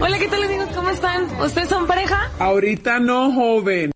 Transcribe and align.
Hola, 0.00 0.18
¿qué 0.18 0.28
tal 0.28 0.42
amigos? 0.42 0.68
¿Cómo 0.74 0.88
están? 0.90 1.40
¿Ustedes 1.40 1.68
son 1.68 1.86
pareja? 1.86 2.30
Ahorita 2.38 2.98
no, 2.98 3.32
joven. 3.32 3.92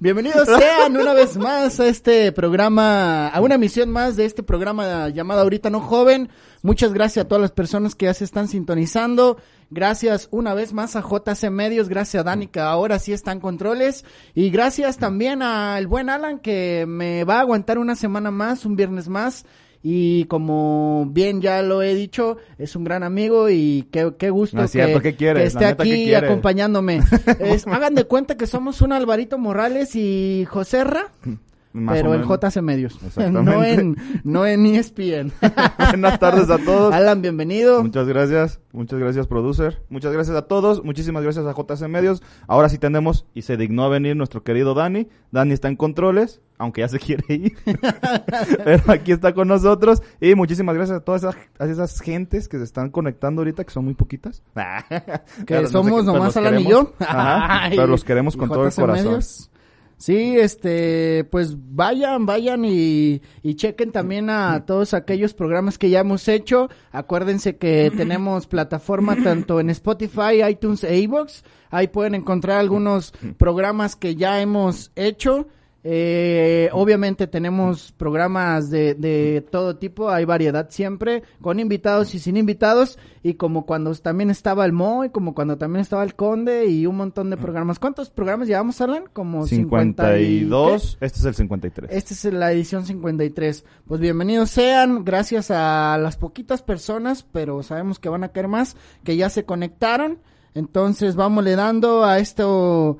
Bienvenidos 0.00 0.46
sean 0.46 0.96
una 0.96 1.12
vez 1.12 1.36
más 1.36 1.80
a 1.80 1.88
este 1.88 2.30
programa, 2.30 3.26
a 3.26 3.40
una 3.40 3.56
emisión 3.56 3.90
más 3.90 4.14
de 4.14 4.26
este 4.26 4.44
programa 4.44 5.08
llamado 5.08 5.40
Ahorita 5.40 5.70
No 5.70 5.80
Joven. 5.80 6.28
Muchas 6.62 6.92
gracias 6.92 7.24
a 7.24 7.28
todas 7.28 7.42
las 7.42 7.50
personas 7.50 7.96
que 7.96 8.06
ya 8.06 8.14
se 8.14 8.22
están 8.22 8.46
sintonizando. 8.46 9.38
Gracias 9.70 10.28
una 10.30 10.54
vez 10.54 10.72
más 10.72 10.94
a 10.94 11.02
JC 11.02 11.50
Medios, 11.50 11.88
gracias 11.88 12.20
a 12.20 12.24
Dani 12.24 12.46
que 12.46 12.60
ahora 12.60 13.00
sí 13.00 13.12
están 13.12 13.40
controles. 13.40 14.04
Y 14.36 14.50
gracias 14.50 14.98
también 14.98 15.42
al 15.42 15.88
buen 15.88 16.10
Alan 16.10 16.38
que 16.38 16.84
me 16.86 17.24
va 17.24 17.38
a 17.38 17.40
aguantar 17.40 17.78
una 17.78 17.96
semana 17.96 18.30
más, 18.30 18.64
un 18.64 18.76
viernes 18.76 19.08
más. 19.08 19.46
Y 19.82 20.24
como 20.24 21.06
bien 21.10 21.40
ya 21.40 21.62
lo 21.62 21.82
he 21.82 21.94
dicho, 21.94 22.36
es 22.58 22.74
un 22.74 22.84
gran 22.84 23.02
amigo 23.04 23.48
y 23.48 23.86
qué, 23.92 24.12
qué 24.18 24.30
gusto 24.30 24.56
No 24.56 24.62
que, 24.64 24.68
cierto, 24.68 25.00
¿qué 25.00 25.14
quiere? 25.14 25.34
que 25.34 25.40
La 25.44 25.46
esté 25.46 25.64
neta, 25.66 25.84
¿qué 25.84 25.92
aquí 25.92 26.14
acompañándome. 26.14 27.00
Es- 27.40 27.66
hagan 27.66 27.94
de 27.94 28.04
cuenta 28.04 28.36
que 28.36 28.46
somos 28.46 28.80
un 28.82 28.92
Alvarito 28.92 29.38
Morales 29.38 29.94
y 29.94 30.44
Joserra, 30.50 31.12
Más 31.78 31.96
pero 31.96 32.14
en. 32.14 32.22
JC 32.22 32.62
Medios, 32.62 32.98
Exactamente. 33.06 33.50
no 33.50 33.64
en, 33.64 33.96
no 34.24 34.46
en 34.46 34.66
ESPN. 34.66 35.32
Buenas 35.90 36.18
tardes 36.18 36.50
a 36.50 36.58
todos. 36.58 36.92
Alan, 36.92 37.22
bienvenido. 37.22 37.82
Muchas 37.82 38.08
gracias, 38.08 38.60
muchas 38.72 38.98
gracias 38.98 39.26
producer, 39.26 39.82
muchas 39.88 40.12
gracias 40.12 40.36
a 40.36 40.42
todos, 40.42 40.84
muchísimas 40.84 41.22
gracias 41.22 41.46
a 41.46 41.54
JC 41.54 41.88
Medios. 41.88 42.22
Ahora 42.46 42.68
sí 42.68 42.78
tenemos 42.78 43.26
y 43.34 43.42
se 43.42 43.56
dignó 43.56 43.84
a 43.84 43.88
venir 43.88 44.16
nuestro 44.16 44.42
querido 44.42 44.74
Dani. 44.74 45.08
Dani 45.30 45.52
está 45.52 45.68
en 45.68 45.76
controles, 45.76 46.40
aunque 46.58 46.80
ya 46.80 46.88
se 46.88 46.98
quiere 46.98 47.22
ir, 47.28 47.56
pero 48.64 48.92
aquí 48.92 49.12
está 49.12 49.32
con 49.32 49.48
nosotros 49.48 50.02
y 50.20 50.34
muchísimas 50.34 50.74
gracias 50.74 50.98
a 50.98 51.00
todas 51.04 51.22
esas, 51.22 51.36
a 51.58 51.66
esas 51.66 52.00
gentes 52.00 52.48
que 52.48 52.58
se 52.58 52.64
están 52.64 52.90
conectando 52.90 53.42
ahorita, 53.42 53.64
que 53.64 53.70
son 53.70 53.84
muy 53.84 53.94
poquitas. 53.94 54.42
Que 54.54 55.44
Pero 55.46 55.62
no 55.62 55.66
sé 55.68 55.72
somos 55.72 56.00
qué, 56.00 56.06
nomás 56.06 56.36
Alan 56.36 56.60
y 56.60 56.68
yo. 56.68 56.92
Ajá, 56.98 57.68
pero 57.70 57.86
los 57.86 58.04
queremos 58.04 58.36
con 58.36 58.48
todo 58.48 58.66
el 58.66 58.74
corazón. 58.74 59.06
Medios. 59.06 59.50
Sí, 59.98 60.38
este, 60.38 61.24
pues 61.24 61.56
vayan, 61.58 62.24
vayan 62.24 62.64
y, 62.64 63.20
y 63.42 63.54
chequen 63.56 63.90
también 63.90 64.30
a 64.30 64.64
todos 64.64 64.94
aquellos 64.94 65.34
programas 65.34 65.76
que 65.76 65.90
ya 65.90 66.00
hemos 66.00 66.28
hecho. 66.28 66.70
Acuérdense 66.92 67.56
que 67.56 67.90
tenemos 67.96 68.46
plataforma 68.46 69.16
tanto 69.22 69.58
en 69.58 69.70
Spotify, 69.70 70.44
iTunes 70.48 70.84
e 70.84 71.00
iVoox. 71.00 71.42
Ahí 71.70 71.88
pueden 71.88 72.14
encontrar 72.14 72.58
algunos 72.58 73.12
programas 73.38 73.96
que 73.96 74.14
ya 74.14 74.40
hemos 74.40 74.92
hecho. 74.94 75.48
Eh, 75.90 76.68
obviamente 76.74 77.26
tenemos 77.26 77.92
programas 77.92 78.68
de, 78.68 78.92
de 78.94 79.40
todo 79.50 79.76
tipo, 79.76 80.10
hay 80.10 80.26
variedad 80.26 80.68
siempre, 80.68 81.22
con 81.40 81.60
invitados 81.60 82.14
y 82.14 82.18
sin 82.18 82.36
invitados, 82.36 82.98
y 83.22 83.34
como 83.34 83.64
cuando 83.64 83.94
también 83.94 84.28
estaba 84.28 84.66
el 84.66 84.72
Mo, 84.74 85.06
y 85.06 85.08
como 85.08 85.34
cuando 85.34 85.56
también 85.56 85.80
estaba 85.80 86.02
el 86.02 86.14
Conde, 86.14 86.66
y 86.66 86.84
un 86.84 86.98
montón 86.98 87.30
de 87.30 87.38
programas. 87.38 87.78
¿Cuántos 87.78 88.10
programas 88.10 88.48
llevamos, 88.48 88.78
Alan? 88.82 89.04
Como 89.14 89.46
50 89.46 90.18
y- 90.18 90.40
52, 90.40 90.98
este 91.00 91.18
es 91.20 91.24
el 91.24 91.34
53. 91.34 91.90
esta 91.90 92.12
es 92.12 92.24
la 92.34 92.52
edición 92.52 92.84
53. 92.84 93.64
Pues 93.86 93.98
bienvenidos 93.98 94.50
sean, 94.50 95.06
gracias 95.06 95.50
a 95.50 95.96
las 95.96 96.18
poquitas 96.18 96.60
personas, 96.60 97.22
pero 97.32 97.62
sabemos 97.62 97.98
que 97.98 98.10
van 98.10 98.24
a 98.24 98.28
caer 98.28 98.48
más, 98.48 98.76
que 99.04 99.16
ya 99.16 99.30
se 99.30 99.46
conectaron. 99.46 100.18
Entonces 100.52 101.16
vamos 101.16 101.44
le 101.44 101.56
dando 101.56 102.04
a 102.04 102.18
esto, 102.18 102.98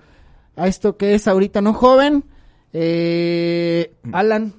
a 0.56 0.68
esto 0.68 0.96
que 0.96 1.12
es 1.14 1.28
ahorita 1.28 1.60
no 1.60 1.74
joven. 1.74 2.24
Eh, 2.72 3.92
Alan, 4.12 4.52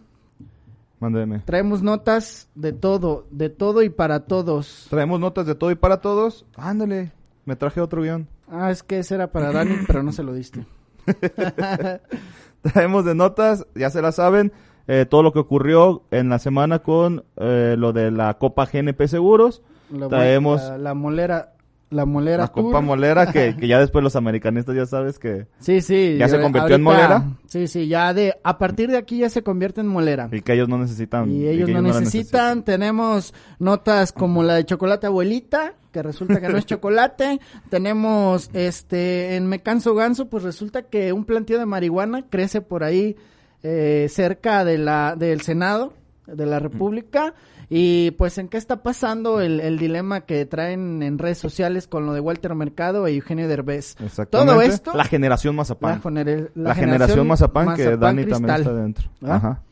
Mándeme. 1.00 1.40
traemos 1.46 1.82
notas 1.82 2.50
de 2.56 2.74
todo, 2.74 3.26
de 3.32 3.50
todo 3.50 3.84
y 3.84 3.90
para 3.90 4.22
todos. 4.22 4.88
Traemos 4.90 5.20
notas 5.20 5.46
de 5.46 5.56
todo 5.56 5.72
y 5.72 5.76
para 5.76 6.02
todos. 6.02 6.46
Ándale, 6.56 7.12
me 7.46 7.56
traje 7.56 7.82
otro 7.82 8.02
guion. 8.02 8.28
Ah, 8.50 8.72
es 8.72 8.84
que 8.84 9.00
ese 9.00 9.16
era 9.16 9.32
para 9.32 9.52
Dani, 9.52 9.76
pero 9.88 10.04
no 10.04 10.12
se 10.12 10.24
lo 10.24 10.34
diste. 10.34 10.66
Traemos 12.62 13.06
de 13.06 13.16
notas, 13.16 13.66
ya 13.76 13.90
se 13.90 14.02
la 14.02 14.12
saben, 14.12 14.52
eh, 14.88 15.06
todo 15.10 15.24
lo 15.24 15.32
que 15.32 15.40
ocurrió 15.40 16.04
en 16.12 16.30
la 16.30 16.40
semana 16.40 16.80
con 16.80 17.24
eh, 17.38 17.76
lo 17.78 17.94
de 17.94 18.12
la 18.12 18.34
Copa 18.38 18.66
GNP 18.66 19.08
Seguros. 19.08 19.62
La, 19.92 20.08
Traemos 20.08 20.62
la, 20.62 20.78
la 20.78 20.94
molera, 20.94 21.54
la 21.90 22.06
molera 22.06 22.44
la 22.44 22.48
Copa 22.50 22.78
Tour. 22.78 22.82
Molera, 22.84 23.32
que, 23.32 23.56
que 23.60 23.68
ya 23.68 23.80
después 23.80 24.04
los 24.04 24.16
americanistas 24.16 24.76
ya 24.76 24.86
sabes 24.86 25.18
que... 25.20 25.48
Sí, 25.60 25.82
sí. 25.82 26.18
¿Ya 26.18 26.28
se 26.28 26.38
yo- 26.38 26.44
convirtió 26.44 26.76
en 26.76 26.82
molera? 26.84 27.24
Sí, 27.48 27.68
sí, 27.68 27.88
ya 27.88 28.14
de, 28.14 28.36
a 28.44 28.58
partir 28.58 28.90
de 28.92 28.98
aquí 28.98 29.20
ya 29.20 29.30
se 29.30 29.42
convierte 29.44 29.82
en 29.82 29.88
molera. 29.88 30.30
Y 30.32 30.42
que 30.42 30.54
ellos 30.54 30.70
no 30.70 30.78
necesitan. 30.78 31.30
Y 31.32 31.48
ellos 31.48 31.70
no 31.70 31.82
necesitan, 31.82 32.64
tenemos 32.64 33.34
notas 33.58 34.12
como 34.12 34.44
la 34.44 34.56
de 34.56 34.66
chocolate 34.66 35.08
abuelita, 35.08 35.74
que 35.92 36.04
resulta 36.04 36.40
que 36.40 36.50
no 36.50 36.58
es 36.58 36.66
chocolate, 36.68 37.40
tenemos 37.70 38.50
este, 38.54 39.36
en 39.36 39.48
Me 39.48 39.60
Canso 39.60 39.96
Ganso, 39.96 40.30
pues 40.30 40.44
resulta 40.44 40.84
que 40.84 41.12
un 41.14 41.26
plantío 41.26 41.58
de 41.58 41.66
marihuana 41.66 42.26
crece 42.30 42.62
por 42.62 42.84
ahí 42.84 43.16
eh, 43.64 44.08
cerca 44.10 44.64
de 44.64 44.78
la, 44.78 45.16
del 45.18 45.42
Senado 45.42 45.94
de 46.36 46.46
la 46.46 46.60
República, 46.60 47.34
y 47.70 48.12
pues 48.12 48.38
en 48.38 48.48
qué 48.48 48.58
está 48.58 48.82
pasando 48.82 49.42
el, 49.42 49.60
el 49.60 49.78
dilema 49.78 50.22
que 50.22 50.46
traen 50.46 51.04
en 51.04 51.20
redes 51.20 51.38
sociales 51.38 51.88
con 51.88 52.06
lo 52.06 52.14
de 52.14 52.20
Walter 52.20 52.56
Mercado 52.56 53.06
e 53.08 53.14
Eugenio 53.16 53.48
Derbez. 53.48 53.96
Todo 54.30 54.62
esto, 54.62 54.92
La 54.96 55.04
generación 55.04 55.56
Mazapán. 55.56 55.96
la, 55.96 56.02
gener- 56.02 56.52
La, 56.56 56.76
generación 56.76 57.28
Mazapán, 57.28 57.76
que 57.76 57.96
Dani 57.98 58.26
también 58.26 58.56
está 58.56 58.74
dentro. 58.74 59.10
¿Ah? 59.24 59.36
Ajá. 59.36 59.64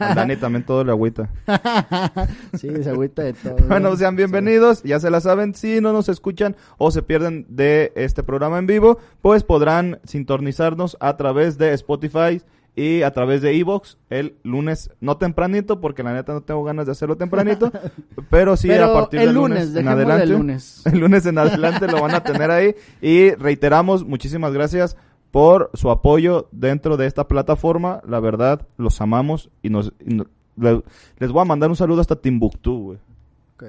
A 0.00 0.14
Dani 0.16 0.34
también 0.36 0.64
todo 0.66 0.82
le 0.82 0.90
agüita. 0.90 1.30
sí, 2.58 2.68
se 2.82 2.90
agüita 2.90 3.22
de 3.22 3.32
todo. 3.34 3.56
Bueno, 3.68 3.94
sean 3.96 4.16
bienvenidos, 4.16 4.82
ya 4.82 4.98
se 4.98 5.10
la 5.10 5.20
saben, 5.20 5.54
si 5.54 5.80
no 5.80 5.92
nos 5.92 6.08
escuchan 6.08 6.56
o 6.76 6.90
se 6.90 7.02
pierden 7.02 7.46
de 7.48 7.92
este 7.94 8.22
programa 8.22 8.58
en 8.58 8.66
vivo, 8.66 8.98
pues 9.22 9.44
podrán 9.44 10.00
sintonizarnos 10.04 10.96
a 11.00 11.16
través 11.16 11.56
de 11.56 11.72
Spotify 11.74 12.42
y 12.80 13.02
a 13.02 13.10
través 13.12 13.42
de 13.42 13.56
Evox 13.58 13.98
el 14.08 14.36
lunes, 14.42 14.90
no 15.00 15.16
tempranito, 15.16 15.80
porque 15.80 16.02
la 16.02 16.12
neta 16.12 16.32
no 16.32 16.40
tengo 16.42 16.64
ganas 16.64 16.86
de 16.86 16.92
hacerlo 16.92 17.16
tempranito, 17.16 17.70
pero 18.30 18.56
sí 18.56 18.68
Pero 18.68 18.86
a 18.86 18.92
partir 18.94 19.20
el 19.20 19.26
del 19.26 19.34
lunes, 19.34 19.68
lunes, 19.68 19.76
en 19.76 19.86
el 19.86 19.88
adelante. 19.88 20.26
lunes. 20.26 20.82
El 20.92 20.98
lunes 21.00 21.26
en 21.26 21.38
adelante 21.38 21.86
lo 21.88 22.00
van 22.02 22.14
a 22.14 22.22
tener 22.22 22.50
ahí 22.50 22.74
y 23.02 23.30
reiteramos, 23.32 24.04
muchísimas 24.04 24.52
gracias 24.52 24.96
por 25.30 25.70
su 25.74 25.90
apoyo 25.90 26.48
dentro 26.52 26.96
de 26.96 27.06
esta 27.06 27.28
plataforma, 27.28 28.00
la 28.08 28.18
verdad, 28.20 28.66
los 28.76 29.00
amamos 29.00 29.50
y 29.62 29.70
nos... 29.70 29.92
y 30.04 30.14
no- 30.14 30.26
le- 30.56 30.82
les 31.18 31.30
voy 31.32 31.40
a 31.42 31.44
mandar 31.44 31.70
un 31.70 31.76
saludo 31.76 32.00
hasta 32.00 32.16
Timbuktu, 32.16 32.82
güey. 32.82 32.98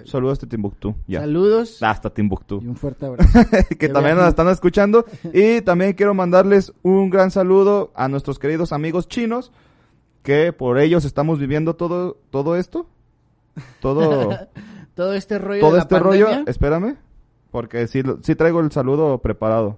Saludos 0.05 0.33
hasta 0.33 0.47
Timbuktu. 0.47 0.95
Ya. 1.07 1.21
Saludos 1.21 1.81
Hasta 1.83 2.09
Timbuktu. 2.09 2.61
y 2.63 2.67
un 2.67 2.75
fuerte 2.75 3.05
abrazo. 3.07 3.39
que 3.77 3.89
también 3.89 4.15
nos 4.17 4.27
están 4.27 4.47
escuchando. 4.49 5.05
Y 5.33 5.61
también 5.61 5.93
quiero 5.93 6.13
mandarles 6.13 6.73
un 6.83 7.09
gran 7.09 7.31
saludo 7.31 7.91
a 7.95 8.07
nuestros 8.07 8.39
queridos 8.39 8.73
amigos 8.73 9.07
chinos. 9.07 9.51
Que 10.23 10.53
por 10.53 10.77
ellos 10.79 11.03
estamos 11.05 11.39
viviendo 11.39 11.75
todo, 11.75 12.17
todo 12.29 12.55
esto. 12.55 12.87
Todo, 13.79 14.29
todo 14.95 15.13
este 15.13 15.39
rollo 15.39 15.61
todo 15.61 15.71
de 15.71 15.77
la 15.77 15.81
este 15.83 15.99
rollo. 15.99 16.27
Espérame. 16.47 16.97
Porque 17.49 17.87
sí, 17.87 18.01
sí 18.21 18.35
traigo 18.35 18.59
el 18.59 18.71
saludo 18.71 19.17
preparado. 19.17 19.77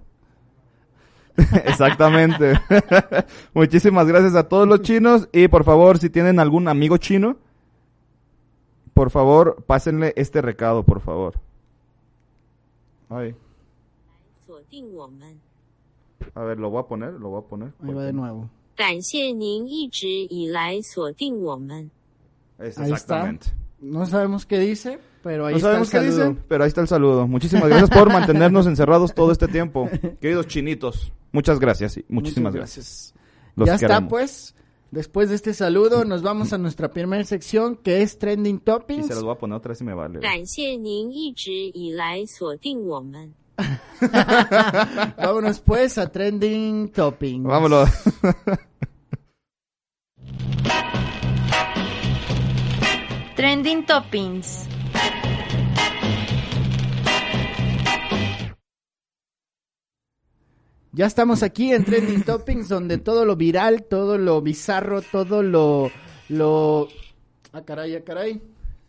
Exactamente. 1.64 2.60
Muchísimas 3.54 4.06
gracias 4.06 4.34
a 4.34 4.48
todos 4.48 4.68
los 4.68 4.82
chinos. 4.82 5.28
Y 5.32 5.48
por 5.48 5.64
favor, 5.64 5.98
si 5.98 6.10
tienen 6.10 6.38
algún 6.38 6.68
amigo 6.68 6.96
chino, 6.98 7.36
por 8.94 9.10
favor, 9.10 9.62
pásenle 9.66 10.14
este 10.16 10.40
recado, 10.40 10.84
por 10.84 11.00
favor. 11.00 11.34
Ay. 13.10 13.34
A 16.34 16.42
ver, 16.42 16.58
lo 16.58 16.70
voy 16.70 16.80
a 16.80 16.86
poner, 16.86 17.12
lo 17.14 17.30
voy 17.30 17.42
a 17.42 17.48
poner. 17.48 17.72
Ahí 17.82 17.92
va 17.92 18.04
de 18.04 18.12
nuevo. 18.12 18.48
Es 22.58 22.78
exactamente. 22.78 23.48
No 23.80 24.06
sabemos 24.06 24.46
qué 24.46 24.58
dice, 24.58 24.98
pero 25.22 25.46
ahí 25.46 25.54
no 25.54 25.58
está 25.58 25.78
el 25.78 25.86
saludo. 25.86 26.28
Dice, 26.28 26.42
pero 26.48 26.64
ahí 26.64 26.68
está 26.68 26.80
el 26.80 26.88
saludo. 26.88 27.26
Muchísimas 27.26 27.68
gracias 27.68 27.90
por 27.90 28.12
mantenernos 28.12 28.66
encerrados 28.66 29.14
todo 29.14 29.32
este 29.32 29.48
tiempo. 29.48 29.90
Queridos 30.20 30.46
chinitos, 30.46 31.12
muchas 31.32 31.58
gracias. 31.58 31.98
Muchísimas 32.08 32.54
muchas 32.54 32.76
gracias. 32.76 33.14
gracias. 33.14 33.54
Los 33.56 33.66
ya 33.68 33.78
queremos. 33.78 34.02
está, 34.02 34.08
pues. 34.08 34.54
Después 34.94 35.28
de 35.28 35.34
este 35.34 35.54
saludo, 35.54 36.04
nos 36.04 36.22
vamos 36.22 36.52
a 36.52 36.58
nuestra 36.58 36.92
primera 36.92 37.24
sección 37.24 37.74
que 37.74 38.02
es 38.02 38.16
Trending 38.16 38.60
Topics. 38.60 39.06
Y 39.06 39.08
se 39.08 39.14
los 39.14 39.24
voy 39.24 39.34
a 39.34 39.38
poner 39.38 39.56
otra 39.56 39.70
vez 39.70 39.78
si 39.78 39.84
me 39.84 39.92
vale. 39.92 40.20
Vámonos 45.18 45.58
pues 45.58 45.98
a 45.98 46.12
Trending 46.12 46.92
Topics. 46.92 47.42
Vámonos. 47.42 47.90
Trending 53.34 53.84
Toppings. 53.86 54.68
Ya 60.94 61.06
estamos 61.06 61.42
aquí 61.42 61.72
en 61.72 61.84
Trending 61.84 62.22
Toppings, 62.22 62.68
donde 62.68 62.98
todo 62.98 63.24
lo 63.24 63.34
viral, 63.34 63.82
todo 63.82 64.16
lo 64.16 64.40
bizarro, 64.40 65.02
todo 65.02 65.42
lo... 65.42 65.90
lo... 66.28 66.86
Ah, 67.52 67.62
caray, 67.62 67.96
ah, 67.96 68.04
caray. 68.04 68.40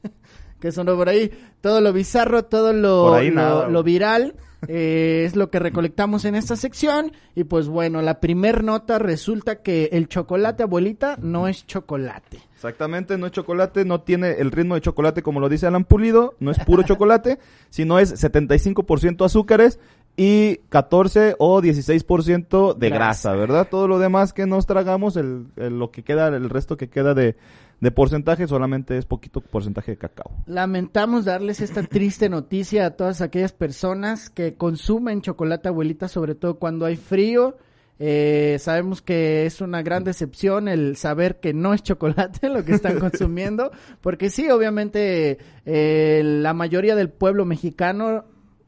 ¿Qué 0.60 0.72
sonó 0.72 0.96
por 0.96 1.10
ahí? 1.10 1.32
Todo 1.62 1.82
lo 1.82 1.92
bizarro, 1.94 2.46
todo 2.46 2.74
lo, 2.74 3.20
lo, 3.20 3.70
lo 3.72 3.84
viral 3.84 4.36
eh, 4.68 5.24
es 5.26 5.36
lo 5.36 5.50
que 5.50 5.60
recolectamos 5.60 6.26
en 6.26 6.36
esta 6.36 6.56
sección. 6.56 7.12
Y 7.34 7.46
pues 7.46 7.68
bueno, 7.68 8.04
la 8.04 8.20
primer 8.20 8.64
nota 8.64 9.00
resulta 9.00 9.64
que 9.64 9.90
el 9.92 10.08
chocolate, 10.08 10.62
abuelita, 10.62 11.18
no 11.20 11.48
es 11.48 11.66
chocolate. 11.66 12.40
Exactamente, 12.54 13.18
no 13.18 13.26
es 13.26 13.32
chocolate, 13.32 13.86
no 13.86 14.02
tiene 14.02 14.34
el 14.34 14.52
ritmo 14.52 14.76
de 14.76 14.82
chocolate 14.82 15.22
como 15.22 15.40
lo 15.40 15.50
dice 15.50 15.68
Alan 15.68 15.86
Pulido, 15.86 16.36
no 16.40 16.52
es 16.52 16.60
puro 16.60 16.84
chocolate, 16.86 17.40
sino 17.70 18.00
es 18.00 18.24
75% 18.24 19.26
azúcares 19.26 19.80
y 20.18 20.58
14 20.70 21.36
o 21.40 21.62
16% 21.62 22.74
de 22.76 22.90
grasa, 22.90 23.32
Grasa. 23.32 23.34
¿verdad? 23.36 23.68
Todo 23.70 23.88
lo 23.88 24.00
demás 24.00 24.34
que 24.34 24.46
nos 24.46 24.66
tragamos, 24.66 25.18
el, 25.18 25.48
el- 25.58 25.78
lo 25.80 25.92
que 25.92 26.04
queda, 26.04 26.28
el 26.30 26.50
resto 26.50 26.78
que 26.78 26.90
queda 26.90 27.14
de, 27.14 27.36
de 27.82 27.92
porcentaje, 27.92 28.48
solamente 28.48 28.98
es 28.98 29.06
poquito 29.06 29.42
porcentaje 29.42 29.92
de 29.92 29.98
cacao. 29.98 30.32
Lamentamos 30.46 31.26
darles 31.26 31.60
esta 31.62 31.84
triste 31.84 32.30
noticia 32.30 32.86
a 32.86 32.92
todas 32.92 33.22
aquellas 33.22 33.52
personas 33.52 34.30
que 34.30 34.54
consumen 34.56 35.22
chocolate 35.22 35.68
abuelita, 35.70 36.08
sobre 36.08 36.36
todo 36.36 36.60
cuando 36.60 36.86
hay 36.86 36.96
frío. 36.96 37.58
Eh, 37.98 38.58
sabemos 38.60 39.02
que 39.02 39.46
es 39.46 39.62
una 39.62 39.82
gran 39.82 40.04
decepción 40.04 40.68
el 40.68 40.98
saber 40.98 41.40
que 41.40 41.54
no 41.54 41.74
es 41.74 41.82
chocolate 41.82 42.50
lo 42.50 42.66
que 42.66 42.74
están 42.74 43.00
consumiendo, 43.00 43.72
porque 44.02 44.30
sí, 44.30 44.50
obviamente 44.50 45.38
eh, 45.66 46.22
la 46.24 46.54
mayoría 46.54 46.96
del 46.96 47.10
pueblo 47.10 47.46
mexicano 47.46 48.26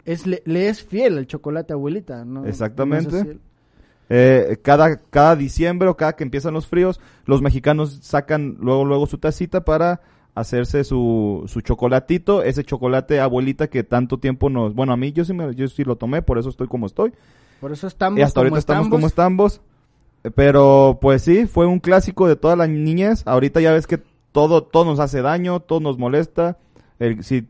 es, 0.07 0.25
le, 0.25 0.41
le 0.45 0.69
es 0.69 0.83
fiel 0.83 1.17
al 1.17 1.27
chocolate 1.27 1.73
abuelita, 1.73 2.23
¿no? 2.25 2.45
Exactamente. 2.45 3.23
No. 3.23 3.39
Eh, 4.09 4.57
cada, 4.61 4.95
cada 4.95 5.35
diciembre 5.35 5.89
o 5.89 5.97
cada 5.97 6.15
que 6.15 6.23
empiezan 6.23 6.53
los 6.53 6.65
fríos, 6.65 7.01
los 7.25 7.41
mexicanos 7.41 7.99
sacan 8.01 8.55
luego, 8.61 8.85
luego 8.85 9.05
su 9.05 9.17
tacita 9.17 9.65
para 9.65 9.99
hacerse 10.33 10.85
su, 10.85 11.43
su 11.47 11.59
chocolatito, 11.59 12.41
ese 12.41 12.63
chocolate 12.63 13.19
abuelita 13.19 13.67
que 13.67 13.83
tanto 13.83 14.17
tiempo 14.17 14.49
nos, 14.49 14.73
bueno, 14.73 14.93
a 14.93 14.97
mí 14.97 15.11
yo 15.11 15.25
sí, 15.25 15.33
me, 15.33 15.53
yo 15.55 15.67
sí 15.67 15.83
lo 15.83 15.97
tomé, 15.97 16.21
por 16.21 16.37
eso 16.37 16.49
estoy 16.49 16.67
como 16.67 16.85
estoy. 16.85 17.11
Por 17.59 17.73
eso 17.73 17.87
estamos 17.87 18.17
Y 18.17 18.21
hasta 18.21 18.39
ahorita 18.39 18.51
como 18.51 18.59
estamos 18.59 18.87
como 18.87 19.07
estamos. 19.07 19.61
Eh, 20.23 20.31
Pero 20.31 20.99
pues 21.01 21.23
sí, 21.23 21.47
fue 21.47 21.65
un 21.65 21.79
clásico 21.79 22.29
de 22.29 22.37
toda 22.37 22.55
la 22.55 22.67
niñez. 22.67 23.23
Ahorita 23.25 23.59
ya 23.59 23.73
ves 23.73 23.87
que 23.87 23.99
todo, 24.31 24.63
todo 24.63 24.85
nos 24.85 24.99
hace 24.99 25.21
daño, 25.21 25.59
todo 25.59 25.81
nos 25.81 25.97
molesta. 25.97 26.57
El- 26.99 27.23
si, 27.23 27.47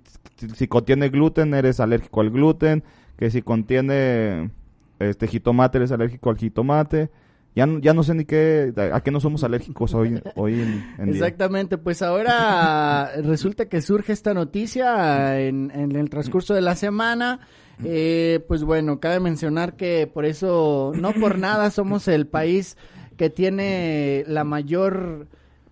si 0.56 0.68
contiene 0.68 1.10
gluten, 1.10 1.54
eres 1.54 1.80
alérgico 1.80 2.22
al 2.22 2.30
gluten. 2.32 2.84
Que 3.18 3.32
si 3.32 3.42
contiene 3.42 4.52
este 5.00 5.28
jitomate, 5.28 5.78
eres 5.80 5.92
alérgico 5.92 6.30
al 6.30 6.38
jitomate. 6.38 7.10
Ya, 7.56 7.66
no- 7.66 7.80
ya 7.80 7.96
no 7.96 8.04
sé 8.04 8.14
ni 8.14 8.26
qué, 8.26 8.72
a 8.94 9.02
qué 9.02 9.10
no 9.10 9.20
somos 9.20 9.44
alérgicos 9.44 9.96
hoy, 9.96 10.22
hoy 10.36 10.62
en, 10.62 10.86
en. 11.00 11.10
Exactamente, 11.10 11.80
pues 11.80 12.04
ahora 12.04 13.12
resulta 13.24 13.66
que 13.68 13.82
surge 13.82 14.14
esta 14.14 14.36
noticia 14.36 15.40
en, 15.42 15.72
en 15.74 15.96
el 15.96 16.10
transcurso 16.12 16.54
de 16.54 16.62
la 16.62 16.76
semana. 16.76 17.40
Eh, 17.84 18.44
pues 18.48 18.64
bueno, 18.64 19.00
cabe 19.00 19.20
mencionar 19.20 19.76
que 19.76 20.06
por 20.12 20.26
eso, 20.26 20.92
no 20.96 21.14
por 21.14 21.40
nada, 21.40 21.72
somos 21.72 22.08
el 22.08 22.28
país 22.28 22.78
que 23.18 23.32
tiene 23.32 24.24
la 24.28 24.44
mayor 24.44 25.28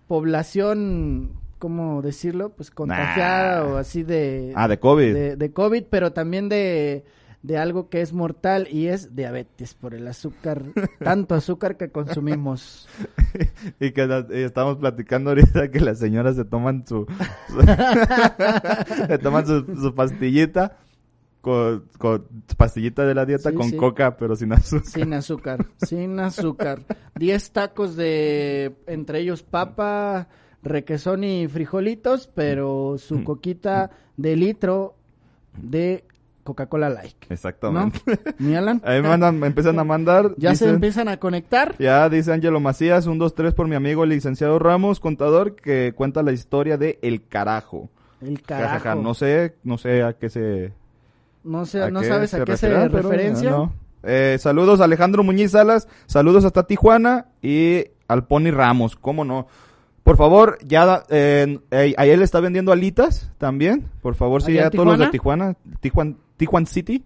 población, 0.08 1.30
¿cómo 1.58 2.02
decirlo? 2.02 2.50
Pues 2.50 2.70
contagiada 2.70 3.64
Nah. 3.64 3.72
o 3.72 3.76
así 3.76 4.02
de, 4.02 4.52
Ah, 4.54 4.68
de 4.68 4.78
COVID. 4.78 5.14
de, 5.14 5.36
de 5.36 5.52
COVID, 5.52 5.84
pero 5.90 6.12
también 6.12 6.48
de, 6.48 7.04
de 7.42 7.58
algo 7.58 7.88
que 7.88 8.00
es 8.02 8.12
mortal 8.12 8.66
y 8.70 8.86
es 8.88 9.14
diabetes 9.14 9.74
por 9.74 9.94
el 9.94 10.06
azúcar, 10.08 10.62
tanto 11.02 11.34
azúcar 11.34 11.76
que 11.76 11.90
consumimos. 11.90 12.88
Y 13.80 13.90
que 13.92 14.06
la- 14.06 14.26
y 14.30 14.40
estamos 14.42 14.78
platicando 14.78 15.28
ahorita 15.30 15.70
que 15.70 15.80
las 15.80 15.98
señoras 15.98 16.36
se 16.36 16.44
toman 16.46 16.86
su, 16.86 17.06
su- 17.48 17.60
se 19.08 19.18
toman 19.18 19.46
su, 19.46 19.64
su 19.76 19.94
pastillita 19.94 20.78
con, 21.42 21.84
con 21.98 22.26
pastillita 22.56 23.04
de 23.04 23.14
la 23.14 23.24
dieta 23.26 23.50
Sí, 23.50 23.56
con 23.56 23.70
sí. 23.70 23.76
coca 23.76 24.16
pero 24.16 24.34
sin 24.36 24.52
azúcar. 24.52 24.86
Sin 24.86 25.12
azúcar, 25.12 25.66
sin 25.86 26.18
azúcar. 26.18 26.80
Diez 27.14 27.50
tacos 27.52 27.94
de, 27.96 28.74
entre 28.86 29.20
ellos 29.20 29.42
papa, 29.42 30.28
requesón 30.66 31.24
y 31.24 31.48
frijolitos, 31.48 32.28
pero 32.34 32.92
Mm. 32.94 32.98
su 32.98 33.24
coquita 33.24 33.90
de 34.16 34.36
litro 34.36 34.94
de 35.56 36.04
Coca-Cola 36.44 36.88
Like. 36.90 37.26
¿No? 37.28 37.34
Exactamente. 37.34 38.00
¿Mi 38.38 38.54
Alan? 38.54 38.80
Ahí 38.84 39.02
me, 39.02 39.08
mandan, 39.08 39.38
me 39.38 39.46
empiezan 39.48 39.78
a 39.78 39.84
mandar. 39.84 40.32
Ya 40.36 40.54
se 40.54 40.68
empiezan 40.68 41.08
a 41.08 41.16
conectar. 41.18 41.74
Ya 41.78 42.08
dice 42.08 42.32
Ángelo 42.32 42.60
Macías, 42.60 43.06
un, 43.06 43.18
dos, 43.18 43.34
tres 43.34 43.52
por 43.54 43.66
mi 43.66 43.74
amigo 43.74 44.04
el 44.04 44.10
licenciado 44.10 44.58
Ramos, 44.58 45.00
contador, 45.00 45.56
que 45.56 45.92
cuenta 45.96 46.22
la 46.22 46.32
historia 46.32 46.76
de 46.78 46.98
El 47.02 47.26
Carajo. 47.26 47.88
El 48.20 48.38
Ja, 48.46 48.58
ja, 48.58 48.68
ja, 48.68 48.78
carajo. 48.80 49.02
No 49.02 49.14
sé, 49.14 49.56
no 49.64 49.76
sé 49.78 50.02
a 50.02 50.12
qué 50.14 50.28
se... 50.30 50.72
No 51.44 51.64
sé, 51.66 51.82
¿A 51.82 51.90
no 51.90 52.02
sabes 52.02 52.32
a 52.34 52.44
qué 52.44 52.56
se 52.56 52.68
referirá, 52.68 52.88
referencia. 52.88 53.50
no. 53.50 53.72
Eh, 54.02 54.36
saludos 54.40 54.80
a 54.80 54.84
Alejandro 54.84 55.24
Muñiz 55.24 55.50
Salas, 55.52 55.88
saludos 56.06 56.44
hasta 56.44 56.62
Tijuana 56.64 57.26
y 57.42 57.84
al 58.08 58.24
Pony 58.26 58.50
Ramos, 58.52 58.94
¿cómo 58.94 59.24
no? 59.24 59.48
Por 60.06 60.16
favor, 60.16 60.56
ya, 60.64 61.02
eh, 61.08 61.58
eh, 61.72 61.94
ahí 61.96 62.10
él 62.10 62.22
está 62.22 62.38
vendiendo 62.38 62.70
alitas 62.70 63.28
también, 63.38 63.88
por 64.02 64.14
favor, 64.14 64.40
sí, 64.40 64.52
¿Allá 64.52 64.62
ya 64.62 64.70
todos 64.70 64.86
los 64.86 64.98
de 65.00 65.08
Tijuana, 65.08 65.56
Tijuan, 65.80 66.16
Tijuan 66.36 66.66
City, 66.66 67.04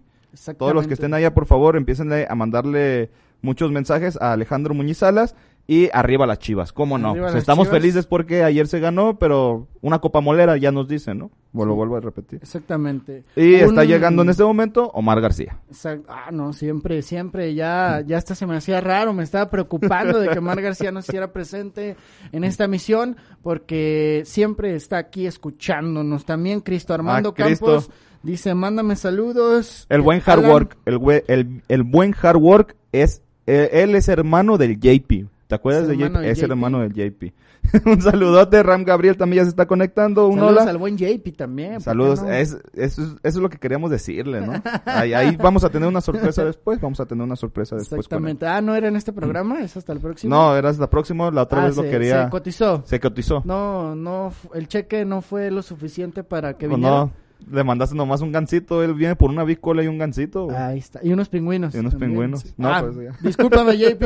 todos 0.59 0.75
los 0.75 0.85
que 0.85 0.93
estén 0.93 1.15
allá, 1.15 1.33
por 1.33 1.47
favor, 1.47 1.77
empiecen 1.77 2.13
a 2.13 2.35
mandarle 2.35 3.09
muchos 3.41 3.71
mensajes 3.71 4.21
a 4.21 4.33
Alejandro 4.33 4.75
Muñiz 4.75 4.99
Salas 4.99 5.33
y 5.67 5.89
arriba 5.93 6.25
las 6.27 6.39
chivas, 6.39 6.73
¿cómo 6.73 6.97
no? 6.97 7.15
Estamos 7.35 7.67
Chivas. 7.67 7.79
felices 7.81 8.05
porque 8.07 8.43
ayer 8.43 8.67
se 8.67 8.79
ganó, 8.79 9.17
pero 9.17 9.67
una 9.81 9.99
copa 9.99 10.19
molera 10.19 10.57
ya 10.57 10.71
nos 10.71 10.87
dicen, 10.87 11.19
¿no? 11.19 11.31
Lo 11.53 11.75
vuelvo 11.75 11.95
a 11.97 11.99
repetir. 12.01 12.39
Exactamente. 12.41 13.23
Y 13.35 13.55
Un- 13.55 13.69
está 13.69 13.83
llegando 13.85 14.21
en 14.21 14.29
este 14.29 14.43
momento 14.43 14.87
Omar 14.93 15.21
García. 15.21 15.59
Ah, 16.07 16.29
no, 16.31 16.51
siempre, 16.53 17.01
siempre, 17.01 17.53
ya, 17.53 18.01
ya 18.05 18.17
hasta 18.17 18.35
se 18.35 18.45
me 18.45 18.55
hacía 18.57 18.81
raro, 18.81 19.13
me 19.13 19.23
estaba 19.23 19.49
preocupando 19.49 20.19
de 20.19 20.29
que 20.29 20.39
Omar 20.39 20.61
García 20.61 20.91
no 20.91 20.99
estuviera 20.99 21.31
presente 21.31 21.95
en 22.31 22.43
esta 22.43 22.67
misión, 22.67 23.15
porque 23.41 24.23
siempre 24.25 24.75
está 24.75 24.97
aquí 24.97 25.25
escuchándonos. 25.25 26.25
También 26.25 26.61
Cristo 26.61 26.93
Armando 26.93 27.29
Ah, 27.29 27.33
Cristo. 27.43 27.65
Campos 27.65 27.89
dice, 28.23 28.53
mándame 28.55 28.95
saludos. 28.95 29.85
El 29.89 30.01
buen 30.01 30.21
hard 30.25 30.39
Alan, 30.39 30.51
work, 30.51 30.77
el, 30.85 30.99
el, 31.27 31.63
el 31.67 31.83
buen 31.83 32.13
hard 32.21 32.37
work 32.37 32.75
es, 32.91 33.21
eh, 33.47 33.69
él 33.73 33.95
es 33.95 34.07
hermano 34.07 34.57
del 34.57 34.79
JP. 34.79 35.27
¿Te 35.51 35.55
acuerdas 35.55 35.85
de 35.89 35.97
JP? 35.97 36.15
Es 36.23 36.41
el 36.43 36.51
hermano 36.51 36.79
del 36.79 36.93
JP. 36.93 37.33
un 37.85 38.01
saludote, 38.01 38.63
Ram 38.63 38.85
Gabriel 38.85 39.17
también 39.17 39.41
ya 39.41 39.43
se 39.43 39.49
está 39.49 39.65
conectando. 39.67 40.29
Un 40.29 40.35
Saludos 40.39 40.61
hola. 40.61 40.71
al 40.71 40.77
buen 40.77 40.97
JP 40.97 41.35
también. 41.35 41.71
¿por 41.71 41.77
qué 41.79 41.83
Saludos, 41.83 42.23
no? 42.23 42.31
es, 42.31 42.51
eso, 42.53 42.61
es, 42.73 42.97
eso 42.97 43.17
es 43.21 43.35
lo 43.35 43.49
que 43.49 43.57
queríamos 43.57 43.91
decirle, 43.91 44.39
¿no? 44.39 44.53
Ahí, 44.85 45.13
ahí 45.13 45.35
vamos 45.35 45.65
a 45.65 45.69
tener 45.69 45.89
una 45.89 45.99
sorpresa 45.99 46.45
después, 46.45 46.79
vamos 46.79 47.01
a 47.01 47.05
tener 47.05 47.21
una 47.21 47.35
sorpresa 47.35 47.75
después 47.75 47.89
con. 47.89 47.99
Exactamente. 47.99 48.47
Ah, 48.47 48.61
¿no 48.61 48.75
era 48.75 48.87
en 48.87 48.95
este 48.95 49.11
programa? 49.11 49.59
¿Es 49.59 49.75
hasta 49.75 49.91
el 49.91 49.99
próximo? 49.99 50.33
No, 50.33 50.55
era 50.55 50.69
hasta 50.69 50.89
próximo, 50.89 51.29
la 51.31 51.41
otra 51.41 51.63
Ah, 51.63 51.65
vez 51.65 51.75
lo 51.75 51.83
quería... 51.83 52.23
Se 52.23 52.29
cotizó. 52.29 52.83
Se 52.85 52.99
cotizó. 53.01 53.41
No, 53.43 53.93
no, 53.93 54.31
el 54.53 54.69
cheque 54.69 55.03
no 55.03 55.21
fue 55.21 55.51
lo 55.51 55.63
suficiente 55.63 56.23
para 56.23 56.53
que 56.57 56.69
viniera. 56.69 56.89
no, 56.91 57.11
le 57.49 57.63
mandaste 57.63 57.95
nomás 57.95 58.21
un 58.21 58.31
gancito, 58.31 58.83
él 58.83 58.93
viene 58.93 59.15
por 59.15 59.29
una 59.29 59.43
bicola 59.43 59.83
y 59.83 59.87
un 59.87 59.97
gancito. 59.97 60.45
güey. 60.45 60.57
Ahí 60.57 60.79
está. 60.79 60.99
Y 61.03 61.11
unos 61.13 61.29
pingüinos. 61.29 61.73
Y 61.73 61.79
unos 61.79 61.93
también, 61.93 62.11
pingüinos. 62.11 62.41
sí. 62.41 62.53
No, 62.57 62.73
Ah, 62.73 62.81
pues, 62.81 62.95
ya. 62.97 63.17
discúlpame, 63.21 63.77
JP. 63.77 64.03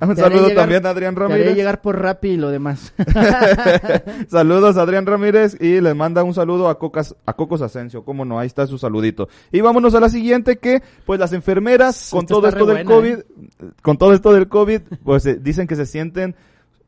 un 0.00 0.14
Te 0.14 0.20
saludo 0.20 0.48
llegar- 0.48 0.54
también 0.62 0.86
a 0.86 0.90
Adrián 0.90 1.14
Te 1.14 1.22
haré 1.24 1.32
Ramírez. 1.34 1.56
llegar 1.56 1.80
por 1.82 2.00
Rappi 2.00 2.28
y 2.30 2.36
lo 2.36 2.50
demás. 2.50 2.92
Saludos 4.28 4.76
a 4.76 4.82
Adrián 4.82 5.06
Ramírez 5.06 5.56
y 5.60 5.80
le 5.80 5.94
manda 5.94 6.22
un 6.22 6.34
saludo 6.34 6.68
a 6.68 6.78
Cocas, 6.78 7.14
a 7.26 7.32
Cocos 7.34 7.62
Asensio, 7.62 8.04
cómo 8.04 8.24
no, 8.24 8.38
ahí 8.38 8.46
está 8.46 8.66
su 8.66 8.78
saludito. 8.78 9.28
Y 9.50 9.60
vámonos 9.60 9.94
a 9.94 10.00
la 10.00 10.08
siguiente 10.08 10.58
que, 10.58 10.82
pues 11.06 11.18
las 11.20 11.32
enfermeras, 11.32 12.08
con 12.10 12.26
todo 12.26 12.48
esto 12.48 12.66
del 12.66 12.84
buena, 12.84 12.90
COVID, 12.90 13.18
con 13.82 13.98
todo 13.98 14.12
esto 14.12 14.32
del 14.32 14.48
COVID, 14.48 14.80
pues 15.04 15.26
eh, 15.26 15.38
dicen 15.40 15.66
que 15.66 15.76
se 15.76 15.86
sienten 15.86 16.34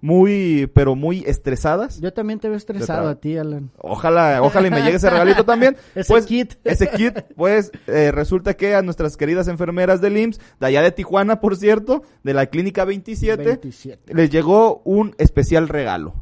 muy, 0.05 0.71
pero 0.75 0.95
muy 0.95 1.25
estresadas. 1.27 1.99
Yo 1.99 2.13
también 2.13 2.39
te 2.39 2.47
veo 2.47 2.59
estresado 2.59 3.09
a 3.09 3.15
ti, 3.15 3.39
Alan. 3.39 3.71
Ojalá, 3.79 4.43
ojalá 4.43 4.69
y 4.69 4.71
me 4.71 4.83
llegue 4.83 4.99
ese 4.99 5.09
regalito 5.09 5.45
también. 5.47 5.79
Ese 5.95 6.13
pues, 6.13 6.27
kit. 6.27 6.57
Ese 6.63 6.91
kit, 6.91 7.21
pues, 7.35 7.73
eh, 7.87 8.13
resulta 8.13 8.53
que 8.53 8.75
a 8.75 8.83
nuestras 8.83 9.17
queridas 9.17 9.49
enfermeras 9.49 10.03
del 10.03 10.19
IMSS, 10.19 10.41
de 10.61 10.67
allá 10.67 10.83
de 10.83 10.93
Tijuana, 10.93 11.41
por 11.41 11.57
cierto, 11.57 12.03
de 12.23 12.35
la 12.35 12.45
clínica 12.49 12.85
27, 12.85 13.43
27. 13.45 14.15
les 14.15 14.29
llegó 14.29 14.83
un 14.85 15.15
especial 15.17 15.71
regalo. 15.71 16.13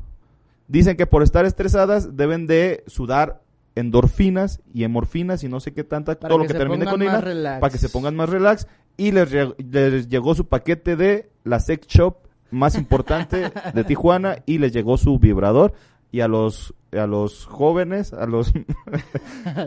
Dicen 0.68 0.96
que 0.96 1.08
por 1.08 1.24
estar 1.24 1.44
estresadas 1.44 2.16
deben 2.16 2.46
de 2.46 2.84
sudar 2.86 3.42
endorfinas 3.74 4.60
y 4.72 4.84
hemorfinas 4.84 5.42
y 5.42 5.48
no 5.48 5.58
sé 5.58 5.72
qué 5.72 5.82
tanta, 5.82 6.14
Para 6.14 6.28
todo 6.28 6.38
lo 6.38 6.44
que 6.44 6.48
que 6.48 6.52
se 6.52 6.58
termine 6.60 6.84
con 6.84 7.00
relax. 7.00 7.60
para 7.60 7.72
que 7.72 7.78
se 7.78 7.88
pongan 7.88 8.14
más 8.14 8.28
relax. 8.28 8.68
Y 8.96 9.10
les, 9.10 9.28
les 9.58 10.08
llegó 10.08 10.36
su 10.36 10.46
paquete 10.46 10.94
de 10.94 11.30
la 11.42 11.58
sex 11.58 11.88
shop 11.88 12.22
más 12.52 12.76
importante 12.76 13.50
de 13.74 13.84
Tijuana 13.84 14.36
y 14.46 14.58
les 14.58 14.72
llegó 14.72 14.96
su 14.96 15.18
vibrador. 15.18 15.72
Y 16.14 16.20
a 16.20 16.28
los 16.28 16.74
a 16.94 17.06
los 17.06 17.46
jóvenes, 17.46 18.12
a 18.12 18.26
los... 18.26 18.52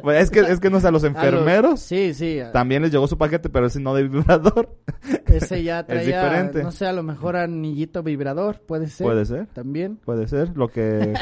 Bueno, 0.03 0.11
es 0.19 0.29
que 0.29 0.41
es 0.41 0.59
que 0.59 0.69
no 0.69 0.79
sé, 0.79 0.87
a 0.87 0.91
los 0.91 1.03
A 1.03 1.07
los- 1.07 1.15
enfermeros 1.15 1.79
sí, 1.79 2.13
sí. 2.13 2.37
también 2.53 2.83
les 2.83 2.91
llegó 2.91 3.07
su 3.07 3.17
paquete, 3.17 3.49
pero 3.49 3.65
ese 3.65 3.79
no 3.79 3.95
de 3.95 4.07
vibrador. 4.07 4.69
Ese 5.25 5.63
ya 5.63 5.83
traía, 5.87 6.21
diferente. 6.23 6.61
no 6.61 6.71
sé, 6.71 6.85
a 6.85 6.93
lo 6.93 7.01
mejor 7.01 7.35
anillito 7.35 8.03
vibrador, 8.03 8.61
puede 8.61 8.85
ser. 8.87 9.05
Puede 9.07 9.25
ser. 9.25 9.47
También. 9.47 9.97
Puede 10.05 10.27
ser, 10.27 10.55
lo 10.55 10.67
que... 10.67 11.15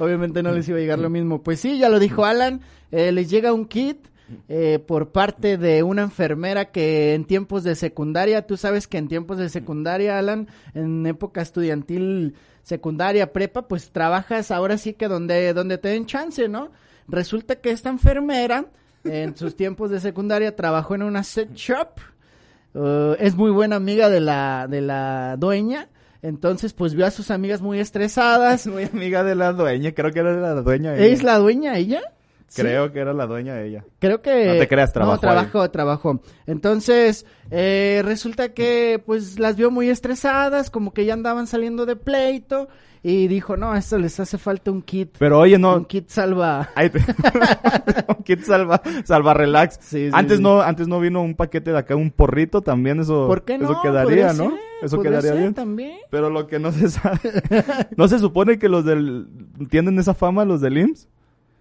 Obviamente 0.00 0.42
no 0.42 0.52
les 0.52 0.68
iba 0.68 0.78
a 0.78 0.80
llegar 0.80 0.98
lo 0.98 1.10
mismo. 1.10 1.42
Pues 1.42 1.60
sí, 1.60 1.78
ya 1.78 1.88
lo 1.88 1.98
dijo 1.98 2.24
Alan, 2.24 2.60
eh, 2.90 3.12
les 3.12 3.30
llega 3.30 3.52
un 3.52 3.66
kit 3.66 4.08
eh, 4.48 4.78
por 4.78 5.10
parte 5.12 5.56
de 5.58 5.82
una 5.82 6.02
enfermera 6.02 6.66
que 6.66 7.14
en 7.14 7.24
tiempos 7.24 7.64
de 7.64 7.74
secundaria, 7.74 8.46
tú 8.46 8.56
sabes 8.56 8.86
que 8.86 8.98
en 8.98 9.08
tiempos 9.08 9.38
de 9.38 9.48
secundaria, 9.48 10.18
Alan, 10.18 10.48
en 10.74 11.06
época 11.06 11.42
estudiantil, 11.42 12.34
secundaria, 12.62 13.32
prepa, 13.32 13.68
pues 13.68 13.90
trabajas 13.90 14.50
ahora 14.50 14.78
sí 14.78 14.94
que 14.94 15.08
donde, 15.08 15.52
donde 15.52 15.78
te 15.78 15.88
den 15.88 16.06
chance, 16.06 16.48
¿no? 16.48 16.70
Resulta 17.08 17.56
que 17.56 17.70
esta 17.70 17.90
enfermera, 17.90 18.66
en 19.04 19.36
sus 19.36 19.56
tiempos 19.56 19.90
de 19.90 20.00
secundaria, 20.00 20.54
trabajó 20.54 20.94
en 20.94 21.02
una 21.02 21.24
set 21.24 21.52
shop. 21.54 21.98
Uh, 22.74 23.14
es 23.18 23.34
muy 23.34 23.50
buena 23.50 23.76
amiga 23.76 24.08
de 24.08 24.20
la, 24.20 24.66
de 24.68 24.80
la 24.80 25.36
dueña. 25.36 25.88
Entonces, 26.22 26.72
pues 26.72 26.94
vio 26.94 27.04
a 27.04 27.10
sus 27.10 27.32
amigas 27.32 27.60
muy 27.60 27.80
estresadas. 27.80 28.66
Muy 28.68 28.84
amiga 28.84 29.24
de 29.24 29.34
la 29.34 29.52
dueña, 29.52 29.92
creo 29.92 30.12
que 30.12 30.20
era 30.20 30.32
la 30.34 30.54
dueña 30.54 30.94
ella. 30.94 31.04
¿Es 31.06 31.22
la 31.24 31.38
dueña 31.38 31.76
ella? 31.76 32.00
Sí. 32.52 32.60
Creo 32.60 32.92
que 32.92 32.98
era 32.98 33.14
la 33.14 33.26
dueña 33.26 33.62
ella. 33.62 33.82
Creo 33.98 34.20
que... 34.20 34.44
No 34.46 34.52
te 34.58 34.68
creas, 34.68 34.92
trabajó 34.92 35.14
No, 35.14 35.20
trabajó, 35.20 35.70
trabajó. 35.70 36.20
Entonces, 36.46 37.24
eh, 37.50 38.02
resulta 38.04 38.52
que 38.52 39.02
pues 39.06 39.38
las 39.38 39.56
vio 39.56 39.70
muy 39.70 39.88
estresadas, 39.88 40.68
como 40.68 40.92
que 40.92 41.06
ya 41.06 41.14
andaban 41.14 41.46
saliendo 41.46 41.86
de 41.86 41.96
pleito, 41.96 42.68
y 43.02 43.26
dijo, 43.26 43.56
no, 43.56 43.72
a 43.72 43.78
esto 43.78 43.96
les 43.96 44.20
hace 44.20 44.36
falta 44.36 44.70
un 44.70 44.82
kit. 44.82 45.16
Pero 45.18 45.38
oye, 45.40 45.56
Un 45.56 45.62
no... 45.62 45.86
kit 45.88 46.10
salva... 46.10 46.68
Ahí 46.74 46.90
te- 46.90 46.98
un 48.18 48.22
kit 48.22 48.42
salva, 48.42 48.82
salva 49.04 49.32
relax. 49.32 49.78
Sí, 49.80 50.08
sí, 50.08 50.10
antes 50.12 50.36
sí. 50.36 50.42
no, 50.42 50.60
antes 50.60 50.86
no 50.88 51.00
vino 51.00 51.22
un 51.22 51.34
paquete 51.34 51.72
de 51.72 51.78
acá, 51.78 51.96
un 51.96 52.10
porrito 52.10 52.60
también, 52.60 53.00
eso, 53.00 53.26
¿Por 53.28 53.44
qué 53.46 53.56
no? 53.56 53.64
eso 53.64 53.80
quedaría, 53.82 54.34
¿no? 54.34 54.50
ser, 54.50 54.60
eso 54.82 55.00
quedaría 55.00 55.30
ser 55.32 55.38
bien. 55.40 55.54
también. 55.54 55.98
Pero 56.10 56.28
lo 56.28 56.46
que 56.46 56.58
no 56.58 56.70
se 56.70 56.90
sabe, 56.90 57.18
no 57.96 58.08
se 58.08 58.18
supone 58.18 58.58
que 58.58 58.68
los 58.68 58.84
del, 58.84 59.26
tienen 59.70 59.98
esa 59.98 60.12
fama 60.12 60.44
los 60.44 60.60
del 60.60 60.76
IMSS, 60.76 61.08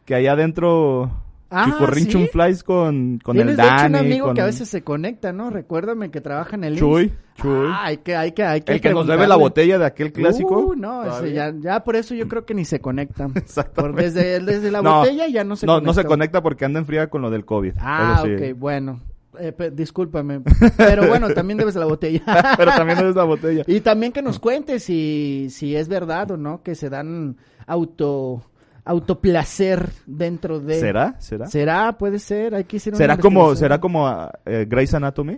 que 0.06 0.16
allá 0.16 0.34
adentro 0.34 1.12
Ah, 1.54 1.66
¿sí? 1.94 2.28
flies 2.32 2.64
con, 2.64 3.20
con 3.22 3.38
el 3.38 3.58
Dani, 3.58 3.90
un 3.90 3.96
amigo 3.98 4.28
con 4.28 4.36
que 4.36 4.42
a 4.42 4.46
veces 4.46 4.70
se 4.70 4.84
conecta, 4.86 5.34
¿no? 5.34 5.50
Recuérdame 5.50 6.10
que 6.10 6.22
trabaja 6.22 6.56
en 6.56 6.64
el 6.64 6.78
Chuy, 6.78 7.04
IMSS. 7.04 7.14
Chuy. 7.42 7.68
Ah, 7.70 7.82
hay 7.88 7.98
que, 7.98 8.16
hay 8.16 8.32
que, 8.32 8.44
hay 8.44 8.62
que 8.62 8.72
el 8.72 8.80
que 8.80 8.94
nos 8.94 9.06
debe 9.06 9.28
la 9.28 9.36
botella 9.36 9.78
de 9.78 9.86
aquel 9.86 10.14
clásico. 10.14 10.58
Uh, 10.60 10.76
no, 10.76 11.04
ese 11.04 11.34
ya, 11.34 11.54
ya 11.60 11.84
por 11.84 11.98
eso 11.98 12.16
yo 12.16 12.30
creo 12.30 12.46
que 12.46 12.54
ni 12.54 12.64
se 12.64 12.80
conecta. 12.80 13.28
Por 13.28 13.38
Exactamente. 13.38 14.02
desde, 14.02 14.40
desde 14.40 14.72
la 14.72 14.82
No, 14.82 15.00
botella 15.00 15.28
ya 15.28 15.44
no 15.44 15.58
se 15.58 15.66
no, 15.66 15.74
conecta. 15.74 15.88
no 15.88 15.94
se 15.94 16.06
conecta 16.06 16.42
porque 16.42 16.64
anda 16.64 16.80
en 16.80 16.86
fría 16.86 17.10
con 17.10 17.22
lo 17.22 17.30
del 17.30 17.44
COVID. 17.44 17.74
Ah, 17.82 18.22
sí. 18.24 18.34
ok, 18.34 18.58
bueno. 18.58 19.02
Eh, 19.38 19.52
pe- 19.52 19.72
discúlpame. 19.72 20.40
Pero 20.78 21.06
bueno, 21.10 21.30
también 21.34 21.58
debes 21.58 21.76
la 21.76 21.86
botella. 21.86 22.22
Pero 22.58 22.72
también 22.72 22.98
no 22.98 23.10
es 23.10 23.16
la 23.18 23.26
botella. 23.26 23.64
y 23.68 23.82
también 23.82 24.14
que 24.14 24.22
nos 24.22 24.40
cuentes 24.40 24.84
si, 24.84 25.48
si 25.50 25.76
es 25.76 25.90
verdad 25.90 26.32
o 26.32 26.38
no 26.38 26.64
que 26.64 26.76
se 26.76 26.90
dan 26.90 27.36
auto 27.68 28.42
autoplacer 28.84 29.90
dentro 30.08 30.60
de 30.60 30.80
¿Será? 30.80 31.16
¿Será? 31.20 31.46
será 31.48 31.98
puede 31.98 32.18
ser 32.20 32.56
hay 32.56 32.64
que 32.64 32.78
hacer 32.78 32.94
una 32.94 32.98
¿Será 32.98 33.18
como, 33.18 33.56
será 33.56 33.80
como 33.80 34.30
eh, 34.46 34.66
Grey's 34.68 34.94
Anatomy? 34.94 35.38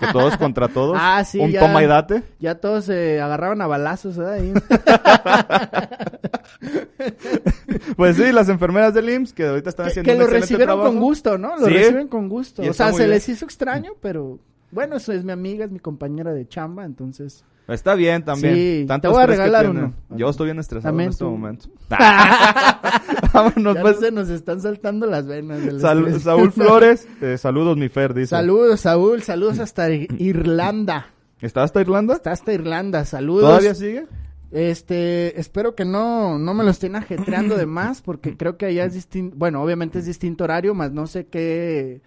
Que 0.00 0.06
todos 0.12 0.36
contra 0.36 0.68
todos. 0.68 0.96
Ah, 1.00 1.24
sí, 1.24 1.38
Un 1.38 1.50
ya. 1.50 1.60
toma 1.60 1.82
y 1.82 1.86
date. 1.86 2.22
ya 2.38 2.56
todos 2.56 2.84
se 2.84 3.20
agarraban 3.20 3.60
a 3.62 3.66
balazos. 3.66 4.18
Ahí. 4.18 4.52
Pues 7.96 8.16
sí, 8.16 8.32
las 8.32 8.48
enfermeras 8.48 8.94
del 8.94 9.08
IMSS 9.08 9.32
que 9.32 9.46
ahorita 9.46 9.70
están 9.70 9.86
que, 9.86 9.90
haciendo 9.90 10.08
que 10.12 10.14
un 10.16 10.20
lo 10.20 10.26
recibieron 10.26 10.66
trabajo. 10.76 10.88
con 10.90 11.00
gusto 11.00 11.38
no 11.38 11.56
lo 11.56 11.66
Sí. 11.66 11.72
reciben 11.74 12.08
con 12.08 12.28
gusto 12.28 12.62
o 12.62 12.72
sea 12.72 12.92
se 12.92 12.98
bien. 12.98 13.10
les 13.10 13.28
hizo 13.28 13.44
extraño 13.44 13.92
pero 14.00 14.38
bueno 14.70 14.96
eso 14.96 15.12
es 15.12 15.24
mi 15.24 15.32
amiga 15.32 15.64
es 15.64 15.70
mi 15.70 15.78
compañera 15.80 16.32
de 16.32 16.46
chamba 16.46 16.84
entonces 16.84 17.44
Está 17.72 17.94
bien 17.94 18.24
también. 18.24 18.54
Sí, 18.54 18.84
Tanto 18.86 19.08
te 19.08 19.14
voy 19.14 19.22
a 19.22 19.26
regalar 19.26 19.68
uno. 19.70 19.92
Yo 20.10 20.28
estoy 20.30 20.46
bien 20.46 20.58
estresado 20.58 20.90
También 20.90 21.08
en 21.08 21.12
este 21.12 21.24
tú. 21.24 21.30
momento. 21.30 21.66
Vámonos, 23.32 23.74
ya 23.76 23.80
pues. 23.82 23.98
se 24.00 24.10
nos 24.10 24.28
están 24.28 24.60
saltando 24.60 25.06
las 25.06 25.26
venas 25.26 25.64
del 25.64 25.80
Sal- 25.80 25.98
estrés. 26.06 26.22
Saúl 26.22 26.52
Flores, 26.52 27.08
eh, 27.20 27.38
saludos 27.38 27.76
mi 27.76 27.88
Fer, 27.88 28.14
dice. 28.14 28.28
Saludos, 28.28 28.80
Saúl. 28.80 29.22
Saludos 29.22 29.58
hasta 29.58 29.88
Ir- 29.90 30.14
Irlanda. 30.20 31.06
¿Está 31.40 31.62
hasta 31.62 31.80
Irlanda? 31.80 32.14
Está 32.14 32.32
hasta 32.32 32.52
Irlanda. 32.52 33.04
Saludos. 33.04 33.42
¿Todavía 33.44 33.74
sigue? 33.74 34.06
Este, 34.52 35.40
espero 35.40 35.74
que 35.74 35.84
no, 35.86 36.38
no 36.38 36.52
me 36.54 36.62
lo 36.62 36.70
estén 36.70 36.94
ajetreando 36.94 37.56
de 37.56 37.64
más, 37.66 38.02
porque 38.02 38.36
creo 38.36 38.58
que 38.58 38.66
allá 38.66 38.84
es 38.84 38.92
distinto. 38.94 39.34
Bueno, 39.38 39.62
obviamente 39.62 39.98
es 39.98 40.04
distinto 40.06 40.44
horario, 40.44 40.74
más 40.74 40.92
no 40.92 41.06
sé 41.06 41.26
qué, 41.26 42.02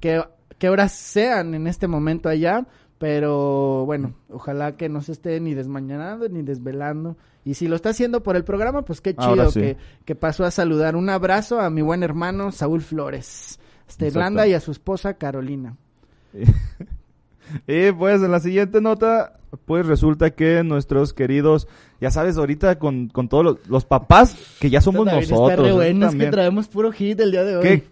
qué, 0.00 0.22
qué 0.58 0.68
horas 0.68 0.92
sean 0.92 1.54
en 1.54 1.66
este 1.66 1.88
momento 1.88 2.28
allá. 2.28 2.66
Pero 2.98 3.84
bueno, 3.84 4.14
ojalá 4.30 4.76
que 4.76 4.88
no 4.88 5.02
se 5.02 5.12
esté 5.12 5.38
ni 5.40 5.54
desmañanando 5.54 6.28
ni 6.28 6.42
desvelando. 6.42 7.16
Y 7.44 7.54
si 7.54 7.68
lo 7.68 7.76
está 7.76 7.90
haciendo 7.90 8.22
por 8.22 8.36
el 8.36 8.44
programa, 8.44 8.82
pues 8.82 9.00
qué 9.00 9.14
chido 9.14 9.50
sí. 9.50 9.60
que, 9.60 9.76
que 10.04 10.14
pasó 10.14 10.44
a 10.44 10.50
saludar. 10.50 10.96
Un 10.96 11.10
abrazo 11.10 11.60
a 11.60 11.70
mi 11.70 11.82
buen 11.82 12.02
hermano 12.02 12.52
Saúl 12.52 12.80
Flores, 12.80 13.60
hasta 13.86 14.06
Exacto. 14.06 14.06
Irlanda 14.06 14.46
y 14.46 14.54
a 14.54 14.60
su 14.60 14.70
esposa 14.72 15.14
Carolina. 15.14 15.76
Y 17.66 17.92
pues 17.92 18.22
en 18.22 18.32
la 18.32 18.40
siguiente 18.40 18.80
nota, 18.80 19.38
pues 19.64 19.86
resulta 19.86 20.30
que 20.30 20.62
nuestros 20.64 21.12
queridos, 21.12 21.68
ya 22.00 22.10
sabes, 22.10 22.36
ahorita 22.36 22.78
con, 22.78 23.08
con 23.08 23.28
todos 23.28 23.44
los, 23.44 23.68
los 23.68 23.84
papás 23.84 24.36
que 24.60 24.70
ya 24.70 24.80
somos 24.80 25.06
nosotros. 25.06 25.50
Está 25.50 25.62
re 25.62 25.72
bueno, 25.72 26.08
es 26.08 26.14
que 26.14 26.26
traemos 26.26 26.68
puro 26.68 26.92
hit 26.92 27.20
el 27.20 27.30
día 27.30 27.44
de 27.44 27.56
hoy. 27.56 27.84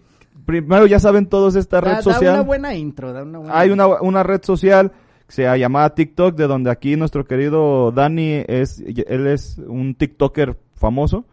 Primero 0.45 0.85
ya 0.87 0.99
saben 0.99 1.27
todos 1.27 1.55
esta 1.55 1.77
Da- 1.81 1.81
red 1.81 1.95
da 1.97 2.01
social. 2.01 2.33
una 2.35 2.43
buena 2.43 2.75
intro, 2.75 3.13
da 3.13 3.23
una 3.23 3.39
buena 3.39 3.57
Hay 3.57 3.69
una, 3.71 3.87
una 3.87 4.23
red 4.23 4.41
social 4.43 4.91
que 5.27 5.33
se 5.33 5.41
llama 5.43 5.57
llamada 5.57 5.95
TikTok, 5.95 6.35
de 6.35 6.47
donde 6.47 6.69
aquí 6.71 6.95
nuestro 6.95 7.25
querido 7.25 7.91
Dani 7.91 8.43
es, 8.47 8.79
él 8.79 9.27
es 9.27 9.57
un 9.65 9.95
TikToker 9.95 10.57
famoso. 10.75 11.25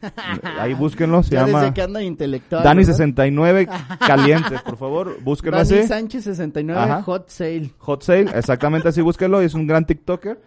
Ahí 0.58 0.74
búsquenlo, 0.74 1.22
se 1.22 1.30
Ya 1.34 1.46
llama 1.46 1.60
desde 1.62 1.74
que 1.74 1.82
anda 1.82 2.02
intelectual. 2.02 2.62
¿verdad? 2.62 2.76
Dani69 2.82 3.98
Caliente, 4.06 4.56
por 4.64 4.76
favor, 4.76 5.22
búsquenlo 5.22 5.56
Dani 5.58 5.78
así. 5.78 5.88
Sánchez 5.88 6.24
69 6.24 6.80
Ajá. 6.80 7.02
Hot 7.02 7.28
Sale. 7.28 7.70
Hot 7.78 8.02
Sale, 8.02 8.30
exactamente 8.34 8.88
así, 8.88 9.00
búsquenlo, 9.00 9.40
es 9.40 9.54
un 9.54 9.66
gran 9.66 9.86
TikToker. 9.86 10.38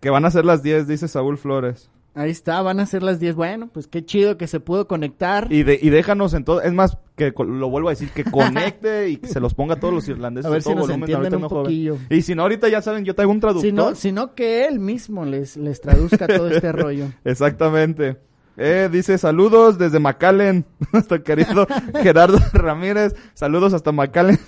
Que 0.00 0.10
van 0.10 0.24
a 0.24 0.30
ser 0.30 0.44
las 0.44 0.62
10, 0.62 0.86
dice 0.88 1.08
Saúl 1.08 1.38
Flores. 1.38 1.90
Ahí 2.16 2.30
está, 2.30 2.62
van 2.62 2.80
a 2.80 2.86
ser 2.86 3.02
las 3.02 3.20
10. 3.20 3.34
Bueno, 3.34 3.68
pues 3.70 3.86
qué 3.88 4.02
chido 4.02 4.38
que 4.38 4.46
se 4.46 4.58
pudo 4.58 4.88
conectar. 4.88 5.52
Y, 5.52 5.64
de, 5.64 5.78
y 5.80 5.90
déjanos 5.90 6.32
en 6.32 6.44
todo, 6.44 6.62
es 6.62 6.72
más, 6.72 6.96
que 7.14 7.34
lo 7.36 7.68
vuelvo 7.68 7.88
a 7.88 7.92
decir, 7.92 8.08
que 8.08 8.24
conecte 8.24 9.10
y 9.10 9.18
que 9.18 9.28
se 9.28 9.38
los 9.38 9.52
ponga 9.52 9.74
a 9.74 9.80
todos 9.80 9.92
los 9.92 10.08
irlandeses. 10.08 10.46
A 10.46 10.50
ver 10.50 10.62
todo 10.62 10.72
si 10.72 10.76
nos 10.76 10.86
volumen, 10.88 11.02
entienden 11.10 11.34
un 11.36 11.42
no 11.42 11.48
joven. 11.50 11.64
poquillo. 11.64 11.98
Y 12.08 12.22
si 12.22 12.34
no, 12.34 12.42
ahorita 12.42 12.70
ya 12.70 12.80
saben, 12.80 13.04
yo 13.04 13.14
traigo 13.14 13.30
un 13.32 13.40
traductor. 13.40 13.68
sino, 13.68 13.94
sino 13.94 14.34
que 14.34 14.66
él 14.66 14.78
mismo 14.80 15.26
les, 15.26 15.58
les 15.58 15.80
traduzca 15.82 16.26
todo 16.26 16.48
este 16.50 16.72
rollo. 16.72 17.04
Exactamente. 17.24 18.16
Eh, 18.56 18.88
dice 18.90 19.18
saludos 19.18 19.76
desde 19.76 19.98
McAllen, 19.98 20.64
nuestro 20.94 21.22
querido 21.22 21.66
Gerardo 22.02 22.38
Ramírez. 22.54 23.14
Saludos 23.34 23.74
hasta 23.74 23.92
McAllen. 23.92 24.38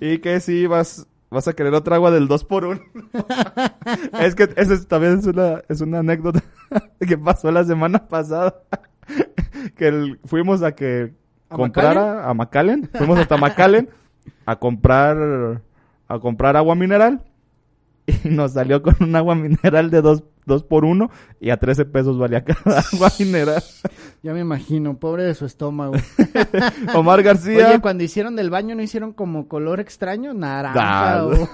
y 0.00 0.18
que 0.18 0.40
si 0.40 0.66
vas, 0.66 1.06
vas 1.30 1.48
a 1.48 1.52
querer 1.54 1.74
otra 1.74 1.96
agua 1.96 2.10
del 2.10 2.28
2 2.28 2.44
por 2.44 2.64
1 2.64 2.80
Es 4.20 4.34
que 4.34 4.48
esa 4.56 4.74
es- 4.74 4.86
también 4.86 5.18
es 5.18 5.26
una, 5.26 5.62
es 5.68 5.80
una 5.80 5.98
anécdota 6.00 6.42
que 7.00 7.18
pasó 7.18 7.50
la 7.50 7.64
semana 7.64 8.06
pasada. 8.08 8.62
que 9.76 9.88
el- 9.88 10.18
fuimos 10.24 10.62
a 10.62 10.72
que 10.74 11.14
¿A 11.48 11.56
comprara 11.56 12.28
a 12.28 12.34
McAllen. 12.34 12.88
Fuimos 12.94 13.18
hasta 13.18 13.36
McAllen 13.36 13.88
a 14.46 14.56
comprar, 14.56 15.62
a 16.08 16.18
comprar 16.18 16.56
agua 16.56 16.74
mineral. 16.74 17.22
Y 18.06 18.28
nos 18.28 18.52
salió 18.52 18.82
con 18.82 18.94
un 19.00 19.14
agua 19.16 19.34
mineral 19.34 19.90
de 19.90 20.00
2 20.02 20.22
dos 20.46 20.62
por 20.62 20.84
1 20.84 21.10
y 21.40 21.50
a 21.50 21.58
13 21.58 21.84
pesos 21.84 22.18
valía 22.18 22.44
cada 22.44 22.80
agua 22.92 23.12
mineral. 23.18 23.62
Ya 24.22 24.32
me 24.32 24.40
imagino, 24.40 24.96
pobre 24.96 25.24
de 25.24 25.34
su 25.34 25.44
estómago. 25.44 25.94
Omar 26.94 27.22
García. 27.22 27.68
Oye, 27.68 27.80
cuando 27.80 28.04
hicieron 28.04 28.36
del 28.36 28.48
baño, 28.50 28.74
¿no 28.74 28.82
hicieron 28.82 29.12
como 29.12 29.48
color 29.48 29.80
extraño? 29.80 30.32
Naranja 30.32 31.26
o... 31.26 31.48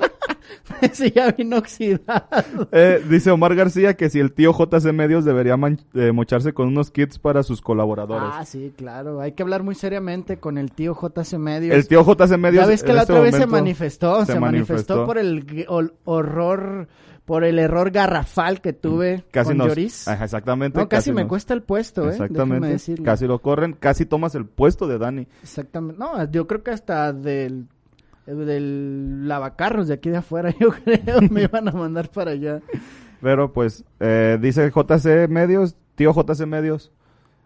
Ese 0.80 1.10
ya 1.12 1.30
vino 1.30 1.58
oxidado. 1.58 2.68
eh, 2.72 3.02
dice 3.08 3.30
Omar 3.30 3.54
García 3.54 3.94
que 3.94 4.10
si 4.10 4.18
el 4.18 4.32
tío 4.32 4.52
JC 4.52 4.92
Medios 4.92 5.24
debería 5.24 5.56
eh, 5.94 6.12
mocharse 6.12 6.52
con 6.52 6.68
unos 6.68 6.90
kits 6.90 7.18
para 7.18 7.42
sus 7.42 7.60
colaboradores. 7.60 8.28
Ah, 8.32 8.44
sí, 8.44 8.72
claro. 8.76 9.20
Hay 9.20 9.32
que 9.32 9.42
hablar 9.42 9.62
muy 9.62 9.74
seriamente 9.74 10.38
con 10.38 10.58
el 10.58 10.72
tío 10.72 10.94
JC 10.94 11.38
Medios. 11.38 11.74
el 11.76 11.86
tío 11.86 12.04
JC 12.04 12.36
Medios. 12.36 12.64
Ya 12.64 12.68
ves 12.68 12.82
que 12.82 12.92
la 12.92 13.02
este 13.02 13.12
otra 13.12 13.22
vez 13.24 13.36
se 13.36 13.46
manifestó, 13.46 14.24
se, 14.24 14.32
se 14.32 14.40
manifestó. 14.40 15.06
manifestó. 15.06 15.06
por 15.06 15.18
el 15.18 15.90
horror, 16.04 16.88
por 17.24 17.44
el 17.44 17.58
error 17.58 17.90
garrafal 17.90 18.60
que 18.60 18.72
tuve 18.72 19.24
Casi 19.30 19.50
con 19.50 19.58
nos, 19.58 19.68
Lloris. 19.68 20.08
Ajá, 20.08 20.24
exactamente. 20.24 20.78
No, 20.78 20.88
casi, 20.88 21.12
me 21.12 21.22
nos- 21.22 21.28
cuesta 21.28 21.54
el 21.54 21.62
puesto, 21.62 22.06
eh. 22.06 22.10
Exactamente. 22.10 23.02
Casi 23.02 23.26
lo 23.26 23.40
corren. 23.40 23.74
Casi 23.74 24.06
tomas 24.06 24.34
el 24.34 24.44
puesto 24.46 24.86
de 24.88 24.98
Dani. 24.98 25.26
Exactamente. 25.42 25.98
No, 25.98 26.30
yo 26.30 26.46
creo 26.46 26.62
que 26.62 26.72
hasta 26.72 27.12
del, 27.12 27.66
del 28.26 29.28
lavacarros 29.28 29.88
de 29.88 29.94
aquí 29.94 30.10
de 30.10 30.18
afuera, 30.18 30.50
yo 30.60 30.70
creo, 30.70 31.20
me 31.30 31.42
iban 31.44 31.68
a 31.68 31.72
mandar 31.72 32.08
para 32.10 32.32
allá. 32.32 32.60
Pero 33.20 33.52
pues, 33.52 33.84
eh, 34.00 34.38
dice 34.40 34.70
JC 34.70 35.28
Medios, 35.28 35.76
tío 35.94 36.12
JC 36.12 36.46
Medios. 36.46 36.90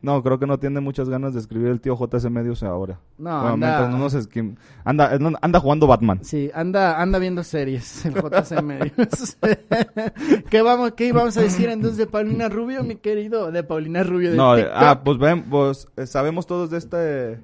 No, 0.03 0.23
creo 0.23 0.39
que 0.39 0.47
no 0.47 0.59
tiene 0.59 0.81
muchas 0.81 1.09
ganas 1.09 1.33
de 1.35 1.41
escribir 1.41 1.69
el 1.69 1.81
tío 1.81 1.97
JC 1.97 2.29
Medios 2.31 2.63
ahora. 2.63 3.01
No, 3.19 3.31
Bueno, 3.41 3.55
anda- 3.55 3.67
mientras 3.67 3.91
no 3.91 3.99
nos 3.99 4.15
esquim- 4.15 4.57
anda, 4.85 5.19
no- 5.19 5.33
anda 5.41 5.59
jugando 5.59 5.87
Batman. 5.87 6.21
Sí, 6.23 6.51
anda, 6.55 7.01
anda 7.01 7.19
viendo 7.19 7.43
series, 7.43 8.05
el 8.07 8.15
JC 8.15 8.63
Medios. 8.63 9.37
¿Qué 10.51 10.63
vamos, 10.63 10.93
qué 10.93 11.07
íbamos 11.09 11.37
a 11.37 11.41
decir 11.43 11.69
entonces 11.71 11.99
de 11.99 12.07
Paulina 12.07 12.49
Rubio, 12.49 12.85
mi 12.85 12.97
querido? 12.97 13.51
De 13.51 13.63
Paulina 13.65 14.03
Rubio 14.03 14.31
de 14.31 14.37
No, 14.37 14.55
eh, 14.57 14.63
TikTok. 14.63 14.79
ah, 14.83 15.01
pues 15.03 15.19
ven, 15.19 15.43
pues 15.45 15.89
eh, 15.97 16.07
sabemos 16.07 16.47
todos 16.47 16.71
de 16.71 16.79
este, 16.79 16.97
de 16.97 17.41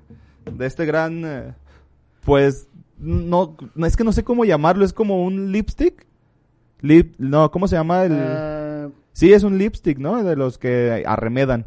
este 0.66 0.84
gran, 0.86 1.22
eh, 1.24 1.54
pues, 2.24 2.68
no, 2.98 3.56
no, 3.74 3.86
es 3.86 3.96
que 3.96 4.04
no 4.04 4.12
sé 4.12 4.22
cómo 4.24 4.44
llamarlo, 4.44 4.84
es 4.84 4.92
como 4.92 5.24
un 5.24 5.50
lipstick. 5.52 6.06
Lip, 6.80 7.14
no, 7.18 7.50
¿cómo 7.50 7.66
se 7.66 7.76
llama 7.76 8.04
el? 8.04 8.12
Ah, 8.14 8.88
Sí, 9.12 9.32
es 9.32 9.42
un 9.42 9.58
lipstick, 9.58 9.98
¿no? 9.98 10.22
De 10.24 10.36
los 10.36 10.58
que 10.58 11.02
arremedan. 11.06 11.66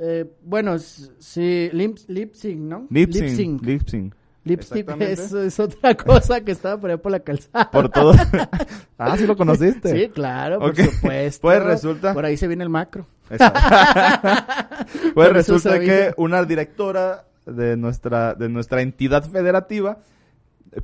Eh, 0.00 0.24
bueno, 0.42 0.78
sí, 0.78 1.68
lip, 1.72 1.98
lip 2.08 2.34
sync, 2.34 2.58
¿no? 2.58 2.86
Lip 2.90 3.10
Lip 3.12 3.24
sync. 3.24 3.36
sync. 3.36 3.62
Lip 3.62 3.88
sync. 3.88 4.14
Lipstick 4.42 4.88
es, 5.00 5.32
es 5.32 5.60
otra 5.60 5.94
cosa 5.96 6.40
que 6.40 6.52
estaba 6.52 6.80
por 6.80 6.90
ahí 6.90 6.96
por 6.96 7.12
la 7.12 7.20
calzada. 7.20 7.70
Por 7.70 7.90
todo. 7.90 8.14
ah, 8.98 9.16
sí 9.16 9.26
lo 9.26 9.36
conociste. 9.36 9.90
Sí, 9.90 10.08
claro, 10.08 10.58
por 10.60 10.70
Ok. 10.70 10.80
supuesto. 10.80 11.42
Pues 11.42 11.62
resulta- 11.62 12.14
Por 12.14 12.24
ahí 12.24 12.36
se 12.38 12.48
viene 12.48 12.64
el 12.64 12.70
macro. 12.70 13.06
Exacto. 13.28 13.60
pues 15.14 15.28
Por 15.28 15.32
resulta 15.34 15.78
que 15.78 16.14
una 16.16 16.42
directora 16.44 17.26
de 17.44 17.76
nuestra, 17.76 18.34
de 18.34 18.48
nuestra 18.48 18.80
entidad 18.80 19.24
federativa, 19.28 19.98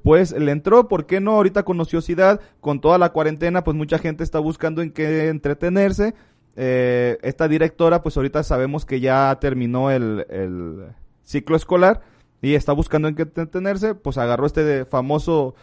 pues 0.03 0.33
le 0.33 0.53
entró, 0.53 0.87
¿por 0.89 1.07
qué 1.07 1.21
no? 1.21 1.33
Ahorita 1.33 1.63
con 1.63 1.81
ociosidad, 1.81 2.41
con 2.61 2.81
toda 2.81 2.99
la 2.99 3.11
cuarentena, 3.11 3.65
pues 3.65 3.77
mucha 3.77 3.99
gente 3.99 4.23
está 4.23 4.39
buscando 4.39 4.83
en 4.83 4.91
qué 4.93 5.29
entretenerse. 5.29 6.15
Eh, 6.57 7.19
esta 7.23 7.49
directora, 7.49 8.03
pues 8.03 8.17
ahorita 8.17 8.43
sabemos 8.43 8.87
que 8.87 9.01
ya 9.01 9.37
terminó 9.41 9.91
el, 9.91 10.27
el 10.31 10.87
ciclo 11.23 11.57
escolar 11.57 12.01
y 12.41 12.55
está 12.55 12.73
buscando 12.73 13.09
en 13.09 13.15
qué 13.15 13.23
entretenerse, 13.23 13.95
pues 13.95 14.19
agarró 14.19 14.47
este 14.47 14.65
de 14.65 14.85
famoso 14.85 15.55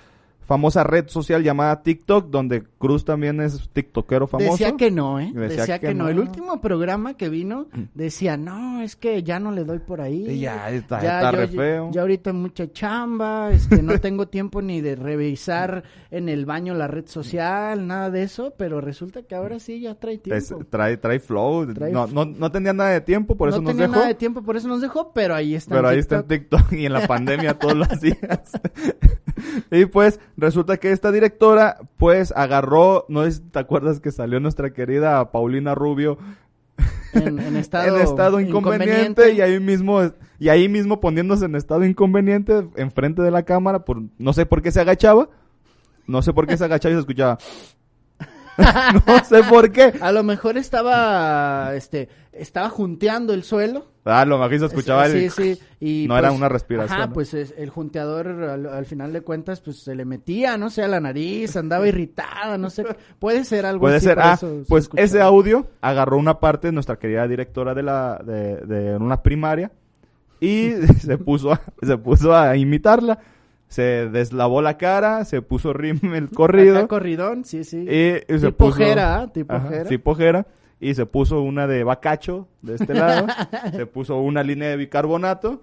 famosa 0.45 0.83
red 0.83 1.07
social 1.07 1.43
llamada 1.43 1.81
TikTok, 1.81 2.29
donde 2.29 2.63
Cruz 2.83 3.05
también 3.05 3.39
es 3.39 3.69
tiktokero 3.71 4.27
famoso. 4.27 4.51
Decía 4.51 4.75
que 4.75 4.91
no, 4.91 5.19
¿eh? 5.19 5.31
Decía 5.33 5.57
Decía, 5.61 5.79
que 5.79 5.87
que, 5.87 5.93
no. 5.93 6.03
no. 6.03 6.09
El 6.09 6.19
último 6.19 6.59
programa 6.59 7.13
que 7.15 7.29
vino 7.29 7.67
decía, 7.93 8.35
no, 8.35 8.81
es 8.81 8.95
que 8.97 9.23
ya 9.23 9.39
no 9.39 9.51
le 9.51 9.63
doy 9.63 9.79
por 9.79 10.01
ahí. 10.01 10.29
Y 10.29 10.39
ya, 10.41 10.69
está- 10.69 10.97
está 10.97 11.31
re 11.31 11.47
feo. 11.47 11.89
Ya 11.93 12.01
ahorita 12.01 12.31
hay 12.31 12.35
mucha 12.35 12.69
chamba, 12.71 13.51
este, 13.51 13.81
no 13.81 13.97
tengo 13.99 14.27
tiempo 14.27 14.61
ni 14.61 14.81
de 14.81 14.95
revisar 14.97 15.83
en 16.11 16.27
el 16.27 16.45
baño 16.45 16.73
la 16.73 16.87
red 16.87 17.07
social, 17.07 17.87
nada 17.87 18.09
de 18.11 18.23
eso, 18.23 18.53
pero 18.57 18.81
resulta 18.81 19.23
que 19.23 19.33
ahora 19.35 19.59
sí 19.59 19.79
ya 19.79 19.95
trae 19.95 20.15
Es- 20.25 20.47
tiempo. 20.47 20.65
trae, 20.69 20.97
trae 20.97 21.19
flow. 21.19 21.73
Trae 21.73 21.91
no, 21.91 22.07
no, 22.07 22.25
no 22.25 22.51
tenía 22.51 22.73
nada 22.73 22.89
de 22.89 23.01
tiempo, 23.01 23.37
por 23.37 23.47
eso 23.49 23.59
no 23.59 23.63
nos 23.63 23.71
tenía 23.73 23.83
dejó. 23.87 23.95
nada 23.95 24.07
de 24.07 24.15
tiempo, 24.15 24.41
por 24.43 24.57
eso 24.57 24.67
nos 24.67 24.81
dejó, 24.81 25.13
pero 25.13 25.35
ahí 25.35 25.55
está. 25.55 25.75
Pero 25.75 25.87
en 25.87 25.93
ahí 25.93 25.99
está 25.99 26.17
en. 26.17 26.23
TikTok 26.27 26.73
y 26.73 26.85
en 26.85 26.91
la 26.93 27.07
pandemia 27.07 27.53
todos 27.57 27.75
los 27.75 28.01
días. 28.01 28.51
y 29.71 29.85
pues 29.85 30.19
resulta 30.37 30.77
que 30.77 30.91
esta 30.91 31.11
directora 31.11 31.77
pues 31.97 32.33
agarró, 32.35 32.72
no 33.07 33.29
si 33.29 33.39
te 33.39 33.59
acuerdas 33.59 33.99
que 33.99 34.11
salió 34.11 34.39
nuestra 34.39 34.73
querida 34.73 35.31
Paulina 35.31 35.75
Rubio 35.75 36.17
En, 37.13 37.39
en 37.39 37.55
estado, 37.57 37.95
en 37.97 38.01
estado 38.01 38.39
inconveniente, 38.39 39.33
y 39.33 39.41
ahí 39.41 39.59
mismo 39.59 40.01
y 40.39 40.49
ahí 40.49 40.67
mismo 40.67 40.99
poniéndose 40.99 41.45
en 41.45 41.55
estado 41.55 41.85
inconveniente 41.85 42.67
enfrente 42.75 43.21
de 43.21 43.31
la 43.31 43.43
cámara 43.43 43.85
por 43.85 44.01
no 44.17 44.33
sé 44.33 44.45
por 44.45 44.61
qué 44.61 44.71
se 44.71 44.81
agachaba. 44.81 45.29
No 46.05 46.21
sé 46.21 46.33
por 46.33 46.47
qué 46.47 46.57
se 46.57 46.65
agachaba 46.65 46.91
y 46.91 46.95
se 46.95 46.99
escuchaba. 46.99 47.37
no 49.07 49.23
sé 49.23 49.43
por 49.43 49.71
qué. 49.71 49.93
A 50.01 50.11
lo 50.11 50.23
mejor 50.23 50.57
estaba, 50.57 51.73
este, 51.75 52.09
estaba 52.31 52.69
junteando 52.69 53.33
el 53.33 53.43
suelo. 53.43 53.87
Ah, 54.05 54.25
lo 54.25 54.37
mejor 54.37 54.59
se 54.59 54.65
escuchaba 54.65 55.07
Sí, 55.07 55.17
el... 55.25 55.31
sí. 55.31 55.59
Y 55.79 56.05
No 56.09 56.17
era 56.17 56.31
una 56.33 56.49
respiración, 56.49 56.99
¿no? 56.99 57.13
pues 57.13 57.33
es- 57.33 57.53
el 57.57 57.69
junteador 57.69 58.27
al, 58.27 58.65
al 58.65 58.85
final 58.85 59.13
de 59.13 59.21
cuentas 59.21 59.61
pues 59.61 59.77
se 59.77 59.95
le 59.95 60.03
metía, 60.03 60.57
no 60.57 60.69
sé, 60.69 60.83
a 60.83 60.87
la 60.89 60.99
nariz, 60.99 61.55
andaba 61.55 61.87
irritada, 61.87 62.57
no 62.57 62.69
sé. 62.69 62.83
Puede 63.19 63.45
ser 63.45 63.65
algo 63.65 63.81
Puede 63.81 63.97
así, 63.97 64.07
ser, 64.07 64.19
ah, 64.19 64.33
eso 64.33 64.63
pues 64.67 64.89
ese 64.97 65.21
audio 65.21 65.67
agarró 65.79 66.17
una 66.17 66.39
parte 66.41 66.67
de 66.67 66.73
nuestra 66.73 66.97
querida 66.97 67.27
directora 67.27 67.73
de 67.73 67.83
la, 67.83 68.21
de, 68.25 68.57
de 68.57 68.95
una 68.97 69.23
primaria 69.23 69.71
y 70.41 70.71
se 70.99 71.17
puso, 71.17 71.53
a, 71.53 71.61
se 71.81 71.97
puso 71.97 72.35
a 72.35 72.57
imitarla, 72.57 73.19
se 73.69 74.09
deslavó 74.09 74.61
la 74.61 74.77
cara, 74.77 75.23
se 75.23 75.41
puso 75.41 75.71
rímel 75.71 76.29
corrido 76.29 76.77
Acá 76.79 76.87
corridón, 76.89 77.45
sí, 77.45 77.63
sí. 77.63 77.85
y, 77.89 78.33
y 78.33 78.39
se 78.39 78.47
tipo 78.47 78.65
puso, 78.65 78.77
Jera, 78.77 79.15
¿ah? 79.21 79.31
tipo 79.31 79.53
Ajá, 79.55 79.69
Jera. 79.69 80.45
Y 80.89 80.95
se 80.95 81.05
puso 81.05 81.41
una 81.41 81.65
de 81.67 81.83
bacacho 81.83 82.47
de 82.61 82.75
este 82.75 82.93
lado, 82.93 83.27
se 83.71 83.85
puso 83.85 84.17
una 84.19 84.43
línea 84.43 84.69
de 84.69 84.77
bicarbonato 84.77 85.61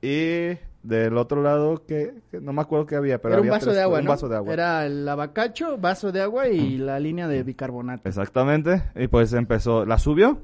y 0.00 0.56
del 0.82 1.16
otro 1.18 1.42
lado 1.42 1.84
que, 1.86 2.14
que 2.30 2.40
no 2.40 2.52
me 2.52 2.62
acuerdo 2.62 2.86
qué 2.86 2.96
había, 2.96 3.20
pero 3.20 3.34
Era 3.34 3.40
un 3.42 3.48
había 3.48 3.52
vaso 3.52 3.66
tres- 3.66 3.76
de 3.76 3.82
agua, 3.82 3.98
un 3.98 4.04
¿no? 4.04 4.10
vaso 4.10 4.28
de 4.28 4.36
agua. 4.36 4.52
Era 4.52 4.86
el 4.86 5.08
abacacho, 5.08 5.76
vaso 5.76 6.12
de 6.12 6.22
agua 6.22 6.48
y 6.48 6.78
la 6.78 7.00
línea 7.00 7.26
de 7.28 7.42
bicarbonato. 7.42 8.08
Exactamente. 8.08 8.84
Y 8.94 9.08
pues 9.08 9.32
empezó, 9.32 9.84
la 9.84 9.98
subió. 9.98 10.38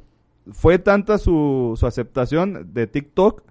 Fue 0.50 0.78
tanta 0.78 1.16
su, 1.18 1.74
su 1.78 1.86
aceptación 1.86 2.74
de 2.74 2.86
TikTok 2.86 3.42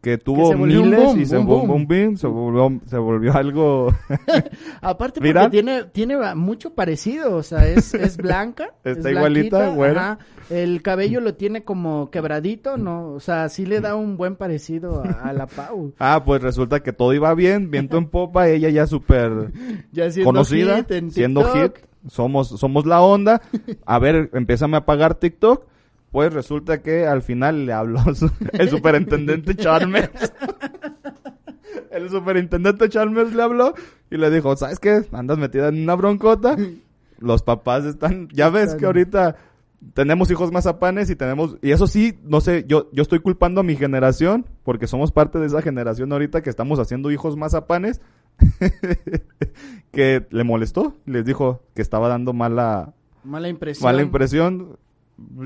que 0.00 0.16
tuvo 0.16 0.54
miles 0.54 0.98
boom, 0.98 1.20
y 1.20 1.26
se 1.26 1.36
boom. 1.36 1.86
boom, 1.86 2.16
se 2.16 2.26
volvió, 2.26 2.80
se 2.86 2.96
volvió 2.96 3.34
algo. 3.34 3.94
Aparte 4.80 5.20
¿Viral? 5.20 5.44
porque 5.44 5.62
tiene, 5.62 5.84
tiene 5.84 6.34
mucho 6.34 6.74
parecido, 6.74 7.36
o 7.36 7.42
sea, 7.42 7.66
es, 7.66 7.92
es 7.92 8.16
blanca. 8.16 8.70
Está 8.84 9.10
es 9.10 9.16
igualita, 9.16 9.74
ajá. 9.74 10.18
El 10.48 10.82
cabello 10.82 11.20
lo 11.20 11.34
tiene 11.34 11.64
como 11.64 12.10
quebradito, 12.10 12.76
¿no? 12.76 13.12
O 13.12 13.20
sea, 13.20 13.48
sí 13.48 13.66
le 13.66 13.80
da 13.80 13.94
un 13.94 14.16
buen 14.16 14.36
parecido 14.36 15.04
a, 15.04 15.28
a 15.28 15.32
la 15.32 15.46
Pau. 15.46 15.92
ah, 15.98 16.22
pues 16.24 16.42
resulta 16.42 16.80
que 16.80 16.92
todo 16.92 17.12
iba 17.12 17.34
bien, 17.34 17.70
viento 17.70 17.98
en 17.98 18.06
popa, 18.06 18.48
ella 18.48 18.70
ya 18.70 18.86
súper 18.86 19.52
Ya 19.92 20.10
siendo 20.10 20.28
conocida, 20.28 20.78
hit 20.78 20.90
en 20.92 21.10
siendo 21.10 21.44
hit. 21.52 21.72
Somos, 22.08 22.48
somos 22.48 22.86
la 22.86 23.02
onda. 23.02 23.42
A 23.84 23.98
ver, 23.98 24.30
empiezame 24.32 24.78
a 24.78 24.86
pagar 24.86 25.16
TikTok. 25.16 25.69
Pues 26.10 26.32
resulta 26.34 26.82
que 26.82 27.06
al 27.06 27.22
final 27.22 27.66
le 27.66 27.72
habló 27.72 28.00
su- 28.14 28.30
el 28.52 28.68
superintendente 28.68 29.54
Chalmers. 29.56 30.10
El 31.90 32.08
superintendente 32.08 32.88
Chalmers 32.88 33.34
le 33.34 33.42
habló 33.42 33.74
y 34.10 34.16
le 34.16 34.30
dijo, 34.30 34.56
¿sabes 34.56 34.78
qué? 34.78 35.02
Andas 35.12 35.38
metida 35.38 35.68
en 35.68 35.82
una 35.82 35.94
broncota. 35.96 36.56
Los 37.18 37.42
papás 37.42 37.84
están, 37.84 38.28
ya 38.32 38.48
ves 38.48 38.64
Están- 38.66 38.78
que 38.78 38.86
ahorita 38.86 39.36
tenemos 39.94 40.30
hijos 40.30 40.52
mazapanes 40.52 41.10
y 41.10 41.16
tenemos, 41.16 41.56
y 41.62 41.72
eso 41.72 41.86
sí, 41.88 42.18
no 42.24 42.40
sé, 42.40 42.64
yo, 42.68 42.88
yo 42.92 43.02
estoy 43.02 43.18
culpando 43.18 43.60
a 43.60 43.64
mi 43.64 43.76
generación, 43.76 44.46
porque 44.62 44.86
somos 44.86 45.10
parte 45.10 45.38
de 45.40 45.46
esa 45.46 45.62
generación 45.62 46.12
ahorita 46.12 46.42
que 46.42 46.50
estamos 46.50 46.78
haciendo 46.78 47.10
hijos 47.10 47.36
mazapanes, 47.36 48.00
que 49.92 50.26
le 50.30 50.44
molestó, 50.44 50.94
les 51.06 51.24
dijo 51.24 51.62
que 51.74 51.82
estaba 51.82 52.08
dando 52.08 52.32
mala, 52.32 52.92
Mala 53.24 53.48
impresión. 53.48 53.84
mala 53.84 54.02
impresión. 54.02 54.76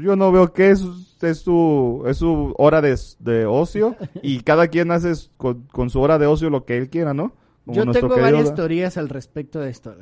Yo 0.02 0.16
no 0.16 0.30
veo 0.30 0.52
que 0.52 0.70
es, 0.70 0.84
es 1.20 1.38
su, 1.38 2.04
es 2.06 2.18
su 2.18 2.54
hora 2.58 2.80
de, 2.80 2.98
de 3.18 3.46
ocio 3.46 3.96
y 4.22 4.40
cada 4.42 4.68
quien 4.68 4.90
hace 4.90 5.12
con, 5.37 5.62
con 5.72 5.90
su 5.90 6.00
hora 6.00 6.18
de 6.18 6.26
ocio 6.26 6.50
lo 6.50 6.64
que 6.64 6.76
él 6.76 6.90
quiera, 6.90 7.12
¿no? 7.14 7.32
Como 7.64 7.76
Yo 7.76 7.90
tengo 7.92 8.08
querido 8.10 8.37
varias 8.37 8.54
teorías 8.54 8.96
al 8.98 9.08
respecto 9.08 9.58
de 9.60 9.70
esto. 9.70 9.94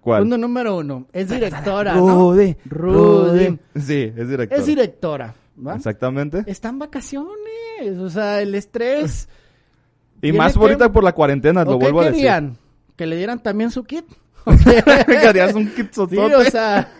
¿Cuál? 0.00 0.22
Punto 0.22 0.38
número 0.38 0.76
uno. 0.76 1.06
Es 1.12 1.28
directora, 1.28 1.94
¿no? 1.94 2.32
Rudy, 2.32 2.56
Rudy. 2.66 3.58
Sí, 3.76 4.12
es 4.16 4.28
director. 4.28 4.58
Es 4.58 4.66
directora. 4.66 5.34
¿va? 5.64 5.76
Exactamente. 5.76 6.42
Está 6.46 6.68
en 6.70 6.80
vacaciones. 6.80 7.98
O 8.00 8.10
sea, 8.10 8.42
el 8.42 8.54
estrés. 8.54 9.28
Y 10.22 10.32
más 10.32 10.54
que- 10.54 10.58
ahorita 10.58 10.90
por 10.92 11.04
la 11.04 11.12
cuarentena, 11.12 11.64
lo 11.64 11.76
¿O 11.76 11.78
qué 11.78 11.84
vuelvo 11.84 12.00
a 12.00 12.04
decir. 12.06 12.16
querían? 12.16 12.58
¿Que 12.96 13.06
le 13.06 13.16
dieran 13.16 13.42
también 13.42 13.70
su 13.70 13.84
kit? 13.84 14.04
Querías 15.06 15.54
un 15.54 15.68
kit 15.70 15.92
Sí, 15.92 16.18
o 16.18 16.44
sea, 16.44 16.92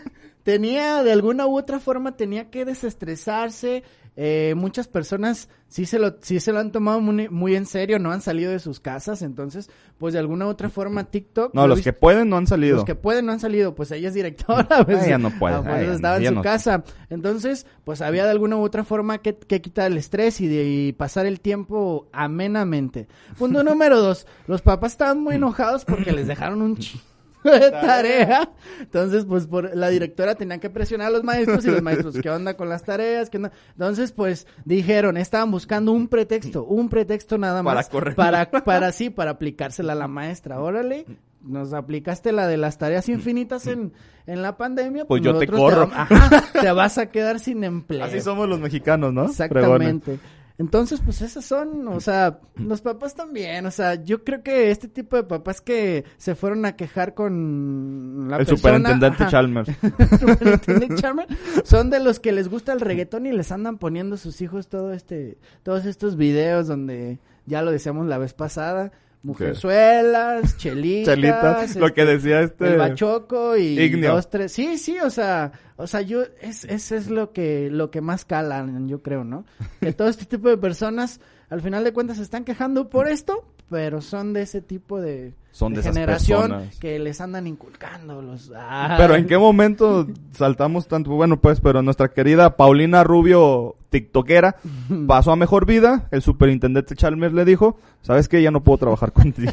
tenía 0.44 1.02
de 1.02 1.10
alguna 1.12 1.46
u 1.46 1.58
otra 1.58 1.80
forma 1.80 2.16
tenía 2.16 2.50
que 2.50 2.64
desestresarse. 2.64 3.82
Eh, 4.16 4.54
muchas 4.56 4.86
personas 4.86 5.48
sí 5.66 5.86
se 5.86 5.98
lo 5.98 6.14
sí 6.20 6.38
se 6.38 6.52
lo 6.52 6.60
han 6.60 6.70
tomado 6.70 7.00
muy, 7.00 7.28
muy 7.30 7.56
en 7.56 7.66
serio, 7.66 7.98
no 7.98 8.12
han 8.12 8.20
salido 8.20 8.52
de 8.52 8.60
sus 8.60 8.78
casas, 8.78 9.22
entonces 9.22 9.68
pues 9.98 10.12
de 10.14 10.20
alguna 10.20 10.46
u 10.46 10.50
otra 10.50 10.68
forma 10.70 11.02
TikTok 11.10 11.52
No, 11.52 11.66
los 11.66 11.80
que 11.80 11.92
pueden 11.92 12.28
no 12.28 12.36
han 12.36 12.46
salido. 12.46 12.76
los 12.76 12.84
que 12.84 12.94
pueden 12.94 13.26
no 13.26 13.32
han 13.32 13.40
salido, 13.40 13.74
pues 13.74 13.90
ella 13.90 14.06
es 14.06 14.14
directora, 14.14 14.68
pues, 14.86 15.04
ella 15.04 15.18
no 15.18 15.30
puede, 15.36 15.56
ah, 15.56 15.82
ella 15.82 15.94
estaba 15.94 16.18
en 16.18 16.26
su 16.26 16.34
no- 16.34 16.42
casa. 16.42 16.84
Entonces, 17.10 17.66
pues 17.82 18.02
había 18.02 18.22
de 18.22 18.30
alguna 18.30 18.54
u 18.56 18.62
otra 18.62 18.84
forma 18.84 19.18
que, 19.18 19.36
que 19.36 19.60
quitar 19.60 19.90
el 19.90 19.98
estrés 19.98 20.40
y, 20.40 20.46
de, 20.46 20.64
y 20.64 20.92
pasar 20.92 21.26
el 21.26 21.40
tiempo 21.40 22.06
amenamente. 22.12 23.08
Punto 23.36 23.64
número 23.64 24.00
dos, 24.00 24.28
los 24.46 24.62
papás 24.62 24.92
estaban 24.92 25.20
muy 25.20 25.34
enojados 25.34 25.84
porque 25.84 26.12
les 26.12 26.28
dejaron 26.28 26.62
un 26.62 26.76
chingo 26.76 27.02
de 27.60 27.70
tarea. 27.70 28.50
Entonces, 28.80 29.24
pues 29.24 29.46
por 29.46 29.76
la 29.76 29.88
directora 29.90 30.34
tenía 30.34 30.58
que 30.58 30.70
presionar 30.70 31.08
a 31.08 31.10
los 31.10 31.22
maestros 31.24 31.64
y 31.64 31.70
los 31.70 31.82
maestros, 31.82 32.16
¿qué 32.20 32.30
onda 32.30 32.54
con 32.56 32.68
las 32.68 32.82
tareas? 32.84 33.30
¿Qué 33.30 33.36
onda? 33.36 33.52
Entonces, 33.72 34.12
pues 34.12 34.46
dijeron, 34.64 35.16
estaban 35.16 35.50
buscando 35.50 35.92
un 35.92 36.08
pretexto, 36.08 36.64
un 36.64 36.88
pretexto 36.88 37.38
nada 37.38 37.62
Para 37.62 37.76
más 37.76 37.88
correr. 37.88 38.14
para 38.14 38.50
para 38.64 38.92
sí, 38.92 39.10
para 39.10 39.32
aplicársela 39.32 39.92
a 39.92 39.96
la 39.96 40.08
maestra. 40.08 40.60
Órale, 40.60 41.04
nos 41.42 41.72
aplicaste 41.74 42.32
la 42.32 42.46
de 42.48 42.56
las 42.56 42.78
tareas 42.78 43.08
infinitas 43.08 43.66
en, 43.66 43.92
en 44.26 44.40
la 44.42 44.56
pandemia, 44.56 45.04
Pues 45.04 45.22
yo 45.22 45.36
te 45.38 45.46
corro. 45.46 45.88
va- 45.90 46.02
ajá, 46.02 46.44
te 46.58 46.72
vas 46.72 46.96
a 46.98 47.06
quedar 47.10 47.38
sin 47.40 47.62
empleo. 47.64 48.04
Así 48.04 48.20
somos 48.20 48.48
los 48.48 48.58
mexicanos, 48.60 49.12
¿no? 49.12 49.26
Exactamente. 49.26 50.18
Entonces, 50.56 51.00
pues 51.04 51.20
esas 51.20 51.44
son, 51.44 51.88
o 51.88 51.98
sea, 51.98 52.38
los 52.54 52.80
papás 52.80 53.16
también, 53.16 53.66
o 53.66 53.72
sea, 53.72 53.96
yo 53.96 54.22
creo 54.22 54.44
que 54.44 54.70
este 54.70 54.86
tipo 54.86 55.16
de 55.16 55.24
papás 55.24 55.60
que 55.60 56.04
se 56.16 56.36
fueron 56.36 56.64
a 56.64 56.76
quejar 56.76 57.14
con 57.14 58.28
la 58.28 58.36
El 58.36 58.46
persona, 58.46 58.56
superintendente 58.56 59.24
ajá, 59.24 59.30
Chalmers. 59.32 59.68
superintendente 60.20 60.94
Chalmers, 60.94 61.36
son 61.64 61.90
de 61.90 61.98
los 61.98 62.20
que 62.20 62.30
les 62.30 62.48
gusta 62.48 62.72
el 62.72 62.80
reggaetón 62.80 63.26
y 63.26 63.32
les 63.32 63.50
andan 63.50 63.78
poniendo 63.78 64.14
a 64.14 64.18
sus 64.18 64.40
hijos 64.42 64.68
todo 64.68 64.92
este, 64.92 65.38
todos 65.64 65.86
estos 65.86 66.16
videos 66.16 66.68
donde, 66.68 67.18
ya 67.46 67.60
lo 67.60 67.72
decíamos 67.72 68.06
la 68.06 68.18
vez 68.18 68.32
pasada, 68.32 68.92
mujerzuelas, 69.24 70.56
chelitas, 70.58 71.14
Chelitas, 71.14 71.76
lo 71.76 71.86
este, 71.86 71.94
que 71.94 72.04
decía 72.04 72.40
este... 72.42 72.66
el 72.68 72.78
bachoco 72.78 73.56
y 73.56 73.80
Ignio. 73.80 74.12
dos, 74.12 74.30
tres. 74.30 74.52
Sí, 74.52 74.78
sí, 74.78 74.98
o 75.00 75.10
sea, 75.10 75.52
o 75.76 75.86
sea, 75.86 76.02
yo, 76.02 76.22
es, 76.40 76.64
eso 76.64 76.94
es 76.94 77.08
lo 77.10 77.32
que, 77.32 77.70
lo 77.70 77.90
que 77.90 78.00
más 78.00 78.24
calan, 78.24 78.86
yo 78.86 79.02
creo, 79.02 79.24
¿no? 79.24 79.44
Que 79.80 79.92
todo 79.92 80.08
este 80.08 80.26
tipo 80.26 80.48
de 80.48 80.58
personas, 80.58 81.20
al 81.48 81.62
final 81.62 81.82
de 81.82 81.92
cuentas, 81.92 82.18
se 82.18 82.22
están 82.22 82.44
quejando 82.44 82.90
por 82.90 83.08
esto, 83.08 83.53
pero 83.74 84.00
son 84.00 84.32
de 84.32 84.42
ese 84.42 84.60
tipo 84.60 85.00
de, 85.00 85.32
Son 85.50 85.74
de 85.74 85.80
esas 85.80 85.92
generación 85.92 86.42
personas. 86.42 86.78
que 86.78 86.96
les 87.00 87.20
andan 87.20 87.48
inculcando 87.48 88.22
los. 88.22 88.52
ah, 88.54 88.94
Pero 88.96 89.16
¿en 89.16 89.26
qué 89.26 89.36
momento 89.36 90.06
saltamos 90.30 90.86
tanto? 90.86 91.10
Bueno, 91.10 91.40
pues, 91.40 91.60
pero 91.60 91.82
nuestra 91.82 92.12
querida 92.12 92.56
Paulina 92.56 93.02
Rubio, 93.02 93.74
tiktokera, 93.90 94.54
pasó 95.08 95.32
a 95.32 95.36
mejor 95.36 95.66
vida. 95.66 96.06
El 96.12 96.22
superintendente 96.22 96.94
Chalmers 96.94 97.34
le 97.34 97.44
dijo, 97.44 97.76
¿sabes 98.00 98.28
qué? 98.28 98.40
Ya 98.42 98.52
no 98.52 98.62
puedo 98.62 98.78
trabajar 98.78 99.10
contigo. 99.12 99.50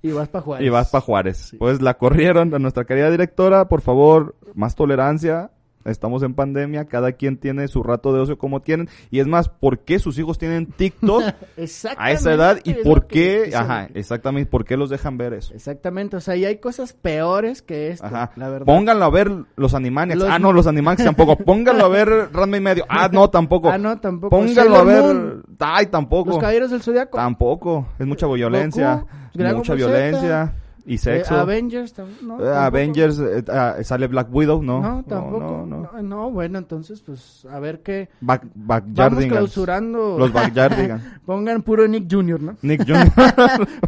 Y 0.00 0.12
vas 0.12 0.28
para 0.28 0.42
Juárez. 0.44 0.64
y 0.66 0.70
vas 0.70 0.90
para 0.90 1.02
Juárez. 1.02 1.56
Pues 1.58 1.82
la 1.82 1.94
corrieron 1.94 2.54
a 2.54 2.60
nuestra 2.60 2.84
querida 2.84 3.10
directora. 3.10 3.66
Por 3.66 3.80
favor, 3.80 4.36
más 4.54 4.76
tolerancia. 4.76 5.50
Estamos 5.84 6.22
en 6.22 6.34
pandemia, 6.34 6.86
cada 6.86 7.12
quien 7.12 7.36
tiene 7.36 7.68
su 7.68 7.82
rato 7.82 8.12
de 8.12 8.20
ocio 8.20 8.38
como 8.38 8.60
tienen. 8.60 8.88
Y 9.10 9.20
es 9.20 9.26
más, 9.26 9.48
¿por 9.48 9.80
qué 9.80 9.98
sus 9.98 10.18
hijos 10.18 10.38
tienen 10.38 10.66
TikTok 10.66 11.22
a 11.98 12.10
esa 12.10 12.32
edad? 12.32 12.58
¿Y 12.64 12.74
por 12.74 13.06
que- 13.06 13.48
qué? 13.50 13.56
Ajá, 13.56 13.88
exactamente. 13.94 14.50
¿Por 14.50 14.64
qué 14.64 14.76
los 14.76 14.90
dejan 14.90 15.18
ver 15.18 15.34
eso? 15.34 15.52
Exactamente, 15.54 16.16
o 16.16 16.20
sea, 16.20 16.36
y 16.36 16.44
hay 16.44 16.58
cosas 16.58 16.92
peores 16.94 17.62
que 17.62 17.88
esto, 17.88 18.06
Ajá. 18.06 18.32
la 18.36 18.48
verdad. 18.48 18.66
Pónganlo 18.66 19.04
a 19.04 19.10
ver 19.10 19.30
los 19.56 19.74
Animaniacs. 19.74 20.20
Los- 20.20 20.30
Ah, 20.30 20.38
no, 20.38 20.52
los 20.52 20.66
Animaniacs 20.66 21.04
tampoco. 21.04 21.36
Pónganlo 21.36 21.84
a 21.84 21.88
ver 21.88 22.08
Ranma 22.32 22.56
y 22.56 22.60
medio. 22.60 22.84
Ah, 22.88 23.08
no, 23.12 23.28
tampoco. 23.30 23.68
Ah, 23.70 23.78
no, 23.78 23.98
tampoco. 24.00 24.30
Pónganlo 24.36 24.76
a 24.76 24.84
ver. 24.84 25.02
Moon, 25.02 25.44
Ay, 25.60 25.86
tampoco. 25.86 26.30
Los 26.30 26.38
Caballeros 26.38 26.70
del 26.70 26.82
Zodiaco. 26.82 27.16
Tampoco. 27.16 27.86
Es 27.98 28.06
mucha 28.06 28.26
violencia. 28.26 29.04
Goku, 29.34 29.56
mucha 29.56 29.74
violencia. 29.74 30.54
Y 30.86 30.96
Eh, 30.96 30.98
sexo. 30.98 31.34
Avengers, 31.36 31.94
tam- 31.96 32.20
no, 32.22 32.44
Eh. 32.44 32.48
Avengers, 32.54 33.18
eh, 33.18 33.42
ah, 33.48 33.76
sale 33.82 34.06
Black 34.06 34.28
Widow, 34.30 34.62
no. 34.62 34.82
No, 34.82 35.02
tampoco. 35.08 35.40
No, 35.40 35.66
No, 35.66 35.92
no. 35.92 36.02
no. 36.02 36.30
bueno, 36.30 36.58
entonces, 36.58 37.00
pues, 37.00 37.46
a 37.50 37.58
ver 37.58 37.80
qué. 37.80 38.10
Back, 38.20 38.44
Vamos 38.54 39.24
clausurando. 39.26 40.18
Los 40.18 40.32
Backyardigans. 40.32 41.02
Pongan 41.26 41.62
puro 41.62 41.88
Nick 41.88 42.06
Jr., 42.12 42.40
¿no? 42.40 42.56
Nick 42.62 42.84
Jr. 42.86 43.08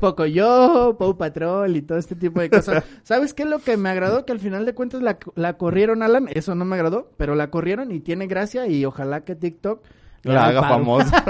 Pocoyo, 0.01 0.97
Pau 0.99 1.17
Patrol 1.17 1.77
y 1.77 1.83
todo 1.83 1.99
este 1.99 2.15
tipo 2.17 2.41
de 2.41 2.51
cosas. 2.51 2.85
¿Sabes 3.03 3.35
qué 3.35 3.43
es 3.43 3.49
lo 3.49 3.59
que 3.59 3.77
me 3.77 3.89
agradó? 3.91 4.25
Que 4.25 4.33
al 4.33 4.41
final 4.41 4.65
de 4.65 4.75
cuentas 4.75 5.03
la, 5.03 5.19
la 5.35 5.55
corrieron, 5.59 6.03
Alan. 6.03 6.29
Eso 6.33 6.55
no 6.55 6.65
me 6.65 6.77
agradó, 6.77 7.11
pero 7.17 7.35
la 7.35 7.51
corrieron 7.51 7.93
y 7.93 8.01
tiene 8.01 8.27
gracia 8.27 8.67
y 8.67 8.85
ojalá 8.85 9.23
que 9.25 9.35
TikTok 9.37 9.83
la 10.33 10.47
haga 10.47 10.63
famosa. 10.63 11.25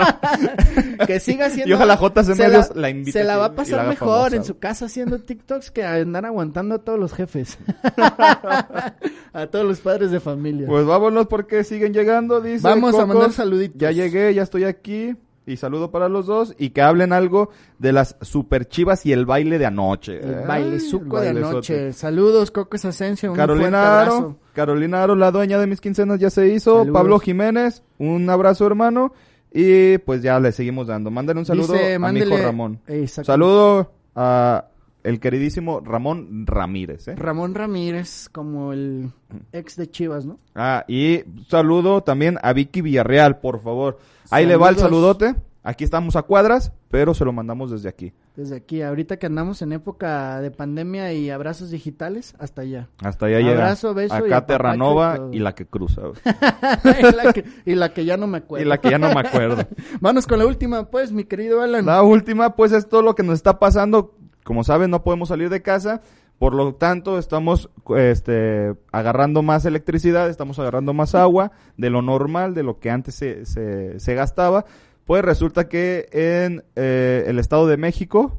que 1.07 1.21
siga 1.21 1.47
haciendo. 1.47 1.71
Y 1.71 1.73
ojalá 1.75 1.97
JC 1.97 2.25
se 2.25 2.35
Medios 2.35 2.75
la 2.75 2.91
invite 2.91 3.13
Se 3.13 3.25
la 3.25 3.37
va 3.37 3.47
a 3.47 3.49
la 3.51 3.55
pasar 3.55 3.89
mejor 3.89 4.09
famosa. 4.09 4.37
en 4.37 4.45
su 4.45 4.59
casa 4.59 4.87
haciendo 4.87 5.19
TikToks 5.19 5.71
que 5.71 5.85
andar 5.85 6.27
aguantando 6.27 6.75
a 6.75 6.79
todos 6.79 6.99
los 6.99 7.13
jefes. 7.13 7.59
a 9.33 9.47
todos 9.51 9.65
los 9.65 9.81
padres 9.81 10.11
de 10.11 10.21
familia. 10.21 10.67
Pues 10.67 10.85
vámonos 10.87 11.27
porque 11.27 11.65
siguen 11.65 11.93
llegando, 11.93 12.41
dice 12.41 12.63
Vamos 12.63 12.99
a 12.99 13.07
mandar 13.07 13.33
saluditos. 13.33 13.79
Ya 13.79 13.91
llegué, 13.91 14.33
ya 14.35 14.43
estoy 14.43 14.65
aquí. 14.65 15.17
Y 15.47 15.57
saludo 15.57 15.93
para 15.93 16.09
los 16.09 16.27
dos. 16.27 16.55
Y 16.59 16.71
que 16.71 16.83
hablen 16.83 17.13
algo 17.13 17.51
de 17.79 17.93
las 17.93 18.17
super 18.21 18.67
chivas 18.67 19.07
y 19.07 19.13
el 19.13 19.27
baile 19.27 19.59
de 19.59 19.67
anoche. 19.67 20.19
El 20.19 20.39
Ay, 20.41 20.47
baile 20.47 20.81
suco 20.81 21.21
de 21.21 21.29
anoche. 21.29 21.93
Saludos, 21.93 22.51
Coco 22.51 22.77
Asensio. 22.77 23.31
Un 23.31 23.37
Carolina 23.37 24.01
Aro. 24.01 24.37
Carolina 24.53 25.05
Aro, 25.05 25.15
la 25.15 25.31
dueña 25.31 25.59
de 25.59 25.69
mis 25.69 25.81
quincenas 25.81 26.19
ya 26.19 26.31
se 26.31 26.49
hizo. 26.49 26.79
Saludos. 26.79 26.93
Pablo 26.93 27.19
Jiménez, 27.21 27.85
un 27.99 28.29
abrazo 28.29 28.67
hermano. 28.67 29.13
Y 29.53 29.99
pues 29.99 30.21
ya 30.21 30.41
le 30.41 30.51
seguimos 30.51 30.89
dando. 30.89 31.11
Mándale 31.11 31.39
un 31.39 31.47
saludo 31.47 31.73
Dice, 31.75 31.95
a 31.95 31.99
mi 31.99 32.21
hijo 32.21 32.37
Ramón. 32.37 32.81
Saludo 33.07 33.93
a 34.15 34.67
el 35.07 35.21
queridísimo 35.21 35.81
Ramón 35.81 36.47
Ramírez, 36.47 37.07
¿eh? 37.07 37.15
Ramón 37.15 37.55
Ramírez, 37.55 38.29
como 38.31 38.73
el 38.73 39.13
ex 39.53 39.77
de 39.77 39.89
Chivas, 39.89 40.27
¿no? 40.27 40.41
Ah, 40.55 40.85
y 40.89 41.23
saludo 41.49 42.03
también 42.03 42.39
a 42.43 42.53
Vicky 42.53 42.81
Villarreal, 42.81 43.39
por 43.39 43.61
favor. 43.61 43.99
Ahí 44.31 44.47
le 44.47 44.57
va 44.57 44.69
el 44.69 44.77
saludote. 44.77 45.37
Aquí 45.63 45.83
estamos 45.83 46.15
a 46.15 46.23
cuadras, 46.23 46.73
pero 46.91 47.13
se 47.15 47.25
lo 47.25 47.33
mandamos 47.33 47.73
desde 47.73 47.89
aquí. 47.89 48.13
Desde 48.37 48.57
aquí, 48.57 48.83
ahorita 48.83 49.17
que 49.17 49.27
andamos 49.27 49.63
en 49.63 49.73
época 49.73 50.41
de 50.41 50.51
pandemia 50.51 51.13
y 51.13 51.31
abrazos 51.31 51.71
digitales, 51.71 52.35
hasta 52.39 52.63
allá. 52.63 52.89
Hasta 53.03 53.27
allá 53.27 53.39
llega. 53.39 53.63
Abrazo, 53.63 53.95
beso 53.95 54.15
y 54.15 54.29
Acá 54.29 54.37
apapacho 54.37 54.47
Terranova 54.47 55.29
y 55.33 55.37
y 55.37 55.39
la 55.41 55.55
que 55.55 55.67
cruza. 55.67 56.03
y, 56.85 57.15
la 57.17 57.33
que, 57.33 57.45
y 57.65 57.75
la 57.75 57.93
que 57.93 58.05
ya 58.05 58.17
no 58.17 58.27
me 58.27 58.39
acuerdo. 58.39 58.65
y 58.65 58.69
la 58.69 58.79
que 58.79 58.91
ya 58.91 58.99
no 58.99 59.13
me 59.13 59.21
acuerdo. 59.21 59.67
Vamos 60.01 60.27
con 60.27 60.39
la 60.39 60.47
última, 60.47 60.89
pues, 60.89 61.11
mi 61.11 61.25
querido 61.25 61.61
Alan. 61.63 61.87
La 61.87 62.03
última, 62.03 62.55
pues 62.55 62.73
es 62.73 62.89
todo 62.89 63.03
lo 63.03 63.15
que 63.15 63.23
nos 63.23 63.35
está 63.35 63.59
pasando. 63.59 64.15
Como 64.47 64.63
saben, 64.63 64.93
no 64.93 65.03
podemos 65.03 65.31
salir 65.31 65.49
de 65.51 65.61
casa. 65.61 66.03
Por 66.39 66.55
lo 66.55 66.73
tanto, 66.77 67.19
estamos 67.19 67.69
este, 67.97 68.77
agarrando 68.93 69.43
más 69.43 69.65
electricidad, 69.65 70.31
estamos 70.31 70.61
agarrando 70.61 70.95
más 70.95 71.17
agua 71.17 71.51
de 71.77 71.91
lo 71.91 72.01
normal, 72.01 72.55
de 72.55 72.63
lo 72.63 72.79
que 72.79 72.91
antes 72.91 73.17
se, 73.17 73.45
se, 73.45 73.99
se 73.99 74.15
gastaba. 74.15 74.65
Pues 75.05 75.25
resulta 75.25 75.69
que 75.69 76.09
en 76.13 76.63
eh, 76.77 77.25
el 77.27 77.41
Estado 77.41 77.67
de 77.67 77.77
México 77.77 78.39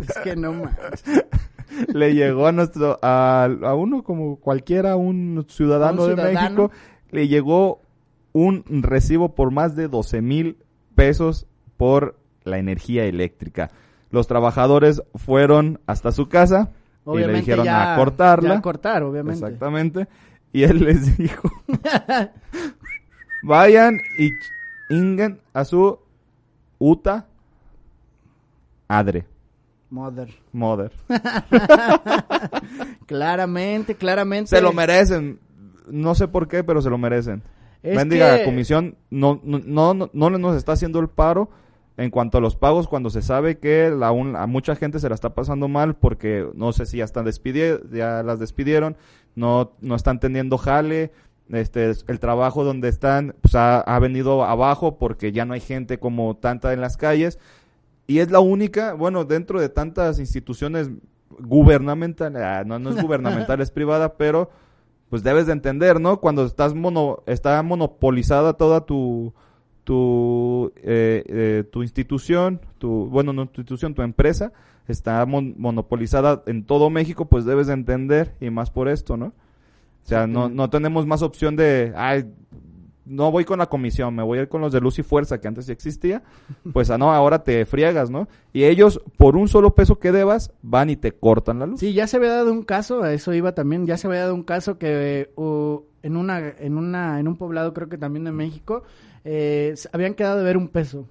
Es 0.00 0.18
que 0.24 0.34
no 0.34 0.54
más. 0.54 0.78
le 1.92 2.14
llegó 2.14 2.46
a 2.46 2.52
nuestro 2.52 2.98
a, 3.02 3.44
a 3.44 3.74
uno 3.74 4.02
como 4.02 4.36
cualquiera 4.36 4.96
un 4.96 5.44
ciudadano, 5.46 6.04
un 6.04 6.08
de 6.08 6.14
ciudadano. 6.14 6.40
México 6.40 6.70
le 7.10 7.28
llegó 7.28 7.82
un 8.32 8.64
recibo 8.66 9.34
por 9.34 9.50
más 9.50 9.76
de 9.76 9.88
12 9.88 10.22
mil 10.22 10.56
pesos 10.94 11.46
por 11.76 12.16
la 12.44 12.56
energía 12.56 13.04
eléctrica 13.04 13.70
los 14.12 14.28
trabajadores 14.28 15.02
fueron 15.16 15.80
hasta 15.86 16.12
su 16.12 16.28
casa 16.28 16.70
y 17.06 17.16
le 17.18 17.32
dijeron 17.32 17.64
ya, 17.64 17.94
a 17.94 17.96
cortarla 17.96 18.58
a 18.58 18.62
cortar, 18.62 19.02
obviamente. 19.02 19.44
exactamente 19.44 20.06
y 20.52 20.62
él 20.62 20.84
les 20.84 21.16
dijo 21.18 21.50
vayan 23.42 23.98
y 24.18 24.30
inguen 24.94 25.40
a 25.52 25.64
su 25.64 25.98
uta 26.78 27.26
adre 28.86 29.26
Mother. 29.90 30.28
mother 30.52 30.90
Claramente, 33.06 33.94
claramente. 33.94 34.48
Se 34.56 34.62
lo 34.62 34.72
merecen. 34.72 35.38
No 35.90 36.14
sé 36.14 36.28
por 36.28 36.48
qué, 36.48 36.64
pero 36.64 36.80
se 36.80 36.88
lo 36.88 36.96
merecen. 36.98 37.42
Es 37.82 37.96
Mendiga 37.96 38.38
que- 38.38 38.44
comisión 38.44 38.96
no, 39.10 39.40
no, 39.42 39.58
no, 39.58 39.92
no, 39.94 40.10
no 40.12 40.30
nos 40.30 40.56
está 40.56 40.72
haciendo 40.72 40.98
el 41.00 41.08
paro 41.08 41.50
en 41.96 42.10
cuanto 42.10 42.38
a 42.38 42.40
los 42.40 42.56
pagos 42.56 42.88
cuando 42.88 43.10
se 43.10 43.22
sabe 43.22 43.58
que 43.58 43.90
la 43.90 44.12
un- 44.12 44.36
a 44.36 44.46
mucha 44.46 44.76
gente 44.76 44.98
se 44.98 45.08
la 45.08 45.14
está 45.14 45.34
pasando 45.34 45.68
mal 45.68 45.94
porque 45.94 46.48
no 46.54 46.72
sé 46.72 46.86
si 46.86 46.98
ya 46.98 47.04
están 47.04 47.26
ya 47.92 48.22
las 48.22 48.38
despidieron, 48.38 48.96
no, 49.34 49.72
no 49.80 49.94
están 49.94 50.18
teniendo 50.20 50.58
jale, 50.58 51.12
este 51.50 51.92
el 52.06 52.18
trabajo 52.18 52.64
donde 52.64 52.88
están 52.88 53.34
pues 53.42 53.54
ha, 53.54 53.80
ha 53.80 53.98
venido 53.98 54.44
abajo 54.44 54.96
porque 54.98 55.32
ya 55.32 55.44
no 55.44 55.54
hay 55.54 55.60
gente 55.60 55.98
como 55.98 56.36
tanta 56.36 56.72
en 56.72 56.80
las 56.80 56.96
calles 56.96 57.38
y 58.06 58.18
es 58.18 58.30
la 58.30 58.40
única, 58.40 58.94
bueno, 58.94 59.24
dentro 59.24 59.60
de 59.60 59.68
tantas 59.68 60.18
instituciones 60.18 60.90
gubernamentales, 61.38 62.42
ah, 62.42 62.64
no, 62.64 62.78
no 62.78 62.90
es 62.90 62.96
gubernamental, 63.02 63.60
es 63.60 63.70
privada, 63.70 64.14
pero 64.16 64.50
pues 65.08 65.22
debes 65.22 65.46
de 65.46 65.52
entender, 65.52 66.00
¿no? 66.00 66.20
Cuando 66.20 66.44
estás 66.44 66.74
mono, 66.74 67.22
está 67.26 67.62
monopolizada 67.62 68.54
toda 68.54 68.86
tu 68.86 69.34
tu 69.84 70.72
eh, 70.76 71.24
eh, 71.26 71.64
tu 71.70 71.82
institución, 71.82 72.60
tu 72.78 73.06
bueno, 73.06 73.32
no 73.32 73.46
tu 73.46 73.60
institución, 73.60 73.94
tu 73.94 74.02
empresa 74.02 74.52
está 74.88 75.24
mon- 75.26 75.54
monopolizada 75.58 76.42
en 76.46 76.64
todo 76.64 76.90
México, 76.90 77.26
pues 77.26 77.44
debes 77.44 77.66
de 77.66 77.74
entender 77.74 78.34
y 78.40 78.50
más 78.50 78.70
por 78.70 78.88
esto, 78.88 79.16
¿no? 79.16 79.26
O 79.26 80.08
sea, 80.08 80.26
no, 80.26 80.48
no 80.48 80.68
tenemos 80.68 81.06
más 81.06 81.22
opción 81.22 81.54
de, 81.54 81.92
ay, 81.96 82.24
no 83.04 83.30
voy 83.30 83.44
con 83.44 83.58
la 83.58 83.66
comisión, 83.66 84.14
me 84.14 84.22
voy 84.22 84.38
a 84.38 84.42
ir 84.42 84.48
con 84.48 84.60
los 84.60 84.72
de 84.72 84.80
Luz 84.80 84.98
y 84.98 85.02
Fuerza, 85.02 85.40
que 85.40 85.46
antes 85.46 85.66
sí 85.66 85.72
existía, 85.72 86.22
pues 86.72 86.90
ah, 86.90 86.98
no, 86.98 87.12
ahora 87.12 87.44
te 87.44 87.64
friegas, 87.66 88.10
¿no? 88.10 88.28
Y 88.52 88.64
ellos, 88.64 89.00
por 89.16 89.36
un 89.36 89.46
solo 89.46 89.74
peso 89.74 90.00
que 90.00 90.10
debas, 90.10 90.52
van 90.62 90.90
y 90.90 90.96
te 90.96 91.12
cortan 91.12 91.60
la 91.60 91.66
luz. 91.66 91.80
Sí, 91.80 91.92
ya 91.92 92.06
se 92.08 92.16
había 92.16 92.30
dado 92.30 92.52
un 92.52 92.62
caso, 92.62 93.02
a 93.02 93.12
eso 93.12 93.32
iba 93.32 93.54
también, 93.54 93.86
ya 93.86 93.96
se 93.96 94.08
había 94.08 94.20
dado 94.20 94.34
un 94.34 94.42
caso 94.44 94.78
que 94.78 95.30
uh, 95.36 95.80
en 96.02 96.16
una, 96.16 96.40
en 96.58 96.76
una, 96.78 97.20
en 97.20 97.28
un 97.28 97.36
poblado 97.36 97.72
creo 97.74 97.88
que 97.88 97.98
también 97.98 98.24
de 98.24 98.32
México, 98.32 98.82
eh, 99.24 99.74
habían 99.92 100.14
quedado 100.14 100.38
de 100.38 100.44
ver 100.44 100.56
un 100.56 100.68
peso. 100.68 101.08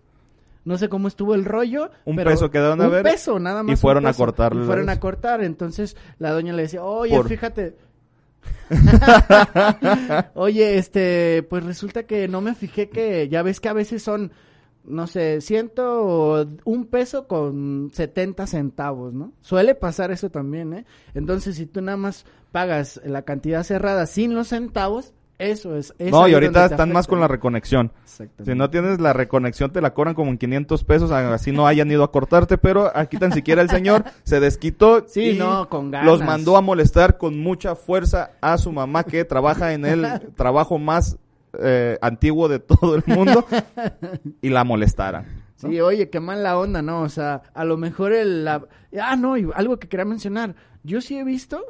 No 0.63 0.77
sé 0.77 0.89
cómo 0.89 1.07
estuvo 1.07 1.33
el 1.33 1.43
rollo. 1.45 1.89
Un 2.05 2.15
pero 2.15 2.29
peso 2.29 2.51
quedaron 2.51 2.79
a 2.81 2.85
un 2.85 2.91
ver 2.91 3.03
peso, 3.03 3.39
nada 3.39 3.63
más. 3.63 3.69
y 3.69 3.73
un 3.73 3.77
fueron 3.77 4.05
a 4.05 4.09
peso. 4.09 4.17
cortarle 4.19 4.63
Y 4.63 4.65
fueron 4.67 4.89
a 4.89 4.99
cortar. 4.99 5.43
Entonces 5.43 5.97
la 6.19 6.31
doña 6.31 6.53
le 6.53 6.61
decía, 6.63 6.83
oye, 6.83 7.15
Por- 7.15 7.27
fíjate. 7.29 7.75
Oye, 10.33 10.77
este, 10.77 11.43
pues 11.49 11.63
resulta 11.65 12.03
que 12.03 12.27
no 12.27 12.41
me 12.41 12.55
fijé 12.55 12.89
que 12.89 13.27
ya 13.29 13.43
ves 13.43 13.59
que 13.59 13.69
a 13.69 13.73
veces 13.73 14.01
son, 14.03 14.31
no 14.83 15.07
sé, 15.07 15.41
ciento 15.41 16.47
un 16.63 16.85
peso 16.85 17.27
con 17.27 17.89
70 17.93 18.47
centavos, 18.47 19.13
¿no? 19.13 19.33
Suele 19.41 19.75
pasar 19.75 20.11
eso 20.11 20.29
también, 20.29 20.73
¿eh? 20.73 20.85
Entonces, 21.13 21.55
si 21.55 21.65
tú 21.65 21.81
nada 21.81 21.97
más 21.97 22.25
pagas 22.51 22.99
la 23.05 23.21
cantidad 23.23 23.63
cerrada 23.63 24.05
sin 24.05 24.33
los 24.33 24.47
centavos, 24.49 25.13
eso 25.49 25.75
es. 25.75 25.93
No, 25.99 26.27
y 26.27 26.33
ahorita 26.33 26.65
están 26.65 26.91
más 26.91 27.07
con 27.07 27.19
la 27.19 27.27
reconexión. 27.27 27.91
Si 28.05 28.53
no 28.55 28.69
tienes 28.69 28.99
la 29.01 29.13
reconexión, 29.13 29.71
te 29.71 29.81
la 29.81 29.93
cobran 29.93 30.13
como 30.13 30.29
en 30.31 30.37
500 30.37 30.83
pesos, 30.83 31.11
así 31.11 31.51
no 31.51 31.65
hayan 31.67 31.89
ido 31.91 32.03
a 32.03 32.11
cortarte, 32.11 32.57
pero 32.57 32.91
aquí 32.95 33.17
tan 33.17 33.31
siquiera 33.33 33.61
el 33.61 33.69
señor 33.69 34.03
se 34.23 34.39
desquitó 34.39 35.05
Sí, 35.07 35.31
y 35.31 35.37
no, 35.37 35.67
con 35.69 35.89
ganas. 35.91 36.05
los 36.05 36.21
mandó 36.21 36.57
a 36.57 36.61
molestar 36.61 37.17
con 37.17 37.39
mucha 37.39 37.75
fuerza 37.75 38.31
a 38.41 38.57
su 38.57 38.71
mamá 38.71 39.03
que 39.03 39.25
trabaja 39.25 39.73
en 39.73 39.85
el 39.85 40.07
trabajo 40.35 40.77
más 40.77 41.17
eh, 41.59 41.97
antiguo 42.01 42.47
de 42.47 42.59
todo 42.59 42.95
el 42.95 43.03
mundo 43.07 43.45
y 44.41 44.49
la 44.49 44.63
molestaran. 44.63 45.25
¿no? 45.63 45.69
Sí, 45.69 45.79
oye, 45.81 46.09
qué 46.09 46.19
mala 46.19 46.57
onda, 46.57 46.81
¿no? 46.81 47.01
O 47.01 47.09
sea, 47.09 47.43
a 47.53 47.65
lo 47.65 47.77
mejor 47.77 48.13
el... 48.13 48.45
la- 48.45 48.65
Ah, 49.01 49.15
no, 49.15 49.37
y 49.37 49.47
algo 49.53 49.77
que 49.77 49.87
quería 49.87 50.05
mencionar. 50.05 50.55
Yo 50.83 51.01
sí 51.01 51.17
he 51.17 51.23
visto, 51.23 51.61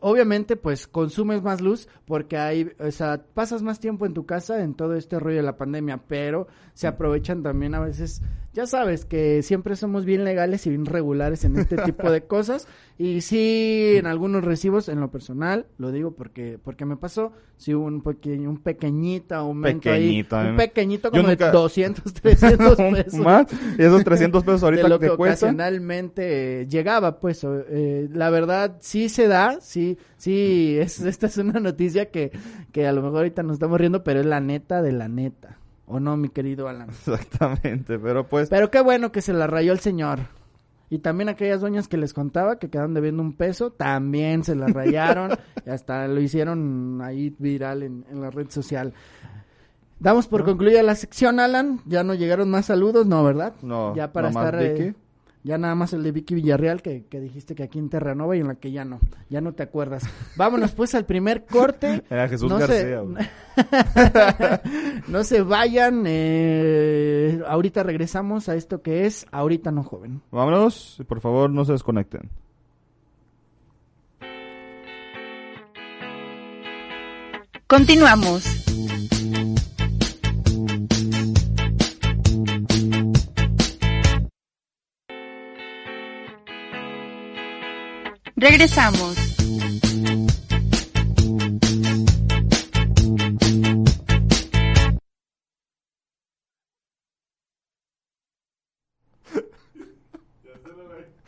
obviamente, 0.00 0.56
pues 0.56 0.86
consumes 0.86 1.42
más 1.42 1.60
luz 1.60 1.88
porque 2.06 2.36
hay, 2.36 2.72
o 2.78 2.90
sea, 2.90 3.24
pasas 3.34 3.62
más 3.62 3.80
tiempo 3.80 4.06
en 4.06 4.14
tu 4.14 4.26
casa 4.26 4.62
en 4.62 4.74
todo 4.74 4.94
este 4.94 5.18
rollo 5.18 5.36
de 5.36 5.42
la 5.42 5.56
pandemia, 5.56 6.02
pero 6.08 6.48
se 6.74 6.86
aprovechan 6.86 7.42
también 7.42 7.74
a 7.74 7.80
veces, 7.80 8.22
ya 8.52 8.66
sabes, 8.66 9.04
que 9.04 9.42
siempre 9.42 9.76
somos 9.76 10.04
bien 10.04 10.24
legales 10.24 10.66
y 10.66 10.70
bien 10.70 10.86
regulares 10.86 11.44
en 11.44 11.56
este 11.56 11.76
tipo 11.78 12.10
de 12.10 12.22
cosas. 12.26 12.66
Y 12.98 13.22
sí, 13.22 13.92
en 13.96 14.06
algunos 14.06 14.44
recibos, 14.44 14.88
en 14.90 15.00
lo 15.00 15.10
personal, 15.10 15.66
lo 15.78 15.90
digo 15.90 16.10
porque 16.12 16.58
porque 16.62 16.84
me 16.84 16.96
pasó, 16.98 17.32
sí 17.56 17.74
hubo 17.74 17.86
un 17.86 18.02
pequeño, 18.02 18.50
un 18.50 18.58
pequeñito 18.58 19.34
aumento 19.36 19.88
Pequeñito, 19.88 20.36
ahí, 20.36 20.48
un 20.50 20.56
pequeñito 20.56 21.10
como 21.10 21.22
nunca- 21.22 21.46
de 21.46 21.52
200, 21.52 22.12
300 22.12 22.76
pesos 22.76 23.14
Más, 23.20 23.46
y 23.78 23.82
esos 23.82 24.04
300 24.04 24.44
pesos 24.44 24.62
ahorita 24.64 24.82
de 24.82 24.88
lo 24.90 24.98
que, 24.98 25.08
que 25.10 25.16
cuestan. 25.16 25.50
ocasionalmente 25.54 26.60
eh, 26.62 26.66
llegaba, 26.66 27.20
pues, 27.20 27.42
eh, 27.44 28.08
la 28.12 28.28
verdad 28.30 28.76
sí 28.80 29.08
se 29.08 29.28
da, 29.28 29.58
sí, 29.62 29.96
sí, 30.18 30.76
es, 30.78 31.00
esta 31.00 31.26
es 31.28 31.38
una 31.38 31.58
noticia 31.60 32.10
que, 32.10 32.32
que 32.72 32.86
a 32.86 32.92
lo 32.92 33.00
mejor 33.00 33.18
ahorita 33.18 33.42
nos 33.42 33.54
estamos 33.54 33.80
riendo, 33.80 34.04
pero 34.04 34.20
es 34.20 34.26
la 34.26 34.40
neta 34.40 34.82
de 34.82 34.92
la 34.92 35.08
neta, 35.08 35.56
¿o 35.90 36.00
no, 36.00 36.16
mi 36.16 36.28
querido 36.28 36.68
Alan? 36.68 36.88
Exactamente, 37.06 37.98
pero 37.98 38.26
pues 38.26 38.48
Pero 38.48 38.70
qué 38.70 38.80
bueno 38.80 39.12
que 39.12 39.22
se 39.22 39.32
la 39.32 39.46
rayó 39.46 39.72
el 39.72 39.80
señor. 39.80 40.20
Y 40.88 40.98
también 40.98 41.28
aquellas 41.28 41.60
doñas 41.60 41.86
que 41.86 41.96
les 41.96 42.12
contaba 42.12 42.58
que 42.58 42.68
quedaron 42.68 42.94
debiendo 42.94 43.22
un 43.22 43.32
peso, 43.32 43.70
también 43.70 44.42
se 44.42 44.56
la 44.56 44.66
rayaron 44.68 45.30
y 45.64 45.70
hasta 45.70 46.08
lo 46.08 46.20
hicieron 46.20 47.00
ahí 47.02 47.34
viral 47.38 47.82
en, 47.82 48.04
en 48.10 48.20
la 48.20 48.30
red 48.30 48.50
social. 48.50 48.92
Damos 50.00 50.26
por 50.26 50.44
concluida 50.44 50.82
la 50.82 50.94
sección, 50.94 51.38
Alan. 51.40 51.80
Ya 51.84 52.02
no 52.02 52.14
llegaron 52.14 52.50
más 52.50 52.66
saludos, 52.66 53.06
no, 53.06 53.22
¿verdad? 53.22 53.52
No, 53.62 53.94
Ya 53.94 54.12
para 54.12 54.28
estar... 54.28 54.58
Vicky. 54.58 54.94
Ya 55.42 55.56
nada 55.58 55.74
más 55.74 55.92
el 55.92 56.02
de 56.02 56.12
Vicky 56.12 56.34
Villarreal 56.34 56.82
que, 56.82 57.06
que 57.06 57.20
dijiste 57.20 57.54
que 57.54 57.62
aquí 57.62 57.78
en 57.78 57.88
Terranova 57.88 58.36
y 58.36 58.40
en 58.40 58.48
la 58.48 58.56
que 58.56 58.72
ya 58.72 58.84
no. 58.84 59.00
Ya 59.28 59.40
no 59.40 59.52
te 59.52 59.62
acuerdas. 59.62 60.02
Vámonos 60.36 60.72
pues 60.72 60.94
al 60.94 61.06
primer 61.06 61.46
corte. 61.46 62.02
Era 62.10 62.28
Jesús 62.28 62.50
no 62.50 62.58
García, 62.58 63.02
Se, 63.56 64.60
no 65.10 65.24
se 65.24 65.42
vayan. 65.42 66.04
eh, 66.06 67.40
ahorita 67.46 67.82
regresamos 67.82 68.48
a 68.48 68.54
esto 68.54 68.82
que 68.82 69.06
es 69.06 69.26
Ahorita 69.32 69.70
no 69.70 69.82
joven. 69.82 70.20
Vámonos, 70.30 70.96
y 71.00 71.04
por 71.04 71.20
favor 71.20 71.50
no 71.50 71.64
se 71.64 71.72
desconecten. 71.72 72.30
Continuamos. 77.66 78.44
Regresamos. 88.40 89.16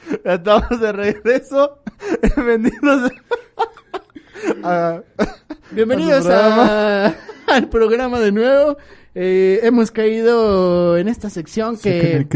Estamos 0.24 0.80
de 0.80 0.92
regreso. 0.92 1.78
Bienvenidos 2.36 3.12
a- 4.64 5.02
Bienvenidos 5.70 6.24
programa. 6.24 7.06
a- 7.06 7.14
al 7.48 7.68
programa 7.68 8.20
de 8.20 8.32
nuevo. 8.32 8.76
Eh, 9.14 9.60
hemos 9.62 9.90
caído 9.90 10.96
en 10.96 11.06
esta 11.06 11.28
sección 11.28 11.76
que 11.76 12.26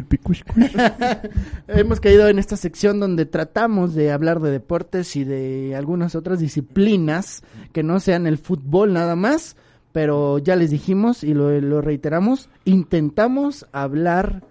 hemos 1.69 2.01
caído 2.01 2.29
en 2.29 2.39
esta 2.39 2.59
sección 2.59 3.01
donde 3.01 3.25
tratamos 3.25 3.95
de 3.95 4.13
hablar 4.13 4.41
de 4.41 4.51
deportes 4.51 5.17
y 5.17 5.25
de 5.25 5.75
algunas 5.75 6.15
otras 6.15 6.39
disciplinas 6.39 7.43
que 7.73 7.83
no 7.83 7.99
sean 7.99 8.27
el 8.27 8.37
fútbol 8.37 8.93
nada 8.93 9.17
más, 9.17 9.57
pero 9.93 10.37
ya 10.37 10.55
les 10.55 10.71
dijimos 10.71 11.25
y 11.25 11.33
lo, 11.33 11.59
lo 11.63 11.81
reiteramos, 11.81 12.51
intentamos 12.67 13.67
hablar 13.73 14.43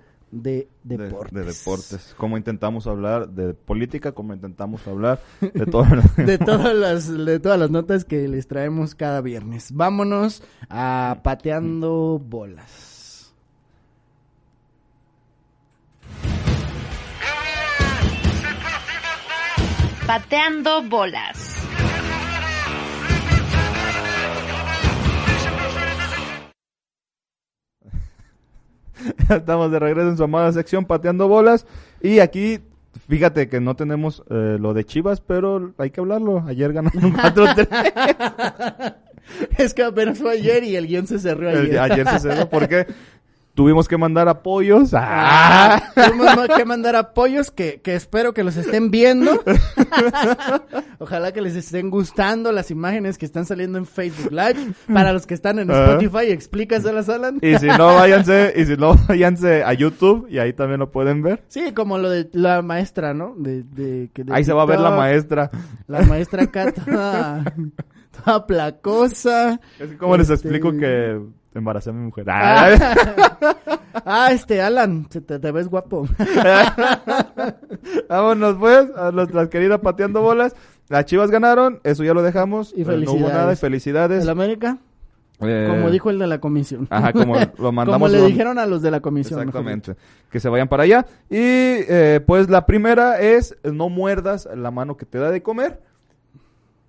de 0.42 0.68
de, 0.84 0.98
deportes. 0.98 1.34
de 1.34 1.44
deportes. 1.44 2.16
Como 2.18 2.38
intentamos 2.38 2.88
hablar 2.88 3.30
de 3.30 3.54
política, 3.54 4.12
como 4.12 4.34
intentamos 4.34 4.88
hablar 4.88 5.20
de 5.42 5.66
todo. 5.66 5.86
de 6.18 6.38
todas 6.38 6.76
las 6.76 7.08
de 7.08 7.40
todas 7.40 7.60
las 7.60 7.72
notas 7.72 8.06
que 8.06 8.28
les 8.28 8.48
traemos 8.48 8.96
cada 8.96 9.22
viernes. 9.22 9.72
Vámonos 9.74 10.44
a 10.70 11.20
pateando 11.24 12.22
bolas. 12.24 13.34
Pateando 20.06 20.84
bolas. 20.84 21.55
Estamos 29.30 29.72
de 29.72 29.80
regreso 29.80 30.10
en 30.10 30.18
su 30.18 30.24
amada 30.24 30.52
sección 30.52 30.86
pateando 30.86 31.28
bolas. 31.28 31.66
Y 32.02 32.20
aquí, 32.20 32.60
fíjate 33.08 33.48
que 33.50 33.60
no 33.60 33.76
tenemos 33.76 34.24
eh, 34.30 34.58
lo 34.60 34.74
de 34.74 34.84
Chivas, 34.86 35.22
pero 35.22 35.74
hay 35.78 35.92
que 35.92 36.00
hablarlo. 36.02 36.44
Ayer 36.48 36.74
ganaron 36.74 37.14
4-3. 37.14 38.96
Es 39.58 39.74
que 39.74 39.82
apenas 39.84 40.20
fue 40.20 40.34
ayer 40.34 40.64
y 40.64 40.76
el 40.76 40.86
guion 40.86 41.08
se 41.08 41.18
cerró 41.18 41.50
ayer. 41.50 41.66
El- 41.66 41.80
Ayer 41.80 42.08
se 42.08 42.20
cerró 42.20 42.48
porque 42.48 42.86
tuvimos 43.56 43.88
que 43.88 43.98
mandar 43.98 44.28
apoyos. 44.30 44.94
Ah, 44.94 45.80
¡Ah! 45.80 45.92
tuvimos 46.10 46.36
mo- 46.36 46.56
que 46.56 46.66
mandar 46.66 46.96
apoyos 46.96 47.50
que, 47.52 47.82
que 47.82 47.96
espero 47.96 48.34
que 48.34 48.44
los 48.44 48.56
estén 48.58 48.92
viendo. 48.92 49.32
Ojalá 51.00 51.32
que 51.32 51.42
les 51.42 51.56
estén 51.56 51.90
gustando 51.90 52.52
las 52.52 52.72
imágenes 52.72 53.18
que 53.18 53.26
están 53.26 53.46
saliendo 53.46 53.78
en 53.78 53.86
Facebook 53.86 54.32
Live. 54.32 54.74
Para 54.94 55.14
los 55.14 55.26
que 55.26 55.34
están 55.34 55.60
en. 55.60 55.72
Spotify, 55.72 56.32
explícaselas, 56.32 57.10
Alan. 57.10 57.40
Y 57.42 57.56
si 57.58 57.68
no, 57.68 57.96
váyanse, 57.96 58.54
y 58.56 58.66
si 58.66 58.76
no, 58.78 58.96
váyanse 59.08 59.64
a 59.64 59.74
YouTube 59.74 60.28
y 60.30 60.38
ahí 60.40 60.54
también 60.54 60.80
lo 60.80 60.92
pueden 60.92 61.22
ver. 61.22 61.44
Sí, 61.48 61.72
como 61.74 61.98
lo 61.98 62.10
de 62.10 62.30
la 62.34 62.62
maestra, 62.62 63.14
¿no? 63.14 63.34
De, 63.38 63.64
de, 63.64 64.10
que 64.14 64.24
de 64.24 64.34
Ahí 64.34 64.44
se 64.44 64.54
va 64.54 64.64
a 64.64 64.66
ver 64.66 64.80
la 64.80 64.92
maestra. 64.92 65.50
La 65.88 66.02
maestra 66.02 66.44
acá 66.44 66.72
toda, 66.72 67.44
toda 68.24 68.46
placosa. 68.48 69.60
Es 69.80 69.90
que 69.92 69.98
como 69.98 70.18
les 70.18 70.30
Este- 70.30 70.48
explico 70.48 70.72
que 70.78 71.20
embaracé 71.60 71.90
a 71.90 71.94
mi 71.94 72.06
mujer. 72.06 72.26
Ah, 72.30 72.70
Ah. 72.80 73.56
Ah, 74.08 74.28
este, 74.32 74.62
Alan, 74.62 75.06
te, 75.06 75.22
te 75.22 75.52
ves 75.52 75.68
guapo. 75.70 76.06
Vámonos 78.10 78.56
pues, 78.60 78.88
a 78.96 79.12
nuestras 79.12 79.48
queridas 79.50 79.80
pateando 79.80 80.22
bolas. 80.22 80.56
Las 80.90 81.06
chivas 81.06 81.32
ganaron, 81.32 81.80
eso 81.84 82.04
ya 82.04 82.14
lo 82.14 82.22
dejamos. 82.22 82.74
Y 82.76 82.82
Eh, 82.82 82.86
No 82.86 83.12
hubo 83.14 83.28
nada 83.30 83.54
y 83.54 83.56
felicidades. 83.56 83.60
felicidades. 83.60 84.24
¿El 84.24 84.30
América? 84.30 84.78
Eh, 85.42 85.68
Como 85.70 85.90
dijo 85.90 86.10
el 86.10 86.20
de 86.20 86.28
la 86.28 86.40
comisión. 86.40 86.88
Ajá, 86.90 87.12
como 87.14 87.36
lo 87.36 87.72
mandamos. 87.72 87.96
Como 87.96 88.08
le 88.10 88.20
lo- 88.20 88.28
dijeron 88.28 88.60
a 88.60 88.66
los 88.66 88.82
de 88.82 88.92
la 88.92 89.00
comisión. 89.00 89.40
Exactamente. 89.40 89.96
Que 90.30 90.40
se 90.40 90.50
vayan 90.50 90.68
para 90.68 90.84
allá. 90.84 91.06
Y 91.30 91.38
eh, 91.40 92.22
pues 92.26 92.50
la 92.50 92.66
primera 92.66 93.20
es 93.20 93.56
no 93.64 93.90
muerdas 93.90 94.48
la 94.56 94.72
mano 94.72 94.98
que 94.98 95.06
te 95.06 95.18
da 95.18 95.32
de 95.32 95.42
comer. 95.42 95.82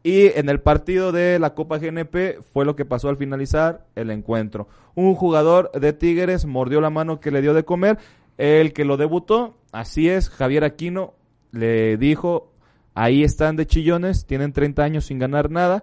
Y 0.07 0.39
en 0.39 0.49
el 0.49 0.61
partido 0.61 1.11
de 1.11 1.41
la 1.41 1.55
Copa 1.55 1.79
GNP 1.79 2.41
fue 2.41 2.65
lo 2.65 2.77
que 2.77 2.85
pasó 2.85 3.09
al 3.09 3.17
finalizar 3.17 3.87
el 3.97 4.13
encuentro. 4.13 4.69
Un 4.95 5.17
jugador 5.17 5.73
de 5.73 5.93
Tigres 5.93 6.45
mordió 6.45 6.81
la 6.81 6.91
mano 6.91 7.19
que 7.19 7.33
le 7.33 7.43
dio 7.43 7.55
de 7.55 7.65
comer. 7.65 7.99
El 8.39 8.73
que 8.73 8.85
lo 8.85 8.99
debutó, 8.99 9.57
así 9.73 10.09
es, 10.09 10.31
Javier 10.31 10.63
Aquino, 10.63 11.15
le 11.51 11.97
dijo, 11.97 12.53
ahí 12.95 13.25
están 13.25 13.57
de 13.57 13.67
chillones, 13.67 14.27
tienen 14.27 14.53
30 14.53 14.85
años 14.85 15.07
sin 15.07 15.19
ganar 15.19 15.51
nada 15.51 15.83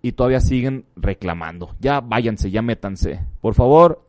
y 0.00 0.12
todavía 0.12 0.38
siguen 0.38 0.84
reclamando. 0.94 1.74
Ya 1.80 2.00
váyanse, 2.00 2.52
ya 2.52 2.62
métanse. 2.62 3.18
Por 3.40 3.54
favor, 3.54 4.04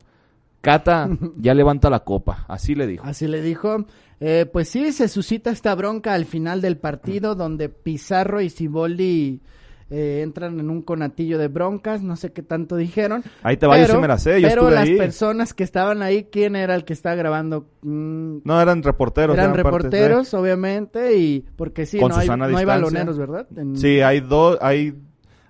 Cata, 0.62 1.10
ya 1.38 1.54
levanta 1.54 1.90
la 1.90 2.02
copa. 2.02 2.46
Así 2.48 2.76
le 2.76 2.88
dijo. 2.88 3.06
Así 3.06 3.28
le 3.28 3.42
dijo. 3.42 3.86
Eh, 4.20 4.46
pues 4.52 4.70
sí, 4.70 4.92
se 4.92 5.08
suscita 5.08 5.50
esta 5.50 5.74
bronca 5.76 6.14
al 6.14 6.26
final 6.26 6.62
del 6.62 6.78
partido 6.78 7.34
donde 7.36 7.70
Pizarro 7.70 8.40
y 8.40 8.50
Siboldi 8.52 9.42
eh, 9.90 10.22
entran 10.22 10.60
en 10.60 10.70
un 10.70 10.84
conatillo 10.84 11.40
de 11.40 11.48
broncas, 11.48 12.04
no 12.04 12.16
sé 12.16 12.32
qué 12.32 12.44
tanto 12.44 12.76
dijeron. 12.78 13.24
Ahí 13.42 13.58
te 13.58 13.66
va, 13.66 13.80
yo 13.80 13.88
sí 13.88 13.98
me 13.98 14.08
la 14.08 14.20
sé, 14.20 14.40
yo 14.40 14.48
pero 14.48 14.62
estuve 14.62 14.76
las 14.76 14.88
ahí. 14.90 14.98
personas 14.98 15.54
que 15.56 15.64
estaban 15.64 16.04
ahí, 16.04 16.26
¿quién 16.32 16.56
era 16.56 16.76
el 16.76 16.86
que 16.86 16.94
estaba 16.94 17.16
grabando? 17.16 17.66
Mm, 17.82 18.38
No, 18.44 18.62
eran 18.62 18.84
reporteros. 18.84 19.36
eran 19.36 19.52
de- 19.54 19.58
reporteros, 19.64 20.34
obviamente, 20.36 21.18
y 21.18 21.42
porque 21.56 21.88
sí, 21.88 22.00
Con 22.00 22.10
no 22.12 22.18
hay, 22.18 22.28
no 22.30 22.58
hay 22.58 22.66
baloneros, 22.66 23.18
¿verdad? 23.18 23.48
En- 23.58 23.76
Sí, 23.76 24.02
hay 24.02 24.20
dos, 24.22 24.60
hay... 24.62 24.94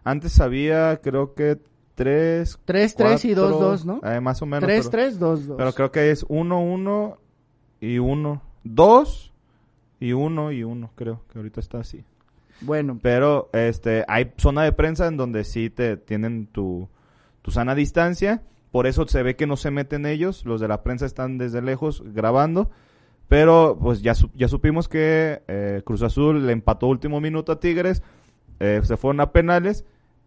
Antes 0.04 0.40
había, 0.40 0.98
creo 1.04 1.36
que 1.36 1.60
tres... 2.04 2.60
Tres, 2.66 2.96
tres 2.96 3.26
y 3.26 3.34
dos, 3.34 3.52
cuatro, 3.52 3.68
dos, 3.70 3.86
¿no? 3.86 4.02
eh, 4.04 4.20
más 4.20 4.42
o 4.42 4.46
menos. 4.46 4.64
Tres, 4.64 4.88
pero, 4.88 4.90
tres, 4.90 5.20
dos, 5.20 5.48
dos. 5.48 5.58
Pero 5.58 5.74
creo 5.74 5.92
que 5.92 6.12
es 6.12 6.26
uno, 6.28 6.62
uno 6.62 7.18
y 7.80 8.00
uno. 8.00 8.42
Dos 8.64 9.32
y 10.00 10.14
uno 10.14 10.52
y 10.52 10.64
uno, 10.64 10.92
creo 10.96 11.22
que 11.32 11.38
ahorita 11.40 11.60
está 11.60 11.80
así. 11.80 12.04
Bueno, 12.62 13.00
Pero 13.02 13.50
este 13.54 14.06
hay 14.08 14.34
zona 14.38 14.64
de 14.64 14.72
prensa 14.72 15.08
en 15.08 15.18
donde 15.18 15.44
sí 15.44 15.70
te 15.70 15.98
tienen 15.98 16.46
tu, 16.48 16.88
tu 17.42 17.52
sana 17.52 17.74
distancia. 17.74 18.44
Por 18.72 18.88
eso 18.88 19.08
se 19.08 19.24
ve 19.24 19.36
que 19.36 19.48
no 19.48 19.58
se 19.58 19.72
meten 19.72 20.06
ellos. 20.06 20.46
Los 20.46 20.62
de 20.62 20.68
la 20.68 20.84
prensa 20.84 21.06
están 21.06 21.38
desde 21.38 21.62
lejos 21.62 22.04
grabando. 22.06 22.70
Pero 23.28 23.78
pues 23.82 24.02
ya, 24.02 24.14
ya 24.36 24.48
supimos 24.48 24.88
que 24.88 25.42
eh, 25.48 25.82
Cruz 25.86 26.04
Azul 26.04 26.46
le 26.46 26.54
empató 26.54 26.88
último 26.88 27.20
minuto 27.20 27.52
a 27.52 27.60
Tigres. 27.60 28.04
eh, 28.60 28.82
se 28.84 28.96
fueron 28.96 29.22
a 29.22 29.32
penales. 29.32 29.86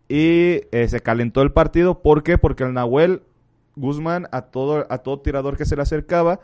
Y 0.08 0.60
eh, 0.72 0.86
se 0.88 1.00
calentó 1.00 1.42
el 1.42 1.52
partido. 1.52 2.02
¿Por 2.02 2.22
qué? 2.22 2.38
Porque 2.38 2.64
el 2.64 2.72
Nahuel 2.74 3.22
Guzmán 3.76 4.26
a 4.32 4.42
todo, 4.42 4.86
a 4.88 4.98
todo 4.98 5.20
tirador 5.20 5.56
que 5.56 5.64
se 5.64 5.76
le 5.76 5.82
acercaba 5.82 6.40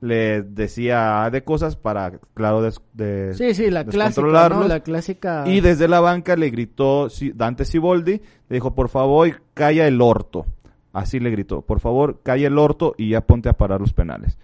le 0.00 0.42
decía 0.42 1.30
de 1.32 1.44
cosas 1.44 1.76
para, 1.76 2.18
claro, 2.34 2.60
des- 2.60 2.80
de, 2.92 3.32
sí, 3.34 3.54
sí, 3.54 3.70
la 3.70 3.84
clásica, 3.84 3.96
¿no? 3.96 4.04
descontrolarlos. 4.26 4.68
La 4.68 4.80
clásica... 4.80 5.44
Y 5.46 5.60
desde 5.60 5.88
la 5.88 6.00
banca 6.00 6.36
le 6.36 6.50
gritó 6.50 7.08
Dante 7.34 7.64
Siboldi, 7.64 8.20
le 8.48 8.54
dijo, 8.54 8.74
por 8.74 8.90
favor, 8.90 9.40
calla 9.54 9.86
el 9.86 10.02
orto. 10.02 10.44
Así 10.92 11.20
le 11.20 11.30
gritó, 11.30 11.62
por 11.62 11.80
favor, 11.80 12.20
calla 12.22 12.48
el 12.48 12.58
orto 12.58 12.94
y 12.98 13.10
ya 13.10 13.22
ponte 13.22 13.48
a 13.48 13.54
parar 13.54 13.80
los 13.80 13.94
penales. 13.94 14.36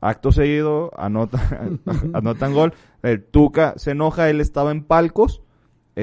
Acto 0.00 0.30
seguido, 0.30 0.92
anota, 0.96 1.40
anotan 2.12 2.54
gol. 2.54 2.72
El 3.02 3.24
Tuca 3.24 3.74
se 3.78 3.90
enoja, 3.92 4.30
él 4.30 4.40
estaba 4.40 4.70
en 4.70 4.84
palcos, 4.84 5.42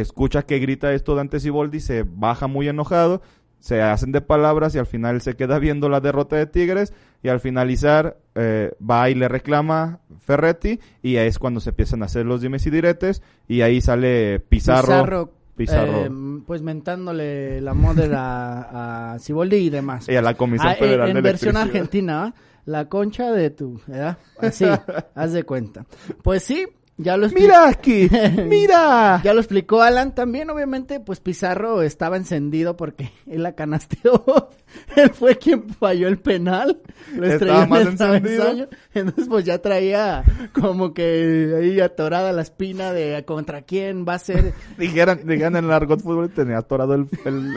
escucha 0.01 0.43
que 0.43 0.59
grita 0.59 0.93
esto 0.93 1.15
Dante 1.15 1.39
Siboldi, 1.39 1.79
se 1.79 2.03
baja 2.07 2.47
muy 2.47 2.67
enojado, 2.67 3.21
se 3.59 3.81
hacen 3.81 4.11
de 4.11 4.21
palabras 4.21 4.75
y 4.75 4.77
al 4.79 4.85
final 4.85 5.21
se 5.21 5.35
queda 5.35 5.59
viendo 5.59 5.89
la 5.89 5.99
derrota 5.99 6.35
de 6.35 6.45
Tigres 6.45 6.93
y 7.23 7.29
al 7.29 7.39
finalizar 7.39 8.17
eh, 8.35 8.71
va 8.79 9.09
y 9.09 9.15
le 9.15 9.27
reclama 9.27 9.99
Ferretti 10.19 10.79
y 11.01 11.17
ahí 11.17 11.27
es 11.27 11.39
cuando 11.39 11.59
se 11.59 11.71
empiezan 11.71 12.03
a 12.03 12.05
hacer 12.05 12.25
los 12.25 12.41
dimes 12.41 12.65
y 12.67 12.69
diretes 12.69 13.23
y 13.47 13.61
ahí 13.61 13.81
sale 13.81 14.39
Pizarro. 14.39 14.87
Pizarro, 14.87 15.31
Pizarro. 15.55 16.05
eh, 16.05 16.41
pues 16.45 16.61
mentándole 16.61 17.59
la 17.61 17.73
moda 17.73 18.05
a, 18.13 19.13
a 19.13 19.19
Siboldi 19.19 19.55
y 19.57 19.69
demás. 19.71 20.07
y 20.07 20.15
a 20.15 20.21
la 20.21 20.35
Comisión 20.35 20.69
Ah, 20.69 20.73
eh, 20.73 20.77
Federal 20.79 21.09
en 21.09 21.15
de 21.15 21.21
versión 21.21 21.57
argentina, 21.57 22.35
la 22.65 22.87
concha 22.89 23.31
de 23.31 23.49
tu, 23.49 23.81
¿verdad? 23.87 24.17
Así, 24.39 24.65
haz 25.15 25.33
de 25.33 25.43
cuenta. 25.43 25.85
Pues 26.21 26.43
sí, 26.43 26.67
ya 26.97 27.15
lo 27.17 27.27
expli- 27.27 27.41
¡Mira 27.41 27.67
aquí! 27.69 28.09
¡Mira! 28.47 29.21
Ya 29.23 29.33
lo 29.33 29.39
explicó 29.39 29.81
Alan 29.81 30.13
también, 30.15 30.49
obviamente, 30.49 30.99
pues 30.99 31.19
Pizarro 31.19 31.81
estaba 31.81 32.17
encendido 32.17 32.75
porque 32.75 33.11
él 33.27 33.43
la 33.43 33.53
canasteó. 33.53 34.49
él 34.95 35.11
fue 35.11 35.37
quien 35.37 35.69
falló 35.69 36.07
el 36.07 36.17
penal. 36.19 36.81
Lo 37.15 37.25
estrelló 37.27 37.53
Estaba 37.53 37.63
en 37.63 37.69
más 37.69 37.81
el 37.81 37.87
encendido. 37.87 38.69
Entonces, 38.93 39.27
pues 39.29 39.45
ya 39.45 39.59
traía 39.59 40.23
como 40.53 40.93
que 40.93 41.55
ahí 41.59 41.79
atorada 41.79 42.33
la 42.33 42.41
espina 42.41 42.91
de 42.93 43.23
contra 43.25 43.61
quién 43.61 44.05
va 44.07 44.15
a 44.15 44.19
ser. 44.19 44.53
Dijeran, 44.77 45.21
dijeran 45.25 45.55
en 45.55 45.65
el 45.65 45.71
argot 45.71 46.01
fútbol 46.01 46.25
y 46.25 46.29
tenía 46.29 46.57
atorado 46.57 46.95
el, 46.95 47.07
el, 47.25 47.53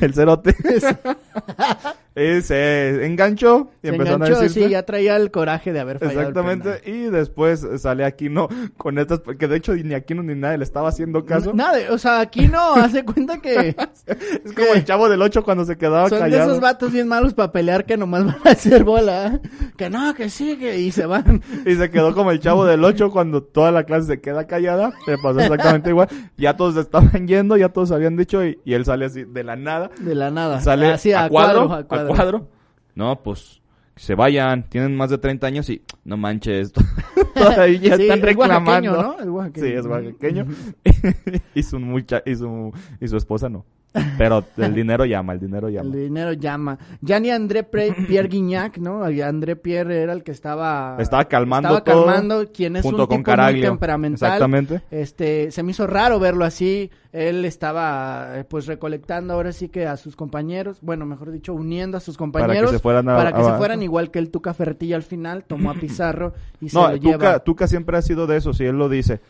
el 0.00 0.14
cerote. 0.14 0.54
Y 2.16 2.42
se 2.42 3.04
enganchó 3.06 3.70
y 3.82 3.88
Se 3.88 3.92
empezaron 3.94 4.22
a 4.22 4.26
enganchó, 4.26 4.42
decirse. 4.42 4.66
sí, 4.66 4.70
ya 4.70 4.84
traía 4.84 5.16
el 5.16 5.30
coraje 5.30 5.72
de 5.72 5.80
haber 5.80 5.98
fallado 5.98 6.20
Exactamente, 6.20 6.80
y 6.90 7.10
después 7.10 7.66
sale 7.78 8.04
Aquino 8.04 8.48
con 8.76 8.98
estas, 8.98 9.20
que 9.38 9.48
de 9.48 9.56
hecho 9.56 9.74
ni 9.74 9.94
Aquino 9.94 10.22
ni 10.22 10.34
nadie 10.34 10.58
le 10.58 10.64
estaba 10.64 10.88
haciendo 10.90 11.24
caso. 11.24 11.52
Nada, 11.54 11.78
o 11.90 11.98
sea, 11.98 12.20
aquí 12.20 12.46
no, 12.46 12.74
hace 12.76 13.04
cuenta 13.04 13.38
que 13.40 13.74
es 14.06 14.52
como 14.54 14.74
el 14.74 14.84
chavo 14.84 15.08
del 15.08 15.22
8 15.22 15.42
cuando 15.42 15.64
se 15.64 15.76
quedaba 15.76 16.08
son 16.08 16.18
de 16.18 16.24
callado. 16.24 16.50
esos 16.50 16.60
vatos 16.60 16.92
bien 16.92 17.08
malos 17.08 17.34
para 17.34 17.50
pelear 17.50 17.84
que 17.84 17.96
nomás 17.96 18.24
van 18.26 18.36
a 18.44 18.50
hacer 18.50 18.84
bola. 18.84 19.26
¿eh? 19.26 19.40
Que 19.76 19.90
no, 19.90 20.14
que 20.14 20.28
sí, 20.30 20.56
que 20.56 20.78
y 20.78 20.92
se 20.92 21.06
van. 21.06 21.42
Y 21.66 21.74
se 21.74 21.90
quedó 21.90 22.14
como 22.14 22.30
el 22.30 22.38
chavo 22.40 22.64
del 22.64 22.84
8 22.84 23.10
cuando 23.10 23.42
toda 23.42 23.72
la 23.72 23.84
clase 23.84 24.06
se 24.06 24.20
queda 24.20 24.46
callada. 24.46 24.92
Le 25.06 25.16
pasó 25.18 25.40
exactamente 25.40 25.90
igual. 25.90 26.08
Ya 26.36 26.56
todos 26.56 26.76
estaban 26.76 27.26
yendo, 27.26 27.56
ya 27.56 27.70
todos 27.70 27.90
habían 27.90 28.16
dicho 28.16 28.44
y, 28.44 28.58
y 28.64 28.74
él 28.74 28.84
sale 28.84 29.06
así 29.06 29.24
de 29.24 29.42
la 29.44 29.56
nada. 29.56 29.90
De 29.98 30.14
la 30.14 30.30
nada. 30.30 30.60
Sale 30.60 30.86
Así, 30.92 31.12
a, 31.12 31.24
a, 31.24 31.28
cuadro, 31.28 31.66
cuadro, 31.68 31.86
a 31.90 32.03
a 32.03 32.03
cuadro. 32.08 32.40
cuadro. 32.40 32.48
No, 32.94 33.22
pues 33.22 33.60
que 33.94 34.02
se 34.02 34.14
vayan. 34.14 34.68
Tienen 34.68 34.96
más 34.96 35.10
de 35.10 35.18
30 35.18 35.46
años 35.46 35.68
y 35.70 35.82
no 36.04 36.16
manches. 36.16 36.72
Todavía 37.34 37.96
Sí, 37.96 38.02
están 38.02 38.18
es 38.18 38.24
reclamando. 38.24 38.92
oaxaqueño, 38.92 39.26
¿no? 39.26 39.44
Es. 39.46 39.52
Sí, 39.60 39.72
es 39.72 39.86
oaxaqueño. 39.86 40.46
y, 41.54 41.62
su 41.62 41.78
mucha, 41.80 42.22
y, 42.26 42.34
su, 42.36 42.72
y 43.00 43.08
su 43.08 43.16
esposa 43.16 43.48
no. 43.48 43.64
Pero 44.18 44.44
el 44.56 44.74
dinero 44.74 45.04
llama, 45.04 45.32
el 45.34 45.40
dinero 45.40 45.68
llama. 45.68 45.86
El 45.88 45.92
dinero 45.92 46.32
llama. 46.32 46.78
Ya 47.00 47.20
ni 47.20 47.30
André 47.30 47.62
Pierre 47.62 48.28
Guignac, 48.28 48.78
¿no? 48.78 49.04
André 49.04 49.56
Pierre 49.56 50.02
era 50.02 50.12
el 50.12 50.22
que 50.22 50.32
estaba... 50.32 50.96
Estaba 50.98 51.24
calmando 51.26 51.68
estaba 51.76 51.84
todo, 51.84 52.04
calmando, 52.06 52.52
quien 52.52 52.76
es 52.76 52.82
junto 52.82 53.02
un 53.02 53.08
con 53.08 53.18
tipo 53.18 53.42
muy 53.42 53.60
temperamental. 53.60 54.26
Exactamente. 54.28 54.82
Este, 54.90 55.50
se 55.50 55.62
me 55.62 55.70
hizo 55.70 55.86
raro 55.86 56.18
verlo 56.18 56.44
así. 56.44 56.90
Él 57.12 57.44
estaba, 57.44 58.38
eh, 58.40 58.44
pues, 58.44 58.66
recolectando 58.66 59.34
ahora 59.34 59.52
sí 59.52 59.68
que 59.68 59.86
a 59.86 59.96
sus 59.96 60.16
compañeros, 60.16 60.78
bueno, 60.82 61.06
mejor 61.06 61.30
dicho, 61.30 61.54
uniendo 61.54 61.96
a 61.96 62.00
sus 62.00 62.16
compañeros. 62.16 62.72
se 62.72 62.80
fueran 62.80 63.08
a- 63.08 63.16
para 63.16 63.32
que 63.32 63.42
se 63.44 63.50
a- 63.50 63.56
fueran 63.56 63.82
igual 63.84 64.10
que 64.10 64.18
el 64.18 64.30
Tuca 64.30 64.52
Ferretti 64.52 64.92
al 64.92 65.04
final, 65.04 65.44
tomó 65.44 65.70
a 65.70 65.74
Pizarro 65.80 66.34
y 66.60 66.68
se 66.70 66.76
lo 66.76 66.90
Tuca, 66.98 66.98
lleva. 67.10 67.38
Tuca 67.38 67.68
siempre 67.68 67.96
ha 67.96 68.02
sido 68.02 68.26
de 68.26 68.38
eso, 68.38 68.52
si 68.52 68.64
él 68.64 68.76
lo 68.76 68.88
dice. 68.88 69.20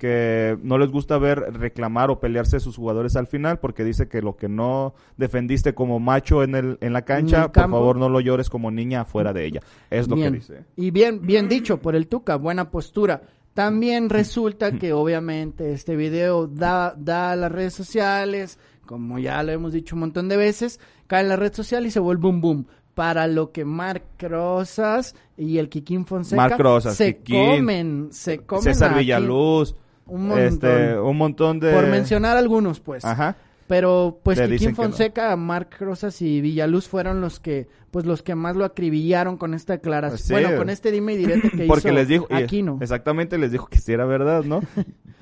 Que 0.00 0.56
no 0.62 0.78
les 0.78 0.90
gusta 0.90 1.18
ver 1.18 1.38
reclamar 1.52 2.10
o 2.10 2.20
pelearse 2.20 2.58
sus 2.58 2.74
jugadores 2.74 3.16
al 3.16 3.26
final, 3.26 3.58
porque 3.58 3.84
dice 3.84 4.08
que 4.08 4.22
lo 4.22 4.34
que 4.34 4.48
no 4.48 4.94
defendiste 5.18 5.74
como 5.74 6.00
macho 6.00 6.42
en, 6.42 6.54
el, 6.54 6.78
en 6.80 6.94
la 6.94 7.02
cancha, 7.02 7.52
por 7.52 7.68
favor 7.68 7.96
no 7.96 8.08
lo 8.08 8.20
llores 8.20 8.48
como 8.48 8.70
niña 8.70 9.02
afuera 9.02 9.34
de 9.34 9.44
ella. 9.44 9.60
Es 9.90 10.08
lo 10.08 10.16
bien. 10.16 10.32
que 10.32 10.38
dice. 10.38 10.64
Y 10.74 10.90
bien, 10.90 11.20
bien 11.20 11.50
dicho 11.50 11.82
por 11.82 11.94
el 11.94 12.06
Tuca, 12.06 12.36
buena 12.36 12.70
postura. 12.70 13.20
También 13.52 14.08
resulta 14.08 14.72
que 14.72 14.94
obviamente 14.94 15.74
este 15.74 15.96
video 15.96 16.46
da, 16.46 16.94
da 16.96 17.32
a 17.32 17.36
las 17.36 17.52
redes 17.52 17.74
sociales, 17.74 18.58
como 18.86 19.18
ya 19.18 19.42
lo 19.42 19.52
hemos 19.52 19.74
dicho 19.74 19.96
un 19.96 20.00
montón 20.00 20.30
de 20.30 20.38
veces, 20.38 20.80
cae 21.06 21.20
en 21.20 21.28
la 21.28 21.36
red 21.36 21.52
social 21.52 21.84
y 21.84 21.90
se 21.90 22.00
vuelve 22.00 22.26
un 22.26 22.40
boom. 22.40 22.66
Para 22.94 23.26
lo 23.26 23.52
que 23.52 23.66
Marc 23.66 24.02
Rosas 24.18 25.14
y 25.36 25.58
el 25.58 25.68
Kikín 25.68 26.06
Fonseca 26.06 26.42
Marc 26.42 26.58
Rosas, 26.58 26.96
se 26.96 27.18
Kikín, 27.18 27.58
comen, 27.58 28.08
se 28.12 28.38
comen 28.38 28.64
César. 28.64 28.98
Villaluz, 28.98 29.76
Un 30.10 30.28
montón. 30.28 30.44
este, 30.70 30.98
un 30.98 31.16
montón 31.16 31.60
de... 31.60 31.72
Por 31.72 31.86
mencionar 31.86 32.36
algunos, 32.36 32.80
pues. 32.80 33.04
Ajá. 33.04 33.36
Pero 33.66 34.18
pues 34.24 34.40
Kikín 34.40 34.58
que 34.58 34.68
no. 34.70 34.74
Fonseca, 34.74 35.36
Marc 35.36 35.80
Rosas 35.80 36.20
y 36.22 36.40
Villaluz 36.40 36.88
fueron 36.88 37.20
los 37.20 37.38
que 37.38 37.68
pues 37.92 38.04
los 38.04 38.22
que 38.22 38.34
más 38.34 38.56
lo 38.56 38.64
acribillaron 38.64 39.36
con 39.36 39.54
esta 39.54 39.74
declaración. 39.74 40.18
Sí. 40.18 40.32
Bueno, 40.32 40.56
con 40.56 40.70
este 40.70 40.90
dime 40.90 41.14
y 41.14 41.16
direte 41.18 41.50
que 41.50 41.64
Porque 41.68 41.88
hizo 41.88 41.96
les 41.96 42.08
dijo, 42.08 42.26
Aquino. 42.30 42.78
exactamente 42.80 43.38
les 43.38 43.52
dijo 43.52 43.68
que 43.68 43.78
sí 43.78 43.92
era 43.92 44.06
verdad, 44.06 44.42
¿no? 44.44 44.60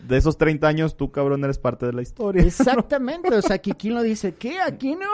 De 0.07 0.17
esos 0.17 0.39
30 0.39 0.67
años, 0.67 0.97
tú 0.97 1.11
cabrón 1.11 1.45
eres 1.45 1.59
parte 1.59 1.85
de 1.85 1.93
la 1.93 2.01
historia. 2.01 2.43
Exactamente, 2.43 3.35
o 3.35 3.43
sea, 3.43 3.59
Kikín 3.59 3.95
lo 3.95 4.03
dice, 4.03 4.35
¿qué? 4.35 4.61
¿Aquino? 4.61 5.07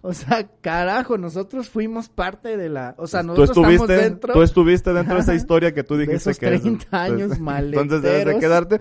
O 0.00 0.14
sea, 0.14 0.48
carajo, 0.62 1.18
nosotros 1.18 1.68
fuimos 1.68 2.08
parte 2.08 2.56
de 2.56 2.68
la, 2.70 2.94
o 2.96 3.06
sea, 3.06 3.20
tú 3.20 3.28
nosotros 3.28 3.50
estuviste, 3.50 3.82
estamos 3.84 4.02
dentro 4.02 4.32
tú 4.32 4.42
estuviste 4.42 4.92
dentro 4.94 5.14
de 5.16 5.20
esa 5.20 5.34
historia 5.34 5.74
que 5.74 5.84
tú 5.84 5.96
de 5.96 6.06
dijiste 6.06 6.30
esos 6.30 6.38
que 6.40 6.54
es- 6.54 6.62
30 6.62 7.02
años 7.02 7.32
pues. 7.38 7.62
Entonces 7.64 8.00
debes 8.02 8.24
de 8.26 8.38
quedarte. 8.38 8.80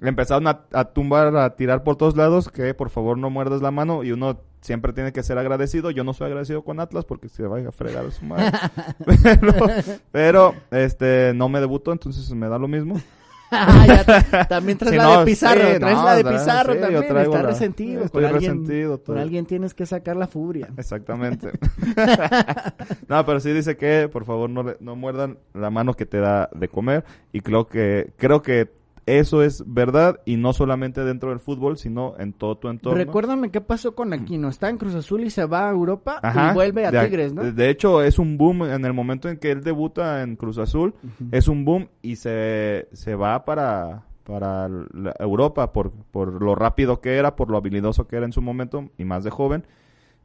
Le 0.00 0.08
empezaron 0.08 0.46
a, 0.48 0.62
a 0.72 0.84
tumbar, 0.86 1.36
a 1.36 1.56
tirar 1.56 1.82
por 1.84 1.96
todos 1.96 2.16
lados, 2.16 2.48
que 2.48 2.74
por 2.74 2.90
favor 2.90 3.18
no 3.18 3.30
muerdas 3.30 3.62
la 3.62 3.70
mano 3.70 4.02
y 4.02 4.12
uno 4.12 4.40
siempre 4.60 4.92
tiene 4.92 5.12
que 5.12 5.22
ser 5.22 5.38
agradecido. 5.38 5.90
Yo 5.90 6.04
no 6.04 6.14
soy 6.14 6.26
agradecido 6.26 6.64
con 6.64 6.80
Atlas 6.80 7.04
porque 7.04 7.28
se 7.28 7.42
vaya 7.42 7.68
a 7.68 7.72
fregar 7.72 8.06
a 8.06 8.10
su 8.10 8.24
madre. 8.24 8.50
pero, 9.24 9.66
pero, 10.10 10.54
este, 10.70 11.32
no 11.34 11.48
me 11.48 11.60
debutó, 11.60 11.92
entonces 11.92 12.30
me 12.32 12.48
da 12.48 12.58
lo 12.58 12.68
mismo. 12.68 13.00
Ya 13.50 14.46
también 14.48 14.78
traes 14.78 14.96
la 14.96 15.02
no, 15.02 15.18
de 15.20 15.26
Pizarro, 15.26 15.72
sí, 15.72 15.78
traes 15.80 15.96
no, 15.96 16.04
la 16.04 16.14
de 16.14 16.24
Pizarro 16.24 16.72
sí, 16.72 16.78
también, 16.80 17.02
está 17.02 17.14
la- 17.14 17.42
resentido. 17.42 18.04
estoy 18.04 18.22
con 18.22 18.34
alguien, 18.34 18.52
resentido 18.52 18.96
con 18.98 19.04
todo. 19.04 19.18
alguien 19.18 19.46
tienes 19.46 19.74
que 19.74 19.86
sacar 19.86 20.16
la 20.16 20.28
furia. 20.28 20.68
Exactamente. 20.76 21.50
no, 23.08 23.26
pero 23.26 23.40
sí 23.40 23.52
dice 23.52 23.76
que 23.76 24.08
por 24.08 24.24
favor 24.24 24.48
no, 24.48 24.64
no 24.78 24.96
muerdan 24.96 25.38
la 25.52 25.70
mano 25.70 25.94
que 25.94 26.06
te 26.06 26.18
da 26.18 26.48
de 26.54 26.68
comer 26.68 27.04
y 27.32 27.40
creo 27.40 27.66
que 27.66 28.12
creo 28.16 28.40
que 28.40 28.70
eso 29.18 29.42
es 29.42 29.64
verdad 29.66 30.20
y 30.24 30.36
no 30.36 30.52
solamente 30.52 31.04
dentro 31.04 31.30
del 31.30 31.40
fútbol, 31.40 31.76
sino 31.76 32.14
en 32.18 32.32
todo 32.32 32.56
tu 32.58 32.68
entorno. 32.68 32.96
Recuérdame 32.98 33.50
qué 33.50 33.60
pasó 33.60 33.94
con 33.94 34.12
Aquino. 34.12 34.48
Está 34.48 34.68
en 34.70 34.78
Cruz 34.78 34.94
Azul 34.94 35.24
y 35.24 35.30
se 35.30 35.44
va 35.44 35.68
a 35.68 35.72
Europa 35.72 36.20
Ajá, 36.22 36.50
y 36.50 36.54
vuelve 36.54 36.86
a 36.86 36.90
de- 36.90 37.04
Tigres, 37.04 37.32
¿no? 37.32 37.42
De, 37.50 37.70
hecho, 37.70 38.02
es 38.02 38.18
un 38.18 38.38
boom 38.38 38.64
en 38.64 38.84
el 38.84 38.92
momento 38.92 39.28
en 39.28 39.38
que 39.38 39.50
él 39.50 39.62
debuta 39.62 40.22
en 40.22 40.36
Cruz 40.36 40.58
Azul, 40.58 40.94
es 41.32 41.48
un 41.48 41.64
boom 41.64 41.88
y 42.02 42.16
se, 42.16 42.88
se 42.92 43.14
va 43.14 43.44
para, 43.44 44.04
para 44.24 44.68
la- 44.68 45.14
Europa 45.18 45.72
por, 45.72 45.90
por 46.10 46.42
lo 46.42 46.54
rápido 46.54 47.00
que 47.00 47.16
era, 47.16 47.36
por 47.36 47.50
lo 47.50 47.56
habilidoso 47.56 48.06
que 48.06 48.16
era 48.16 48.26
en 48.26 48.32
su 48.32 48.42
momento 48.42 48.90
y 48.98 49.04
más 49.04 49.24
de 49.24 49.30
joven. 49.30 49.64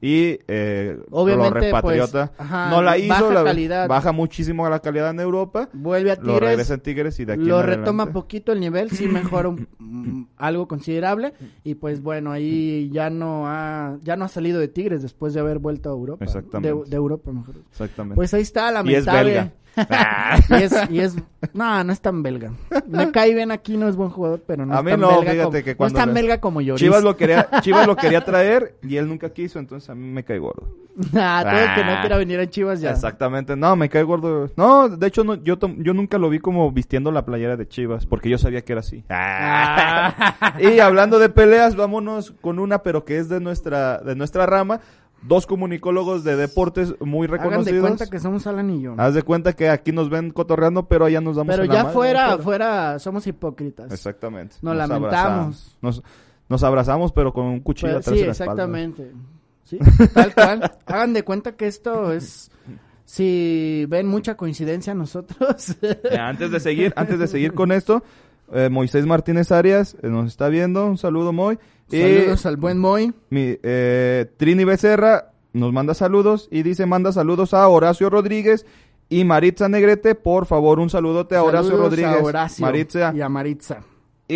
Y 0.07 0.39
eh, 0.47 0.99
Obviamente, 1.09 1.49
lo 1.55 1.59
repatriota. 1.61 2.27
pues, 2.27 2.39
ajá, 2.47 2.69
no 2.69 2.81
la 2.83 2.95
hizo, 2.97 3.09
baja 3.09 3.33
la- 3.33 3.43
calidad. 3.43 3.87
baja 3.87 4.11
muchísimo 4.11 4.69
la 4.69 4.79
calidad 4.79 5.09
en 5.09 5.19
Europa. 5.19 5.69
Vuelve 5.73 6.11
a 6.11 6.15
Lo 6.15 6.21
Tigres. 6.21 6.41
regresa 6.41 6.73
en 6.75 6.79
Tigres 6.81 7.19
y 7.19 7.25
de 7.25 7.33
aquí 7.33 7.43
lo 7.45 7.59
en 7.61 7.65
retoma 7.65 8.03
adelante- 8.03 8.13
poquito 8.13 8.51
el 8.51 8.59
nivel, 8.59 8.91
sí 8.91 9.07
mejora 9.07 9.49
un- 9.49 9.67
mm, 9.79 10.27
algo 10.37 10.67
considerable 10.67 11.33
y 11.63 11.73
pues 11.75 12.03
bueno, 12.03 12.31
ahí 12.31 12.89
ya 12.93 13.09
no 13.09 13.47
ha 13.47 13.97
ya 14.03 14.15
no 14.15 14.25
ha 14.25 14.27
salido 14.27 14.59
de 14.59 14.67
Tigres 14.67 15.01
después 15.01 15.33
de 15.33 15.39
haber 15.39 15.57
vuelto 15.57 15.89
a 15.89 15.93
Europa. 15.93 16.23
Exactamente. 16.23 16.71
De, 16.83 16.89
de 16.89 16.95
Europa, 16.95 17.31
mejor. 17.31 17.55
Exactamente. 17.71 18.15
Pues 18.15 18.31
ahí 18.35 18.41
está, 18.43 18.65
y 18.65 18.67
es 18.67 18.73
lamentable. 18.73 19.23
belga. 19.23 19.53
y 20.49 20.53
es, 20.63 20.89
y 20.89 20.99
es, 20.99 21.15
no, 21.53 21.83
no 21.83 21.91
es 21.93 22.01
tan 22.01 22.23
belga. 22.23 22.51
Me 22.87 23.11
cae 23.13 23.33
bien 23.33 23.51
aquí, 23.51 23.77
no 23.77 23.87
es 23.87 23.95
buen 23.95 24.09
jugador, 24.09 24.43
pero 24.45 24.65
no 24.65 24.73
A 24.73 24.79
es 24.79 24.83
mí 24.83 24.91
tan 24.91 24.99
no, 25.01 25.07
belga 25.21 25.31
fíjate 25.31 25.43
como, 25.43 25.63
que 25.63 25.71
no 25.71 25.77
cuando 25.77 25.99
es 25.99 26.05
tan 26.05 26.13
belga 26.13 26.41
como 26.41 26.61
Lloris. 26.61 26.81
Chivas 26.81 27.03
lo 27.03 27.15
quería, 27.17 27.49
Chivas 27.61 27.87
lo 27.87 27.95
quería 27.95 28.21
traer 28.25 28.75
y 28.81 28.97
él 28.97 29.07
nunca 29.07 29.29
quiso, 29.31 29.59
entonces 29.59 29.89
a 29.89 29.95
mí 29.95 30.07
me 30.07 30.23
cae 30.23 30.39
gordo. 30.39 30.67
Ah, 31.13 31.41
todo 31.43 31.59
el 31.59 31.75
que 31.75 31.83
no 31.83 31.91
Ah. 31.91 32.01
quiera 32.01 32.17
venir 32.17 32.39
a 32.39 32.49
Chivas 32.49 32.79
ya. 32.79 32.91
Exactamente, 32.91 33.55
no, 33.57 33.75
me 33.75 33.89
cae 33.89 34.03
gordo. 34.03 34.49
No, 34.55 34.87
de 34.87 35.07
hecho 35.07 35.25
no, 35.25 35.35
yo, 35.35 35.57
yo 35.79 35.93
nunca 35.93 36.17
lo 36.17 36.29
vi 36.29 36.39
como 36.39 36.71
vistiendo 36.71 37.11
la 37.11 37.25
playera 37.25 37.57
de 37.57 37.67
Chivas, 37.67 38.05
porque 38.05 38.29
yo 38.29 38.37
sabía 38.37 38.61
que 38.63 38.71
era 38.71 38.79
así. 38.79 39.03
Ah. 39.09 40.55
y 40.59 40.79
hablando 40.79 41.19
de 41.19 41.29
peleas, 41.29 41.75
vámonos 41.75 42.31
con 42.41 42.59
una, 42.59 42.81
pero 42.81 43.03
que 43.03 43.17
es 43.17 43.27
de 43.27 43.39
nuestra, 43.41 43.97
de 43.99 44.15
nuestra 44.15 44.45
rama. 44.45 44.79
Dos 45.27 45.47
comunicólogos 45.47 46.23
de 46.23 46.35
deportes 46.35 46.93
muy 46.99 47.27
Hagan 47.27 47.37
de 47.39 47.47
reconocidos. 47.49 47.81
cuenta 47.81 48.09
que 48.09 48.19
somos 48.19 48.45
Alan 48.47 48.69
y 48.69 48.81
yo. 48.81 48.95
Haz 48.97 49.13
de 49.13 49.23
cuenta 49.23 49.53
que 49.53 49.69
aquí 49.69 49.91
nos 49.91 50.09
ven 50.09 50.31
cotorreando, 50.31 50.87
pero 50.87 51.05
allá 51.05 51.21
nos 51.21 51.35
damos 51.35 51.53
Pero 51.53 51.65
en 51.65 51.71
ya 51.71 51.83
madre, 51.83 51.93
fuera, 51.93 52.37
fuera, 52.37 52.99
somos 52.99 53.25
hipócritas. 53.27 53.91
Exactamente. 53.91 54.57
Nos 54.61 54.75
lamentamos. 54.75 55.77
Nos, 55.81 56.03
nos 56.47 56.63
abrazamos, 56.63 57.11
pero 57.11 57.33
con 57.33 57.45
un 57.45 57.59
cuchillo 57.59 57.97
atrás 57.97 58.13
sí, 58.13 58.19
de 58.21 58.25
la 58.27 58.31
espalda. 58.33 58.53
exactamente. 58.53 59.11
Sí, 59.63 59.79
tal 60.13 60.33
cual. 60.33 60.71
Hagan 60.85 61.13
de 61.13 61.23
cuenta 61.23 61.55
que 61.55 61.67
esto 61.67 62.11
es... 62.11 62.51
Si 63.07 63.85
ven 63.87 64.07
mucha 64.07 64.35
coincidencia 64.35 64.95
nosotros. 64.95 65.75
Eh, 65.81 66.17
antes 66.19 66.49
de 66.49 66.59
seguir, 66.59 66.91
antes 66.95 67.19
de 67.19 67.27
seguir 67.27 67.53
con 67.53 67.71
esto, 67.71 68.03
eh, 68.51 68.69
Moisés 68.69 69.05
Martínez 69.05 69.51
Arias 69.51 69.95
eh, 70.01 70.07
nos 70.09 70.27
está 70.27 70.49
viendo. 70.49 70.87
Un 70.87 70.97
saludo, 70.97 71.31
Moy. 71.31 71.59
Saludos 71.89 72.45
al 72.45 72.57
buen 72.57 72.77
Moy. 72.79 73.13
mi, 73.29 73.57
eh, 73.63 74.25
Trini 74.37 74.63
Becerra 74.63 75.31
nos 75.53 75.71
manda 75.71 75.93
saludos 75.93 76.47
y 76.51 76.63
dice 76.63 76.85
manda 76.85 77.11
saludos 77.11 77.53
a 77.53 77.67
Horacio 77.67 78.09
Rodríguez 78.09 78.65
y 79.09 79.23
Maritza 79.23 79.69
Negrete. 79.69 80.15
Por 80.15 80.45
favor, 80.47 80.79
un 80.79 80.89
saludote 80.89 81.35
a 81.35 81.43
Horacio 81.43 81.71
Saludos 81.71 81.89
Rodríguez, 81.91 82.11
a 82.15 82.23
Horacio 82.23 82.65
Maritza 82.65 83.13
y 83.15 83.21
a 83.21 83.29
Maritza. 83.29 83.79
y 84.27 84.33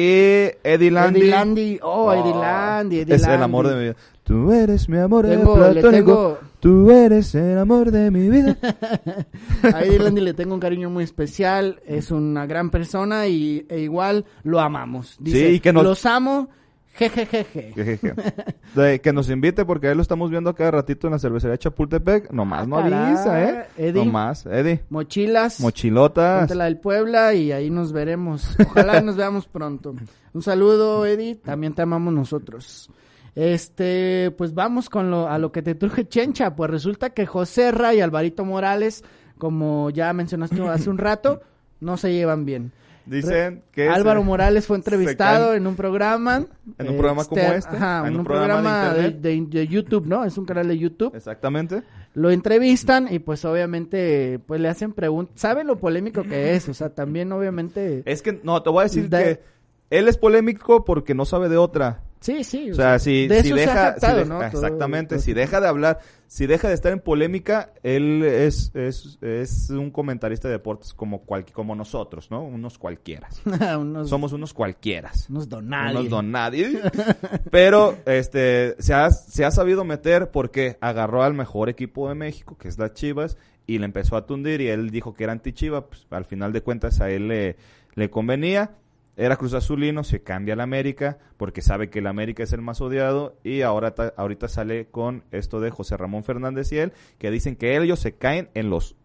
Eddie 0.64 0.92
Landy. 0.92 1.20
Eddie 1.22 1.30
Landy. 1.32 1.80
Oh, 1.82 2.14
Eddie 2.14 2.34
Landy, 2.36 3.00
Eddie 3.00 3.16
es 3.16 3.24
el 3.28 3.42
amor 3.44 3.68
de 3.68 3.76
mi 3.76 3.82
vida. 3.82 3.96
Tú 4.24 4.52
eres 4.52 4.88
mi 4.88 5.00
amor 5.00 5.26
Tengo- 5.28 5.56
platónico. 5.56 5.90
tengo- 5.90 6.38
Tú 6.60 6.92
eres 6.92 7.34
el 7.36 7.58
amor 7.58 7.90
de 7.90 8.12
mi 8.12 8.30
vida. 8.30 8.58
A 9.64 9.82
Eddie 9.84 9.98
Landy 10.00 10.22
le 10.22 10.34
tengo 10.36 10.54
un 10.54 10.60
cariño 10.60 10.90
muy 10.92 11.04
especial. 11.04 11.82
Es 11.88 12.12
una 12.12 12.46
gran 12.46 12.70
persona 12.70 13.26
y 13.28 13.66
e 13.70 13.80
igual 13.80 14.26
lo 14.44 14.60
amamos. 14.60 15.16
Dice, 15.20 15.50
Sí, 15.54 15.60
que 15.60 15.74
nos- 15.74 15.84
los 15.84 16.06
amo. 16.06 16.50
Jejejeje. 17.00 17.72
Jejeje. 17.74 18.14
De 18.76 19.00
que 19.02 19.14
nos 19.14 19.30
invite 19.30 19.66
porque 19.66 19.88
ahí 19.88 19.96
lo 19.96 20.02
estamos 20.02 20.30
viendo 20.30 20.54
cada 20.54 20.72
ratito 20.72 21.08
en 21.08 21.14
la 21.14 21.20
cervecería 21.20 21.58
Chapultepec. 21.58 22.32
Nomás 22.32 22.68
no 22.68 22.78
Ah, 22.78 22.84
caray. 22.84 23.04
avisa, 23.08 23.44
¿eh? 23.44 23.66
Eddie. 23.78 24.06
Nomás, 24.06 24.46
Eddie. 24.46 24.84
Mochilas. 24.90 25.60
Mochilotas. 25.62 26.54
La 26.56 26.66
del 26.66 26.78
Puebla 26.78 27.34
y 27.34 27.52
ahí 27.52 27.70
nos 27.70 27.92
veremos. 27.94 28.56
Ojalá 28.60 29.02
nos 29.02 29.16
veamos 29.16 29.48
pronto. 29.48 29.96
Un 30.34 30.42
saludo, 30.44 31.06
Eddie. 31.06 31.36
También 31.36 31.74
te 31.74 31.82
amamos 31.82 32.14
nosotros. 32.14 32.90
Este, 33.36 34.32
pues 34.38 34.54
vamos 34.54 34.90
con 34.90 35.10
lo, 35.10 35.30
a 35.30 35.38
lo 35.38 35.52
que 35.52 35.62
te 35.62 35.74
truje 35.76 36.08
Chencha. 36.08 36.56
Pues 36.56 36.70
resulta 36.70 37.12
que 37.12 37.26
José 37.26 37.72
Ra 37.72 37.94
y 37.94 38.02
Alvarito 38.02 38.44
Morales, 38.44 39.04
como 39.38 39.90
ya 39.92 40.12
mencionaste 40.14 40.62
hace 40.68 40.90
un 40.90 40.98
rato, 40.98 41.42
no 41.80 41.96
se 41.98 42.12
llevan 42.12 42.44
bien. 42.46 42.74
Dicen 43.06 43.64
que... 43.72 43.88
Álvaro 43.90 44.20
se- 44.22 44.26
Morales 44.26 44.68
fue 44.68 44.78
entrevistado 44.78 45.54
en 45.54 45.66
un 45.68 45.76
programa. 45.76 46.46
En 46.78 46.90
un 46.90 46.98
programa 46.98 47.26
como 47.26 47.42
este, 47.42 47.76
Ajá, 47.76 48.04
en 48.08 48.14
un 48.14 48.20
un 48.20 48.26
programa 48.26 48.56
de 48.56 48.62
programa 48.62 48.94
de, 48.94 49.08
internet. 49.08 49.50
de- 49.52 49.60
de 49.60 49.68
YouTube, 49.68 50.06
¿no? 50.06 50.24
Es 50.26 50.38
un 50.38 50.46
canal 50.46 50.68
de 50.68 50.78
YouTube. 50.78 51.16
Exactamente. 51.16 51.84
Lo 52.14 52.32
entrevistan 52.32 53.08
y 53.12 53.20
pues 53.20 53.46
obviamente 53.46 54.40
pues 54.46 54.60
le 54.62 54.68
hacen 54.70 54.94
preguntas. 54.94 55.40
¿Saben 55.40 55.68
lo 55.68 55.78
polémico 55.80 56.24
que 56.24 56.56
es? 56.56 56.68
O 56.70 56.74
sea, 56.74 56.90
también 56.90 57.32
obviamente... 57.32 58.04
Es 58.06 58.22
que, 58.22 58.40
no, 58.44 58.62
te 58.64 58.70
voy 58.70 58.82
a 58.82 58.84
decir 58.84 59.10
que 59.10 59.42
él 59.90 60.08
es 60.08 60.18
polémico 60.18 60.86
porque 60.86 61.14
no 61.16 61.26
sabe 61.26 61.50
de 61.50 61.58
otra. 61.58 62.02
Sí, 62.22 62.44
sí. 62.44 62.70
O 62.72 62.76
sea, 62.76 63.00
si, 63.00 63.28
de 63.28 63.42
si 63.42 63.50
se 63.50 63.54
deja... 63.56 63.72
si 63.72 63.78
jactado, 64.02 64.40
de- 64.40 64.48
exactamente. 64.48 65.16
todo- 65.16 65.24
Si 65.24 65.34
deja 65.34 65.62
de 65.62 65.68
hablar, 65.70 66.00
si 66.28 66.48
deja 66.48 66.68
de 66.68 66.74
estar 66.74 66.92
en 66.92 67.00
polémica, 67.00 67.72
él 67.82 68.24
es, 68.24 68.72
es, 68.76 69.18
es 69.22 69.70
un 69.70 69.90
comentarista 69.90 70.50
de 70.50 70.56
deportes 70.56 70.94
como, 70.94 71.22
cual, 71.22 71.46
como 71.54 71.76
nosotros, 71.76 72.30
¿no? 72.30 72.44
Unos 72.44 72.78
cualquiera. 72.78 73.30
unos, 73.80 74.10
Somos 74.10 74.34
unos 74.34 74.54
cualquieras. 74.54 75.30
unos 75.30 75.48
donadie. 75.48 75.98
Unos 76.00 76.10
don 76.10 76.32
nadie. 76.32 76.82
Pero 77.52 77.98
este 78.06 78.76
se 78.80 78.94
ha, 78.94 79.12
se 79.12 79.46
ha 79.46 79.52
sabido 79.52 79.84
meter 79.86 80.30
porque 80.32 80.78
agarró 80.82 81.24
al 81.24 81.34
mejor 81.34 81.70
equipo 81.70 82.10
de 82.10 82.16
México, 82.16 82.58
que 82.58 82.68
es 82.68 82.78
las 82.78 82.94
Chivas, 82.94 83.38
y 83.66 83.78
le 83.80 83.86
empezó 83.86 84.18
a 84.18 84.26
tundir 84.26 84.62
y 84.62 84.68
él 84.68 84.90
dijo 84.90 85.14
que 85.14 85.24
era 85.24 85.34
anti-Chiva. 85.34 85.88
Pues, 85.88 86.06
al 86.10 86.26
final 86.26 86.52
de 86.52 86.62
cuentas 86.62 87.00
a 87.02 87.10
él 87.10 87.28
le, 87.30 87.56
le 87.96 88.10
convenía. 88.10 88.72
Era 89.22 89.36
Cruz 89.36 89.54
Azulino, 89.54 90.06
se 90.06 90.22
cambia 90.24 90.54
al 90.54 90.62
América 90.62 91.18
porque 91.36 91.62
sabe 91.62 91.90
que 91.90 92.00
el 92.00 92.08
América 92.08 92.44
es 92.44 92.54
el 92.54 92.62
más 92.62 92.80
odiado 92.80 93.36
y 93.44 93.64
ahora 93.64 93.94
ta- 93.94 94.14
ahorita 94.16 94.48
sale 94.48 94.88
con 94.88 95.26
esto 95.32 95.60
de 95.60 95.72
José 95.72 95.98
Ramón 95.98 96.24
Fernández 96.24 96.72
y 96.72 96.78
él 96.78 96.94
que 97.18 97.30
dicen 97.30 97.58
que 97.58 97.76
ellos 97.78 98.00
se 98.00 98.14
caen 98.16 98.50
en 98.54 98.70
los 98.70 98.96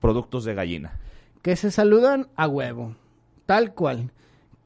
productos 0.00 0.44
de 0.44 0.54
gallina. 0.54 0.98
Que 1.42 1.56
se 1.56 1.70
saludan 1.70 2.28
a 2.36 2.46
huevo. 2.46 2.94
Tal 3.46 3.72
cual. 3.74 4.12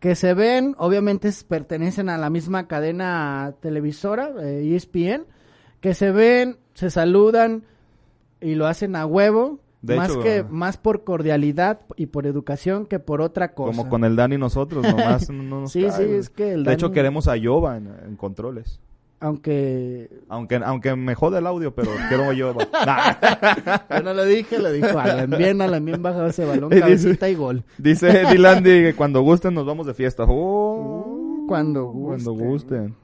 Que 0.01 0.17
se 0.17 0.35
ven, 0.35 0.75
obviamente 0.79 1.31
pertenecen 1.47 2.09
a 2.09 2.19
la 2.19 2.29
misma 2.29 2.67
cadena 2.67 3.55
televisora, 3.61 4.33
eh, 4.43 4.75
ESPN. 4.75 5.27
Que 5.81 5.95
se 5.95 6.11
ven, 6.11 6.59
se 6.75 6.91
saludan 6.91 7.65
y 8.41 8.57
lo 8.57 8.67
hacen 8.67 8.97
a 8.97 9.07
huevo. 9.07 9.61
De 9.87 9.97
más 9.97 10.11
hecho, 10.11 10.23
que 10.23 10.39
ah. 10.39 10.47
más 10.51 10.77
por 10.77 11.05
cordialidad 11.05 11.81
y 11.97 12.07
por 12.07 12.27
educación 12.27 12.87
que 12.87 12.99
por 12.99 13.21
otra 13.21 13.53
cosa. 13.55 13.77
Como 13.77 13.89
con 13.91 14.05
el 14.05 14.17
Dani 14.17 14.39
nosotros, 14.39 14.83
nomás 14.89 15.29
no 15.31 15.61
nos 15.61 15.73
Sí, 15.73 15.83
cae, 15.83 15.93
sí, 15.93 16.05
güey. 16.05 16.17
es 16.17 16.31
que 16.31 16.53
el 16.53 16.65
De 16.65 16.73
hecho, 16.73 16.91
queremos 16.91 17.29
a 17.29 17.37
Yoba 17.37 17.77
en, 17.77 17.89
en 18.07 18.17
controles. 18.17 18.81
Aunque 19.21 20.11
Aunque, 20.29 20.57
aunque 20.57 20.97
me 20.97 21.15
jode 21.15 21.39
el 21.39 21.47
audio, 21.47 21.75
pero 21.75 21.91
quiero 22.09 22.25
a 22.25 22.33
Yoba. 22.35 22.67
Yo 23.91 24.03
no 24.03 24.13
lo 24.15 24.25
dije, 24.25 24.59
lo 24.59 24.71
dijo 24.73 24.99
Alan. 24.99 25.31
Bien, 25.31 25.61
Alan, 25.63 25.85
bien 25.85 26.03
bajado 26.03 26.27
ese 26.27 26.45
balón, 26.45 26.71
Y 26.73 26.77
dice- 26.77 26.81
cabecita 26.81 27.29
y 27.31 27.35
gol. 27.35 27.65
Dice 27.79 28.25
Dylan 28.31 28.63
que 28.65 28.95
cuando 28.97 29.23
gusten 29.23 29.55
nos 29.55 29.65
vamos 29.67 29.87
de 29.87 29.95
fiesta. 29.95 30.25
Oh, 30.29 31.45
Cuando 31.49 31.87
gusten. 31.87 32.25
Cuando 32.25 32.33
gusten. 32.45 33.04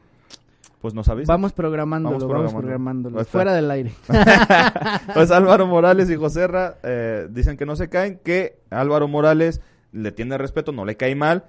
Pues 0.81 0.95
nos 0.95 1.09
avisan. 1.09 1.35
Vamos 1.35 1.53
programándolo, 1.53 2.27
Vamos 2.27 2.55
programándolo. 2.55 3.25
Fuera 3.25 3.53
del 3.55 3.71
aire. 3.71 3.93
Pues 5.15 5.31
Álvaro 5.31 5.67
Morales 5.67 6.09
y 6.11 6.17
José 6.17 6.47
Ra 6.47 6.77
eh, 6.83 7.29
dicen 7.31 7.57
que 7.57 7.67
no 7.67 7.77
se 7.77 7.89
caen, 7.89 8.19
que 8.25 8.59
Álvaro 8.71 9.09
Morales 9.09 9.61
le 9.93 10.13
tiene 10.13 10.39
respeto, 10.39 10.73
no 10.73 10.85
le 10.85 10.97
cae 10.97 11.15
mal, 11.15 11.45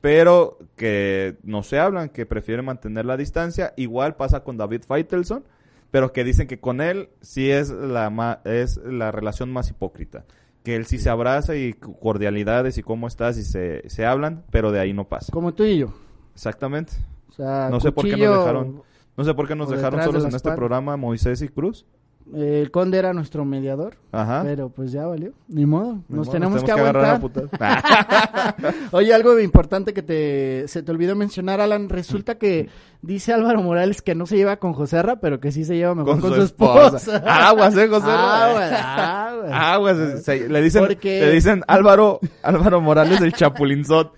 pero 0.00 0.58
que 0.76 1.36
no 1.42 1.62
se 1.62 1.78
hablan, 1.80 2.08
que 2.10 2.26
prefiere 2.26 2.62
mantener 2.62 3.04
la 3.06 3.16
distancia. 3.16 3.72
Igual 3.76 4.14
pasa 4.16 4.44
con 4.44 4.56
David 4.56 4.82
Feitelson, 4.86 5.44
pero 5.90 6.12
que 6.12 6.22
dicen 6.22 6.46
que 6.46 6.60
con 6.60 6.80
él 6.80 7.08
sí 7.20 7.50
es 7.50 7.70
la, 7.70 8.10
ma- 8.10 8.40
es 8.44 8.76
la 8.76 9.10
relación 9.10 9.50
más 9.52 9.70
hipócrita. 9.70 10.24
Que 10.62 10.76
él 10.76 10.86
sí 10.86 10.98
se 10.98 11.08
abraza 11.10 11.56
y 11.56 11.72
cordialidades 11.72 12.78
y 12.78 12.82
cómo 12.82 13.08
estás 13.08 13.38
y 13.38 13.42
se, 13.42 13.88
se 13.88 14.04
hablan, 14.06 14.44
pero 14.50 14.70
de 14.70 14.80
ahí 14.80 14.92
no 14.92 15.08
pasa. 15.08 15.32
Como 15.32 15.52
tú 15.54 15.64
y 15.64 15.78
yo. 15.78 15.88
Exactamente. 16.34 16.92
Sea, 17.38 17.68
No 17.70 17.80
sé 17.80 17.90
por 17.92 18.04
qué 18.04 18.16
nos 18.18 18.38
dejaron, 18.40 18.82
no 19.16 19.24
sé 19.24 19.32
por 19.34 19.48
qué 19.48 19.54
nos 19.54 19.70
dejaron 19.70 20.00
de 20.00 20.06
solos 20.06 20.24
en 20.26 20.34
este 20.34 20.52
programa 20.52 20.96
Moisés 20.98 21.40
y 21.40 21.48
Cruz. 21.48 21.86
eh, 22.34 22.60
el 22.62 22.70
conde 22.70 22.98
era 22.98 23.14
nuestro 23.14 23.44
mediador. 23.46 23.96
Ajá. 24.12 24.42
Pero 24.44 24.68
pues 24.68 24.92
ya 24.92 25.06
valió. 25.06 25.32
Ni 25.48 25.64
modo. 25.64 26.00
Ni 26.08 26.16
Nos 26.18 26.26
modo, 26.26 26.32
tenemos 26.32 26.62
que 26.64 26.72
aguantar. 26.72 27.20
Oye, 28.92 29.14
algo 29.14 29.38
importante 29.40 29.94
que 29.94 30.02
te 30.02 30.64
se 30.68 30.82
te 30.82 30.90
olvidó 30.92 31.14
mencionar, 31.16 31.60
Alan. 31.62 31.88
Resulta 31.88 32.34
que 32.36 32.68
dice 33.02 33.32
Álvaro 33.32 33.62
Morales 33.62 34.02
que 34.02 34.14
no 34.14 34.26
se 34.26 34.36
lleva 34.36 34.56
con 34.58 34.72
Joserra, 34.74 35.20
pero 35.20 35.40
que 35.40 35.52
sí 35.52 35.64
se 35.64 35.76
lleva 35.76 35.94
mejor 35.94 36.20
con, 36.20 36.34
su 36.34 36.42
esposa. 36.42 37.22
Aguas, 37.48 37.74
eh, 37.76 37.88
José. 37.88 38.10
Aguas, 38.10 38.72
aguas. 38.72 39.50
Aguas, 39.52 39.96
se- 39.96 40.18
se- 40.18 40.48
le 40.50 40.60
dicen, 40.60 40.86
Porque- 40.86 41.20
le 41.20 41.30
dicen 41.30 41.62
Álvaro, 41.68 42.20
Álvaro 42.42 42.80
Morales 42.82 43.20
el 43.22 43.32
chapulinzot. 43.32 44.12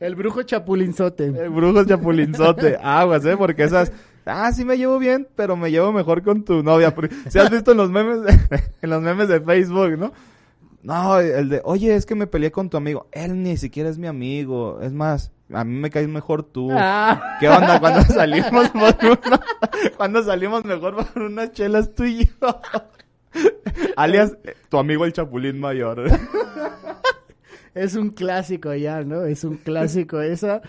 El 0.00 0.14
brujo 0.14 0.42
chapulinzote. 0.42 1.26
El 1.26 1.50
brujo 1.50 1.84
chapulinzote. 1.84 2.78
Aguas, 2.82 3.24
¿eh? 3.26 3.36
Porque 3.36 3.64
esas... 3.64 3.92
Ah, 4.24 4.50
sí 4.52 4.64
me 4.64 4.78
llevo 4.78 4.98
bien, 4.98 5.28
pero 5.36 5.56
me 5.56 5.70
llevo 5.70 5.92
mejor 5.92 6.22
con 6.22 6.44
tu 6.44 6.62
novia. 6.62 6.94
Si 7.28 7.38
has 7.38 7.50
visto 7.50 7.72
en 7.72 7.76
los 7.76 7.90
memes 7.90 8.22
de, 8.22 8.60
en 8.82 8.90
los 8.90 9.02
memes 9.02 9.28
de 9.28 9.40
Facebook, 9.40 9.98
¿no? 9.98 10.12
No, 10.82 11.18
el 11.18 11.48
de, 11.50 11.60
oye, 11.64 11.94
es 11.94 12.06
que 12.06 12.14
me 12.14 12.26
peleé 12.26 12.50
con 12.50 12.70
tu 12.70 12.76
amigo. 12.76 13.08
Él 13.12 13.42
ni 13.42 13.56
siquiera 13.56 13.90
es 13.90 13.98
mi 13.98 14.06
amigo. 14.06 14.80
Es 14.80 14.92
más, 14.92 15.32
a 15.52 15.64
mí 15.64 15.78
me 15.78 15.90
caes 15.90 16.08
mejor 16.08 16.44
tú. 16.44 16.70
Ah. 16.72 17.36
¿Qué 17.38 17.48
onda 17.48 17.80
cuando 17.80 18.02
salimos 18.02 18.70
por 18.70 19.18
una, 19.26 19.40
cuando 19.96 20.22
salimos 20.22 20.64
mejor 20.64 20.96
por 21.06 21.22
unas 21.22 21.52
chelas 21.52 21.94
tú 21.94 22.04
y 22.04 22.26
yo? 22.26 22.60
Alias, 23.96 24.36
tu 24.68 24.78
amigo 24.78 25.04
el 25.04 25.12
chapulín 25.12 25.60
mayor. 25.60 26.04
Es 27.74 27.94
un 27.94 28.10
clásico 28.10 28.74
ya, 28.74 29.02
¿no? 29.02 29.24
Es 29.24 29.44
un 29.44 29.56
clásico 29.56 30.20
esa. 30.20 30.60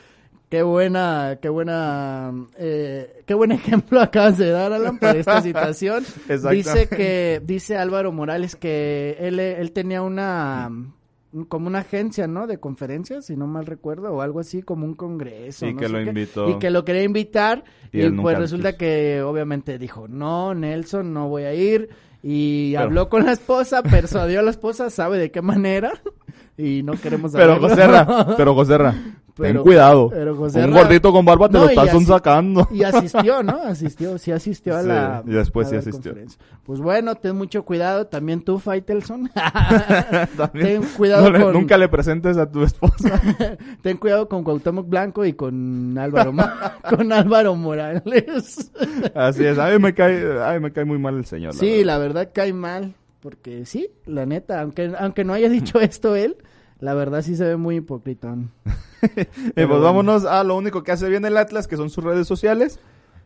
Qué 0.49 0.63
buena, 0.63 1.39
qué 1.41 1.47
buena, 1.47 2.33
eh, 2.57 3.23
qué 3.25 3.33
buen 3.33 3.51
ejemplo 3.53 4.01
acabas 4.01 4.37
de 4.37 4.49
dar, 4.51 4.73
Alan, 4.73 4.99
para 4.99 5.17
esta 5.17 5.41
situación. 5.41 6.03
Dice 6.51 6.89
que, 6.89 7.41
dice 7.45 7.77
Álvaro 7.77 8.11
Morales 8.11 8.55
que 8.57 9.15
él, 9.19 9.39
él 9.39 9.71
tenía 9.71 10.01
una, 10.01 10.69
como 11.47 11.67
una 11.67 11.79
agencia, 11.79 12.27
¿no? 12.27 12.47
De 12.47 12.57
conferencias, 12.59 13.27
si 13.27 13.37
no 13.37 13.47
mal 13.47 13.65
recuerdo, 13.65 14.11
o 14.13 14.21
algo 14.21 14.41
así, 14.41 14.61
como 14.61 14.85
un 14.85 14.93
congreso. 14.93 15.65
Y 15.67 15.73
no 15.73 15.79
que 15.79 15.85
sé 15.87 15.91
lo 15.93 15.99
qué, 15.99 16.09
invitó. 16.09 16.49
Y 16.49 16.59
que 16.59 16.69
lo 16.69 16.83
quería 16.83 17.03
invitar, 17.03 17.63
Y 17.93 18.09
pues 18.09 18.37
resulta 18.37 18.71
quiso. 18.73 18.79
que 18.79 19.21
obviamente 19.21 19.77
dijo, 19.79 20.09
no, 20.09 20.53
Nelson, 20.53 21.13
no 21.13 21.29
voy 21.29 21.43
a 21.43 21.53
ir. 21.53 21.87
Y 22.23 22.73
Pero- 22.73 22.83
habló 22.83 23.07
con 23.09 23.25
la 23.25 23.31
esposa, 23.31 23.81
persuadió 23.83 24.41
a 24.41 24.43
la 24.43 24.51
esposa, 24.51 24.89
sabe 24.89 25.17
de 25.17 25.31
qué 25.31 25.41
manera. 25.41 25.93
Y 26.63 26.83
no 26.83 26.93
queremos 26.93 27.31
Pero 27.35 27.55
saberlo. 27.55 27.69
Joserra, 27.69 28.27
pero 28.37 28.53
Joserra, 28.53 28.91
ten 28.91 29.13
Pero- 29.35 29.63
cuidado. 29.63 30.09
pero 30.09 30.33
Un 30.35 30.71
gordito 30.71 31.11
con 31.11 31.25
barba 31.25 31.47
te 31.49 31.53
No, 31.57 31.61
lo 31.65 31.65
y 31.67 31.69
están 31.73 31.87
así- 31.89 32.05
sacando. 32.05 32.67
Y 32.71 32.83
asistió, 32.83 33.41
¿no? 33.41 33.53
Asistió, 33.63 34.17
sí 34.17 34.31
asistió 34.31 34.75
a 34.77 34.81
Sí, 34.81 34.87
la. 34.87 35.23
y 35.25 35.31
después 35.31 35.67
a 35.67 35.69
sí 35.69 35.75
la 35.75 35.79
asistió. 35.79 36.11
conferencia. 36.11 36.39
Pues 36.63 36.79
bueno, 36.79 37.15
ten 37.15 37.35
mucho 37.35 37.63
cuidado, 37.63 38.05
también 38.07 38.43
tú, 38.43 38.59
Faitelson. 38.59 39.29
También. 40.37 40.81
ten 40.81 40.83
cuidado 40.97 41.23
No 41.23 41.37
le- 41.37 41.43
con. 41.43 41.53
Nunca 41.53 41.77
le 41.77 41.89
presentes 41.89 42.37
a 42.37 42.49
tu 42.49 42.63
esposa. 42.63 43.19
Ten 43.81 43.97
cuidado 43.97 44.27
con 44.29 44.43
Cuauhtémoc 44.43 44.87
Blanco 44.87 45.25
y 45.25 45.33
con 45.33 45.97
Álvaro, 45.97 46.33
con 46.89 47.11
Álvaro 47.11 47.55
Morales. 47.55 48.71
Así 49.15 49.45
es. 49.45 49.57
A 49.57 49.69
mí 49.69 49.79
me 49.79 49.93
cae, 49.93 50.41
a 50.43 50.53
mí 50.53 50.59
me 50.59 50.71
cae 50.71 50.85
muy 50.85 50.99
mal 50.99 51.17
el 51.17 51.25
señor. 51.25 51.53
la 51.55 51.59
sí, 51.59 51.69
verdad. 51.69 51.85
la 51.85 51.97
verdad 51.97 52.29
cae 52.33 52.53
mal, 52.53 52.93
porque 53.21 53.65
sí, 53.65 53.89
la 54.05 54.25
neta, 54.25 54.61
aunque, 54.61 54.91
aunque 54.97 55.23
no 55.23 55.33
haya 55.33 55.49
dicho 55.49 55.79
esto 55.79 56.15
él, 56.15 56.37
la 56.81 56.95
verdad 56.95 57.21
sí 57.21 57.37
se 57.37 57.45
ve 57.45 57.55
muy 57.55 57.77
hipocritón. 57.77 58.51
Eh, 59.03 59.65
pues 59.65 59.81
vámonos 59.81 60.25
a 60.25 60.43
lo 60.43 60.55
único 60.55 60.83
que 60.83 60.91
hace 60.91 61.09
bien 61.09 61.25
el 61.25 61.35
Atlas, 61.35 61.67
que 61.67 61.75
son 61.75 61.89
sus 61.89 62.03
redes 62.03 62.27
sociales. 62.27 62.79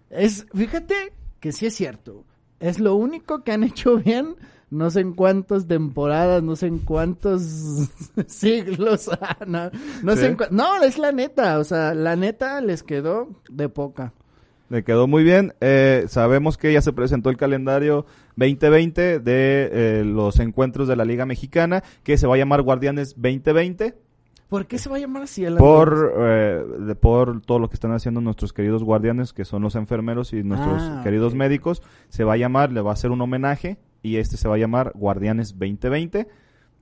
Es, 0.09 0.45
fíjate 0.55 1.11
que 1.41 1.51
sí 1.51 1.65
es 1.65 1.75
cierto. 1.75 2.23
Es 2.61 2.79
lo 2.79 2.95
único 2.95 3.43
que 3.43 3.51
han 3.51 3.65
hecho 3.65 3.97
bien. 3.97 4.37
No 4.69 4.89
sé 4.89 5.01
en 5.01 5.11
cuántas 5.11 5.67
temporadas, 5.67 6.41
no 6.43 6.55
sé 6.55 6.67
en 6.67 6.79
cuántos 6.79 7.41
siglos. 8.27 9.11
no, 9.45 10.15
sé 10.15 10.27
en 10.27 10.37
No, 10.51 10.81
es 10.81 10.97
la 10.97 11.11
neta. 11.11 11.59
O 11.59 11.65
sea, 11.65 11.93
la 11.93 12.15
neta 12.15 12.61
les 12.61 12.81
quedó 12.81 13.27
de 13.49 13.67
poca. 13.67 14.13
Le 14.75 14.83
quedó 14.83 15.07
muy 15.07 15.23
bien. 15.23 15.53
Eh, 15.61 16.03
sabemos 16.09 16.57
que 16.57 16.73
ya 16.73 16.81
se 16.81 16.91
presentó 16.91 17.29
el 17.29 17.37
calendario 17.37 18.05
2020 18.35 19.19
de 19.21 19.69
eh, 19.71 20.03
los 20.05 20.37
encuentros 20.41 20.89
de 20.89 20.97
la 20.97 21.05
Liga 21.05 21.25
Mexicana, 21.25 21.81
que 22.03 22.17
se 22.17 22.27
va 22.27 22.35
a 22.35 22.37
llamar 22.37 22.61
Guardianes 22.61 23.13
2020. 23.15 23.95
¿Por 24.49 24.65
qué 24.67 24.77
se 24.77 24.89
va 24.89 24.97
a 24.97 24.99
llamar 24.99 25.23
así 25.23 25.45
el 25.45 25.55
por, 25.55 26.13
eh, 26.17 26.61
de- 26.79 26.95
por 26.95 27.39
todo 27.39 27.57
lo 27.59 27.69
que 27.69 27.75
están 27.75 27.93
haciendo 27.93 28.19
nuestros 28.19 28.51
queridos 28.51 28.83
guardianes, 28.83 29.31
que 29.31 29.45
son 29.45 29.61
los 29.61 29.75
enfermeros 29.75 30.33
y 30.33 30.43
nuestros 30.43 30.81
Ah, 30.83 30.99
queridos 31.05 31.35
médicos, 31.35 31.81
se 32.09 32.25
va 32.25 32.33
a 32.33 32.37
llamar, 32.37 32.73
le 32.73 32.81
va 32.81 32.89
a 32.89 32.93
hacer 32.95 33.11
un 33.11 33.21
homenaje 33.21 33.77
y 34.03 34.17
este 34.17 34.35
se 34.35 34.49
va 34.49 34.55
a 34.55 34.57
llamar 34.57 34.91
Guardianes 34.93 35.57
2020. 35.57 36.27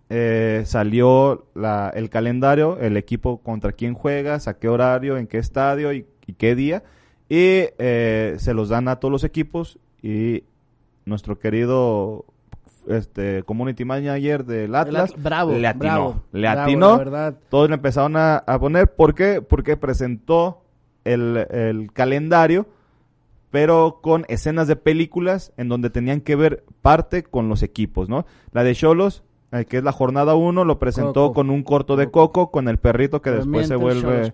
Eh, 0.10 0.64
salió 0.66 1.46
la- 1.54 1.92
el 1.94 2.10
calendario, 2.10 2.80
el 2.80 2.98
equipo 2.98 3.44
contra 3.44 3.72
quién 3.72 3.94
juegas, 3.94 4.48
a 4.48 4.58
qué 4.58 4.68
horario, 4.68 5.18
en 5.18 5.28
qué 5.28 5.38
estadio 5.38 5.94
y, 5.94 6.08
y 6.26 6.34
qué 6.34 6.56
día. 6.56 6.82
Y 7.34 7.66
eh, 7.80 8.36
se 8.38 8.54
los 8.54 8.70
dan 8.70 8.88
a 8.88 8.98
todos 8.98 9.12
los 9.12 9.24
equipos 9.24 9.80
y 10.04 10.44
nuestro 11.04 11.40
querido 11.40 12.26
este 12.88 13.42
community 13.42 13.86
manager 13.86 14.46
del 14.46 14.66
El 14.66 14.76
Atlas 14.76 15.16
bravo, 15.18 15.54
le 15.54 15.66
atinó, 15.66 15.82
bravo, 15.82 16.24
le 16.32 16.48
atinó 16.48 17.34
todos 17.50 17.70
le 17.70 17.74
empezaron 17.74 18.18
a, 18.18 18.36
a 18.36 18.60
poner. 18.60 18.94
¿Por 18.94 19.16
qué? 19.16 19.42
Porque 19.42 19.78
presentó 19.78 20.62
el, 21.06 21.48
el 21.50 21.92
calendario, 21.92 22.68
pero 23.50 23.98
con 24.04 24.26
escenas 24.28 24.68
de 24.68 24.76
películas 24.76 25.54
en 25.58 25.70
donde 25.70 25.90
tenían 25.90 26.22
que 26.22 26.36
ver 26.36 26.64
parte 26.84 27.24
con 27.24 27.50
los 27.50 27.64
equipos, 27.64 28.10
¿no? 28.10 28.28
La 28.52 28.64
de 28.64 28.76
Cholos, 28.76 29.24
eh, 29.52 29.66
que 29.66 29.78
es 29.78 29.84
la 29.84 29.92
jornada 29.92 30.36
1, 30.36 30.66
lo 30.66 30.78
presentó 30.78 31.14
Coco. 31.14 31.34
con 31.34 31.50
un 31.50 31.64
corto 31.64 31.96
de 31.96 32.12
Coco, 32.12 32.52
con 32.52 32.68
el 32.68 32.78
perrito 32.78 33.24
que 33.24 33.32
después 33.32 33.68
se 33.68 33.76
vuelve... 33.76 34.32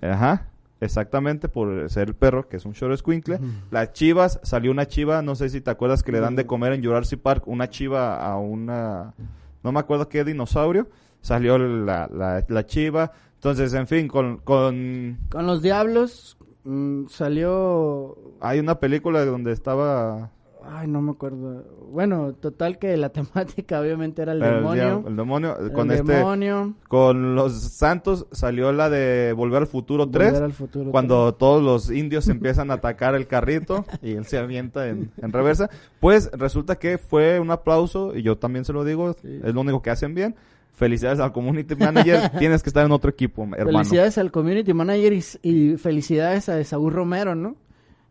Ajá, 0.00 0.46
exactamente, 0.80 1.48
por 1.48 1.88
ser 1.90 2.08
el 2.08 2.14
perro, 2.14 2.48
que 2.48 2.56
es 2.56 2.64
un 2.64 2.72
short 2.72 2.96
squinkle. 2.98 3.38
Las 3.70 3.92
chivas, 3.92 4.40
salió 4.42 4.70
una 4.70 4.86
chiva, 4.86 5.22
no 5.22 5.34
sé 5.34 5.48
si 5.48 5.60
te 5.60 5.70
acuerdas 5.70 6.02
que 6.02 6.12
le 6.12 6.20
dan 6.20 6.36
de 6.36 6.46
comer 6.46 6.72
en 6.72 6.84
Jurassic 6.84 7.20
Park 7.20 7.44
una 7.46 7.70
chiva 7.70 8.16
a 8.16 8.36
una, 8.36 9.14
no 9.62 9.72
me 9.72 9.80
acuerdo 9.80 10.08
qué 10.08 10.24
dinosaurio, 10.24 10.88
salió 11.20 11.58
la, 11.58 12.08
la, 12.12 12.44
la 12.46 12.66
chiva. 12.66 13.12
Entonces, 13.34 13.74
en 13.74 13.86
fin, 13.86 14.08
con, 14.08 14.38
con, 14.38 15.18
Con 15.28 15.46
los 15.46 15.62
Diablos 15.62 16.38
mm, 16.64 17.06
salió 17.08 18.16
hay 18.40 18.58
una 18.58 18.78
película 18.78 19.24
donde 19.24 19.52
estaba 19.52 20.30
Ay, 20.68 20.88
no 20.88 21.00
me 21.00 21.12
acuerdo. 21.12 21.64
Bueno, 21.92 22.32
total 22.34 22.78
que 22.78 22.96
la 22.96 23.08
temática 23.12 23.80
obviamente 23.80 24.22
era 24.22 24.32
el 24.32 24.42
el, 24.42 24.54
demonio. 24.56 24.74
diablo- 24.82 25.08
el 25.08 25.16
demonio, 25.16 25.58
El 25.58 25.72
con 25.72 25.90
este, 25.92 26.12
demonio. 26.14 26.74
con 26.88 27.34
los 27.34 27.52
santos 27.60 28.26
salió 28.32 28.72
la 28.72 28.90
de 28.90 29.32
Volver 29.34 29.62
al 29.62 29.66
Futuro 29.66 30.08
3. 30.08 30.28
Volver 30.32 30.42
al 30.44 30.52
futuro 30.52 30.90
cuando 30.90 31.34
todos 31.34 31.62
los 31.62 31.90
indios 31.90 32.28
empiezan 32.28 32.70
a 32.70 32.74
atacar 32.74 33.14
el 33.14 33.26
carrito 33.26 33.84
y 34.02 34.12
él 34.12 34.24
se 34.26 34.38
avienta 34.38 34.88
en, 34.88 35.10
en 35.22 35.32
reversa, 35.32 35.70
pues 36.00 36.30
resulta 36.32 36.76
que 36.76 36.98
fue 36.98 37.38
un 37.40 37.50
aplauso 37.50 38.16
y 38.16 38.22
yo 38.22 38.36
también 38.38 38.64
se 38.64 38.72
lo 38.72 38.84
digo, 38.84 39.10
es 39.22 39.54
lo 39.54 39.60
único 39.60 39.82
que 39.82 39.90
hacen 39.90 40.14
bien. 40.14 40.34
Felicidades 40.72 41.20
al 41.20 41.32
community 41.32 41.74
manager, 41.74 42.28
tienes 42.38 42.62
que 42.62 42.68
estar 42.68 42.84
en 42.84 42.92
otro 42.92 43.08
equipo, 43.10 43.44
hermano. 43.56 43.78
Felicidades 43.78 44.18
al 44.18 44.30
community 44.30 44.74
manager 44.74 45.14
y, 45.14 45.22
y 45.42 45.76
felicidades 45.78 46.50
a 46.50 46.62
Saúl 46.64 46.92
Romero, 46.92 47.34
¿no? 47.34 47.56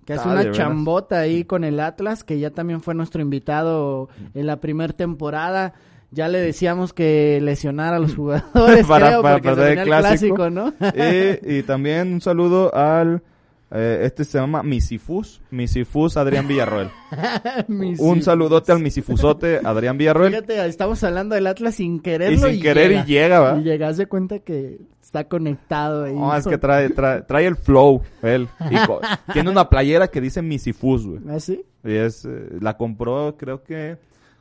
Que 0.06 0.14
hace 0.14 0.30
Ah, 0.30 0.32
una 0.34 0.52
chambota 0.52 1.20
ahí 1.20 1.46
con 1.46 1.64
el 1.64 1.80
Atlas, 1.80 2.24
que 2.24 2.40
ya 2.40 2.52
también 2.52 2.82
fue 2.82 2.94
nuestro 2.94 3.22
invitado 3.22 4.08
en 4.34 4.46
la 4.48 4.60
primera 4.62 4.94
temporada. 4.94 5.74
Ya 6.12 6.28
le 6.30 6.40
decíamos 6.40 6.94
que 6.94 7.40
lesionara 7.42 7.98
a 7.98 8.00
los 8.00 8.16
jugadores, 8.16 8.86
Para- 8.88 9.08
creo, 9.20 9.22
perder 9.42 9.80
el 9.80 9.86
clásico. 9.86 10.36
clásico, 10.36 10.50
¿no? 10.50 10.74
y, 10.96 11.56
y 11.60 11.64
también 11.64 12.14
un 12.14 12.22
saludo 12.22 12.74
al, 12.74 13.24
eh, 13.72 14.02
este 14.04 14.24
se 14.24 14.38
llama 14.38 14.62
Misifus, 14.64 15.42
Misifus 15.50 16.16
Adrián 16.18 16.48
Villarroel. 16.48 16.90
Un 18.00 18.22
saludote 18.22 18.72
al 18.72 18.80
Misifusote 18.80 19.60
Adrián 19.64 19.98
Villarroel. 19.98 20.30
Fíjate, 20.34 20.66
estamos 20.68 21.04
hablando 21.04 21.36
del 21.36 21.48
Atlas 21.48 21.76
sin 21.76 22.00
quererlo 22.00 22.48
Y 22.48 22.54
sin 22.54 22.62
querer 22.62 22.92
y 22.92 23.04
llega, 23.06 23.40
¿va? 23.40 23.58
Y 23.60 23.64
llegas 23.64 23.98
de 23.98 24.06
cuenta 24.06 24.40
que 24.40 24.80
está 25.20 25.30
conectado 25.30 26.04
ahí. 26.06 26.14
No, 26.14 26.36
es 26.36 26.46
que 26.46 26.58
trae, 26.58 26.90
trae, 26.90 27.22
trae 27.22 27.46
el 27.46 27.56
flow, 27.56 28.02
él. 28.22 28.48
Y 28.70 28.76
tiene 29.34 29.50
una 29.50 29.70
playera 29.70 30.08
que 30.10 30.20
dice 30.22 30.42
Misifus, 30.42 31.06
güey. 31.08 31.22
¿Ah, 31.30 31.40
sí? 31.40 31.64
Y 31.84 31.94
es, 31.94 32.26
eh, 32.26 32.50
la 32.60 32.76
compró, 32.78 33.36
creo 33.38 33.64
que, 33.64 33.98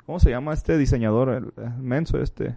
¿cómo 0.07 0.19
se 0.19 0.31
llama 0.31 0.53
este 0.55 0.77
diseñador? 0.79 1.29
El, 1.29 1.45
eh, 1.65 1.71
menso 1.79 2.19
este. 2.21 2.55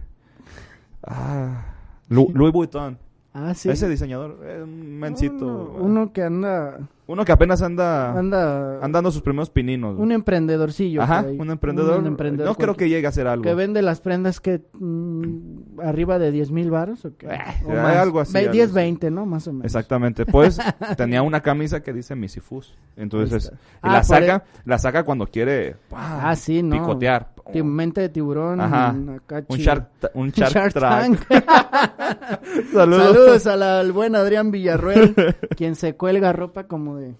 Ah, 1.06 1.64
Lu- 2.08 2.30
Louis 2.34 2.52
Vuitton. 2.52 2.98
Ah, 3.40 3.54
sí. 3.54 3.68
Ese 3.70 3.88
diseñador, 3.88 4.38
es 4.46 4.62
un 4.64 4.98
mensito. 4.98 5.46
Uno, 5.46 5.78
eh. 5.78 5.80
uno 5.82 6.12
que 6.12 6.22
anda, 6.24 6.78
Uno 7.06 7.24
que 7.24 7.32
apenas 7.32 7.62
anda, 7.62 8.18
anda, 8.18 8.80
andando 8.84 9.10
sus 9.12 9.22
primeros 9.22 9.48
pininos. 9.48 9.96
un 9.98 10.10
emprendedorcillo. 10.12 11.00
Ajá, 11.02 11.24
un 11.38 11.50
emprendedor. 11.50 12.00
Un 12.00 12.06
emprendedor 12.08 12.48
no 12.50 12.54
creo 12.56 12.74
que 12.76 12.88
llegue 12.88 13.06
a 13.06 13.10
hacer 13.10 13.26
algo. 13.28 13.44
Que 13.44 13.54
vende 13.54 13.80
las 13.80 14.00
prendas 14.00 14.40
que 14.40 14.60
mm, 14.72 15.80
arriba 15.80 16.18
de 16.18 16.32
10 16.32 16.50
mil 16.50 16.70
baros 16.70 17.04
o 17.04 17.16
qué? 17.16 17.26
O 17.28 17.30
hay 17.70 17.76
más. 17.76 17.96
algo 17.96 18.20
así, 18.20 18.32
Ve- 18.32 18.40
algo 18.40 18.52
10, 18.52 18.66
así. 18.66 18.74
20, 18.74 19.10
¿no? 19.10 19.24
Más 19.24 19.46
o 19.46 19.52
menos. 19.52 19.64
Exactamente. 19.66 20.26
Pues 20.26 20.58
tenía 20.96 21.22
una 21.22 21.40
camisa 21.40 21.80
que 21.82 21.92
dice 21.92 22.14
Misifus. 22.16 22.76
Entonces, 22.96 23.52
y 23.54 23.56
Ah, 23.82 23.92
la 23.92 24.02
saca, 24.02 24.44
la 24.64 24.78
saca 24.78 25.04
cuando 25.04 25.26
quiere 25.28 25.76
Ah, 25.92 26.34
sí, 26.36 26.62
¿no? 26.62 26.76
picotear. 26.76 27.28
Ti- 27.52 27.62
Mente 27.62 28.00
de 28.02 28.08
tiburón. 28.08 28.60
Ajá. 28.60 28.94
acá 29.16 29.44
Un. 29.48 29.58
Shark, 29.58 29.88
un 30.14 30.30
shark. 30.30 30.72
Tank. 30.74 31.18
Saludos. 32.72 33.06
Saludos 33.06 33.46
al, 33.46 33.62
al 33.62 33.92
buen 33.92 34.14
Adrián 34.16 34.50
Villarruel, 34.50 35.14
quien 35.56 35.74
se 35.76 35.94
cuelga 35.96 36.32
ropa 36.32 36.64
como 36.64 36.96
de 36.96 37.14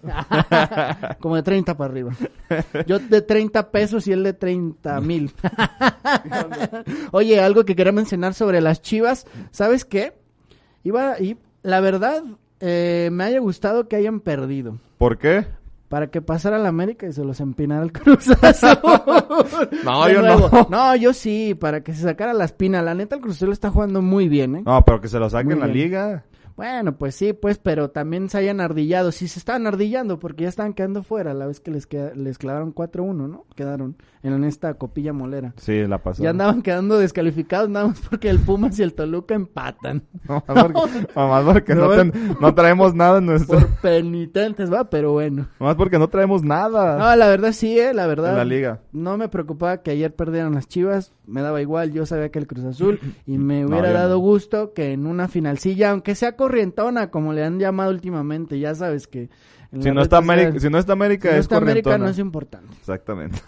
como 1.19 1.35
de 1.35 1.43
30 1.43 1.75
para 1.77 1.91
arriba. 1.91 2.11
Yo 2.85 2.99
de 2.99 3.21
30 3.21 3.71
pesos 3.71 4.07
y 4.07 4.11
él 4.11 4.23
de 4.23 4.33
30 4.33 5.01
mil. 5.01 5.31
Oye, 7.11 7.39
algo 7.41 7.65
que 7.65 7.75
quería 7.75 7.91
mencionar 7.91 8.33
sobre 8.33 8.61
las 8.61 8.81
chivas, 8.81 9.25
¿sabes 9.51 9.85
qué? 9.85 10.13
Iba, 10.83 11.19
y 11.19 11.37
la 11.63 11.81
verdad, 11.81 12.23
eh, 12.59 13.09
me 13.11 13.23
haya 13.25 13.39
gustado 13.39 13.87
que 13.87 13.95
hayan 13.95 14.19
perdido. 14.21 14.77
¿Por 14.97 15.17
qué? 15.17 15.45
Para 15.89 16.07
que 16.07 16.21
pasara 16.21 16.57
la 16.59 16.69
América 16.69 17.07
y 17.07 17.13
se 17.13 17.23
los 17.25 17.39
empinara 17.39 17.83
el 17.83 17.91
Cruz 17.93 18.29
Azul. 18.41 18.77
No, 19.83 20.05
De 20.05 20.13
yo 20.13 20.21
nuevo. 20.21 20.49
no. 20.51 20.67
No, 20.69 20.95
yo 20.95 21.13
sí, 21.13 21.55
para 21.59 21.81
que 21.81 21.93
se 21.93 22.03
sacara 22.03 22.33
la 22.33 22.45
espina. 22.45 22.81
La 22.81 22.93
neta, 22.93 23.15
el 23.15 23.21
Cruz 23.21 23.37
Azul 23.37 23.51
está 23.51 23.71
jugando 23.71 24.01
muy 24.01 24.29
bien, 24.29 24.55
¿eh? 24.57 24.63
No, 24.65 24.83
pero 24.85 25.01
que 25.01 25.07
se 25.07 25.17
lo 25.19 25.29
saquen 25.29 25.47
Muy 25.47 25.53
en 25.55 25.59
la 25.61 25.65
bien. 25.67 25.77
liga. 25.87 26.23
Bueno, 26.59 26.97
pues 26.97 27.15
sí, 27.15 27.31
pues, 27.31 27.57
pero 27.57 27.89
también 27.89 28.27
se 28.27 28.37
hayan 28.37 28.59
ardillado. 28.59 29.13
Sí, 29.13 29.29
se 29.29 29.39
estaban 29.39 29.65
ardillando 29.65 30.19
porque 30.19 30.43
ya 30.43 30.49
estaban 30.49 30.73
quedando 30.73 31.03
fuera 31.03 31.33
la 31.33 31.47
vez 31.47 31.61
que 31.61 31.71
les, 31.71 31.87
queda- 31.87 32.11
les 32.15 32.37
clavaron 32.37 32.75
4-1, 32.75 33.13
¿no? 33.29 33.45
Quedaron 33.55 33.95
en 34.23 34.43
esta 34.43 34.73
copilla 34.73 35.13
molera. 35.13 35.53
Sí, 35.55 35.87
la 35.87 35.99
pasó. 36.03 36.21
Ya 36.21 36.31
andaban 36.31 36.61
quedando 36.61 36.99
descalificados 36.99 37.69
nada 37.69 37.87
más 37.87 38.01
porque 38.09 38.29
el 38.29 38.39
Pumas 38.39 38.77
y 38.77 38.83
el 38.83 38.93
Toluca 38.93 39.35
empatan. 39.35 40.03
No, 40.27 40.43
más 40.47 40.65
porque, 40.73 41.07
más 41.15 41.43
porque 41.45 41.75
no, 41.75 41.87
No, 41.87 41.95
ten- 41.95 42.37
no 42.41 42.53
traemos 42.53 42.93
nada 42.93 43.19
en 43.19 43.25
nuestro... 43.27 43.57
Por 43.59 43.67
penitentes, 43.81 44.71
va, 44.71 44.89
pero 44.89 45.13
bueno. 45.13 45.47
Más 45.59 45.75
porque 45.75 45.97
no 45.97 46.09
traemos 46.09 46.43
nada 46.43 46.97
No, 46.97 47.15
la 47.15 47.27
verdad 47.29 47.51
sí, 47.53 47.79
eh, 47.79 47.93
la 47.93 48.05
verdad. 48.05 48.31
en 48.31 48.37
la 48.37 48.45
liga. 48.45 48.79
No 48.91 49.17
me 49.17 49.29
preocupaba 49.29 49.81
que 49.81 49.91
ayer 49.91 50.13
perdieran 50.13 50.53
las 50.53 50.67
Chivas, 50.67 51.13
me 51.29 51.41
daba 51.41 51.61
igual, 51.61 51.91
yo 51.93 52.05
sabía 52.05 52.29
que 52.29 52.39
el 52.39 52.47
Cruz 52.47 52.65
Azul 52.65 52.99
y 53.25 53.37
me 53.37 53.61
No, 53.61 53.67
hubiera 53.69 53.91
dado 53.93 54.15
no. 54.15 54.19
gusto 54.19 54.73
que 54.73 54.91
en 54.93 55.05
una 55.05 55.27
finalcilla, 55.27 55.91
aunque 55.91 56.15
sea 56.15 56.35
corrientona, 56.35 57.09
como 57.11 57.31
le 57.33 57.43
han 57.43 57.59
llamado 57.59 57.91
últimamente, 57.91 58.59
ya 58.59 58.75
sabes 58.75 59.07
que... 59.07 59.29
en 59.71 59.83
Si 59.83 59.91
no, 59.91 60.01
está 60.01 60.17
América, 60.17 60.59
si 60.59 60.69
no 60.69 60.77
está 60.79 60.93
América, 60.93 61.29
si 61.29 61.33
no 61.33 61.39
es 61.39 61.45
está 61.45 61.57
América 61.57 61.83
corrientona. 61.91 62.05
no 62.05 62.11
es 62.11 62.19
importante. 62.19 62.73
Exactamente. 62.79 63.39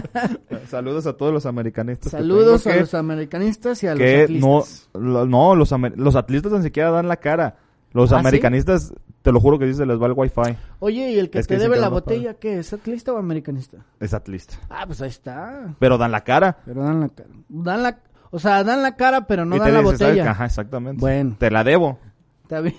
Saludos 0.68 1.06
a 1.06 1.12
todos 1.16 1.32
los 1.32 1.46
americanistas. 1.46 2.10
que 2.12 2.18
Saludos 2.18 2.62
tengo 2.62 2.72
a 2.72 2.74
que- 2.76 2.80
los 2.80 2.94
americanistas 2.94 3.82
y 3.82 3.86
a 3.88 3.94
que 3.94 4.28
los 4.28 4.40
no, 4.40 4.56
atlistas. 4.58 4.88
lo- 4.94 5.26
no, 5.26 5.54
los, 5.54 5.72
amer- 5.72 5.96
los 5.96 6.16
atlistas 6.16 6.52
ni 6.52 6.62
siquiera 6.62 6.90
dan 6.90 7.08
la 7.08 7.16
cara. 7.16 7.56
Los 7.92 8.12
¿Ah, 8.12 8.16
sí? 8.16 8.20
americanistas, 8.20 8.92
te 9.22 9.32
lo 9.32 9.40
juro 9.40 9.58
que 9.58 9.72
se 9.72 9.86
les 9.86 10.00
va 10.00 10.06
el 10.06 10.12
wifi. 10.12 10.56
Oye, 10.80 11.12
¿y 11.12 11.18
el 11.18 11.30
que 11.30 11.38
Es 11.38 11.46
te 11.46 11.54
que 11.54 11.60
debe 11.60 11.78
la 11.78 11.88
botella 11.88 12.34
qué? 12.34 12.58
¿Es 12.58 12.72
atlista 12.72 13.12
o 13.12 13.18
americanista? 13.18 13.78
Es 14.00 14.14
atlista. 14.14 14.58
Ah, 14.68 14.84
pues 14.86 15.00
ahí 15.00 15.08
está. 15.08 15.74
Pero 15.78 15.98
dan 15.98 16.12
la 16.12 16.22
cara. 16.22 16.58
Pero 16.64 16.82
dan 16.82 17.00
la 17.00 17.08
cara. 17.08 17.30
Dan 17.48 17.82
la... 17.82 17.98
O 18.30 18.38
sea, 18.38 18.62
dan 18.64 18.82
la 18.82 18.96
cara, 18.96 19.26
pero 19.26 19.44
no 19.44 19.56
y 19.56 19.58
dan 19.58 19.72
la 19.72 19.80
dicen, 19.80 19.98
¿sabes 19.98 20.14
botella. 20.14 20.30
Ajá, 20.30 20.44
exactamente. 20.46 21.00
Bueno. 21.00 21.36
Te 21.38 21.50
la 21.50 21.64
debo. 21.64 21.98
Está 22.42 22.60
bien. 22.60 22.76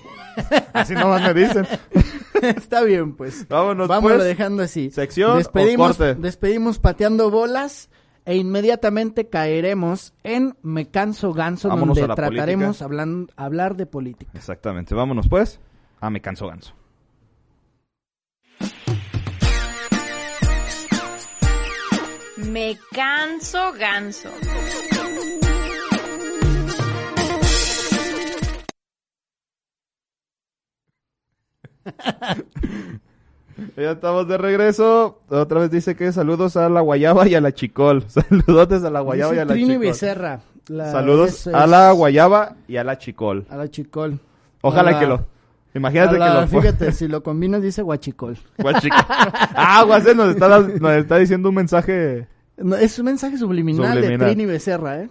Así 0.74 0.94
nomás 0.94 1.22
me 1.22 1.34
dicen. 1.34 1.68
Está 2.42 2.84
bien, 2.84 3.16
pues. 3.16 3.48
Vámonos, 3.50 3.88
Vámonos 3.88 4.18
pues. 4.18 4.28
dejando 4.28 4.64
así. 4.64 4.92
¿Sección 4.92 5.32
o 5.32 5.38
despedimos, 5.38 5.98
corte? 5.98 6.16
Despedimos 6.16 6.80
pateando 6.80 7.30
bolas 7.32 7.90
e 8.28 8.36
inmediatamente 8.36 9.30
caeremos 9.30 10.14
en 10.24 10.58
Me 10.62 10.90
Canso 10.92 11.32
Ganso, 11.34 11.70
Vámonos 11.70 11.98
donde 11.98 12.14
trataremos 12.14 12.82
hablan- 12.82 13.32
hablar 13.38 13.78
de 13.78 13.86
política. 13.86 14.30
Exactamente. 14.36 14.94
Vámonos, 14.94 15.30
pues. 15.30 15.62
A 16.02 16.10
me 16.10 16.22
canso 16.22 16.46
ganso. 16.48 16.76
Me 22.54 22.78
canso 22.92 23.72
ganso. 23.74 24.30
Ya 33.78 33.92
estamos 33.92 34.28
de 34.28 34.38
regreso. 34.38 35.20
Otra 35.30 35.60
vez 35.62 35.72
dice 35.72 35.96
que 35.96 36.12
saludos 36.12 36.58
a 36.58 36.70
la 36.70 36.82
guayaba 36.82 37.28
y 37.28 37.36
a 37.36 37.42
la 37.42 37.52
chicol. 37.54 38.04
Saludotes 38.08 38.84
a 38.84 38.90
la 38.90 39.02
guayaba 39.02 39.36
y 39.36 39.40
a 39.40 39.46
la 39.46 39.54
Trini 39.54 39.68
chicol. 39.74 39.80
Becerra. 39.88 40.40
La- 40.68 40.92
Saludos 40.92 41.48
es- 41.48 41.54
a 41.54 41.66
la 41.68 41.92
guayaba 41.92 42.56
y 42.68 42.78
a 42.78 42.84
la 42.84 42.98
chicol. 42.98 43.46
A 43.50 43.56
la 43.58 43.70
chicol. 43.70 44.20
Ojalá 44.62 44.92
la- 44.92 45.00
que 45.00 45.06
lo... 45.08 45.26
Imagínate 45.74 46.18
la- 46.18 46.46
que 46.48 46.56
lo... 46.56 46.62
Fíjate, 46.62 46.92
si 46.92 47.08
lo 47.08 47.22
combinas 47.24 47.62
dice 47.62 47.82
guachicol. 47.82 48.38
Guachico. 48.58 48.96
ah, 49.08 49.84
Guase 49.86 50.14
nos 50.16 50.30
está, 50.30 50.48
da- 50.48 50.60
nos 50.60 50.92
está 50.94 51.18
diciendo 51.18 51.50
un 51.50 51.56
mensaje. 51.56 52.28
No, 52.58 52.76
es 52.76 52.98
un 52.98 53.06
mensaje 53.06 53.38
subliminal, 53.38 53.94
de 53.96 54.02
Subliminal. 54.02 54.28
Trini 54.30 54.46
Becerra, 54.48 55.02
¿eh? 55.04 55.10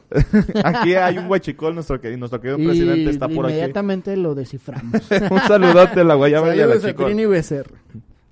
Aquí 0.65 0.95
hay 0.97 1.17
un 1.17 1.29
guachicol, 1.29 1.75
nuestro, 1.77 2.01
que- 2.01 2.17
nuestro 2.17 2.41
querido 2.41 2.59
presidente 2.59 3.09
está 3.11 3.29
por 3.29 3.47
aquí. 3.47 3.55
inmediatamente 3.55 4.17
lo 4.17 4.35
desciframos. 4.35 5.01
un 5.31 5.39
saludote 5.47 6.01
a 6.01 6.05
la 6.05 6.15
guayaba 6.17 6.49
y 6.57 6.61
a 6.61 6.67
la 6.67 6.75
Saludos 6.81 7.01
a. 7.01 7.05
Trini 7.05 7.25
Becerra. 7.27 7.77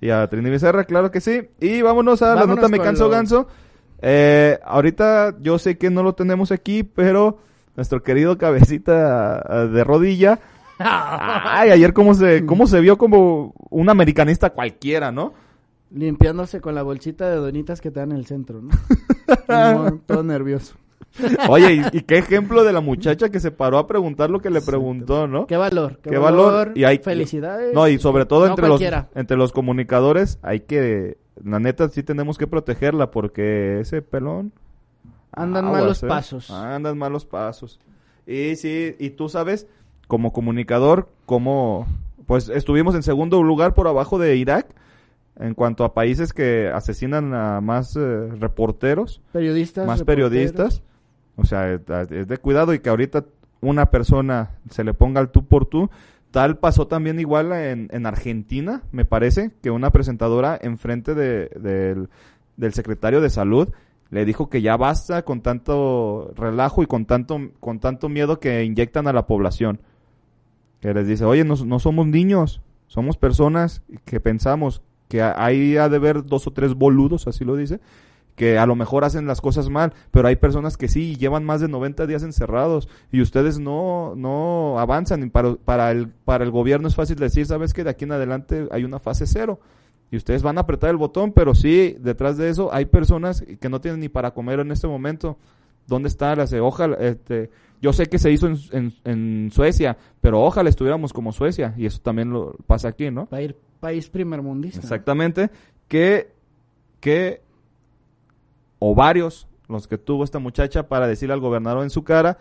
Y 0.05 0.11
a 0.11 0.27
Trini 0.27 0.51
Becerra, 0.51 0.83
claro 0.83 1.09
que 1.09 1.19
sí. 1.19 1.49
Y 1.59 1.81
vámonos 1.81 2.21
a 2.21 2.27
la 2.29 2.35
Vámonos 2.41 2.57
nota 2.57 2.67
Me 2.67 2.79
Canso 2.79 3.05
lo- 3.05 3.09
Ganso. 3.09 3.47
Eh, 4.03 4.59
ahorita 4.63 5.35
yo 5.39 5.57
sé 5.57 5.79
que 5.79 5.89
no 5.89 6.03
lo 6.03 6.13
tenemos 6.13 6.51
aquí, 6.51 6.83
pero 6.83 7.39
nuestro 7.75 8.03
querido 8.03 8.37
cabecita 8.37 9.39
ah, 9.39 9.65
de 9.65 9.83
rodilla. 9.83 10.39
Ay, 10.77 11.71
ayer 11.71 11.91
cómo 11.93 12.13
se, 12.13 12.45
cómo 12.45 12.67
se 12.67 12.81
vio 12.81 12.99
como 12.99 13.55
un 13.71 13.89
americanista 13.89 14.51
cualquiera, 14.51 15.11
¿no? 15.11 15.33
Limpiándose 15.89 16.61
con 16.61 16.75
la 16.75 16.83
bolsita 16.83 17.27
de 17.27 17.37
donitas 17.37 17.81
que 17.81 17.89
te 17.89 17.99
dan 17.99 18.11
en 18.11 18.17
el 18.17 18.27
centro, 18.27 18.61
¿no? 18.61 18.69
Todo 20.05 20.21
nervioso. 20.23 20.75
Oye, 21.49 21.73
y, 21.75 21.97
y 21.97 22.01
qué 22.01 22.17
ejemplo 22.17 22.63
de 22.63 22.73
la 22.73 22.81
muchacha 22.81 23.29
que 23.29 23.39
se 23.39 23.51
paró 23.51 23.77
a 23.77 23.87
preguntar 23.87 24.29
lo 24.29 24.41
que 24.41 24.49
le 24.49 24.61
preguntó, 24.61 25.27
¿no? 25.27 25.47
Qué 25.47 25.57
valor, 25.57 25.99
qué, 26.01 26.11
Qué 26.11 26.17
valor. 26.17 26.71
Y 26.75 26.83
hay, 26.83 26.97
Felicidades. 26.99 27.73
No, 27.73 27.87
y 27.87 27.97
sobre 27.99 28.25
todo 28.25 28.45
No 28.45 28.51
entre 28.51 28.67
los, 28.67 28.81
entre 29.15 29.37
los 29.37 29.51
comunicadores 29.51 30.39
hay 30.41 30.61
que, 30.61 31.17
la 31.43 31.59
neta 31.59 31.87
sí 31.89 32.03
tenemos 32.03 32.37
que 32.37 32.47
protegerla 32.47 33.11
porque 33.11 33.79
ese 33.79 34.01
pelón... 34.01 34.51
Andan 35.31 35.65
aguas, 35.65 35.81
malos 35.81 36.03
¿eh? 36.03 36.07
pasos. 36.07 36.51
Andan 36.51 36.97
malos 36.97 37.25
pasos. 37.25 37.79
Y 38.25 38.55
sí, 38.55 38.95
y 38.99 39.11
tú 39.11 39.27
sabes, 39.29 39.67
como 40.07 40.31
comunicador, 40.31 41.09
como, 41.25 41.87
pues 42.25 42.49
estuvimos 42.49 42.95
en 42.95 43.03
segundo 43.03 43.43
lugar 43.43 43.73
por 43.73 43.87
abajo 43.87 44.17
de 44.17 44.37
Irak 44.37 44.67
en 45.37 45.53
cuanto 45.53 45.83
a 45.83 45.93
países 45.93 46.33
que 46.33 46.69
asesinan 46.73 47.33
a 47.33 47.59
más 47.59 47.95
eh, 47.97 48.27
reporteros, 48.39 49.21
Periodistas. 49.33 49.85
más 49.85 49.99
reporteros. 49.99 50.29
periodistas. 50.29 50.83
O 51.37 51.45
sea, 51.45 51.73
es 51.73 52.27
de 52.27 52.37
cuidado 52.37 52.73
y 52.73 52.79
que 52.79 52.89
ahorita 52.89 53.25
una 53.61 53.87
persona 53.87 54.51
se 54.69 54.83
le 54.83 54.93
ponga 54.93 55.19
al 55.19 55.31
tú 55.31 55.45
por 55.45 55.65
tú. 55.65 55.89
Tal 56.31 56.57
pasó 56.57 56.87
también 56.87 57.19
igual 57.19 57.51
en, 57.53 57.87
en 57.91 58.05
Argentina, 58.05 58.83
me 58.91 59.05
parece, 59.05 59.51
que 59.61 59.71
una 59.71 59.91
presentadora 59.91 60.57
enfrente 60.61 61.13
de, 61.13 61.49
del, 61.59 62.09
del 62.57 62.73
secretario 62.73 63.21
de 63.21 63.29
salud 63.29 63.69
le 64.09 64.25
dijo 64.25 64.49
que 64.49 64.61
ya 64.61 64.77
basta 64.77 65.23
con 65.23 65.41
tanto 65.41 66.31
relajo 66.35 66.83
y 66.83 66.87
con 66.87 67.05
tanto, 67.05 67.39
con 67.59 67.79
tanto 67.79 68.09
miedo 68.09 68.39
que 68.39 68.63
inyectan 68.63 69.07
a 69.07 69.13
la 69.13 69.25
población. 69.27 69.79
Que 70.79 70.93
les 70.93 71.07
dice, 71.07 71.25
oye, 71.25 71.43
no, 71.43 71.55
no 71.65 71.79
somos 71.79 72.05
niños, 72.07 72.61
somos 72.87 73.17
personas 73.17 73.81
que 74.05 74.19
pensamos 74.19 74.81
que 75.07 75.21
ahí 75.21 75.77
ha 75.77 75.89
de 75.89 75.97
haber 75.97 76.23
dos 76.23 76.47
o 76.47 76.51
tres 76.51 76.73
boludos, 76.73 77.27
así 77.27 77.45
lo 77.45 77.55
dice, 77.55 77.79
que 78.35 78.57
a 78.57 78.65
lo 78.65 78.75
mejor 78.75 79.05
hacen 79.05 79.27
las 79.27 79.39
cosas 79.41 79.69
mal, 79.69 79.93
pero 80.11 80.27
hay 80.27 80.35
personas 80.35 80.75
que 80.77 80.87
sí 80.89 81.15
llevan 81.15 81.45
más 81.45 81.61
de 81.61 81.67
90 81.69 82.05
días 82.05 82.21
encerrados 82.23 82.89
y 83.11 83.21
ustedes 83.21 83.59
no 83.59 84.13
no 84.15 84.77
avanzan 84.79 85.23
y 85.23 85.29
para, 85.29 85.55
para 85.55 85.91
el 85.91 86.09
para 86.09 86.43
el 86.43 86.51
gobierno 86.51 86.87
es 86.87 86.95
fácil 86.95 87.15
decir, 87.17 87.45
sabes 87.45 87.73
que 87.73 87.83
de 87.83 87.91
aquí 87.91 88.03
en 88.03 88.11
adelante 88.11 88.67
hay 88.71 88.83
una 88.83 88.99
fase 88.99 89.25
cero 89.25 89.59
y 90.11 90.17
ustedes 90.17 90.43
van 90.43 90.57
a 90.57 90.61
apretar 90.61 90.89
el 90.89 90.97
botón, 90.97 91.31
pero 91.31 91.55
sí 91.55 91.95
detrás 91.99 92.37
de 92.37 92.49
eso 92.49 92.73
hay 92.73 92.85
personas 92.85 93.41
que 93.59 93.69
no 93.69 93.79
tienen 93.81 94.01
ni 94.01 94.09
para 94.09 94.31
comer 94.31 94.59
en 94.59 94.71
este 94.71 94.87
momento. 94.87 95.37
¿Dónde 95.87 96.07
está 96.09 96.35
la 96.35 96.45
ojalá 96.61 96.95
este 96.97 97.51
yo 97.81 97.93
sé 97.93 98.07
que 98.07 98.17
se 98.17 98.31
hizo 98.31 98.47
en, 98.47 98.57
en, 98.71 98.93
en 99.03 99.51
Suecia, 99.51 99.95
pero 100.19 100.41
ojalá 100.43 100.69
estuviéramos 100.69 101.13
como 101.13 101.31
Suecia 101.31 101.73
y 101.77 101.85
eso 101.85 101.99
también 102.01 102.31
lo 102.31 102.55
pasa 102.65 102.87
aquí, 102.87 103.11
¿no? 103.11 103.27
Pa 103.27 103.41
ir- 103.41 103.55
país 103.79 104.09
primermundista. 104.09 104.79
Exactamente. 104.79 105.51
Que, 105.87 106.31
que 106.99 107.41
ovarios 108.91 109.47
los 109.67 109.87
que 109.87 109.97
tuvo 109.97 110.23
esta 110.23 110.39
muchacha 110.39 110.87
para 110.87 111.07
decirle 111.07 111.33
al 111.33 111.39
gobernador 111.39 111.83
en 111.83 111.89
su 111.89 112.03
cara 112.03 112.37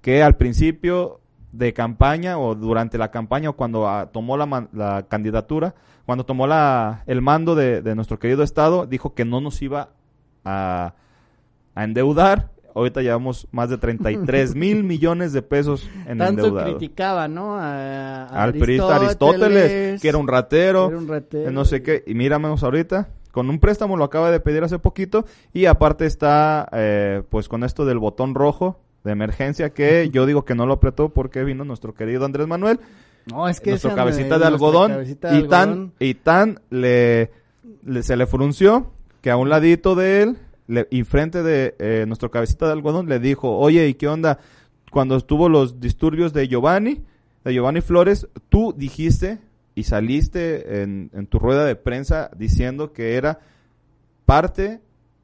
que 0.00 0.22
al 0.22 0.36
principio 0.36 1.20
de 1.52 1.72
campaña 1.74 2.38
o 2.38 2.54
durante 2.54 2.96
la 2.96 3.10
campaña 3.10 3.50
o 3.50 3.52
cuando 3.52 3.86
ah, 3.88 4.08
tomó 4.10 4.36
la, 4.38 4.46
man- 4.46 4.68
la 4.72 5.04
candidatura, 5.08 5.74
cuando 6.06 6.24
tomó 6.24 6.46
la, 6.46 7.02
el 7.06 7.20
mando 7.20 7.54
de, 7.54 7.82
de 7.82 7.94
nuestro 7.94 8.18
querido 8.18 8.42
estado, 8.42 8.86
dijo 8.86 9.14
que 9.14 9.24
no 9.26 9.40
nos 9.42 9.60
iba 9.60 9.90
a, 10.44 10.94
a 11.74 11.84
endeudar. 11.84 12.50
Ahorita 12.74 13.02
llevamos 13.02 13.46
más 13.52 13.68
de 13.68 13.76
33 13.76 14.54
mil 14.56 14.82
millones 14.82 15.34
de 15.34 15.42
pesos 15.42 15.86
en 16.06 16.16
Tanto 16.18 16.46
endeudado. 16.46 16.70
criticaba, 16.78 17.28
¿no? 17.28 17.54
A, 17.58 18.24
Al 18.28 18.54
periodista 18.54 18.96
Aristóteles, 18.96 20.00
que 20.00 20.08
era 20.08 20.16
un 20.16 20.26
ratero, 20.26 20.88
Era 20.88 20.96
un 20.96 21.06
ratero. 21.08 21.50
no 21.50 21.66
sé 21.66 21.82
qué, 21.82 22.02
y 22.06 22.14
míramenos 22.14 22.62
ahorita, 22.64 23.10
con 23.32 23.50
un 23.50 23.58
préstamo 23.58 23.96
lo 23.96 24.04
acaba 24.04 24.30
de 24.30 24.38
pedir 24.38 24.62
hace 24.62 24.78
poquito, 24.78 25.24
y 25.52 25.66
aparte 25.66 26.06
está, 26.06 26.68
eh, 26.72 27.22
pues 27.30 27.48
con 27.48 27.64
esto 27.64 27.84
del 27.84 27.98
botón 27.98 28.34
rojo 28.36 28.78
de 29.02 29.10
emergencia, 29.10 29.70
que 29.70 30.08
yo 30.10 30.24
digo 30.26 30.44
que 30.44 30.54
no 30.54 30.64
lo 30.66 30.74
apretó 30.74 31.08
porque 31.08 31.42
vino 31.42 31.64
nuestro 31.64 31.92
querido 31.94 32.24
Andrés 32.24 32.46
Manuel, 32.46 32.78
No, 33.26 33.48
es 33.48 33.58
que 33.60 33.70
nuestro 33.70 33.94
cabecita 33.96 34.38
de 34.38 34.44
algodón, 34.46 34.92
cabecita 34.92 35.32
de 35.32 35.38
y 35.40 35.48
tan, 35.48 35.68
algodón. 35.70 35.92
y 35.98 36.14
tan 36.14 36.60
le, 36.70 37.30
le- 37.84 38.02
se 38.04 38.16
le 38.16 38.26
frunció 38.26 38.92
que 39.20 39.30
a 39.30 39.36
un 39.36 39.48
ladito 39.48 39.94
de 39.96 40.22
él, 40.22 40.36
le- 40.68 40.86
y 40.90 41.02
frente 41.04 41.42
de 41.42 41.74
eh, 41.78 42.04
nuestro 42.06 42.30
cabecita 42.30 42.66
de 42.66 42.72
algodón, 42.72 43.08
le 43.08 43.18
dijo, 43.18 43.56
oye, 43.58 43.88
¿y 43.88 43.94
qué 43.94 44.08
onda? 44.08 44.38
Cuando 44.90 45.16
estuvo 45.16 45.48
los 45.48 45.80
disturbios 45.80 46.32
de 46.32 46.46
Giovanni, 46.48 47.00
de 47.44 47.54
Giovanni 47.54 47.80
Flores, 47.80 48.28
tú 48.48 48.74
dijiste 48.76 49.38
y 49.74 49.84
saliste 49.84 50.82
en, 50.82 51.10
en 51.14 51.26
tu 51.26 51.38
rueda 51.38 51.64
de 51.64 51.76
prensa 51.76 52.30
diciendo 52.36 52.92
que 52.92 53.16
era 53.16 53.40
parte 54.26 54.80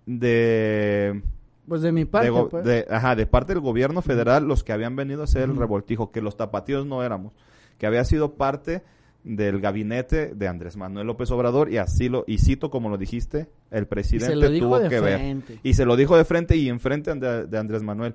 de, 0.07 1.23
Pues 1.67 1.83
de 1.83 1.93
mi 1.93 2.01
de, 2.03 2.07
parte, 2.07 2.31
go- 2.31 2.49
pues. 2.49 2.65
de- 2.65 2.87
ajá, 2.91 3.15
de 3.15 3.27
parte 3.27 3.53
del 3.55 3.61
gobierno 3.63 4.03
federal 4.03 4.45
los 4.47 4.65
que 4.65 4.73
habían 4.73 4.97
venido 4.97 5.21
a 5.23 5.25
hacer 5.25 5.43
el 5.43 5.57
revoltijo, 5.57 6.11
que 6.11 6.21
los 6.23 6.37
tapatíos 6.37 6.87
no 6.87 7.03
éramos, 7.03 7.33
que 7.79 7.87
había 7.87 8.05
sido 8.05 8.35
parte 8.35 8.83
del 9.25 9.61
gabinete 9.61 10.33
de 10.35 10.49
Andrés 10.49 10.77
Manuel 10.77 11.07
López 11.07 11.31
Obrador 11.31 11.71
y 11.71 11.77
así 11.77 12.09
lo, 12.09 12.25
y 12.27 12.39
cito 12.39 12.71
como 12.71 12.89
lo 12.89 12.97
dijiste, 12.97 13.49
el 13.71 13.87
presidente 13.87 14.37
lo 14.37 14.49
dijo 14.49 14.67
tuvo 14.67 14.79
de 14.81 14.89
que 14.89 15.01
ver. 15.01 15.19
frente. 15.19 15.59
Y 15.63 15.75
se 15.75 15.85
lo 15.85 15.97
dijo 15.97 16.17
de 16.17 16.25
frente 16.25 16.57
y 16.57 16.69
enfrente 16.69 17.15
de, 17.15 17.47
de 17.47 17.59
Andrés 17.59 17.83
Manuel. 17.83 18.15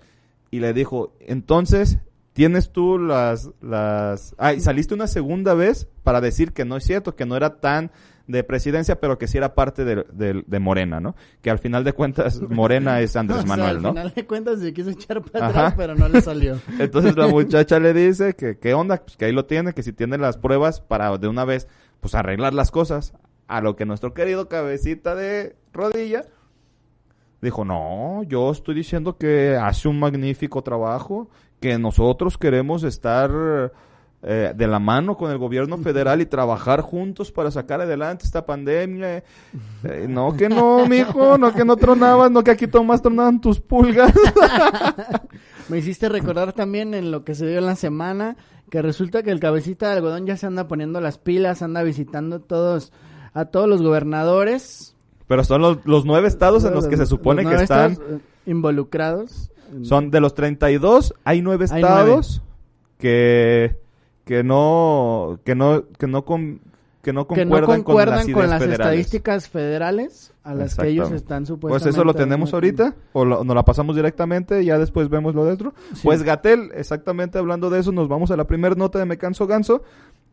Y 0.49 0.59
le 0.59 0.73
dijo, 0.73 1.13
entonces, 1.19 1.99
tienes 2.34 2.71
tú 2.71 2.97
las, 2.99 3.49
las... 3.61 4.36
Ah, 4.38 4.53
y 4.53 4.59
saliste 4.59 4.93
una 4.93 5.07
segunda 5.07 5.53
vez 5.53 5.88
para 6.03 6.19
decir 6.21 6.51
que 6.53 6.65
no 6.65 6.77
es 6.77 6.84
cierto, 6.84 7.15
que 7.15 7.25
no 7.25 7.36
era 7.36 7.59
tan 7.59 7.91
de 8.25 8.41
presidencia, 8.43 8.99
pero 9.01 9.17
que 9.17 9.27
sí 9.27 9.38
era 9.38 9.53
parte 9.53 9.84
de, 9.84 10.05
de- 10.13 10.43
de 10.47 10.59
Morena, 10.59 11.01
¿no? 11.01 11.13
Que 11.41 11.49
al 11.49 11.59
final 11.59 11.84
de 11.84 11.91
cuentas, 11.93 12.39
Morena 12.49 13.01
es 13.01 13.15
Andrés 13.17 13.39
O 13.39 13.41
sea, 13.41 13.49
Manuel, 13.49 13.75
al 13.77 13.81
¿no? 13.84 13.89
final 13.89 14.13
de 14.15 14.25
cuentas 14.25 14.59
se 14.61 14.73
quiso 14.73 14.91
echar 14.91 15.21
para 15.21 15.47
Ajá. 15.47 15.59
atrás, 15.59 15.73
pero 15.77 15.95
no 15.95 16.07
le 16.07 16.21
salió. 16.21 16.57
Entonces 16.79 17.17
la 17.17 17.27
muchacha 17.27 17.79
le 17.79 17.93
dice 17.93 18.34
que 18.36 18.57
qué 18.57 18.73
onda, 18.73 18.97
pues 18.97 19.17
que 19.17 19.25
ahí 19.25 19.31
lo 19.34 19.45
tiene, 19.45 19.73
que 19.73 19.84
si 19.84 19.91
tiene 19.91 20.17
las 20.17 20.38
pruebas 20.38 20.79
para 20.79 21.17
de 21.17 21.27
una 21.27 21.43
vez 21.45 21.67
pues 21.99 22.15
arreglar 22.15 22.53
las 22.53 22.71
cosas. 22.71 23.13
A 23.47 23.59
lo 23.59 23.75
que 23.75 23.86
nuestro 23.86 24.13
querido 24.13 24.47
cabecita 24.47 25.15
de 25.15 25.57
rodilla 25.73 26.23
dijo, 27.41 27.65
"No, 27.65 28.23
yo 28.23 28.51
estoy 28.51 28.73
diciendo 28.75 29.17
que 29.17 29.57
hace 29.57 29.89
un 29.89 29.99
magnífico 29.99 30.61
trabajo, 30.63 31.29
que 31.64 31.80
nosotros 31.80 32.38
queremos 32.38 32.84
estar 32.84 33.72
eh, 34.22 34.51
de 34.53 34.68
la 34.68 34.80
mano 34.80 35.16
con 35.16 35.32
el 35.32 35.38
gobierno 35.38 35.78
federal 35.78 36.20
y 36.20 36.26
trabajar 36.26 36.82
juntos 36.82 37.32
para 37.32 37.51
sacar 37.51 37.80
adelante 37.80 38.26
esta 38.26 38.45
pandemia. 38.45 39.24
Eh, 39.86 40.07
no 40.09 40.36
que 40.36 40.49
no, 40.49 40.86
mijo, 40.88 41.38
no 41.38 41.53
que 41.53 41.64
no 41.64 41.78
tronabas, 41.78 42.30
no 42.32 42.43
que 42.43 42.51
aquí 42.51 42.68
Tomás 42.68 43.01
tronaban 43.01 43.39
tus 43.39 43.61
pulgas. 43.61 44.14
Me 45.70 45.78
hiciste 45.78 46.09
recordar 46.09 46.51
también 46.51 46.93
en 46.93 47.11
lo 47.11 47.24
que 47.24 47.34
se 47.34 47.47
dio 47.47 47.59
en 47.59 47.66
la 47.66 47.78
semana 47.78 48.36
que 48.70 48.82
resulta 48.82 49.24
que 49.24 49.32
el 49.32 49.39
cabecita 49.39 49.88
de 49.88 49.93
algodón 49.93 50.26
ya 50.26 50.36
se 50.36 50.47
anda 50.47 50.68
poniendo 50.68 50.99
las 50.99 51.18
pilas, 51.18 51.61
anda 51.61 51.82
visitando 51.82 52.41
todos 52.41 52.91
a 53.34 53.45
todos 53.45 53.70
los 53.70 53.82
gobernadores. 53.82 54.97
Pero 55.30 55.45
son 55.45 55.61
los, 55.61 55.78
los 55.86 56.03
nueve 56.03 56.28
estados 56.28 56.66
en 56.66 56.74
los 56.74 56.88
que 56.88 56.97
se 56.97 57.05
supone 57.05 57.45
que 57.45 57.55
están. 57.55 57.93
eh, 57.93 58.20
involucrados. 58.47 59.49
Son 59.82 60.11
de 60.11 60.19
los 60.21 60.34
32, 60.36 61.13
hay 61.24 61.41
nueve 61.41 61.65
Hay 61.69 61.82
estados 61.82 62.41
que 62.99 63.78
que 64.26 64.43
no 64.43 65.39
que 65.43 65.55
no 65.55 65.84
que 65.97 66.07
no 66.07 66.24
con- 66.26 66.61
que 67.01 67.11
no 67.11 67.28
que 67.28 67.36
concuerdan, 67.43 67.69
no 67.80 67.84
concuerdan 67.84 68.15
con 68.15 68.15
las, 68.15 68.24
con 68.24 68.32
ideas 68.32 68.49
las 68.49 68.59
federales. 68.59 68.80
estadísticas 68.80 69.49
federales 69.49 70.34
a 70.45 70.53
las 70.53 70.76
que 70.78 70.88
ellos 70.88 71.11
están 71.11 71.41
Pues 71.43 71.47
supuestamente. 71.49 71.89
eso 71.89 72.03
lo 72.05 72.13
tenemos 72.13 72.53
ahorita 72.53 72.95
o 73.11 73.26
lo- 73.26 73.43
nos 73.43 73.53
la 73.55 73.65
pasamos 73.65 73.97
directamente 73.97 74.61
y 74.63 74.67
ya 74.67 74.78
después 74.78 75.09
vemos 75.09 75.36
lo 75.36 75.43
dentro. 75.43 75.74
Pues 76.01 76.24
Gatel, 76.24 76.71
exactamente 76.76 77.38
hablando 77.38 77.69
de 77.69 77.82
eso, 77.82 77.91
nos 77.91 78.07
vamos 78.07 78.32
a 78.32 78.38
la 78.38 78.45
primera 78.47 78.76
nota 78.76 78.99
de 78.99 79.05
Me 79.05 79.17
Canso 79.17 79.47
Ganso. 79.47 79.84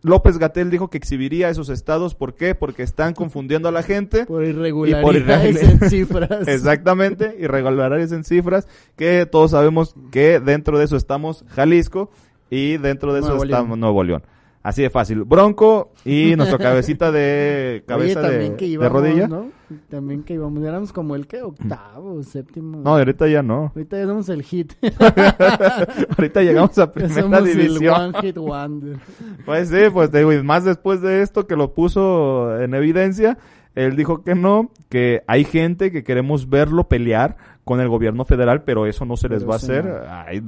López 0.03 0.39
Gatel 0.39 0.71
dijo 0.71 0.89
que 0.89 0.99
exhibiría 0.99 1.51
esos 1.51 1.69
estados, 1.69 2.15
¿por 2.15 2.35
qué? 2.35 2.55
Porque 2.55 2.83
están 2.83 3.13
confundiendo 3.13 3.69
a 3.69 3.73
la 3.73 3.83
gente. 3.83 4.25
Por 4.25 4.45
irregularidades 4.45 5.05
irregularidades. 5.05 5.83
en 5.83 5.91
cifras. 5.91 6.31
Exactamente, 6.49 7.37
irregularidades 7.39 8.13
en 8.13 8.25
cifras, 8.25 8.67
que 8.97 9.27
todos 9.27 9.51
sabemos 9.51 9.95
que 10.11 10.41
dentro 10.41 10.79
de 10.79 10.85
eso 10.85 10.97
estamos 10.97 11.45
Jalisco 11.49 12.11
y 12.49 12.79
dentro 12.79 13.13
de 13.13 13.21
eso 13.21 13.43
estamos. 13.43 13.77
Nuevo 13.77 14.03
León. 14.03 14.23
Así 14.63 14.83
de 14.83 14.91
fácil. 14.91 15.25
Bronco 15.25 15.93
y 16.05 16.35
nuestra 16.37 16.59
cabecita 16.59 17.11
de 17.11 17.77
Oye, 17.77 17.85
cabeza 17.87 18.21
de, 18.23 18.89
rodilla. 18.89 19.27
¿no? 19.27 19.51
También 19.89 20.23
que 20.23 20.35
íbamos, 20.35 20.63
éramos 20.65 20.93
como 20.93 21.15
el 21.15 21.27
que 21.27 21.43
octavo, 21.43 22.23
séptimo. 22.23 22.83
No, 22.83 22.91
ahorita 22.97 23.29
ya 23.29 23.43
no. 23.43 23.73
Ahorita 23.75 23.99
ya 23.99 24.07
somos 24.07 24.29
el 24.29 24.43
hit. 24.43 24.73
ahorita 26.19 26.43
llegamos 26.43 26.77
a 26.79 26.93
primera 26.93 27.23
somos 27.23 27.39
el 27.39 27.45
división. 27.57 27.95
one 27.95 28.21
hit 28.21 28.37
wonder. 28.37 28.99
Pues 29.47 29.69
sí, 29.69 29.83
pues 29.93 30.11
te 30.11 30.19
digo, 30.19 30.33
y 30.33 30.43
más 30.43 30.65
después 30.65 31.01
de 31.01 31.23
esto 31.23 31.47
que 31.47 31.57
lo 31.57 31.73
puso 31.73 32.61
en 32.61 32.75
evidencia, 32.75 33.39
él 33.75 33.97
dijo 33.97 34.25
que 34.25 34.35
no, 34.35 34.73
que 34.89 35.23
hay 35.27 35.45
gente 35.45 35.93
que 35.93 36.03
queremos 36.03 36.49
verlo 36.51 36.89
pelear 36.89 37.37
con 37.65 37.81
el 37.81 37.89
gobierno 37.89 38.25
federal, 38.25 38.63
pero 38.65 38.87
eso 38.87 39.05
no 39.05 39.17
se 39.17 39.29
les 39.29 39.49
va 39.49 39.55
a 39.55 39.57
hacer. 39.57 39.85
no. 39.85 40.01
Ay, 40.09 40.43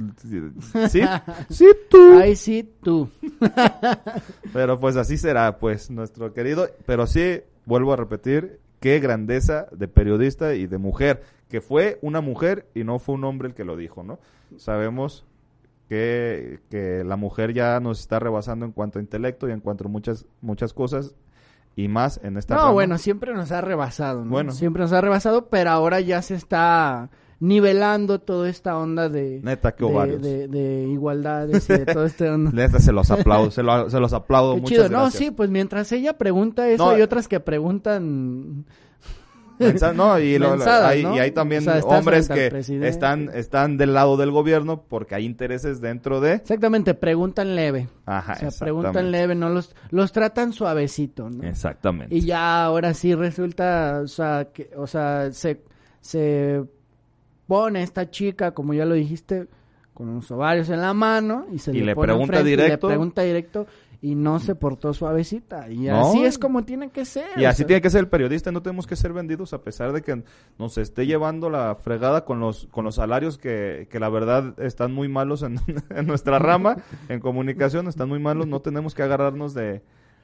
sí, 0.89 1.01
sí, 1.49 1.67
tú. 1.89 2.19
Ay, 2.19 2.35
sí, 2.35 2.69
tú. 2.81 3.09
Pero 4.53 4.79
pues 4.79 4.95
así 4.95 5.17
será, 5.17 5.57
pues, 5.57 5.89
nuestro 5.89 6.33
querido. 6.33 6.67
Pero 6.85 7.07
sí, 7.07 7.41
vuelvo 7.65 7.93
a 7.93 7.97
repetir, 7.97 8.59
qué 8.79 8.99
grandeza 8.99 9.67
de 9.71 9.87
periodista 9.87 10.55
y 10.55 10.67
de 10.67 10.77
mujer, 10.77 11.23
que 11.49 11.61
fue 11.61 11.99
una 12.01 12.21
mujer 12.21 12.67
y 12.73 12.83
no 12.83 12.99
fue 12.99 13.15
un 13.15 13.23
hombre 13.23 13.49
el 13.49 13.53
que 13.53 13.63
lo 13.63 13.77
dijo, 13.77 14.03
¿no? 14.03 14.19
Sabemos 14.57 15.25
que, 15.87 16.59
que 16.69 17.03
la 17.03 17.15
mujer 17.15 17.53
ya 17.53 17.79
nos 17.79 17.99
está 17.99 18.19
rebasando 18.19 18.65
en 18.65 18.71
cuanto 18.71 18.99
a 18.99 19.01
intelecto 19.01 19.47
y 19.47 19.51
en 19.51 19.61
cuanto 19.61 19.85
a 19.85 19.87
muchas, 19.87 20.25
muchas 20.41 20.73
cosas 20.73 21.15
y 21.75 21.87
más 21.87 22.19
en 22.23 22.37
esta 22.37 22.55
No, 22.55 22.61
rama. 22.61 22.71
bueno, 22.73 22.97
siempre 22.97 23.33
nos 23.33 23.51
ha 23.51 23.61
rebasado, 23.61 24.23
¿no? 24.25 24.31
Bueno. 24.31 24.51
Siempre 24.51 24.81
nos 24.83 24.93
ha 24.93 25.01
rebasado, 25.01 25.47
pero 25.49 25.71
ahora 25.71 25.99
ya 26.01 26.21
se 26.21 26.35
está 26.35 27.09
nivelando 27.39 28.19
toda 28.19 28.47
esta 28.49 28.77
onda 28.77 29.09
de... 29.09 29.41
Neta, 29.43 29.73
qué 29.75 29.83
de, 29.85 30.17
de, 30.17 30.47
de 30.47 30.87
igualdades 30.87 31.69
y 31.69 31.73
de 31.73 31.85
todo 31.85 32.05
este 32.05 32.29
onda. 32.29 32.51
Neta, 32.53 32.79
se 32.79 32.91
los 32.93 33.11
aplaudo, 33.11 33.51
se, 33.51 33.63
lo- 33.63 33.89
se 33.89 33.99
los 33.99 34.13
aplaudo. 34.13 34.55
Qué 34.55 34.61
Muchas 34.61 34.77
chido, 34.77 34.89
no, 34.89 35.11
sí, 35.11 35.31
pues 35.31 35.49
mientras 35.49 35.91
ella 35.91 36.17
pregunta 36.17 36.69
eso, 36.69 36.85
No, 36.85 36.91
hay 36.91 37.01
otras 37.01 37.27
que 37.27 37.39
preguntan... 37.41 38.65
Mensa- 39.59 39.93
no, 39.93 40.19
y, 40.19 40.37
lo- 40.39 40.49
lo- 40.49 40.55
Mensadas, 40.57 40.85
hay, 40.91 41.03
¿no? 41.03 41.15
y 41.15 41.19
hay 41.19 41.31
también 41.31 41.61
O 41.61 41.65
sea, 41.65 41.77
estás 41.77 41.99
hombres 41.99 42.27
que 42.29 42.47
están, 42.87 43.29
están 43.33 43.77
del 43.77 43.93
lado 43.93 44.17
del 44.17 44.31
gobierno 44.31 44.81
porque 44.87 45.15
hay 45.15 45.25
intereses 45.25 45.79
dentro 45.79 46.19
de... 46.21 46.33
Exactamente, 46.33 46.93
preguntan 46.95 47.55
leve. 47.55 47.87
Ajá, 48.05 48.33
o 48.33 48.51
sea, 48.51 48.59
preguntan 48.59 49.11
leve, 49.11 49.35
no 49.35 49.49
los, 49.49 49.75
los 49.91 50.11
tratan 50.11 50.53
suavecito, 50.53 51.29
¿no? 51.29 51.43
Exactamente. 51.47 52.15
Y 52.15 52.21
ya 52.21 52.63
ahora 52.65 52.93
sí 52.93 53.13
resulta, 53.15 54.01
o 54.03 54.07
sea, 54.07 54.47
que, 54.53 54.71
o 54.75 54.87
sea, 54.87 55.31
se, 55.31 55.61
se 56.01 56.63
pone 57.47 57.83
esta 57.83 58.09
chica, 58.09 58.51
como 58.51 58.73
ya 58.73 58.85
lo 58.85 58.95
dijiste, 58.95 59.47
con 59.93 60.15
los 60.15 60.31
ovarios 60.31 60.69
en 60.69 60.81
la 60.81 60.93
mano 60.93 61.45
y 61.53 61.59
se 61.59 61.71
Y 61.71 61.81
le 61.81 61.93
pone 61.93 62.07
pregunta 62.07 62.37
enfrente 62.39 62.49
y 62.49 62.55
directo. 62.55 62.87
le 62.87 62.93
pregunta 62.93 63.21
directo 63.21 63.67
y 64.03 64.15
no 64.15 64.39
se 64.41 64.53
portó 64.53 64.93
suavecita. 64.93 65.71
Y 65.71 65.77
No. 65.87 66.01
así 66.09 66.25
es 66.25 66.37
como 66.37 66.65
tiene 66.65 66.89
que 66.91 67.05
ser. 67.05 67.23
Y 67.37 67.45
así 67.45 67.59
sea. 67.59 67.67
tiene 67.67 67.81
que 67.81 67.89
ser 67.89 68.01
el 68.01 68.09
periodista, 68.09 68.51
no 68.51 68.61
tenemos 68.61 68.85
que 68.85 68.97
ser 68.97 69.13
vendidos 69.13 69.53
a 69.53 69.61
pesar 69.63 69.93
de 69.93 70.01
que 70.01 70.23
nos 70.59 70.77
esté 70.77 71.05
llevando 71.07 71.49
la 71.49 71.73
fregada 71.75 72.25
con 72.25 72.41
los 72.41 72.67
con 72.69 72.83
los 72.83 72.95
salarios 72.95 73.37
que, 73.37 73.87
que 73.89 73.99
la 74.01 74.09
verdad 74.09 74.59
están 74.59 74.91
muy 74.93 75.07
malos 75.07 75.41
en, 75.41 75.57
en 75.89 76.05
nuestra 76.05 76.37
rama, 76.37 76.75
en 77.07 77.21
comunicación 77.21 77.87
están 77.87 78.09
muy 78.09 78.19
malos, 78.19 78.45
no 78.45 78.59
tenemos 78.59 78.93
que 78.93 79.03
agarrarnos 79.03 79.53
de, 79.53 79.81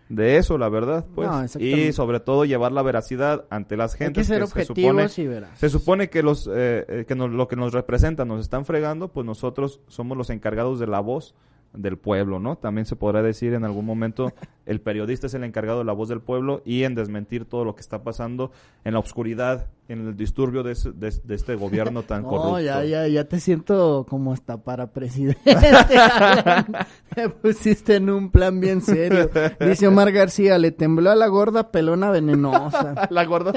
de 0.09 0.35
eso, 0.35 0.57
la 0.57 0.67
verdad, 0.67 1.05
pues. 1.15 1.29
No, 1.29 1.45
y 1.63 1.93
sobre 1.93 2.19
todo 2.19 2.43
llevar 2.43 2.73
la 2.73 2.81
veracidad 2.81 3.45
ante 3.49 3.77
las 3.77 3.93
Hay 3.93 3.97
que 3.99 4.03
gentes 4.05 4.27
ser 4.27 4.37
se 4.39 4.43
objetivos 4.43 5.13
supone 5.13 5.47
se 5.55 5.69
supone 5.69 6.09
que 6.09 6.21
los 6.21 6.47
eh, 6.47 6.83
eh, 6.89 7.05
que 7.07 7.15
nos- 7.15 7.31
lo 7.31 7.47
que 7.47 7.55
nos 7.55 7.71
representa 7.71 8.25
nos 8.25 8.41
están 8.41 8.65
fregando, 8.65 9.07
pues 9.07 9.25
nosotros 9.25 9.79
somos 9.87 10.17
los 10.17 10.29
encargados 10.31 10.79
de 10.81 10.87
la 10.87 10.99
voz 10.99 11.33
del 11.73 11.97
pueblo, 11.97 12.39
¿no? 12.39 12.57
También 12.57 12.85
se 12.85 12.95
podrá 12.95 13.21
decir 13.21 13.53
en 13.53 13.63
algún 13.63 13.85
momento 13.85 14.33
el 14.65 14.81
periodista 14.81 15.27
es 15.27 15.33
el 15.35 15.43
encargado 15.43 15.79
de 15.79 15.85
la 15.85 15.93
voz 15.93 16.09
del 16.09 16.19
pueblo 16.21 16.61
y 16.65 16.83
en 16.83 16.95
desmentir 16.95 17.45
todo 17.45 17.63
lo 17.63 17.75
que 17.75 17.81
está 17.81 18.03
pasando 18.03 18.51
en 18.83 18.93
la 18.93 18.99
oscuridad, 18.99 19.67
en 19.87 20.07
el 20.07 20.17
disturbio 20.17 20.63
de, 20.63 20.71
ese- 20.71 20.91
de- 20.91 21.13
de 21.23 21.35
este 21.35 21.55
gobierno 21.55 22.01
tan 22.03 22.23
corrupto. 22.23 22.51
No, 22.51 22.59
ya, 22.59 22.83
ya, 22.83 23.07
ya 23.07 23.25
te 23.25 23.39
siento 23.39 24.05
como 24.09 24.33
hasta 24.33 24.57
para 24.63 24.91
presidente. 24.91 25.51
Alan. 25.55 26.65
Te 27.13 27.29
pusiste 27.29 27.97
en 27.97 28.09
un 28.09 28.31
plan 28.31 28.59
bien 28.59 28.81
serio. 28.81 29.29
Dice 29.59 29.87
Omar 29.87 30.11
García, 30.11 30.57
le 30.57 30.71
tembló 30.71 31.11
a 31.11 31.15
la 31.15 31.27
gorda 31.27 31.71
pelona 31.71 32.09
venenosa. 32.09 33.07
La 33.11 33.25
gorda. 33.25 33.53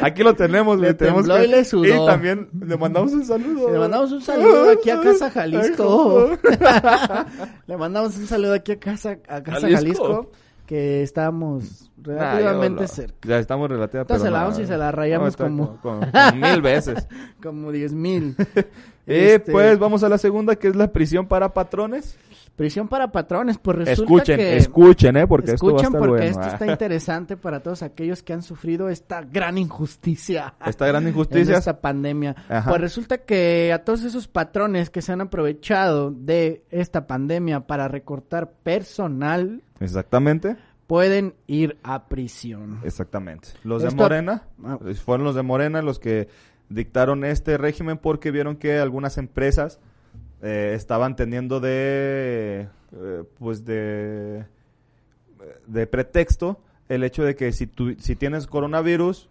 Aquí 0.00 0.22
lo 0.22 0.34
tenemos, 0.34 0.78
Le 0.78 0.88
le 0.88 0.94
tenemos 0.94 1.26
que- 1.28 1.44
y 1.44 1.48
le 1.48 1.64
sudó. 1.64 1.84
y 1.84 2.06
también 2.06 2.48
le 2.60 2.76
mandamos 2.76 3.12
un 3.12 3.24
saludo. 3.24 3.70
Le 3.72 3.78
mandamos 3.78 4.12
un 4.12 4.20
saludo 4.22 4.70
aquí 4.70 4.90
a 4.90 5.00
Casa 5.00 5.30
Jalisco. 5.30 6.30
Le 7.66 7.76
mandamos 7.76 8.16
un 8.16 8.26
saludo 8.26 8.54
aquí 8.54 8.72
a 8.72 8.78
Casa, 8.78 9.18
a 9.28 9.42
casa 9.42 9.60
Jalisco. 9.68 9.76
Jalisco. 10.04 10.30
que 10.66 11.02
estamos 11.02 11.90
relativamente 12.02 12.82
lo- 12.82 12.88
cerca. 12.88 13.26
Ya 13.26 13.38
estamos 13.38 13.70
relativamente. 13.70 14.12
Entonces 14.12 14.30
la 14.30 14.38
no, 14.40 14.44
vamos 14.48 14.60
y 14.60 14.66
se 14.66 14.76
la 14.76 14.92
rayamos 14.92 15.28
está 15.30 15.44
como- 15.44 15.80
con- 15.80 16.00
con 16.10 16.40
mil 16.40 16.60
veces. 16.60 17.08
Como 17.42 17.72
diez 17.72 17.92
mil. 17.94 18.36
Eh, 19.10 19.36
Este, 19.36 19.52
pues 19.52 19.78
vamos 19.78 20.02
a 20.02 20.10
la 20.10 20.18
segunda, 20.18 20.54
que 20.56 20.68
es 20.68 20.76
la 20.76 20.92
prisión 20.92 21.26
para 21.26 21.54
patrones. 21.54 22.18
Prisión 22.58 22.88
para 22.88 23.12
patrones, 23.12 23.56
pues 23.56 23.78
resulta 23.78 24.02
Escuchen, 24.02 24.36
que... 24.36 24.56
escuchen, 24.56 25.16
¿eh? 25.16 25.28
Porque 25.28 25.52
esto 25.52 25.64
va 25.66 25.72
a 25.72 25.76
Escuchen 25.76 25.86
estar 25.94 26.00
porque 26.00 26.24
bueno. 26.26 26.40
esto 26.42 26.52
está 26.54 26.66
interesante 26.66 27.36
para 27.36 27.62
todos 27.62 27.84
aquellos 27.84 28.24
que 28.24 28.32
han 28.32 28.42
sufrido 28.42 28.88
esta 28.88 29.20
gran 29.22 29.56
injusticia. 29.58 30.54
Esta 30.66 30.84
gran 30.88 31.04
en 31.04 31.10
injusticia. 31.10 31.56
esta 31.56 31.80
pandemia. 31.80 32.34
Ajá. 32.48 32.68
Pues 32.68 32.80
resulta 32.80 33.18
que 33.18 33.72
a 33.72 33.84
todos 33.84 34.02
esos 34.02 34.26
patrones 34.26 34.90
que 34.90 35.02
se 35.02 35.12
han 35.12 35.20
aprovechado 35.20 36.10
de 36.10 36.64
esta 36.70 37.06
pandemia 37.06 37.60
para 37.60 37.86
recortar 37.86 38.50
personal 38.64 39.62
Exactamente. 39.78 40.56
pueden 40.88 41.34
ir 41.46 41.78
a 41.84 42.08
prisión. 42.08 42.80
Exactamente. 42.82 43.50
Los 43.62 43.82
de 43.84 43.90
Morena, 43.92 44.42
Ah. 44.64 44.78
fueron 45.04 45.24
los 45.24 45.36
de 45.36 45.42
Morena 45.44 45.80
los 45.80 46.00
que 46.00 46.26
dictaron 46.68 47.24
este 47.24 47.56
régimen 47.56 47.98
porque 47.98 48.32
vieron 48.32 48.56
que 48.56 48.78
algunas 48.80 49.16
empresas 49.16 49.78
eh, 50.42 50.72
estaban 50.74 51.16
teniendo 51.16 51.60
de, 51.60 52.68
eh, 52.92 53.24
pues 53.38 53.64
de, 53.64 54.44
de 55.66 55.86
pretexto 55.86 56.60
el 56.88 57.04
hecho 57.04 57.22
de 57.24 57.36
que 57.36 57.52
si 57.52 57.66
tú, 57.66 57.94
si 57.98 58.16
tienes 58.16 58.46
coronavirus, 58.46 59.28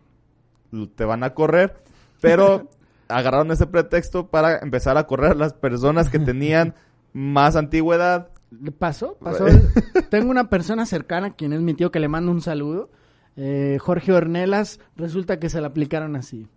te 0.96 1.06
van 1.06 1.24
a 1.24 1.34
correr, 1.34 1.76
pero 2.22 2.70
agarraron 3.08 3.52
ese 3.52 3.68
pretexto 3.68 4.28
para 4.28 4.60
empezar 4.60 4.98
a 4.98 5.08
correr 5.08 5.36
las 5.36 5.54
personas 5.54 6.10
que 6.10 6.20
tenían 6.20 6.76
más 7.14 7.56
antigüedad. 7.56 8.30
¿Le 8.52 8.72
pasó? 8.72 9.18
Pasó. 9.20 9.46
Tengo 10.10 10.30
una 10.30 10.50
persona 10.50 10.86
cercana, 10.86 11.32
quien 11.32 11.54
es 11.54 11.62
mi 11.62 11.74
tío, 11.74 11.92
que 11.92 12.00
le 12.00 12.08
mando 12.08 12.32
un 12.32 12.42
saludo. 12.42 12.90
Eh, 13.36 13.78
Jorge 13.80 14.14
Ornelas, 14.14 14.80
resulta 14.96 15.40
que 15.40 15.50
se 15.50 15.62
la 15.62 15.68
aplicaron 15.68 16.16
así. 16.16 16.48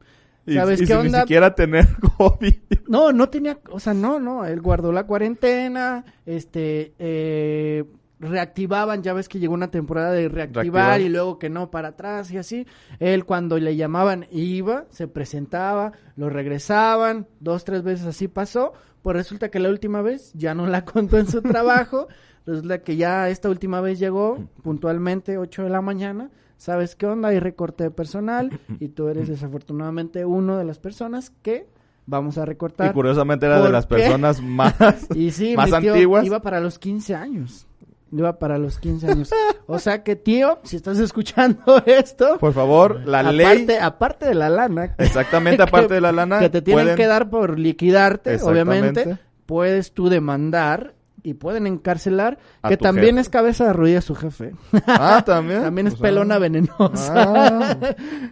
Y, 0.47 0.55
¿Sabes 0.55 0.81
y 0.81 0.85
qué 0.85 0.87
sin 0.89 0.97
onda? 0.97 1.19
ni 1.19 1.23
siquiera 1.23 1.55
tener 1.55 1.87
COVID. 2.19 2.55
No, 2.89 3.13
no 3.13 3.29
tenía, 3.29 3.59
o 3.71 3.79
sea, 3.79 3.95
no, 3.95 4.19
no, 4.19 4.45
él 4.47 4.61
guardó 4.61 4.91
la 4.93 5.05
cuarentena, 5.07 6.05
este, 6.27 6.95
eh, 6.99 7.85
reactivaban, 8.19 9.03
ya 9.03 9.13
ves 9.13 9.29
que 9.29 9.39
llegó 9.39 9.55
una 9.55 9.71
temporada 9.71 10.13
de 10.13 10.29
reactivar, 10.29 10.65
Reactivar. 10.65 11.01
y 11.01 11.09
luego 11.09 11.39
que 11.39 11.49
no 11.51 11.71
para 11.71 11.89
atrás 11.89 12.31
y 12.31 12.39
así. 12.39 12.67
Él 12.99 13.25
cuando 13.25 13.59
le 13.59 13.77
llamaban 13.77 14.27
iba, 14.31 14.85
se 14.91 15.09
presentaba, 15.09 15.93
lo 16.17 16.29
regresaban, 16.31 17.27
dos, 17.41 17.65
tres 17.65 17.83
veces 17.83 18.07
así 18.07 18.29
pasó, 18.29 18.73
pues 19.03 19.17
resulta 19.17 19.51
que 19.51 19.59
la 19.59 19.71
última 19.71 20.03
vez 20.03 20.33
ya 20.35 20.55
no 20.55 20.67
la 20.67 20.85
contó 20.85 21.19
en 21.19 21.29
su 21.29 21.41
trabajo, 21.43 22.09
resulta 22.45 22.83
que 22.83 22.97
ya 22.97 23.29
esta 23.29 23.49
última 23.49 23.81
vez 23.81 23.99
llegó 23.99 24.39
puntualmente 24.63 25.39
8 25.39 25.65
de 25.65 25.71
la 25.71 25.81
mañana. 25.81 26.31
¿Sabes 26.61 26.95
qué 26.95 27.07
onda? 27.07 27.31
Hay 27.31 27.41
recorte 27.41 27.85
de 27.85 27.91
personal 27.91 28.51
y 28.81 28.89
tú 28.89 29.09
eres 29.09 29.29
desafortunadamente 29.29 30.27
uno 30.27 30.59
de 30.59 30.65
las 30.65 30.79
personas 30.79 31.33
que 31.43 31.67
vamos 32.05 32.37
a 32.37 32.45
recortar. 32.45 32.91
Y 32.91 32.93
curiosamente 32.93 33.47
era 33.47 33.57
de 33.57 33.63
¿Por 33.63 33.71
las 33.73 33.87
qué? 33.87 33.95
personas 33.97 34.43
más, 34.43 34.75
Y 35.15 35.31
sí, 35.31 35.57
más 35.57 35.71
mi 35.71 35.79
tío 35.81 35.93
antiguas. 35.95 36.27
iba 36.27 36.41
para 36.43 36.61
los 36.61 36.79
15 36.79 37.15
años. 37.15 37.67
Iba 38.13 38.39
para 38.39 38.59
los 38.59 38.79
15 38.79 39.11
años. 39.11 39.31
O 39.67 39.79
sea 39.79 40.03
que, 40.03 40.17
tío, 40.17 40.59
si 40.65 40.77
estás 40.77 40.99
escuchando 40.99 41.81
esto, 41.87 42.37
Por 42.39 42.53
favor, 42.53 43.07
la 43.07 43.21
aparte, 43.21 43.37
ley. 43.67 43.77
aparte 43.81 44.27
de 44.27 44.35
la 44.35 44.51
lana, 44.51 44.95
Exactamente, 44.99 45.59
que- 45.59 45.63
aparte 45.63 45.95
de 45.95 46.01
la 46.03 46.13
lana. 46.13 46.41
que 46.41 46.51
te 46.51 46.61
tienen 46.61 46.85
pueden- 46.87 46.97
que 46.97 47.07
dar 47.07 47.31
por 47.31 47.59
liquidarte, 47.59 48.37
obviamente, 48.43 49.17
puedes 49.47 49.93
tú 49.95 50.09
demandar 50.11 50.95
y 51.23 51.35
pueden 51.35 51.67
encarcelar, 51.67 52.39
A 52.63 52.69
que 52.69 52.77
también 52.77 53.11
jefe. 53.17 53.21
es 53.21 53.29
cabeza 53.29 53.67
de 53.67 53.73
rodilla 53.73 54.01
su 54.01 54.15
jefe. 54.15 54.53
Ah, 54.87 55.23
también. 55.25 55.63
también 55.65 55.87
es 55.89 55.95
Pues, 55.95 56.03
pelona 56.03 56.37
ah. 56.37 56.39
venenosa. 56.39 57.13
Ah. 57.15 57.77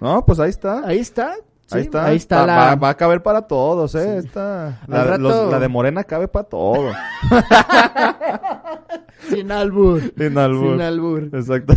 No, 0.00 0.24
pues 0.26 0.38
ahí 0.40 0.50
está. 0.50 0.86
Ahí 0.86 0.98
está. 1.00 1.34
sí, 1.66 1.74
ahí 1.76 1.80
está. 1.82 2.04
Ahí 2.06 2.16
está 2.16 2.40
Va- 2.40 2.46
la... 2.46 2.56
va, 2.56 2.74
va 2.76 2.88
a 2.90 2.96
caber 2.96 3.22
para 3.22 3.42
todos, 3.42 3.94
¿eh? 3.94 4.18
Esta, 4.18 4.80
la, 4.86 5.02
Al 5.02 5.08
rato- 5.08 5.22
los- 5.22 5.50
la 5.50 5.58
de 5.58 5.68
Morena 5.68 6.04
cabe 6.04 6.28
para 6.28 6.48
todo. 6.48 6.90
Sin 9.28 9.50
albur. 9.52 10.00
Sin 10.16 10.38
albur. 10.38 10.72
Sin 10.72 10.80
albur. 10.80 11.22
Exacto. 11.32 11.74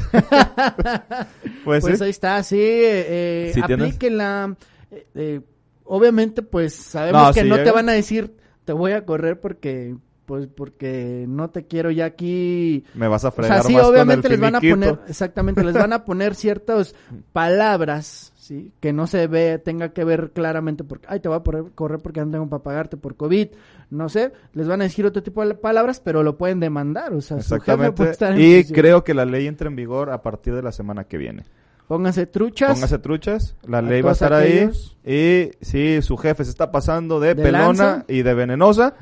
pues, 1.64 1.82
Pues 1.84 1.98
sí. 1.98 2.04
ahí 2.04 2.10
está, 2.10 2.42
sí, 2.44 2.58
eh, 2.60 3.06
eh, 3.08 3.52
Sí 3.54 3.62
aplíquenla. 3.62 4.56
eh, 4.92 5.08
eh, 5.16 5.42
obviamente, 5.84 6.42
pues 6.42 6.74
sabemos 6.76 7.28
No, 7.28 7.34
que 7.34 7.44
no 7.44 7.56
te 7.62 7.72
van 7.72 7.90
a 7.90 7.94
decir, 7.94 8.36
te 8.66 8.74
voy 8.74 8.92
a 8.94 9.06
correr 9.06 9.40
porque, 9.42 9.96
pues, 10.26 10.48
porque 10.48 11.26
no 11.28 11.50
te 11.50 11.66
quiero 11.68 11.92
ya 11.92 12.06
aquí. 12.06 12.84
Me 12.94 13.08
vas 13.08 13.26
a 13.26 13.30
O 13.30 13.32
fregar 13.32 13.62
sea, 13.62 13.68
sí, 13.68 13.74
más 13.74 13.84
con 13.84 13.92
obviamente 13.92 14.28
el 14.28 14.32
les 14.34 14.40
van 14.40 14.56
a 14.56 14.62
poner, 14.62 15.00
exactamente, 15.08 15.64
les 15.64 15.74
van 15.74 15.94
a 15.94 16.06
poner 16.06 16.36
ciertas 16.36 16.96
palabras, 17.34 18.34
sí, 18.38 18.72
que 18.80 18.94
no 18.94 19.08
se 19.08 19.28
ve, 19.28 19.60
tenga 19.60 19.90
que 19.94 20.04
ver 20.04 20.32
claramente 20.34 20.84
porque, 20.84 21.08
ay, 21.10 21.20
te 21.20 21.28
voy 21.30 21.38
a 21.38 21.64
correr 21.76 22.00
porque 22.00 22.24
no 22.24 22.32
tengo 22.32 22.48
para 22.50 22.64
pagarte 22.64 22.98
por 22.98 23.16
COVID, 23.16 23.48
no 23.90 24.08
sé, 24.10 24.32
les 24.54 24.68
van 24.68 24.82
a 24.82 24.86
decir 24.86 25.06
otro 25.06 25.22
tipo 25.24 25.46
de 25.46 25.54
palabras, 25.56 26.00
pero 26.00 26.24
lo 26.24 26.38
pueden 26.38 26.60
demandar, 26.60 27.14
o 27.14 27.22
sea, 27.22 27.42
su 27.42 27.56
jefe 27.60 27.92
puede 27.92 28.12
Exactamente. 28.12 28.12
estar 28.12 28.32
en 28.34 28.42
Y 28.42 28.64
creo 28.66 29.04
que 29.04 29.14
la 29.14 29.26
ley 29.26 29.48
entra 29.48 29.68
en 29.68 29.76
vigor 29.76 30.12
a 30.12 30.22
partir 30.22 30.56
de 30.56 30.62
la 30.62 30.72
semana 30.72 31.04
que 31.04 31.18
viene. 31.18 31.44
Pónganse 31.88 32.26
truchas. 32.26 32.72
Póngase 32.72 33.00
truchas, 33.00 33.58
la 33.68 33.80
A 33.80 33.82
ley 33.82 34.02
va 34.02 34.12
a 34.12 34.14
estar 34.14 34.32
ahí. 34.32 34.70
Y 35.06 35.52
si 35.60 36.02
su 36.02 36.16
jefe 36.16 36.46
se 36.46 36.52
está 36.52 36.72
pasando 36.72 37.20
de, 37.20 37.36
¿De 37.36 37.44
pelona 37.44 37.64
lanza? 37.68 38.06
y 38.08 38.22
de 38.22 38.34
venenosa, 38.34 38.94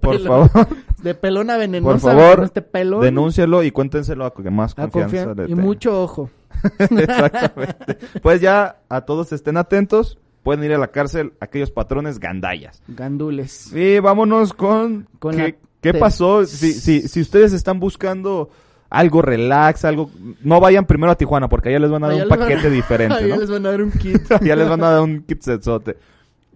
por 0.00 0.16
pelón. 0.16 0.48
favor, 0.48 0.68
De 1.02 1.14
pelona 1.14 1.56
venenosa. 1.56 1.92
por 1.92 2.00
favor, 2.00 2.44
este 2.44 2.62
pelón. 2.62 3.00
denúncielo 3.02 3.62
y 3.62 3.70
cuéntenselo 3.70 4.24
a 4.26 4.34
que 4.34 4.50
más 4.50 4.72
A 4.78 4.88
confianza 4.88 5.34
le 5.34 5.44
y 5.44 5.46
tenga. 5.48 5.62
mucho 5.62 6.02
ojo. 6.02 6.30
Exactamente. 6.78 7.98
Pues 8.22 8.40
ya 8.40 8.76
a 8.88 9.00
todos 9.02 9.32
estén 9.32 9.56
atentos. 9.56 10.18
Pueden 10.42 10.64
ir 10.64 10.72
a 10.72 10.78
la 10.78 10.88
cárcel 10.88 11.34
aquellos 11.40 11.70
patrones 11.70 12.18
gandallas. 12.18 12.82
Gandules. 12.88 13.72
Y 13.74 13.98
vámonos 13.98 14.54
con, 14.54 15.06
Con 15.18 15.36
qué, 15.36 15.58
qué 15.82 15.92
pasó. 15.94 16.46
Si, 16.46 16.72
si, 16.72 17.06
si 17.08 17.20
ustedes 17.20 17.52
están 17.52 17.78
buscando 17.78 18.48
algo 18.88 19.20
relax, 19.20 19.84
algo... 19.84 20.10
No 20.42 20.58
vayan 20.58 20.86
primero 20.86 21.12
a 21.12 21.16
Tijuana 21.16 21.48
porque 21.48 21.68
allá 21.68 21.78
les 21.78 21.90
van 21.90 22.04
a 22.04 22.06
dar 22.08 22.16
Allá 22.16 22.26
un 22.26 22.32
a- 22.32 22.36
paquete 22.36 22.70
diferente, 22.70 23.16
Allá 23.18 23.34
¿no? 23.34 23.40
les 23.42 23.50
van 23.50 23.66
a 23.66 23.70
dar 23.70 23.82
un 23.82 23.90
kit. 23.92 24.22
ya 24.42 24.56
les 24.56 24.68
van 24.68 24.82
a 24.82 24.90
dar 24.92 25.02
un 25.02 25.22
kitsetzote. 25.24 25.98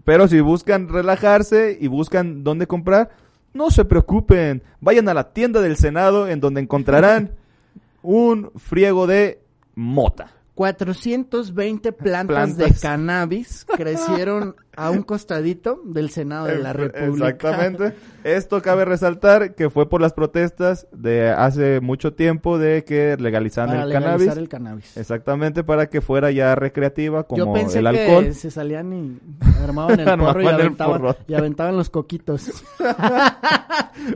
Pero 0.04 0.28
si 0.28 0.40
buscan 0.40 0.88
relajarse 0.88 1.76
y 1.80 1.88
buscan 1.88 2.44
dónde 2.44 2.66
comprar, 2.66 3.10
no 3.52 3.70
se 3.70 3.84
preocupen. 3.84 4.62
Vayan 4.80 5.08
a 5.08 5.14
la 5.14 5.32
tienda 5.32 5.60
del 5.60 5.76
Senado 5.76 6.28
en 6.28 6.40
donde 6.40 6.60
encontrarán 6.60 7.32
un 8.02 8.50
friego 8.56 9.06
de 9.06 9.40
mota. 9.74 10.32
420 10.54 11.92
plantas, 11.92 12.26
Plantas. 12.54 12.56
de 12.74 12.80
cannabis 12.80 13.66
crecieron 13.76 14.54
a 14.76 14.90
un 14.90 15.02
costadito 15.02 15.80
del 15.84 16.10
Senado 16.10 16.46
de 16.46 16.58
la 16.58 16.72
República. 16.72 17.28
Exactamente. 17.28 17.94
Esto 18.24 18.60
cabe 18.62 18.84
resaltar 18.84 19.54
que 19.54 19.70
fue 19.70 19.88
por 19.88 20.00
las 20.00 20.12
protestas 20.12 20.86
de 20.92 21.28
hace 21.30 21.80
mucho 21.80 22.14
tiempo 22.14 22.58
de 22.58 22.84
que 22.84 23.16
legalizaran 23.18 23.70
Para 23.70 23.82
el 23.82 23.88
legalizar 23.88 24.18
cannabis. 24.18 24.38
el 24.38 24.48
cannabis. 24.48 24.96
Exactamente, 24.96 25.64
para 25.64 25.86
que 25.88 26.00
fuera 26.00 26.30
ya 26.30 26.54
recreativa 26.54 27.24
como 27.24 27.44
Yo 27.46 27.52
pensé 27.52 27.80
el 27.80 27.90
que 27.90 28.00
alcohol. 28.04 28.32
se 28.34 28.50
salían 28.50 28.92
y 28.92 29.18
armaban 29.62 30.00
el 30.00 30.18
porro 30.18 30.42
y 30.42 30.46
aventaban, 30.46 31.00
porro. 31.00 31.16
y 31.28 31.34
aventaban 31.34 31.76
los 31.76 31.90
coquitos. 31.90 32.50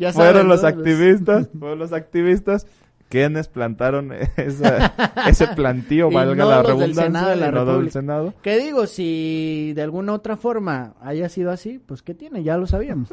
Ya 0.01 0.12
saben, 0.12 0.32
fueron 0.32 0.49
los 0.49 0.62
¿no? 0.62 0.68
activistas, 0.68 1.49
fueron 1.59 1.78
los 1.78 1.93
activistas 1.93 2.66
quienes 3.09 3.49
plantaron 3.49 4.13
esa- 4.37 4.93
ese 5.27 5.47
plantío, 5.49 6.11
valga 6.11 6.45
no 6.45 6.51
la 6.51 6.63
redundancia, 6.63 7.05
Senado 7.05 7.29
de 7.31 7.37
la 7.37 7.49
y 7.49 7.53
no 7.53 7.65
del. 7.79 7.91
Senado. 7.91 8.35
¿Qué 8.43 8.59
digo? 8.59 8.87
Si 8.87 9.73
de 9.75 9.83
alguna 9.83 10.13
otra 10.13 10.37
forma 10.37 10.95
haya 11.01 11.29
sido 11.29 11.51
así, 11.51 11.79
pues 11.79 12.03
¿qué 12.03 12.15
tiene? 12.15 12.43
Ya 12.43 12.57
lo 12.57 12.67
sabíamos. 12.67 13.09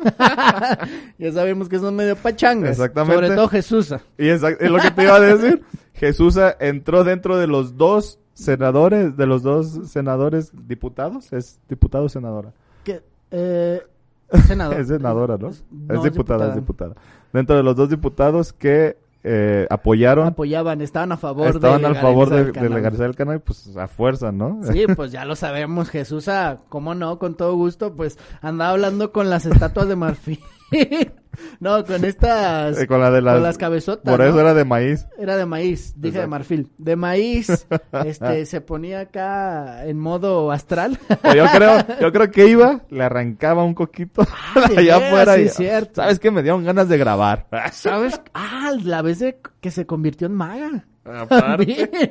ya 1.18 1.32
sabemos 1.32 1.70
que 1.70 1.80
son 1.80 1.96
medio 1.96 2.16
pachangas. 2.16 2.72
Exactamente. 2.72 3.16
Sobre 3.16 3.36
todo 3.36 3.48
Jesús. 3.48 3.94
Y 4.18 4.28
es 4.28 4.42
lo 4.42 4.80
que 4.80 4.92
te 4.92 5.04
iba 5.04 5.16
a 5.16 5.20
decir. 5.20 5.64
Jesús 5.94 6.38
entró 6.60 7.04
dentro 7.04 7.38
de 7.38 7.48
los 7.48 7.78
dos 7.78 8.20
senadores, 8.34 9.16
de 9.16 9.26
los 9.26 9.44
dos 9.44 9.90
senadores 9.90 10.52
diputados. 10.68 11.32
¿Es 11.32 11.60
diputado 11.70 12.06
o 12.06 12.10
senadora? 12.10 12.52
Que, 12.84 13.02
eh, 13.32 13.82
senador. 14.48 14.80
Es 14.80 14.88
senadora, 14.90 15.38
¿no? 15.38 15.52
No, 15.72 15.96
es 15.96 16.04
diputada, 16.04 16.50
es 16.50 16.56
diputada. 16.56 16.96
Dentro 17.32 17.56
de 17.56 17.64
los 17.64 17.76
dos 17.76 17.90
diputados 17.90 18.54
que 18.54 18.98
eh, 19.28 19.66
apoyaron, 19.72 20.28
Apoyaban, 20.28 20.82
estaban 20.82 21.12
a 21.12 21.18
favor 21.18 21.48
estaban 21.48 21.82
de 21.82 21.88
al 21.88 21.96
favor 21.96 22.30
de, 22.30 22.52
de 22.52 22.70
legalizar 22.70 23.08
el 23.08 23.16
cannabis, 23.16 23.42
pues 23.44 23.76
a 23.76 23.88
fuerza, 23.88 24.32
¿no? 24.32 24.60
Sí, 24.72 24.86
pues 24.96 25.12
ya 25.12 25.26
lo 25.26 25.36
sabemos, 25.36 25.90
Jesús, 25.90 26.28
ah, 26.28 26.60
cómo 26.70 26.94
no, 26.94 27.18
con 27.18 27.36
todo 27.36 27.56
gusto, 27.56 27.96
pues 27.96 28.20
andaba 28.42 28.72
hablando 28.72 29.12
con 29.12 29.32
las 29.32 29.48
estatuas 29.48 29.88
de 29.88 29.96
marfil. 29.96 30.40
no, 31.60 31.84
con 31.86 32.04
estas, 32.06 32.78
Eh, 32.80 32.88
con 32.88 33.00
la 33.00 33.12
de 33.12 33.22
las, 33.22 33.36
con 33.36 33.44
las 33.44 33.58
cabezotas. 33.58 34.12
Por 34.12 34.20
¿no? 34.20 34.30
eso 34.30 34.40
era 34.40 34.54
de 34.54 34.66
maíz. 34.66 35.08
Era 35.18 35.38
de 35.38 35.46
maíz, 35.46 35.94
dije 35.98 36.20
de 36.20 36.28
marfil. 36.28 36.72
De 36.78 36.96
maíz, 36.96 37.68
este, 38.06 38.46
se 38.46 38.62
ponía 38.62 39.02
acá 39.02 39.86
en 39.86 40.00
modo 40.00 40.52
astral. 40.52 41.00
O 41.24 41.34
yo 41.34 41.46
creo, 41.54 41.86
yo 42.02 42.12
creo 42.12 42.32
que 42.32 42.48
iba, 42.48 42.82
le 42.90 43.04
arrancaba 43.04 43.64
un 43.64 43.74
coquito 43.74 44.26
de 44.70 44.80
allá 44.80 44.98
afuera 44.98 45.36
sí, 45.36 45.42
y, 45.42 45.50
cierto. 45.50 46.02
¿sabes 46.02 46.20
qué? 46.20 46.32
Me 46.32 46.44
dieron 46.44 46.64
ganas 46.64 46.90
de 46.90 46.98
grabar. 46.98 47.48
¿Sabes? 47.72 48.20
Ah, 48.34 48.72
la 48.84 49.02
vez 49.02 49.20
de 49.20 49.40
que 49.62 49.72
se 49.72 49.86
convirtió 49.86 50.28
en 50.28 50.34
maga. 50.34 50.86
Aparte, 51.06 52.10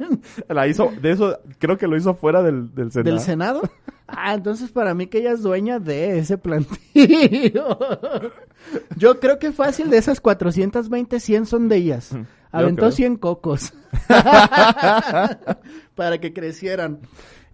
la 0.48 0.68
hizo, 0.68 0.92
de 1.00 1.10
eso, 1.10 1.40
creo 1.58 1.76
que 1.76 1.88
lo 1.88 1.96
hizo 1.96 2.14
fuera 2.14 2.42
del, 2.42 2.72
del 2.74 2.92
Senado. 2.92 3.10
¿Del 3.10 3.20
Senado? 3.20 3.62
Ah, 4.06 4.34
entonces 4.34 4.70
para 4.70 4.94
mí 4.94 5.06
que 5.06 5.18
ella 5.18 5.32
es 5.32 5.42
dueña 5.42 5.78
de 5.78 6.18
ese 6.18 6.36
plantillo. 6.38 7.78
Yo 8.96 9.18
creo 9.20 9.38
que 9.38 9.50
fácil 9.52 9.90
de 9.90 9.96
esas 9.98 10.20
420, 10.20 11.20
100 11.20 11.46
son 11.46 11.68
de 11.68 11.76
ellas. 11.76 12.10
Aventó 12.52 12.82
creo. 12.82 12.92
100 12.92 13.16
cocos. 13.16 13.72
para 15.94 16.18
que 16.20 16.32
crecieran. 16.32 17.00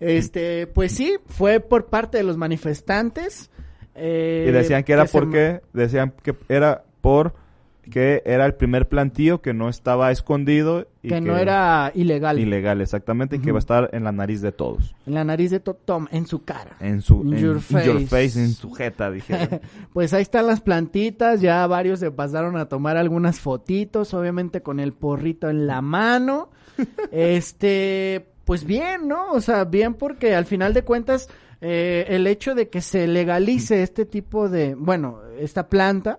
Este, 0.00 0.66
pues 0.66 0.92
sí, 0.92 1.16
fue 1.26 1.60
por 1.60 1.86
parte 1.86 2.18
de 2.18 2.24
los 2.24 2.36
manifestantes. 2.36 3.50
eh, 3.94 4.46
Y 4.48 4.52
decían 4.52 4.82
que 4.84 4.92
era 4.92 5.04
porque, 5.04 5.60
decían 5.72 6.14
que 6.22 6.34
era 6.48 6.84
por 7.00 7.34
que 7.88 8.22
era 8.26 8.44
el 8.46 8.54
primer 8.54 8.88
plantío 8.88 9.40
que 9.40 9.54
no 9.54 9.68
estaba 9.68 10.10
escondido 10.10 10.86
y 11.02 11.08
que 11.08 11.20
no 11.20 11.36
era 11.38 11.90
ilegal. 11.94 12.38
ilegal 12.38 12.80
exactamente 12.80 13.36
y 13.36 13.38
que 13.40 13.52
va 13.52 13.58
a 13.58 13.60
estar 13.60 13.90
en 13.92 14.04
la 14.04 14.12
nariz 14.12 14.40
de 14.42 14.52
todos, 14.52 14.94
En 15.06 15.14
la 15.14 15.24
nariz 15.24 15.50
de 15.50 15.60
to- 15.60 15.74
Tom, 15.74 16.06
en 16.10 16.26
su 16.26 16.44
cara. 16.44 16.76
en 16.80 17.00
su 17.02 17.22
In 17.22 17.34
en- 17.34 17.40
your 17.40 17.56
in 17.70 17.80
your 17.80 18.00
face. 18.06 18.38
en 18.38 18.50
su 18.52 18.70
jeta, 18.72 19.10
dijeron. 19.10 19.60
Pues 19.92 20.12
ahí 20.12 20.22
están 20.22 20.46
las 20.46 20.60
plantitas, 20.60 21.40
ya 21.40 21.66
varios 21.66 22.00
se 22.00 22.10
pasaron 22.10 22.56
a 22.56 22.66
tomar 22.68 22.96
algunas 22.96 23.40
fotitos, 23.40 24.12
obviamente 24.14 24.60
con 24.62 24.78
el 24.80 24.92
porrito 24.92 25.48
en 25.48 25.66
la 25.66 25.80
mano. 25.80 26.50
Este, 27.12 28.26
pues 28.44 28.64
bien, 28.64 29.06
¿no? 29.08 29.30
O 29.32 29.40
sea, 29.40 29.64
bien 29.64 29.94
porque 29.94 30.34
al 30.34 30.46
final 30.46 30.74
de 30.74 30.82
cuentas 30.82 31.28
eh, 31.60 32.06
el 32.08 32.26
hecho 32.26 32.54
de 32.54 32.68
que 32.68 32.80
se 32.80 33.06
legalice 33.06 33.82
este 33.82 34.04
tipo 34.06 34.48
de, 34.48 34.74
bueno, 34.74 35.20
esta 35.38 35.68
planta. 35.68 36.18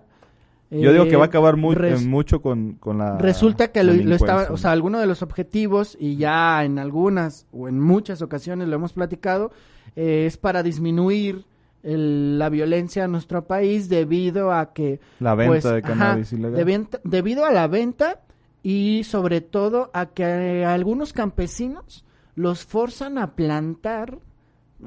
Yo 0.80 0.92
digo 0.92 1.04
que 1.04 1.16
va 1.16 1.24
a 1.24 1.26
acabar 1.26 1.56
muy, 1.56 1.76
eh, 1.78 1.96
mucho 1.98 2.40
con, 2.40 2.72
con 2.74 2.98
la 2.98 3.18
Resulta 3.18 3.72
que 3.72 3.82
lo, 3.84 3.92
lo 3.92 4.16
o 4.50 4.56
sea, 4.56 4.70
alguno 4.72 4.98
de 4.98 5.06
los 5.06 5.22
objetivos, 5.22 5.96
y 6.00 6.16
ya 6.16 6.64
en 6.64 6.78
algunas 6.78 7.46
o 7.52 7.68
en 7.68 7.78
muchas 7.78 8.22
ocasiones 8.22 8.68
lo 8.68 8.76
hemos 8.76 8.92
platicado, 8.92 9.50
eh, 9.96 10.24
es 10.26 10.36
para 10.38 10.62
disminuir 10.62 11.44
el- 11.82 12.38
la 12.38 12.48
violencia 12.48 13.04
en 13.04 13.12
nuestro 13.12 13.44
país 13.46 13.88
debido 13.88 14.52
a 14.52 14.72
que... 14.72 15.00
la 15.20 15.34
venta 15.34 15.50
pues, 15.52 15.64
de 15.64 15.70
ajá, 15.70 15.80
cannabis 15.82 16.32
ilegal. 16.32 16.54
de 16.54 16.64
venta- 16.64 17.00
debido 17.04 17.44
a 17.44 17.50
la 17.52 17.66
venta 17.66 18.20
y 18.62 19.02
sobre 19.04 19.40
todo 19.40 19.90
a 19.92 20.06
que 20.06 20.22
eh, 20.22 20.64
algunos 20.64 21.12
campesinos 21.12 22.04
los 22.36 22.64
forzan 22.64 23.18
a 23.18 23.32
plantar, 23.34 24.18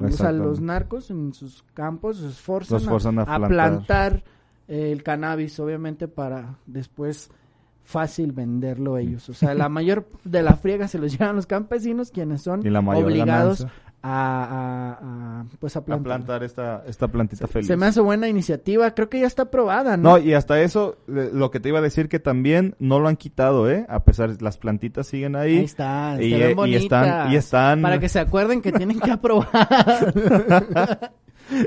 o 0.00 0.08
sea, 0.10 0.32
los 0.32 0.60
narcos 0.60 1.10
en 1.10 1.32
sus 1.34 1.62
campos 1.74 2.18
los 2.20 2.40
forzan, 2.40 2.76
Los 2.78 2.86
forzan 2.88 3.18
a 3.18 3.22
a 3.22 3.26
plantar. 3.26 3.48
plantar 3.48 4.12
eh, 4.16 4.22
el 4.68 5.02
cannabis, 5.02 5.58
obviamente 5.60 6.08
para 6.08 6.56
después 6.66 7.30
fácil 7.84 8.32
venderlo 8.32 8.98
ellos. 8.98 9.28
O 9.28 9.34
sea, 9.34 9.54
la 9.54 9.68
mayor 9.68 10.08
de 10.24 10.42
la 10.42 10.54
friega 10.56 10.88
se 10.88 10.98
los 10.98 11.12
llevan 11.18 11.36
los 11.36 11.46
campesinos, 11.46 12.10
quienes 12.10 12.42
son 12.42 12.66
Y 12.66 12.70
la 12.70 12.80
mayor 12.82 13.04
obligados 13.04 13.64
a, 13.64 13.68
a- 14.08 15.40
a, 15.40 15.44
pues 15.58 15.74
a 15.76 15.80
a 15.80 15.84
plantar. 15.84 16.42
esta, 16.44 16.84
esta 16.86 17.08
plantita 17.08 17.46
feliz. 17.48 17.66
Se 17.66 17.76
me 17.76 17.86
hace 17.86 18.00
buena 18.00 18.28
iniciativa, 18.28 18.92
creo 18.94 19.08
que 19.08 19.20
ya 19.20 19.26
está 19.26 19.42
aprobada, 19.44 19.96
¿no? 19.96 20.10
No, 20.10 20.18
y 20.18 20.34
hasta 20.34 20.60
eso, 20.60 20.96
eh, 21.08 21.30
lo 21.32 21.50
que 21.50 21.58
te 21.60 21.68
iba 21.70 21.78
a 21.78 21.82
decir 21.82 22.08
que 22.08 22.18
también 22.20 22.74
no 22.78 23.00
lo 23.00 23.08
han 23.08 23.16
quitado, 23.16 23.68
¿eh? 23.70 23.84
A 23.88 24.04
pesar, 24.04 24.40
las 24.42 24.58
plantitas 24.58 25.06
siguen 25.08 25.34
ahí. 25.34 25.58
Ahí 25.58 25.64
está, 25.64 26.16
Y, 26.20 26.30
se 26.30 26.38
ven 26.38 26.48
eh, 26.48 26.50
y 26.50 26.54
bonitas. 26.54 26.82
están, 26.82 27.32
y 27.32 27.36
están, 27.36 27.82
Para 27.82 27.98
que 27.98 28.08
se 28.08 28.20
acuerden 28.20 28.62
que 28.62 28.70
tienen 28.72 29.00
que 29.00 29.10
aprobar. 29.12 29.48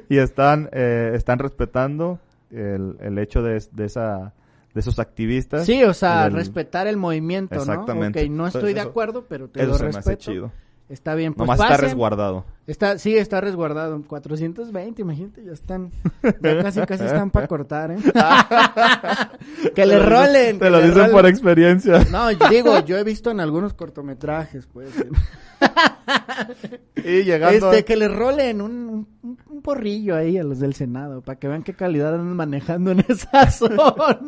y 0.09 0.17
están, 0.17 0.69
eh, 0.71 1.11
están 1.15 1.39
respetando 1.39 2.19
el, 2.51 2.95
el 2.99 3.17
hecho 3.19 3.41
de, 3.41 3.63
de 3.71 3.85
esa, 3.85 4.33
de 4.73 4.79
esos 4.79 4.99
activistas. 4.99 5.65
sí, 5.65 5.83
o 5.83 5.93
sea, 5.93 6.25
del- 6.25 6.33
respetar 6.33 6.87
el 6.87 6.97
movimiento, 6.97 7.55
¿no? 7.55 7.61
Exactamente. 7.61 8.23
Ok, 8.23 8.29
no 8.29 8.47
estoy 8.47 8.59
Entonces, 8.71 8.75
de 8.83 8.89
acuerdo, 8.89 9.25
pero 9.27 9.47
te 9.49 9.61
Eso 9.61 9.71
lo 9.71 9.77
se 9.77 9.83
me 9.83 9.89
hace 9.89 9.97
respeto. 9.99 10.19
chido. 10.31 10.51
Está 10.89 11.13
bien, 11.13 11.35
pues 11.35 11.45
Nomás 11.47 11.59
está 11.59 11.77
resguardado. 11.77 12.45
Está, 12.65 12.97
sí, 12.97 13.15
está 13.15 13.39
resguardado. 13.41 14.01
420, 14.07 14.99
imagínate, 15.03 15.43
ya 15.45 15.51
están, 15.51 15.91
ya 16.41 16.63
casi, 16.63 16.81
casi 16.81 17.03
están 17.05 17.29
para 17.29 17.47
cortar, 17.47 17.91
¿eh? 17.91 17.97
que 19.75 19.85
le 19.85 19.99
rolen. 20.03 20.57
Te 20.57 20.71
lo 20.71 20.81
dicen 20.81 21.11
por 21.11 21.27
experiencia. 21.27 22.03
No, 22.11 22.29
digo, 22.49 22.83
yo 22.85 22.97
he 22.97 23.03
visto 23.03 23.29
en 23.29 23.39
algunos 23.39 23.75
cortometrajes, 23.75 24.65
pues. 24.65 24.89
Y 26.95 27.23
llegando, 27.23 27.69
Este, 27.71 27.85
que 27.85 27.95
le 27.95 28.07
rolen 28.07 28.61
un, 28.61 29.07
un, 29.21 29.37
un 29.60 29.62
porrillo 29.62 30.16
ahí 30.16 30.38
a 30.38 30.43
los 30.43 30.60
del 30.60 30.74
Senado, 30.74 31.22
para 31.22 31.38
que 31.38 31.49
vean 31.49 31.64
qué 31.64 31.74
calidad 31.74 32.16
andan 32.16 32.36
manejando 32.36 32.91
en 32.91 32.99
esa 33.07 33.51
zona. 33.51 34.20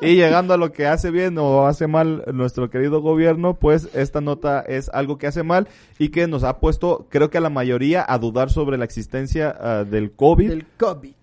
y 0.00 0.16
llegando 0.16 0.54
a 0.54 0.56
lo 0.56 0.72
que 0.72 0.86
hace 0.86 1.10
bien 1.10 1.36
o 1.36 1.66
hace 1.66 1.86
mal 1.86 2.24
nuestro 2.32 2.70
querido 2.70 3.02
gobierno, 3.02 3.54
pues 3.54 3.90
esta 3.94 4.22
nota 4.22 4.60
es 4.60 4.88
algo 4.88 5.18
que 5.18 5.26
hace 5.26 5.42
mal 5.42 5.68
y 5.98 6.08
que 6.08 6.26
nos 6.26 6.42
ha 6.42 6.58
puesto, 6.58 7.06
creo 7.10 7.28
que 7.28 7.36
a 7.36 7.42
la 7.42 7.50
mayoría, 7.50 8.04
a 8.08 8.18
dudar 8.18 8.50
sobre 8.50 8.78
la 8.78 8.86
existencia 8.86 9.54
ah, 9.60 9.84
del 9.84 10.12
COVID. 10.12 10.48
Del 10.48 10.66
COVID. 10.78 11.14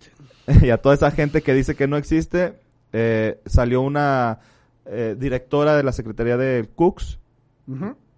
y 0.61 0.69
a 0.69 0.77
toda 0.77 0.93
esa 0.93 1.09
gente 1.09 1.41
que 1.41 1.55
dice 1.55 1.75
que 1.75 1.87
no 1.87 1.97
existe, 1.97 2.53
eh, 2.93 3.39
salió 3.47 3.81
una 3.81 4.41
eh, 4.85 5.15
directora 5.17 5.75
de 5.75 5.83
la 5.83 5.91
Secretaría 5.91 6.37
de 6.37 6.69
Cooks 6.75 7.17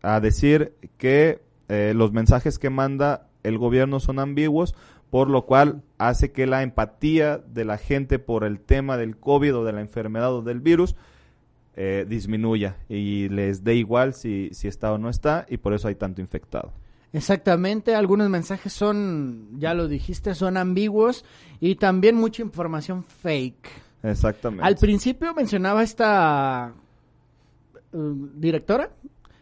a 0.02 0.20
decir 0.20 0.74
que 0.98 1.41
eh, 1.70 1.93
los 1.95 2.12
mensajes 2.12 2.60
que 2.60 2.70
manda 2.70 3.28
el 3.48 3.58
gobierno 3.58 4.00
son 4.00 4.20
ambiguos, 4.20 4.76
por 5.10 5.30
lo 5.30 5.45
cual 5.45 5.84
hace 5.97 6.32
que 6.32 6.47
la 6.47 6.64
empatía 6.64 7.38
de 7.38 7.66
la 7.66 7.78
gente 7.78 8.20
por 8.20 8.43
el 8.43 8.60
tema 8.60 8.97
del 8.97 9.18
COVID 9.18 9.58
o 9.58 9.64
de 9.64 9.74
la 9.74 9.82
enfermedad 9.82 10.34
o 10.34 10.41
del 10.41 10.60
virus 10.60 10.95
eh, 11.76 12.05
disminuya 12.08 12.78
y 12.89 13.30
les 13.30 13.64
dé 13.64 13.76
igual 13.76 14.14
si, 14.14 14.49
si 14.51 14.68
está 14.68 14.91
o 14.91 14.97
no 14.97 15.10
está 15.10 15.45
y 15.49 15.58
por 15.58 15.74
eso 15.74 15.88
hay 15.88 15.95
tanto 15.95 16.22
infectado. 16.22 16.74
Exactamente, 17.14 17.95
algunos 17.95 18.30
mensajes 18.30 18.74
son, 18.74 19.60
ya 19.60 19.74
lo 19.74 19.88
dijiste, 19.88 20.36
son 20.36 20.58
ambiguos 20.58 21.24
y 21.60 21.76
también 21.76 22.16
mucha 22.16 22.41
información 22.41 23.03
fake. 23.03 23.70
Exactamente. 24.03 24.66
Al 24.66 24.76
principio 24.76 25.34
mencionaba 25.34 25.84
esta 25.84 26.74
eh, 27.93 27.97
directora, 28.36 28.91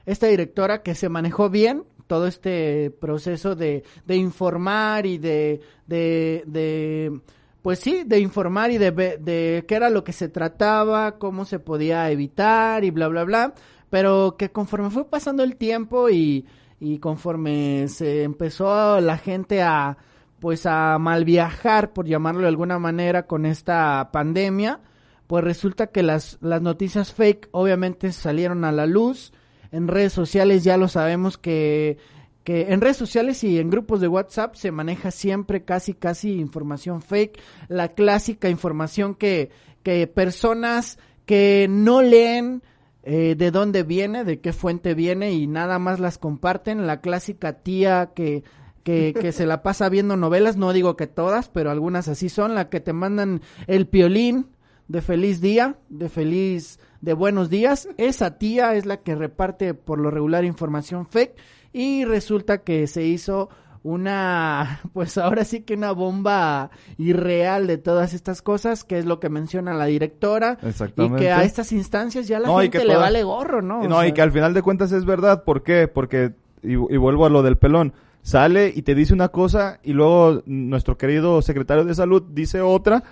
esta 0.05 0.27
directora 0.27 0.83
que 0.83 0.93
se 0.93 1.09
manejó 1.09 1.49
bien 1.49 1.83
todo 2.07 2.27
este 2.27 2.91
proceso 2.91 3.55
de, 3.55 3.83
de 4.05 4.15
informar 4.15 5.05
y 5.05 5.17
de, 5.17 5.61
de, 5.87 7.21
pues 7.61 7.79
sí, 7.79 8.03
de 8.05 8.19
informar 8.19 8.71
y 8.71 8.77
de, 8.77 8.91
de 8.91 9.65
qué 9.67 9.75
era 9.75 9.89
lo 9.89 10.03
que 10.03 10.13
se 10.13 10.29
trataba, 10.29 11.17
cómo 11.17 11.45
se 11.45 11.59
podía 11.59 12.09
evitar 12.11 12.83
y 12.83 12.91
bla, 12.91 13.07
bla, 13.07 13.23
bla, 13.23 13.53
pero 13.89 14.35
que 14.37 14.51
conforme 14.51 14.89
fue 14.89 15.09
pasando 15.09 15.43
el 15.43 15.55
tiempo 15.55 16.09
y, 16.09 16.45
y 16.79 16.99
conforme 16.99 17.87
se 17.87 18.23
empezó 18.23 18.99
la 19.01 19.17
gente 19.17 19.61
a, 19.61 19.97
pues 20.39 20.65
a 20.65 20.97
mal 20.99 21.25
viajar, 21.25 21.93
por 21.93 22.05
llamarlo 22.05 22.41
de 22.41 22.49
alguna 22.49 22.77
manera, 22.79 23.25
con 23.25 23.45
esta 23.45 24.09
pandemia, 24.11 24.79
pues 25.27 25.43
resulta 25.43 25.87
que 25.87 26.03
las, 26.03 26.37
las 26.41 26.61
noticias 26.61 27.13
fake 27.13 27.49
obviamente 27.51 28.11
salieron 28.11 28.63
a 28.63 28.71
la 28.71 28.85
luz. 28.85 29.33
En 29.75 29.89
redes 29.89 30.13
sociales 30.13 30.63
ya 30.63 30.77
lo 30.77 30.87
sabemos 30.87 31.37
que, 31.37 31.97
que 32.45 32.71
en 32.71 32.79
redes 32.79 32.95
sociales 32.95 33.43
y 33.43 33.59
en 33.59 33.69
grupos 33.69 33.99
de 33.99 34.07
WhatsApp 34.07 34.55
se 34.55 34.71
maneja 34.71 35.11
siempre 35.11 35.65
casi 35.65 35.93
casi 35.93 36.39
información 36.39 37.01
fake, 37.01 37.41
la 37.67 37.89
clásica 37.89 38.49
información 38.49 39.15
que, 39.15 39.49
que 39.83 40.07
personas 40.07 40.97
que 41.25 41.67
no 41.69 42.01
leen 42.01 42.63
eh, 43.03 43.35
de 43.37 43.51
dónde 43.51 43.83
viene, 43.83 44.23
de 44.23 44.39
qué 44.39 44.53
fuente 44.53 44.93
viene 44.93 45.33
y 45.33 45.45
nada 45.45 45.77
más 45.77 45.99
las 45.99 46.17
comparten, 46.17 46.87
la 46.87 47.01
clásica 47.01 47.59
tía 47.61 48.11
que 48.15 48.45
que, 48.85 49.13
que 49.19 49.33
se 49.33 49.45
la 49.45 49.61
pasa 49.61 49.89
viendo 49.89 50.15
novelas, 50.15 50.55
no 50.55 50.71
digo 50.71 50.95
que 50.95 51.07
todas, 51.07 51.49
pero 51.49 51.69
algunas 51.69 52.07
así 52.07 52.29
son, 52.29 52.55
la 52.55 52.69
que 52.69 52.79
te 52.79 52.93
mandan 52.93 53.41
el 53.67 53.87
piolín 53.87 54.47
de 54.87 55.01
feliz 55.01 55.41
día, 55.41 55.79
de 55.89 56.07
feliz, 56.07 56.79
de 57.01 57.13
buenos 57.13 57.49
días, 57.49 57.87
esa 57.97 58.37
tía 58.37 58.75
es 58.75 58.85
la 58.85 58.97
que 58.97 59.15
reparte 59.15 59.73
por 59.73 59.99
lo 59.99 60.09
regular 60.11 60.43
información 60.45 61.05
fake 61.07 61.35
y 61.73 62.05
resulta 62.05 62.59
que 62.59 62.87
se 62.87 63.03
hizo 63.03 63.49
una, 63.83 64.79
pues 64.93 65.17
ahora 65.17 65.45
sí 65.45 65.61
que 65.61 65.75
una 65.75 65.91
bomba 65.91 66.71
irreal 66.97 67.67
de 67.67 67.77
todas 67.77 68.13
estas 68.13 68.41
cosas, 68.41 68.83
que 68.83 68.97
es 68.97 69.05
lo 69.05 69.19
que 69.19 69.29
menciona 69.29 69.73
la 69.73 69.85
directora, 69.85 70.57
y 70.63 70.67
Exactamente. 70.69 71.19
que 71.23 71.31
a 71.31 71.43
estas 71.43 71.71
instancias 71.71 72.27
ya 72.27 72.39
la 72.39 72.47
No, 72.47 72.61
y 72.61 72.65
gente 72.65 72.79
le 72.79 72.93
toda- 72.93 72.99
vale 73.05 73.23
gorro, 73.23 73.61
¿no? 73.61 73.83
Y 73.83 73.85
O 73.85 73.89
no, 73.89 74.03
y 74.05 74.11
que 74.11 74.21
al 74.23 74.31
final 74.31 74.53
de 74.55 74.61
cuentas 74.63 74.91
es 74.91 75.05
verdad. 75.05 75.43
¿Por 75.43 75.61
qué? 75.61 75.87
Porque, 75.87 76.33
y, 76.63 76.71
y 76.73 76.97
vuelvo 76.97 77.25
a 77.27 77.29
lo 77.29 77.43
del 77.43 77.57
pelón, 77.57 77.93
sale 78.23 78.73
y 78.75 78.81
te 78.81 78.95
dice 78.95 79.13
una 79.13 79.27
cosa 79.29 79.79
y 79.83 79.93
luego 79.93 80.41
nuestro 80.47 80.97
querido 80.97 81.43
secretario 81.43 81.83
de 81.85 81.93
salud 81.93 82.23
dice 82.31 82.61
otra. 82.61 83.03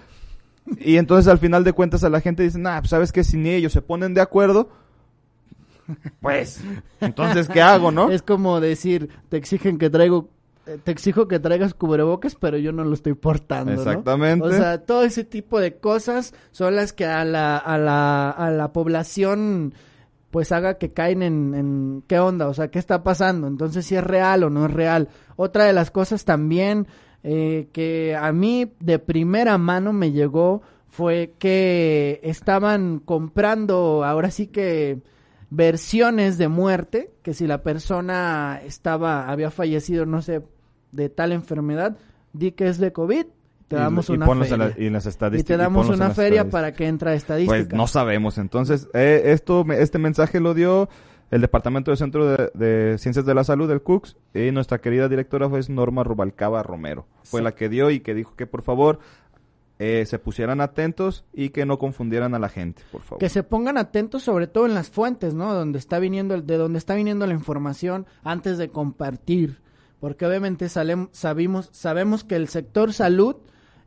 Y 0.80 0.98
entonces 0.98 1.28
al 1.28 1.40
final 1.40 1.64
de 1.64 1.74
cuentas 1.74 2.04
a 2.04 2.10
la 2.10 2.22
gente 2.22 2.44
dice, 2.44 2.60
nah, 2.60 2.80
pues 2.80 2.90
sabes 2.90 3.12
que 3.12 3.24
si 3.24 3.38
ni 3.38 3.50
ellos 3.50 3.74
se 3.74 3.82
ponen 3.82 4.14
de 4.14 4.22
acuerdo, 4.22 4.70
pues, 6.22 6.62
entonces 7.02 7.50
¿qué 7.50 7.62
hago, 7.62 7.92
no? 7.92 8.10
Es 8.10 8.22
como 8.22 8.60
decir, 8.62 9.10
te 9.30 9.38
exigen 9.38 9.78
que 9.78 9.90
traigo, 9.90 10.30
eh, 10.66 10.78
te 10.82 10.92
exijo 10.92 11.28
que 11.28 11.40
traigas 11.40 11.74
cubrebocas, 11.74 12.36
pero 12.36 12.58
yo 12.58 12.72
no 12.72 12.84
lo 12.86 12.94
estoy 12.94 13.14
portando, 13.14 13.74
¿no? 13.74 13.82
Exactamente. 13.82 14.48
O 14.48 14.52
sea, 14.52 14.80
todo 14.80 15.04
ese 15.04 15.26
tipo 15.26 15.60
de 15.60 15.76
cosas 15.76 16.34
son 16.52 16.76
las 16.76 16.94
que 16.94 17.06
a 17.06 17.26
la, 17.26 17.58
a 17.58 17.78
la, 17.78 18.30
a 18.30 18.50
la 18.52 18.72
población 18.72 19.74
pues 20.32 20.52
haga 20.52 20.80
que 20.80 20.92
caen 20.94 21.22
en, 21.22 21.54
en 21.54 22.04
qué 22.08 22.18
onda, 22.18 22.48
o 22.48 22.56
sea, 22.56 22.70
qué 22.70 22.80
está 22.80 23.04
pasando, 23.04 23.46
entonces 23.46 23.86
si 23.86 23.96
es 23.96 24.04
real 24.04 24.44
o 24.44 24.50
no 24.50 24.66
es 24.66 24.72
real. 24.74 25.10
Otra 25.36 25.66
de 25.66 25.74
las 25.74 25.92
cosas 25.92 26.26
también 26.26 26.88
eh, 27.24 27.68
que 27.72 28.16
a 28.20 28.32
mí 28.34 28.72
de 28.80 29.00
primera 29.00 29.58
mano 29.58 29.94
me 29.94 30.12
llegó 30.12 30.62
fue 30.90 31.34
que 31.40 32.20
estaban 32.24 33.00
comprando 33.00 34.04
ahora 34.04 34.30
sí 34.30 34.48
que 34.48 35.00
versiones 35.50 36.38
de 36.38 36.48
muerte, 36.48 37.12
que 37.22 37.34
si 37.34 37.48
la 37.48 37.62
persona 37.64 38.60
estaba, 38.66 39.30
había 39.30 39.52
fallecido, 39.52 40.06
no 40.06 40.22
sé, 40.22 40.42
de 40.92 41.10
tal 41.10 41.32
enfermedad, 41.32 41.98
di 42.34 42.52
que 42.52 42.68
es 42.68 42.80
de 42.80 42.92
COVID, 42.92 43.26
te 43.68 43.76
Y- 43.76 43.80
damos 43.80 44.10
y 44.10 44.14
una 44.14 44.26
en 44.26 44.50
feria. 44.50 44.58
la- 44.78 44.84
y 44.86 44.90
las 44.90 45.06
y 45.40 45.44
te 45.44 45.58
damos 45.58 45.90
una 45.90 46.10
feria 46.12 46.50
para 46.50 46.74
que 46.74 46.88
entre 46.88 47.12
a 47.12 47.14
estadística. 47.14 47.56
Pues 47.66 47.74
no 47.74 47.88
sabemos. 47.88 48.38
Entonces, 48.38 48.88
eh, 48.94 49.22
esto, 49.26 49.66
este 49.72 50.00
mensaje 50.00 50.40
lo 50.40 50.54
dio 50.54 50.90
el 51.34 51.42
Departamento 51.42 51.90
de 51.92 51.98
Centro 51.98 52.26
de, 52.28 52.52
de 52.54 52.98
Ciencias 53.00 53.26
de 53.26 53.34
la 53.34 53.44
Salud 53.44 53.68
del 53.68 53.82
CUCS 53.82 54.18
y 54.36 54.52
nuestra 54.52 54.80
querida 54.80 55.10
directora 55.10 55.50
fue 55.50 55.62
Norma 55.70 56.04
Rubalcaba 56.04 56.62
Romero. 56.62 57.08
Fue 57.24 57.40
Sí. 57.40 57.44
la 57.44 57.54
que 57.56 57.70
dio 57.70 57.90
y 57.90 58.02
que 58.02 58.14
dijo 58.14 58.36
que 58.36 58.46
por 58.46 58.62
favor 58.62 59.00
eh, 59.80 60.06
se 60.06 60.20
pusieran 60.20 60.62
atentos 60.62 61.26
y 61.34 61.50
que 61.50 61.66
no 61.66 61.80
confundieran 61.80 62.36
a 62.36 62.40
la 62.40 62.50
gente, 62.50 62.84
por 62.92 63.02
favor. 63.02 63.20
que 63.20 63.30
se 63.30 63.42
pongan 63.42 63.78
atentos 63.80 64.22
sobre 64.22 64.46
todo 64.46 64.68
en 64.68 64.76
las 64.76 64.90
fuentes, 64.92 65.34
¿no? 65.34 65.54
Donde 65.54 65.80
está 65.80 65.98
viniendo 65.98 66.36
el- 66.36 66.46
de 66.46 66.58
donde 66.58 66.78
está 66.78 66.94
viniendo 66.94 67.26
la 67.26 67.34
información 67.34 68.06
antes 68.24 68.60
de 68.60 68.70
compartir, 68.70 69.58
porque 70.00 70.28
obviamente 70.28 70.68
salem- 70.68 71.10
sabimos 71.12 71.70
sabemos 71.74 72.24
que 72.24 72.36
el 72.36 72.48
sector 72.48 72.94
salud 72.94 73.38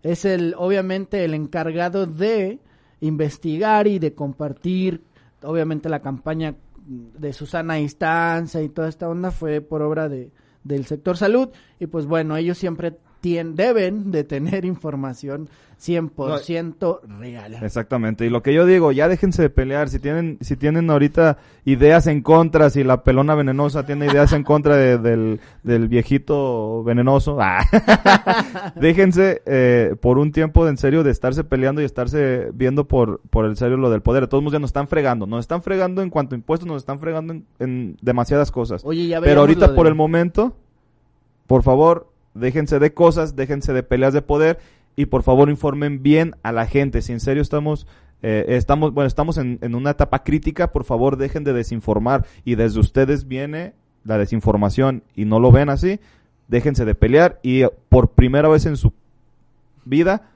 es 0.03 0.25
el 0.25 0.55
obviamente 0.59 1.25
el 1.25 1.33
encargado 1.35 2.07
de 2.07 2.59
investigar 3.01 3.87
y 3.87 3.99
de 4.01 4.13
compartir, 4.15 5.03
obviamente 5.43 5.89
la 5.89 6.01
campaña 6.01 6.57
de 6.87 7.33
Susana 7.33 7.75
Distancia 7.75 8.63
y 8.63 8.69
toda 8.69 8.89
esta 8.89 9.09
onda 9.09 9.31
fue 9.31 9.61
por 9.61 9.83
obra 9.83 10.09
de 10.09 10.31
del 10.67 10.85
sector 10.87 11.17
salud. 11.17 11.49
Y 11.79 11.87
pues 11.87 12.07
bueno, 12.07 12.37
ellos 12.37 12.59
siempre 12.59 12.99
tien- 13.27 13.55
deben 13.55 14.11
de 14.13 14.23
tener 14.25 14.65
información 14.65 15.49
100% 15.79 17.01
real. 17.19 17.55
Exactamente, 17.63 18.25
y 18.25 18.31
lo 18.31 18.43
que 18.43 18.55
yo 18.55 18.65
digo, 18.65 18.93
ya 18.93 19.09
déjense 19.09 19.43
de 19.43 19.51
pelear, 19.51 19.89
si 19.91 19.99
tienen, 19.99 20.39
si 20.41 20.57
tienen 20.57 20.89
ahorita 20.91 21.37
ideas 21.65 22.07
en 22.07 22.23
contra, 22.23 22.71
si 22.71 22.83
la 22.85 23.03
pelona 23.05 23.35
venenosa 23.35 23.85
tiene 23.85 24.07
ideas 24.07 24.33
en 24.33 24.43
contra 24.43 24.77
de- 24.77 24.97
del, 24.99 25.41
del 25.65 25.89
viejito 25.89 26.83
venenoso, 26.85 27.39
ah, 27.41 27.59
déjense 28.77 29.43
eh, 29.47 29.97
por 30.01 30.19
un 30.19 30.33
tiempo 30.33 30.65
de 30.65 30.71
en 30.71 30.77
serio 30.77 31.03
de 31.03 31.11
estarse 31.11 31.45
peleando 31.45 31.81
y 31.81 31.85
estarse 31.85 32.51
viendo 32.55 32.87
por, 32.87 33.21
por 33.31 33.45
el 33.45 33.57
serio 33.57 33.77
lo 33.77 33.91
del 33.91 34.03
poder, 34.03 34.23
de 34.23 34.29
todos 34.29 34.43
modos 34.43 34.55
ya 34.55 34.59
nos 34.61 34.69
están 34.71 34.89
fregando, 34.89 35.27
nos 35.27 35.41
están 35.41 35.63
fregando 35.63 36.03
en 36.03 36.11
cuanto 36.11 36.35
a 36.35 36.39
impuestos, 36.39 36.67
nos 36.67 36.79
están 36.79 36.99
fregando 37.01 37.33
en, 37.35 37.45
en 37.59 37.97
demasiadas 38.03 38.51
cosas, 38.51 38.83
Oye, 38.85 39.09
ya 39.09 39.21
pero 39.21 39.41
ahorita 39.41 39.69
de- 39.69 39.75
por 39.75 39.87
el 39.87 39.95
momento, 39.95 40.57
por 41.47 41.63
favor, 41.63 42.09
déjense 42.39 42.79
de 42.79 42.93
cosas, 42.95 43.37
déjense 43.37 43.73
de 43.73 43.83
peleas 43.83 44.13
de 44.13 44.23
poder 44.23 44.59
y 44.97 45.07
por 45.07 45.23
favor 45.23 45.51
informen 45.51 46.03
bien 46.03 46.35
a 46.43 46.53
la 46.53 46.67
gente. 46.67 47.03
Si 47.03 47.13
en 47.13 47.21
serio 47.21 47.43
estamos, 47.43 47.87
eh, 48.23 48.45
estamos, 48.49 48.93
bueno, 48.93 49.09
estamos 49.09 49.39
en, 49.39 49.59
en 49.63 49.75
una 49.75 49.91
etapa 49.91 50.23
crítica, 50.23 50.73
por 50.73 50.85
favor 50.85 51.17
dejen 51.17 51.45
de 51.45 51.53
desinformar 51.53 52.27
y 52.45 52.55
desde 52.55 52.81
ustedes 52.81 53.29
viene 53.29 53.75
la 54.05 54.19
desinformación 54.19 55.03
y 55.15 55.25
no 55.25 55.41
lo 55.41 55.53
ven 55.53 55.69
así, 55.69 56.01
déjense 56.49 56.85
de 56.85 56.95
pelear 56.95 57.39
y 57.43 57.63
eh, 57.63 57.71
por 57.89 58.09
primera 58.09 58.49
vez 58.49 58.67
en 58.67 58.77
su 58.77 58.93
vida 59.85 60.31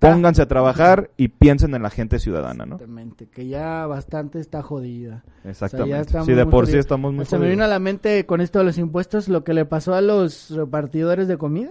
pónganse 0.00 0.42
a 0.42 0.48
trabajar 0.48 1.10
y 1.16 1.28
piensen 1.28 1.74
en 1.76 1.82
la 1.84 1.90
gente 1.90 2.18
ciudadana, 2.18 2.66
¿no? 2.66 2.74
Exactamente, 2.74 3.28
que 3.28 3.46
ya 3.46 3.86
bastante 3.86 4.40
está 4.40 4.62
jodida. 4.62 5.22
Exactamente. 5.44 6.00
estamos 6.00 6.26
Si 6.26 6.32
de 6.32 6.44
muy 6.44 6.50
por 6.50 6.64
sí 6.66 6.70
jodidos. 6.72 6.84
estamos 6.86 7.12
muy 7.14 7.24
Se 7.26 7.38
me 7.38 7.44
vino 7.46 7.58
jodidos. 7.58 7.66
a 7.66 7.74
la 7.74 7.78
mente 7.78 8.26
con 8.26 8.40
esto 8.40 8.58
de 8.58 8.64
los 8.64 8.78
impuestos 8.78 9.28
lo 9.28 9.44
que 9.44 9.54
le 9.54 9.64
pasó 9.66 9.94
a 9.94 10.00
los 10.00 10.50
repartidores 10.50 11.28
de 11.28 11.36
comida, 11.38 11.70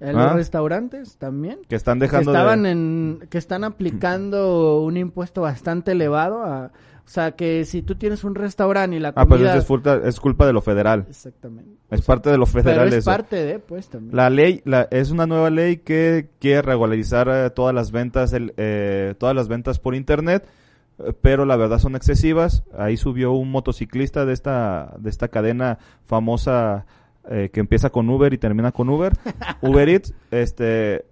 en 0.00 0.16
Ah. 0.16 0.26
los 0.26 0.34
restaurantes 0.34 1.16
también. 1.16 1.58
que 1.68 1.74
están 1.76 1.98
Que 1.98 2.04
dejando 2.06 2.30
estaban 2.32 2.62
de... 2.64 2.70
en, 2.70 3.18
que 3.30 3.38
están 3.38 3.64
aplicando 3.64 4.80
un 4.82 4.96
impuesto 4.96 5.40
bastante 5.42 5.92
elevado 5.92 6.44
a, 6.44 6.70
o 7.04 7.08
sea 7.08 7.32
que 7.32 7.64
si 7.64 7.82
tú 7.82 7.94
tienes 7.96 8.24
un 8.24 8.34
restaurante 8.34 8.96
y 8.96 9.00
la 9.00 9.08
Ah, 9.08 9.26
pues 9.26 9.40
comida 9.40 9.56
es, 9.56 9.64
culpa, 9.64 10.00
es 10.04 10.18
culpa 10.20 10.46
de 10.46 10.52
lo 10.52 10.60
federal. 10.62 11.04
exactamente 11.08 11.70
Es 11.90 12.02
parte 12.02 12.30
de 12.30 12.38
lo 12.38 12.46
pero 12.46 12.62
federal 12.62 12.88
es 12.88 12.94
eso. 12.94 13.10
parte 13.10 13.36
de 13.44 13.58
pues 13.58 13.88
también 13.88 14.16
La 14.16 14.30
ley 14.30 14.62
la, 14.64 14.88
es 14.90 15.10
una 15.10 15.26
nueva 15.26 15.50
ley 15.50 15.78
que 15.78 16.28
quiere 16.40 16.62
regularizar 16.62 17.28
eh, 17.30 17.50
todas 17.50 17.74
las 17.74 17.90
ventas 17.90 18.32
el, 18.32 18.54
eh, 18.56 19.14
todas 19.18 19.34
las 19.34 19.48
ventas 19.48 19.78
por 19.78 19.94
internet 19.94 20.46
eh, 20.98 21.12
pero 21.20 21.44
la 21.44 21.56
verdad 21.56 21.78
son 21.78 21.96
excesivas 21.96 22.62
ahí 22.78 22.96
subió 22.96 23.32
un 23.32 23.50
motociclista 23.50 24.24
de 24.24 24.32
esta 24.32 24.94
de 24.98 25.10
esta 25.10 25.28
cadena 25.28 25.78
famosa 26.06 26.86
eh, 27.30 27.50
que 27.52 27.60
empieza 27.60 27.90
con 27.90 28.08
Uber 28.10 28.32
y 28.32 28.38
termina 28.38 28.72
con 28.72 28.88
Uber 28.88 29.12
Uber 29.62 29.88
Eats 29.88 30.14
este 30.30 31.04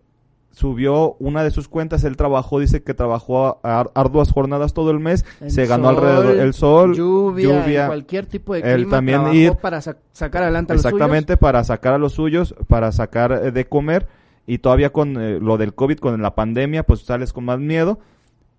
subió 0.53 1.14
una 1.20 1.42
de 1.44 1.51
sus 1.51 1.68
cuentas 1.68 2.03
él 2.05 2.16
trabajó 2.16 2.59
dice 2.59 2.82
que 2.82 2.92
trabajó 2.92 3.46
a- 3.46 3.59
a 3.62 3.80
arduas 3.94 4.32
jornadas 4.32 4.74
todo 4.74 4.90
el 4.90 4.98
mes 4.98 5.24
El 5.40 5.51
se 5.53 5.66
ganó 5.66 5.84
sol, 5.92 5.96
alrededor 5.96 6.36
el 6.36 6.55
sol 6.55 6.94
lluvia, 6.96 7.62
lluvia, 7.62 7.86
cualquier 7.86 8.26
tipo 8.26 8.55
de 8.55 8.61
él 8.61 8.74
clima 8.82 8.90
también 8.90 9.18
trabajó 9.20 9.36
ir- 9.38 9.57
para 9.57 9.80
sa- 9.80 9.96
sacar 10.12 10.42
adelante 10.42 10.72
a 10.72 10.74
los 10.74 10.82
suyos. 10.82 10.94
Exactamente, 10.94 11.36
para 11.36 11.62
sacar 11.64 11.94
a 11.94 11.98
los 11.98 12.12
suyos, 12.14 12.55
para 12.68 12.90
sacar 12.92 13.32
eh, 13.32 13.53
de 13.53 13.64
comer 13.66 14.09
y 14.46 14.59
todavía 14.59 14.90
con 14.90 15.16
eh, 15.20 15.38
lo 15.40 15.57
del 15.57 15.72
COVID, 15.74 15.98
con 15.98 16.20
la 16.20 16.34
pandemia, 16.34 16.82
pues 16.84 17.01
sales 17.03 17.32
con 17.32 17.44
más 17.44 17.61
miedo. 17.61 18.01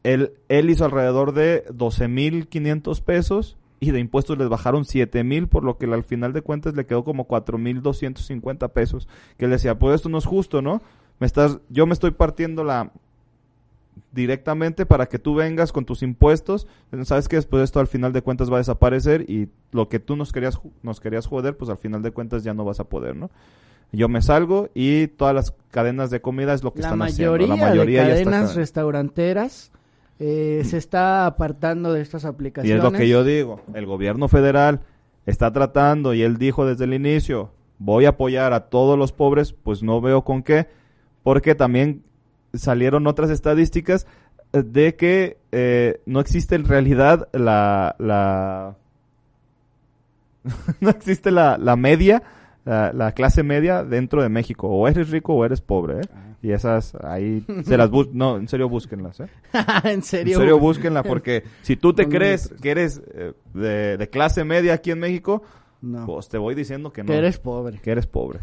Él, 0.04 0.32
él 0.50 0.70
hizo 0.70 0.86
alrededor 0.86 1.34
de 1.34 1.66
12.500 1.74 3.02
pesos 3.02 3.58
y 3.80 3.92
de 3.92 4.00
impuestos 4.00 4.38
les 4.38 4.48
bajaron 4.48 4.84
7.000, 4.86 5.48
por 5.48 5.64
lo 5.64 5.78
que 5.78 5.86
al 5.88 6.04
final 6.04 6.34
de 6.34 6.42
cuentas 6.42 6.76
le 6.76 6.86
quedó 6.86 7.04
como 7.04 7.28
4.250 7.28 8.70
pesos. 8.70 9.08
Que 9.38 9.46
él 9.46 9.52
decía, 9.52 9.78
pues 9.78 9.96
esto 9.96 10.10
no 10.10 10.18
es 10.18 10.26
justo, 10.26 10.62
¿no? 10.62 10.82
Me 11.22 11.28
estás, 11.28 11.60
yo 11.70 11.86
me 11.86 11.94
estoy 11.94 12.10
partiendo 12.10 12.64
la 12.64 12.92
directamente 14.12 14.88
para 14.88 15.06
que 15.06 15.20
tú 15.20 15.36
vengas 15.36 15.72
con 15.72 15.86
tus 15.86 16.02
impuestos, 16.02 16.66
sabes 17.04 17.28
que 17.30 17.36
después 17.36 17.64
esto 17.64 17.80
al 17.80 17.86
final 17.86 18.12
de 18.12 18.24
cuentas 18.24 18.52
va 18.52 18.56
a 18.56 18.58
desaparecer 18.58 19.30
y 19.30 19.48
lo 19.72 19.88
que 19.88 20.00
tú 20.00 20.16
nos 20.16 20.32
querías 20.32 20.60
nos 20.82 21.00
querías 21.00 21.28
joder, 21.28 21.56
pues 21.56 21.70
al 21.70 21.78
final 21.78 22.02
de 22.02 22.10
cuentas 22.10 22.44
ya 22.44 22.56
no 22.56 22.66
vas 22.66 22.80
a 22.80 22.86
poder, 22.86 23.16
¿no? 23.16 23.30
Yo 23.92 24.10
me 24.10 24.24
salgo 24.24 24.70
y 24.74 25.08
todas 25.10 25.36
las 25.36 25.54
cadenas 25.70 26.10
de 26.10 26.22
comida 26.22 26.56
es 26.56 26.64
lo 26.64 26.74
que 26.74 26.82
la 26.82 26.88
están 26.88 26.98
mayoría, 27.00 27.46
haciendo. 27.46 27.56
La 27.56 27.70
mayoría 27.70 28.02
de 28.04 28.08
ya 28.08 28.14
está 28.16 28.30
cadenas 28.32 28.50
acá. 28.52 28.60
restauranteras 28.60 29.72
eh, 30.18 30.64
se 30.66 30.78
está 30.78 31.28
apartando 31.28 31.94
de 31.94 32.02
estas 32.02 32.24
Y 32.24 32.28
aplicaciones. 32.28 32.84
es 32.84 32.92
lo 32.92 32.98
que 32.98 33.08
yo 33.08 33.24
digo, 33.24 33.62
el 33.76 33.86
gobierno 33.86 34.28
federal 34.28 34.82
está 35.28 35.54
tratando 35.54 36.16
y 36.16 36.24
él 36.24 36.38
dijo 36.38 36.66
desde 36.66 36.86
el 36.86 36.96
inicio, 36.96 37.52
voy 37.78 38.06
a 38.06 38.10
apoyar 38.10 38.54
a 38.54 38.62
todos 38.70 38.98
los 38.98 39.12
pobres, 39.12 39.54
pues 39.54 39.84
no 39.84 40.02
veo 40.02 40.24
con 40.24 40.42
qué, 40.42 40.68
porque 41.24 41.56
también 41.56 42.04
salieron 42.54 43.08
otras 43.08 43.30
estadísticas 43.30 44.08
eh, 44.54 44.64
de 44.66 44.96
que 44.96 45.38
eh, 45.52 46.02
no 46.06 46.20
existe 46.20 46.56
en 46.56 46.66
realidad 46.66 47.30
la, 47.34 47.96
la 48.00 48.76
no 50.82 50.90
existe 50.90 51.32
la, 51.32 51.58
la 51.58 51.76
media, 51.76 52.24
la, 52.66 52.92
la 52.94 53.12
clase 53.14 53.44
media 53.44 53.84
dentro 53.84 54.22
de 54.24 54.30
México, 54.30 54.68
o 54.68 54.88
eres 54.88 55.10
rico 55.10 55.34
o 55.34 55.46
eres 55.46 55.62
pobre, 55.62 56.00
¿eh? 56.02 56.08
Y 56.44 56.52
esas 56.54 56.96
ahí 57.04 57.46
se 57.66 57.78
las 57.78 57.92
bus 57.92 58.10
no, 58.14 58.38
en 58.38 58.48
serio 58.48 58.68
búsquenlas, 58.68 59.20
¿eh? 59.20 59.28
en 59.84 60.02
serio. 60.02 60.34
En 60.34 60.40
serio, 60.40 60.58
búsquenla, 60.58 61.04
porque 61.04 61.44
si 61.62 61.76
tú 61.76 61.94
te 61.94 62.08
crees 62.10 62.52
que 62.60 62.72
eres 62.72 63.00
eh, 63.14 63.34
de, 63.54 63.96
de 63.98 64.10
clase 64.10 64.44
media 64.44 64.74
aquí 64.74 64.90
en 64.90 64.98
México, 64.98 65.44
No, 65.82 66.04
pues 66.08 66.30
te 66.30 66.40
voy 66.40 66.56
diciendo 66.56 66.92
que 66.92 67.04
no. 67.04 67.12
que 67.12 67.18
eres 67.20 67.38
pobre. 67.38 67.78
que 67.78 67.92
eres 67.92 68.08
pobre. 68.08 68.40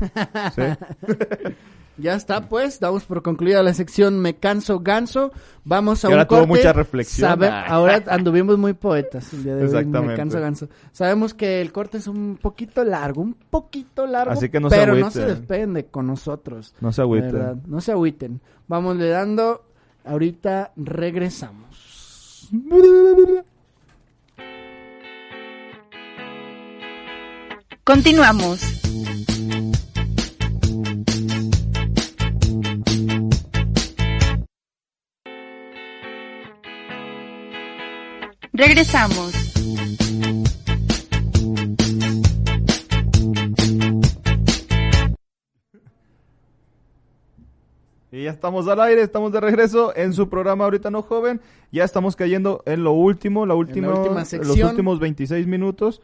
¿Sí? 0.55 0.63
Ya 2.01 2.15
está, 2.15 2.49
pues, 2.49 2.79
damos 2.79 3.05
por 3.05 3.23
concluida 3.23 3.63
la 3.63 3.75
sección 3.75 4.21
Me 4.21 4.37
canso 4.37 4.79
ganso. 4.81 5.33
Vamos 5.65 6.05
a 6.05 6.09
Que 6.09 6.15
un 6.15 6.21
ahora 6.21 6.29
tuvo 6.29 6.47
mucha 6.47 6.73
reflexión. 6.73 7.29
Sabe- 7.29 7.49
Ah. 7.49 7.65
ahora 7.67 8.03
anduvimos 8.07 8.57
muy 8.57 8.73
poetas 8.73 9.33
el 9.33 9.43
día 9.45 9.55
de 9.57 9.63
hoy. 9.63 9.67
Exactamente. 9.67 10.13
Me 10.13 10.17
canso 10.17 10.41
ganso. 10.41 10.69
Sabemos 10.93 11.35
que 11.35 11.61
el 11.61 11.73
corte 11.73 11.99
es 11.99 12.07
un 12.07 12.39
poquito 12.41 12.85
largo, 12.85 13.21
un 13.23 13.35
poquito 13.35 14.07
largo, 14.07 14.33
Así 14.33 14.49
que 14.49 14.61
no 14.61 14.71
se 14.71 14.77
pero 14.77 14.95
no 14.95 15.11
se 15.11 15.27
despeguen 15.27 15.75
de 15.75 15.87
con 15.87 16.07
nosotros. 16.07 16.73
No 16.81 16.93
se 16.93 17.03
agüiten. 17.03 17.33
verdad. 17.33 17.57
No 17.67 17.81
se 17.81 17.93
agüiten. 17.93 18.41
Vamos 18.69 18.97
le 18.97 19.09
dando. 19.09 19.65
Ahorita 20.05 20.73
regresamos. 20.77 22.49
Continuamos. 27.85 28.88
Regresamos. 38.59 39.33
Y 48.11 48.25
ya 48.25 48.31
estamos 48.33 48.67
al 48.67 48.81
aire, 48.81 49.03
estamos 49.03 49.31
de 49.31 49.41
regreso 49.41 49.95
en 49.95 50.13
su 50.13 50.29
programa 50.29 50.65
Ahorita 50.65 50.91
No 50.91 51.03
Joven. 51.03 51.41
Ya 51.71 51.85
estamos 51.85 52.17
cayendo 52.17 52.65
en 52.67 52.83
lo 52.83 52.91
último, 52.91 53.47
la 53.47 53.55
última, 53.55 53.95
última 53.95 54.25
los 54.43 54.59
últimos 54.59 54.99
26 54.99 55.47
minutos. 55.47 56.03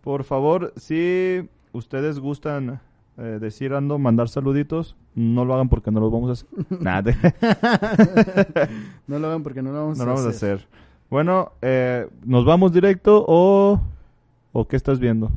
Por 0.00 0.22
favor, 0.22 0.72
si 0.76 1.48
ustedes 1.72 2.20
gustan 2.20 2.80
eh, 3.18 3.38
decir 3.40 3.74
ando, 3.74 3.98
mandar 3.98 4.28
saluditos, 4.28 4.94
no 5.16 5.44
lo 5.44 5.54
hagan 5.54 5.68
porque 5.68 5.90
no 5.90 5.98
los 5.98 6.12
vamos 6.12 6.30
a 6.30 6.32
hacer. 6.34 6.48
Nada, 6.80 7.12
No 9.08 9.18
lo 9.18 9.26
hagan 9.26 9.42
porque 9.42 9.60
no 9.60 9.72
lo 9.72 9.78
vamos, 9.78 9.98
no 9.98 10.04
a, 10.04 10.06
lo 10.06 10.12
vamos 10.12 10.26
a 10.26 10.30
hacer. 10.30 10.68
Bueno, 11.10 11.52
eh, 11.60 12.08
¿nos 12.24 12.44
vamos 12.44 12.72
directo 12.72 13.24
o, 13.26 13.80
o 14.52 14.68
qué 14.68 14.76
estás 14.76 15.00
viendo? 15.00 15.30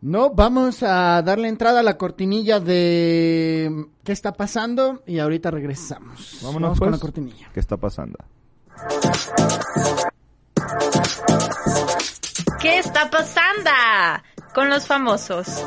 No, 0.00 0.30
vamos 0.30 0.82
a 0.82 1.20
darle 1.22 1.48
entrada 1.48 1.80
a 1.80 1.82
la 1.82 1.98
cortinilla 1.98 2.60
de 2.60 3.86
qué 4.04 4.12
está 4.12 4.32
pasando 4.32 5.02
y 5.06 5.18
ahorita 5.18 5.50
regresamos. 5.50 6.38
Vámonos, 6.42 6.62
Vamos 6.62 6.78
con 6.78 6.88
pues. 6.88 6.98
la 6.98 7.02
cortinilla. 7.02 7.50
¿Qué 7.52 7.60
está 7.60 7.76
pasando? 7.76 8.18
¿Qué 12.62 12.78
está 12.78 13.10
pasando 13.10 13.70
con 14.54 14.70
los 14.70 14.86
famosos? 14.86 15.64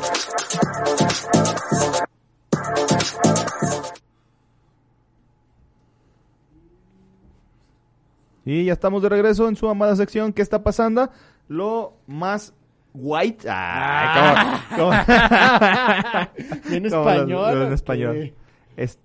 Y 8.44 8.64
ya 8.64 8.72
estamos 8.74 9.02
de 9.02 9.08
regreso 9.08 9.48
en 9.48 9.56
su 9.56 9.68
amada 9.68 9.96
sección. 9.96 10.32
¿Qué 10.32 10.42
está 10.42 10.62
pasando? 10.62 11.08
Lo 11.48 11.94
más 12.06 12.52
white. 12.94 13.46
Ay, 13.50 14.58
¿cómo- 14.76 14.90
cómo- 14.90 14.92
¿En 16.74 16.82
¿Cómo 16.90 17.04
lo- 17.04 17.10
español? 17.10 17.62
En 17.62 17.72
español. 17.72 18.32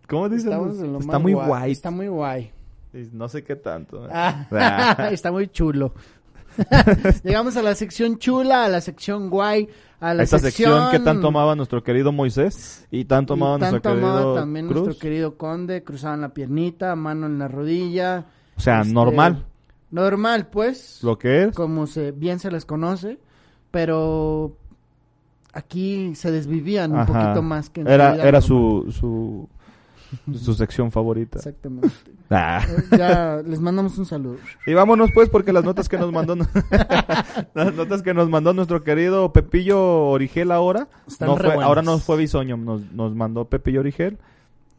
¿Cómo 0.07 0.29
dicen? 0.29 0.51
Está 0.99 1.19
muy 1.19 1.33
guay. 1.33 1.47
guay. 1.47 1.71
Está 1.71 1.91
muy 1.91 2.07
guay. 2.07 2.51
No 3.13 3.29
sé 3.29 3.43
qué 3.43 3.55
tanto. 3.55 4.07
Ah, 4.11 4.47
Ah. 4.51 5.09
está 5.11 5.31
muy 5.31 5.47
chulo. 5.47 5.93
Llegamos 7.23 7.55
a 7.55 7.61
la 7.61 7.75
sección 7.75 8.17
chula, 8.17 8.65
a 8.65 8.69
la 8.69 8.81
sección 8.81 9.29
guay, 9.29 9.69
a 10.01 10.13
la 10.13 10.23
Esta 10.23 10.39
sección, 10.39 10.71
sección 10.73 10.91
que 10.91 10.99
tan 11.05 11.21
tomaba 11.21 11.55
nuestro 11.55 11.83
querido 11.83 12.11
Moisés 12.11 12.85
y 12.91 13.05
tan 13.05 13.25
tomaba 13.25 13.55
y 13.57 13.59
nuestro 13.59 13.81
tomaba 13.81 14.15
querido 14.17 14.35
también 14.35 14.67
Cruz. 14.67 14.83
nuestro 14.83 15.01
querido 15.01 15.37
conde, 15.37 15.83
cruzaban 15.83 16.21
la 16.21 16.29
piernita, 16.29 16.95
mano 16.95 17.27
en 17.27 17.39
la 17.39 17.47
rodilla. 17.47 18.25
O 18.59 18.61
sea, 18.61 18.81
Este, 18.81 18.93
normal. 18.93 19.45
Normal, 19.89 20.47
pues, 20.47 20.99
Lo 21.01 21.17
que 21.17 21.45
es. 21.45 21.55
como 21.55 21.87
se 21.87 22.11
bien 22.11 22.39
se 22.39 22.51
les 22.51 22.65
conoce, 22.65 23.17
pero 23.71 24.53
aquí 25.53 26.13
se 26.13 26.29
desvivían 26.29 26.91
un 26.91 27.05
poquito 27.05 27.41
más 27.41 27.69
que 27.69 27.81
en 27.81 27.87
su 27.87 27.93
Era, 27.93 28.15
era 28.17 28.41
su, 28.41 28.85
su, 28.91 29.47
su 30.37 30.53
sección 30.53 30.91
favorita. 30.91 31.37
Exactamente. 31.39 31.89
Ah. 32.31 32.63
Ya 32.95 33.41
les 33.43 33.59
mandamos 33.59 33.97
un 33.97 34.05
saludo. 34.05 34.37
Y 34.67 34.75
vámonos 34.75 35.09
pues 35.15 35.29
porque 35.29 35.51
las 35.51 35.63
notas 35.63 35.89
que 35.89 35.97
nos 35.97 36.11
mandó 36.11 36.35
las 37.55 37.73
notas 37.73 38.03
que 38.03 38.13
nos 38.13 38.29
mandó 38.29 38.53
nuestro 38.53 38.83
querido 38.83 39.33
Pepillo 39.33 40.09
Origel 40.09 40.51
ahora 40.51 40.89
Están 41.07 41.29
no 41.29 41.37
fue, 41.37 41.55
ahora 41.55 41.81
no 41.81 41.97
fue 41.97 42.17
Bisoño, 42.17 42.55
nos, 42.55 42.91
nos 42.91 43.15
mandó 43.15 43.45
Pepillo 43.45 43.79
Origel. 43.79 44.19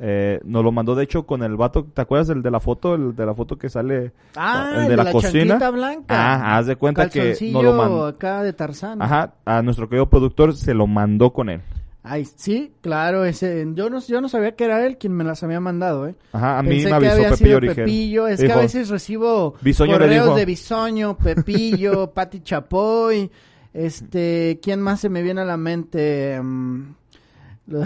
Eh, 0.03 0.41
nos 0.45 0.65
lo 0.65 0.73
mandó 0.73 0.95
de 0.95 1.05
hecho 1.05 1.27
con 1.27 1.43
el 1.43 1.57
vato, 1.57 1.85
¿te 1.85 2.01
acuerdas 2.01 2.29
del 2.29 2.41
de 2.43 2.51
la 2.51 2.59
foto? 2.59 2.95
El 2.95 3.15
de 3.15 3.27
la 3.27 3.35
foto 3.35 3.59
que 3.59 3.69
sale 3.69 4.13
Ah, 4.35 4.73
el 4.79 4.89
de 4.89 4.97
la, 4.97 5.13
cocina. 5.13 5.31
chanclita 5.33 5.71
blanca. 5.71 6.05
Ah, 6.09 6.57
haz 6.57 6.67
de 6.67 6.77
cuenta 6.77 7.11
que 7.11 7.37
nos 7.53 7.63
lo 7.63 7.75
mandó. 7.75 8.07
acá 8.07 8.43
de 8.43 8.55
Tarzán. 8.55 9.03
Ajá, 9.03 9.35
a 9.45 9.61
nuestro 9.61 9.91
querido 9.91 10.09
productor 10.09 10.57
se 10.57 10.73
lo 10.73 10.87
mandó 10.87 11.35
con 11.35 11.51
él. 11.51 11.61
Ay, 12.03 12.25
sí, 12.25 12.73
claro, 12.81 13.27
ese, 13.27 13.67
yo 13.75 13.91
no, 13.91 14.01
yo 14.01 14.23
no 14.23 14.31
sabía 14.31 14.53
que 14.57 14.65
era 14.65 14.87
él 14.87 14.97
quien 14.97 15.13
me 15.13 15.23
las 15.23 15.43
había 15.43 15.61
mandado, 15.61 16.09
¿eh? 16.09 16.15
Ajá, 16.33 16.59
a 16.59 16.63
mí 16.63 16.71
Pensé 16.71 16.85
me 16.85 16.89
que 16.89 16.95
avisó 16.97 17.13
había 17.13 17.31
Pepillo 17.37 17.61
sido. 17.61 17.75
Pepillo, 17.75 18.27
es 18.27 18.41
que 18.41 18.53
a 18.53 18.57
veces 18.57 18.89
recibo 18.89 19.55
Bisoño 19.61 19.93
correos 19.99 20.35
de 20.35 20.47
Bisoño, 20.47 21.19
Pepillo, 21.19 22.11
Pati 22.15 22.41
Chapoy, 22.41 23.31
este, 23.75 24.59
¿quién 24.63 24.81
más 24.81 25.01
se 25.01 25.11
me 25.11 25.21
viene 25.21 25.43
a 25.43 25.45
la 25.45 25.59
mente? 25.59 26.41
Lo- 27.67 27.85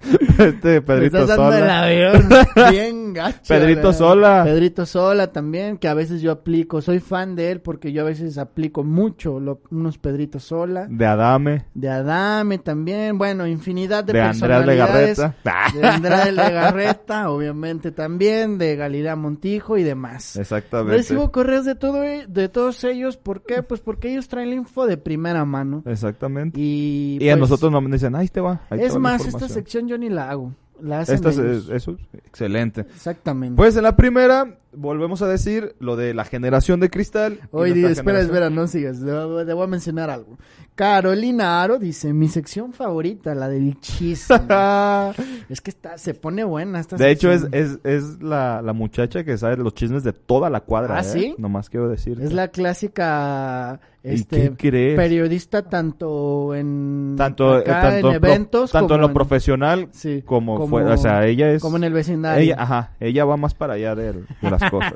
este 0.38 0.82
Pedrito 0.82 1.18
estás 1.18 1.36
dando 1.38 1.52
el 1.54 1.60
Sola. 1.60 1.82
avión 1.82 2.28
bien 2.70 3.12
gacho. 3.14 3.40
Pedrito 3.48 3.76
¿verdad? 3.82 3.98
Sola. 3.98 4.42
Pedrito 4.44 4.86
Sola 4.86 5.32
también, 5.32 5.78
que 5.78 5.88
a 5.88 5.94
veces 5.94 6.20
yo 6.22 6.32
aplico, 6.32 6.80
soy 6.82 7.00
fan 7.00 7.34
de 7.36 7.50
él 7.52 7.60
porque 7.60 7.92
yo 7.92 8.02
a 8.02 8.04
veces 8.04 8.38
aplico 8.38 8.84
mucho 8.84 9.40
lo- 9.40 9.60
unos 9.70 9.98
Pedrito 9.98 10.38
Sola. 10.40 10.86
De 10.88 11.06
Adame. 11.06 11.66
De 11.74 11.88
Adame 11.88 12.58
también, 12.58 13.18
bueno, 13.18 13.46
infinidad 13.46 14.04
de, 14.04 14.12
De 14.12 14.20
Andrés 14.20 14.40
personalidades. 14.40 15.18
Legarreta. 15.18 15.72
De 15.80 15.86
Andrés 15.86 16.34
Legarreta, 16.34 17.30
obviamente 17.30 17.90
también, 17.92 18.58
de 18.58 18.76
Galilea 18.76 19.16
Montijo 19.16 19.76
y 19.78 19.82
demás. 19.82 20.36
Exactamente. 20.36 20.96
Recibo 20.98 21.30
correos 21.32 21.64
de 21.64 21.74
todo 21.74 21.96
de 21.96 22.48
todos 22.48 22.84
ellos, 22.84 23.16
¿por 23.16 23.42
qué? 23.42 23.62
Pues 23.62 23.80
porque 23.80 24.10
ellos 24.12 24.28
traen 24.28 24.50
la 24.50 24.56
info 24.56 24.86
de 24.86 24.96
primera 24.96 25.44
mano. 25.44 25.82
Exactamente. 25.86 26.60
Y, 26.60 27.18
Y 27.20 27.28
a 27.30 27.34
pues, 27.36 27.50
nosotros 27.50 27.72
nos 27.72 27.90
dicen, 27.90 28.14
ahí 28.14 28.28
te 28.28 28.40
va. 28.40 28.60
ahí 28.70 28.78
te 28.80 28.86
es 28.86 28.94
va 28.94 28.98
más, 28.98 29.14
esta 29.20 29.26
información". 29.28 29.54
Yo 29.88 29.98
ni 29.98 30.08
la 30.08 30.30
hago. 30.30 30.52
La 30.80 31.00
hacen 31.00 31.14
Esta 31.14 31.30
es- 31.30 31.38
ellos. 31.38 31.70
eso 31.70 31.92
es 32.12 32.20
excelente. 32.26 32.82
Exactamente. 32.82 33.56
Pues 33.56 33.74
en 33.78 33.82
la 33.84 33.96
primera, 33.96 34.58
volvemos 34.74 35.22
a 35.22 35.26
decir 35.26 35.74
lo 35.80 35.96
de 35.96 36.12
la 36.12 36.24
generación 36.26 36.80
de 36.80 36.90
cristal. 36.90 37.40
Oye, 37.50 37.70
espera, 37.72 37.94
generación- 37.94 38.20
espera, 38.26 38.50
no 38.50 38.66
sigas. 38.66 38.98
Le, 39.00 39.44
le 39.46 39.54
voy 39.54 39.64
a 39.64 39.68
mencionar 39.68 40.10
algo. 40.10 40.36
Carolina 40.76 41.62
Aro 41.62 41.78
dice, 41.78 42.12
mi 42.12 42.28
sección 42.28 42.74
favorita, 42.74 43.34
la 43.34 43.48
del 43.48 43.80
chisme. 43.80 44.36
es 45.48 45.60
que 45.62 45.70
está, 45.70 45.96
se 45.96 46.12
pone 46.12 46.44
buena 46.44 46.80
esta 46.80 46.96
De 46.96 47.10
hecho, 47.10 47.32
es, 47.32 47.46
es, 47.50 47.78
es 47.82 48.22
la, 48.22 48.60
la 48.60 48.74
muchacha 48.74 49.24
que 49.24 49.38
sabe 49.38 49.56
los 49.56 49.72
chismes 49.72 50.04
de 50.04 50.12
toda 50.12 50.50
la 50.50 50.60
cuadra. 50.60 50.98
¿Ah, 50.98 51.00
¿eh? 51.00 51.04
sí? 51.04 51.34
Nomás 51.38 51.70
quiero 51.70 51.88
decir. 51.88 52.20
Es 52.20 52.34
la 52.34 52.48
clásica 52.48 53.80
¿Y 54.04 54.10
este, 54.16 54.50
periodista 54.50 55.62
tanto 55.62 56.54
en, 56.54 57.14
tanto, 57.16 57.58
eh, 57.58 57.62
acá 57.62 57.80
tanto, 57.80 57.96
en 58.12 58.20
pro- 58.20 58.28
eventos 58.28 58.70
tanto 58.70 58.94
en 58.94 59.00
como 59.00 59.08
lo 59.08 59.14
profesional 59.14 59.88
sí, 59.92 60.22
como, 60.26 60.68
fue. 60.68 60.84
O 60.84 60.96
sea, 60.98 61.26
ella 61.26 61.50
es. 61.52 61.62
como 61.62 61.78
en 61.78 61.84
el 61.84 61.94
vecindario. 61.94 62.44
ella, 62.44 62.56
ajá, 62.62 62.92
ella 63.00 63.24
va 63.24 63.38
más 63.38 63.54
para 63.54 63.72
allá 63.74 63.94
de, 63.94 64.12
de 64.12 64.50
las 64.50 64.62
cosas. 64.70 64.92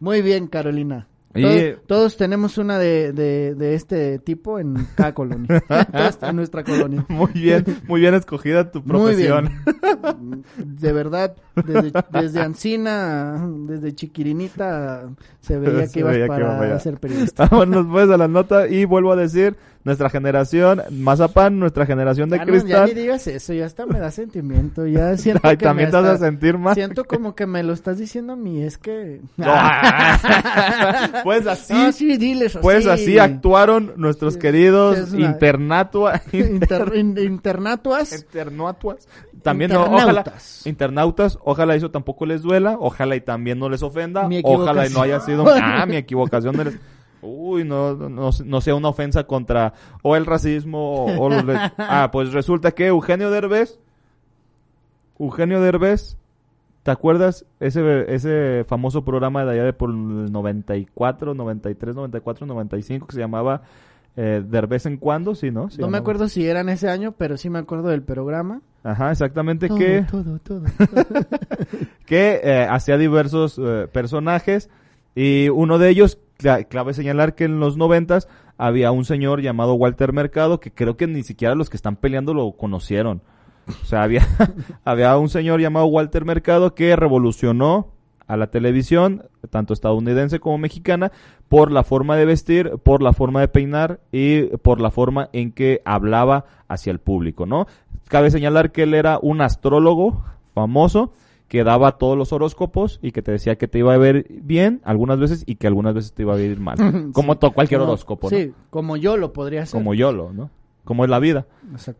Muy 0.00 0.22
bien, 0.22 0.46
Carolina. 0.46 1.06
Y- 1.40 1.76
Todos, 1.86 2.16
tenemos 2.16 2.58
una 2.58 2.78
de, 2.78 3.12
de, 3.12 3.54
de 3.54 3.74
este 3.74 4.18
tipo 4.18 4.58
en 4.58 4.86
cada 4.94 5.14
colonia. 5.14 5.62
En 6.22 6.36
nuestra 6.36 6.64
colonia. 6.64 7.04
muy 7.08 7.30
bien, 7.32 7.64
muy 7.86 8.00
bien 8.00 8.14
escogida 8.14 8.70
tu 8.70 8.80
Muy 8.80 8.88
profesión. 8.88 9.50
bien. 9.64 10.44
De 10.56 10.92
verdad, 10.92 11.36
desde, 11.54 11.92
desde 12.12 12.40
Ancina, 12.40 13.46
desde 13.66 13.94
Chiquirinita, 13.94 15.08
se 15.40 15.58
veía 15.58 15.86
Se 15.86 15.92
que 15.94 16.00
ibas 16.00 16.12
veía 16.12 16.24
que 16.24 16.28
para 16.28 16.44
iba 16.44 16.56
para 16.58 16.70
allá. 16.72 16.78
ser 16.80 16.98
periodista. 16.98 17.46
Vámonos 17.50 17.86
pues 17.90 18.10
a 18.10 18.16
la 18.16 18.28
nota 18.28 18.68
y 18.68 18.84
vuelvo 18.84 19.12
a 19.12 19.16
decir, 19.16 19.56
nuestra 19.86 20.10
generación, 20.10 20.82
Mazapán, 20.90 21.58
nuestra 21.58 21.86
generación 21.86 22.28
de 22.28 22.36
Ah, 22.36 22.44
no, 22.44 22.52
ya 22.52 22.60
cristal. 22.60 22.88
ni 22.88 22.94
digas 23.00 23.26
eso, 23.28 23.54
ya 23.54 23.64
hasta 23.66 23.86
me 23.86 23.98
da 24.00 24.10
sentimiento, 24.10 24.84
ya 24.86 25.16
siento 25.16 25.40
Ay, 25.48 25.56
que 25.56 25.64
también 25.64 25.88
me 25.88 25.92
te 25.92 25.96
vas 26.02 26.10
a 26.10 26.18
sentir 26.18 26.58
mal. 26.58 26.74
Siento 26.74 27.04
como 27.04 27.34
que 27.34 27.46
me 27.46 27.62
lo 27.62 27.72
estás 27.72 27.96
diciendo 27.96 28.34
a 28.34 28.36
mí, 28.36 28.62
es 28.62 28.76
que... 28.78 29.20
pues 31.24 31.46
así, 31.46 31.72
Ah, 31.74 31.92
sí, 31.92 32.16
diles 32.16 32.56
así. 32.56 32.62
pues 32.62 32.86
así 32.86 33.18
actuaron 33.18 33.92
nuestros 33.96 34.34
Sí, 34.34 34.40
queridos 34.40 35.12
una- 35.12 35.26
internatua, 35.26 36.20
Inter- 36.32 36.92
in- 36.94 37.16
internatuas. 37.18 38.12
internatuas. 38.12 39.08
También 39.42 39.70
no, 39.72 39.84
ojalá, 39.84 40.24
Internautas. 40.64 41.38
ojalá 41.44 41.76
eso 41.76 41.90
tampoco 41.92 42.26
les 42.26 42.42
duela, 42.42 42.76
ojalá 42.80 43.14
y 43.14 43.20
también 43.20 43.60
no 43.60 43.68
les 43.68 43.82
ofenda, 43.84 44.26
Mi 44.28 44.40
ojalá 44.42 44.86
y 44.86 44.90
no 44.90 45.02
haya 45.02 45.20
sido, 45.20 45.44
ah, 45.48 45.86
mi 45.86 45.96
equivocación 45.96 46.56
no 46.56 46.64
les- 46.64 46.76
Uy, 47.26 47.64
no, 47.64 47.94
no, 47.94 48.30
no, 48.44 48.60
sea 48.60 48.74
una 48.74 48.88
ofensa 48.88 49.24
contra 49.24 49.74
o 50.02 50.16
el 50.16 50.26
racismo 50.26 51.04
o, 51.04 51.20
o 51.20 51.28
los 51.28 51.44
Ah, 51.78 52.10
pues 52.12 52.32
resulta 52.32 52.72
que 52.72 52.86
Eugenio 52.86 53.30
Derbez, 53.30 53.78
Eugenio 55.18 55.60
Derbez, 55.60 56.16
¿te 56.82 56.90
acuerdas 56.90 57.44
ese, 57.60 58.14
ese 58.14 58.64
famoso 58.68 59.04
programa 59.04 59.44
de 59.44 59.52
allá 59.52 59.64
de 59.64 59.72
por 59.72 59.90
el 59.90 60.30
94, 60.30 61.34
93, 61.34 61.94
94, 61.94 62.46
95 62.46 63.06
que 63.06 63.14
se 63.14 63.20
llamaba 63.20 63.62
eh, 64.16 64.42
Derbez 64.46 64.86
en 64.86 64.96
cuando? 64.96 65.34
Sí, 65.34 65.50
¿no? 65.50 65.70
Se 65.70 65.80
No 65.80 65.88
me 65.88 65.98
acuerdo 65.98 66.28
si 66.28 66.46
era 66.46 66.60
en 66.60 66.68
ese 66.68 66.88
año, 66.88 67.12
pero 67.18 67.36
sí 67.36 67.50
me 67.50 67.58
acuerdo 67.58 67.88
del 67.88 68.02
programa. 68.02 68.60
Ajá, 68.84 69.10
exactamente 69.10 69.68
Todo, 69.68 69.78
que... 69.78 70.04
todo, 70.08 70.38
todo. 70.38 70.62
que 72.06 72.40
eh, 72.42 72.66
hacía 72.70 72.96
diversos 72.96 73.60
eh, 73.60 73.88
personajes 73.90 74.70
y 75.16 75.48
uno 75.48 75.78
de 75.78 75.88
ellos, 75.88 76.18
clave 76.36 76.94
señalar 76.94 77.34
que 77.34 77.44
en 77.44 77.60
los 77.60 77.76
noventas 77.76 78.28
había 78.58 78.90
un 78.90 79.04
señor 79.04 79.42
llamado 79.42 79.74
Walter 79.74 80.12
Mercado 80.12 80.60
que 80.60 80.72
creo 80.72 80.96
que 80.96 81.06
ni 81.06 81.22
siquiera 81.22 81.54
los 81.54 81.70
que 81.70 81.76
están 81.76 81.96
peleando 81.96 82.34
lo 82.34 82.52
conocieron. 82.52 83.22
O 83.82 83.84
sea, 83.84 84.02
había, 84.02 84.26
había 84.84 85.16
un 85.16 85.28
señor 85.28 85.60
llamado 85.60 85.86
Walter 85.86 86.24
Mercado 86.24 86.74
que 86.74 86.94
revolucionó 86.94 87.92
a 88.26 88.36
la 88.36 88.48
televisión, 88.48 89.24
tanto 89.50 89.72
estadounidense 89.72 90.40
como 90.40 90.58
mexicana, 90.58 91.12
por 91.48 91.70
la 91.70 91.84
forma 91.84 92.16
de 92.16 92.24
vestir, 92.24 92.72
por 92.82 93.02
la 93.02 93.12
forma 93.12 93.40
de 93.40 93.48
peinar 93.48 94.00
y 94.10 94.42
por 94.58 94.80
la 94.80 94.90
forma 94.90 95.28
en 95.32 95.52
que 95.52 95.80
hablaba 95.84 96.44
hacia 96.68 96.90
el 96.90 96.98
público, 96.98 97.46
¿no? 97.46 97.66
Cabe 98.08 98.30
señalar 98.30 98.72
que 98.72 98.82
él 98.82 98.94
era 98.94 99.18
un 99.20 99.40
astrólogo 99.40 100.24
famoso 100.54 101.12
que 101.48 101.62
daba 101.64 101.92
todos 101.98 102.18
los 102.18 102.32
horóscopos 102.32 102.98
y 103.02 103.12
que 103.12 103.22
te 103.22 103.30
decía 103.32 103.56
que 103.56 103.68
te 103.68 103.78
iba 103.78 103.94
a 103.94 103.98
ver 103.98 104.26
bien 104.28 104.80
algunas 104.84 105.18
veces 105.20 105.44
y 105.46 105.54
que 105.56 105.66
algunas 105.68 105.94
veces 105.94 106.12
te 106.12 106.22
iba 106.22 106.34
a 106.34 106.36
ver 106.36 106.58
mal. 106.58 106.76
Como 107.12 107.34
Sí. 107.34 107.38
to- 107.38 107.52
cualquier 107.52 107.80
Como- 107.80 107.92
horóscopo, 107.92 108.30
¿no? 108.30 108.36
Sí, 108.36 108.52
como 108.70 108.96
yo 108.96 109.16
lo 109.16 109.32
podría 109.32 109.62
hacer. 109.62 109.78
Como 109.78 109.94
YOLO, 109.94 110.32
¿no? 110.32 110.50
Como 110.84 111.04
es 111.04 111.10
la 111.10 111.18
vida. 111.18 111.46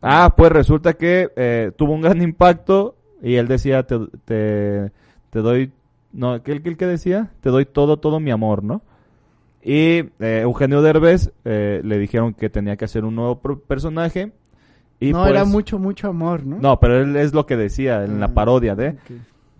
Ah, 0.02 0.35
pues 0.36 0.51
resulta 0.52 0.94
que 0.94 1.28
eh, 1.36 1.73
tuvo 1.77 1.93
un 1.93 2.02
gran 2.02 2.23
impacto 2.23 2.97
y 3.23 3.35
él 3.36 3.48
decía, 3.48 3.85
te, 3.85 3.98
te, 4.24 4.90
te 5.31 5.39
doy, 5.40 5.73
no, 6.12 6.43
¿qué, 6.43 6.62
qué, 6.62 6.77
qué 6.77 6.86
decía? 6.86 7.31
Te 7.40 7.51
doy 7.51 7.66
todo, 7.66 7.97
todo 7.98 8.20
mi 8.20 8.31
amor, 8.31 8.62
¿no? 8.64 8.82
Y 9.62 9.98
eh, 10.20 10.40
Eugenio 10.43 10.82
Derbez 10.82 11.32
eh, 11.44 11.81
le 11.85 11.98
dijeron 11.98 12.35
que 12.35 12.48
tenía 12.51 12.77
que 12.77 12.85
hacer 12.85 13.05
un 13.05 13.16
nuevo 13.16 13.39
personaje. 13.40 14.32
Y 15.01 15.12
no, 15.12 15.18
pues, 15.23 15.31
era 15.31 15.44
mucho, 15.44 15.78
mucho 15.78 16.09
amor, 16.09 16.47
¿no? 16.47 16.59
No, 16.60 16.78
pero 16.81 17.01
él 17.02 17.16
es 17.16 17.35
lo 17.35 17.44
que 17.47 17.56
decía 17.56 18.05
en 18.05 18.20
la 18.20 18.27
Ah, 18.27 18.35
parodia 18.35 18.74
de... 18.77 18.97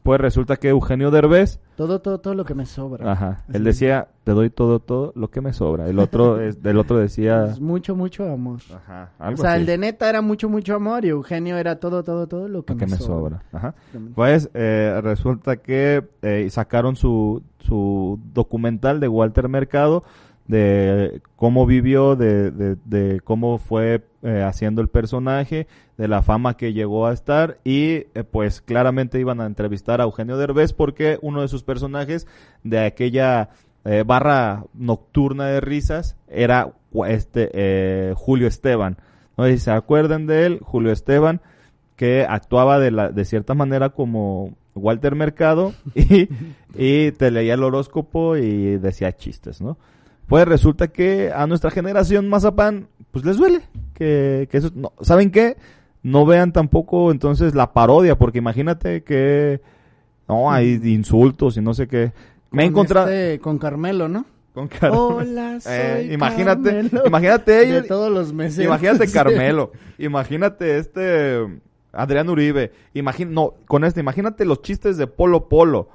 Pues 0.07 0.21
resulta 0.21 0.57
que 0.57 0.69
Eugenio 0.69 1.11
Derbez, 1.11 1.59
Todo, 1.77 2.01
todo, 2.01 2.19
todo 2.21 2.35
lo 2.35 2.45
que 2.45 2.55
me 2.55 2.65
sobra. 2.65 3.11
ajá, 3.13 3.45
él 3.53 3.65
decía, 3.65 4.09
te 4.25 4.33
doy 4.33 4.49
todo, 4.51 4.79
todo 4.81 5.13
lo 5.17 5.29
que 5.31 5.41
me 5.41 5.53
sobra. 5.53 5.89
El 5.89 5.99
otro, 5.99 6.41
es, 6.41 6.59
el 6.65 6.79
otro 6.79 6.97
decía... 6.99 7.47
Es 7.47 7.61
mucho, 7.61 7.95
mucho 7.97 8.25
amor. 8.33 8.61
Ajá, 8.73 9.11
O 9.33 9.37
sea, 9.37 9.53
así. 9.53 9.61
el 9.61 9.67
de 9.67 9.79
neta 9.79 10.09
era 10.09 10.23
mucho, 10.23 10.49
mucho 10.49 10.75
amor 10.77 11.05
y 11.05 11.09
Eugenio 11.09 11.59
era 11.59 11.81
todo, 11.81 12.03
todo, 12.05 12.27
todo 12.27 12.49
lo 12.49 12.65
que, 12.65 12.73
lo 12.75 12.79
que 12.79 12.87
me 12.87 12.97
sobra. 12.97 13.43
Ajá. 13.53 13.75
Exactamente. 13.77 14.15
Pues 14.15 14.49
eh, 14.55 15.01
resulta 15.03 15.57
que 15.57 16.05
eh, 16.23 16.49
sacaron 16.51 16.97
su, 16.97 17.43
su 17.59 18.19
documental 18.33 19.01
de 19.01 19.09
Walter 19.09 19.49
Mercado 19.49 20.05
de 20.49 21.21
cómo 21.37 21.67
vivió, 21.67 22.17
de, 22.17 22.51
de, 22.51 22.77
de 22.85 23.21
cómo 23.21 23.59
fue 23.59 24.05
eh, 24.23 24.43
haciendo 24.43 24.81
el 24.81 24.89
personaje, 24.89 25.67
de 25.97 26.09
la 26.09 26.23
fama 26.23 26.57
que 26.57 26.73
llegó 26.73 27.07
a 27.07 27.13
estar 27.13 27.59
y 27.65 28.07
eh, 28.15 28.25
pues 28.31 28.61
claramente 28.61 29.19
iban 29.19 29.41
a 29.41 29.47
entrevistar 29.47 30.01
a 30.01 30.05
Eugenio 30.05 30.37
Derbez 30.37 30.73
porque 30.73 31.19
uno 31.23 31.43
de 31.43 31.49
sus 31.49 31.63
personajes 31.63 32.27
de 32.63 32.81
aquella 32.81 33.51
eh, 33.85 34.05
barra 34.07 34.65
nocturna 34.75 35.47
de 35.47 35.61
risas 35.61 36.17
era 36.29 36.73
este 37.09 37.51
eh, 37.53 38.15
Julio 38.17 38.47
Esteban. 38.47 38.99
No 39.37 39.45
sé 39.45 39.59
se 39.59 39.71
acuerdan 39.71 40.27
de 40.27 40.47
él, 40.47 40.61
Julio 40.63 40.93
Esteban 40.93 41.41
que 41.95 42.27
actuaba 42.29 42.79
de, 42.79 42.91
la, 42.91 43.11
de 43.11 43.25
cierta 43.25 43.55
manera 43.55 43.91
como 43.91 44.55
Walter 44.75 45.15
Mercado 45.15 45.73
y, 45.95 46.29
y 46.75 47.13
te 47.13 47.31
leía 47.31 47.55
el 47.55 47.63
horóscopo 47.63 48.37
y 48.37 48.77
decía 48.77 49.17
chistes, 49.17 49.63
¿no? 49.63 49.79
Pues 50.27 50.47
resulta 50.47 50.89
que 50.89 51.31
a 51.35 51.47
nuestra 51.47 51.71
generación 51.71 52.29
Mazapán, 52.29 52.89
pues 53.13 53.25
les 53.25 53.37
duele. 53.37 53.61
Que, 53.95 54.49
que 54.51 54.59
eso, 54.59 54.71
no, 54.75 54.93
¿Saben 55.01 55.31
qué? 55.31 55.57
No 56.03 56.27
vean 56.27 56.53
tampoco 56.53 57.11
entonces 57.11 57.55
la 57.55 57.73
parodia, 57.73 58.17
porque 58.19 58.39
imagínate 58.39 59.03
que 59.05 59.61
no 60.29 60.51
hay 60.51 60.81
insultos 60.85 61.57
y 61.57 61.61
no 61.61 61.75
sé 61.75 61.87
qué. 61.89 62.13
Me 62.51 62.63
he 62.63 62.67
Con 62.67 62.71
encontrado 62.73 63.09
este- 63.09 63.41
con 63.41 63.59
Carmelo, 63.59 64.09
¿no? 64.09 64.25
con 64.53 64.69
Carmelo. 64.69 65.09
Hola, 65.09 65.61
soy 65.61 65.73
Eh, 65.75 66.11
imagínate, 66.15 66.71
Carmelo. 66.71 67.03
imagínate 67.07 67.53
De 67.53 67.69
ellos, 67.69 67.87
todos 67.87 68.11
los 68.11 68.33
meses. 68.33 68.65
Imagínate 68.65 69.07
Carmelo, 69.13 69.71
imagínate 69.99 70.79
este 70.79 71.61
Adrián 71.93 72.29
Uribe, 72.31 72.73
imagina, 72.95 73.31
no, 73.33 73.55
con 73.67 73.85
este, 73.85 74.01
imagínate 74.01 74.45
los 74.47 74.63
chistes 74.63 74.97
de 74.97 75.07
Polo 75.07 75.49
Polo, 75.49 75.89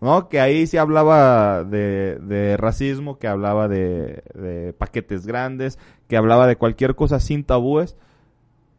¿no? 0.00 0.28
Que 0.28 0.40
ahí 0.40 0.66
se 0.66 0.78
hablaba 0.78 1.64
de, 1.64 2.18
de 2.20 2.56
racismo, 2.56 3.18
que 3.18 3.28
hablaba 3.28 3.68
de, 3.68 4.22
de 4.34 4.74
paquetes 4.76 5.26
grandes, 5.26 5.78
que 6.08 6.16
hablaba 6.16 6.46
de 6.46 6.56
cualquier 6.56 6.94
cosa 6.94 7.20
sin 7.20 7.44
tabúes, 7.44 7.96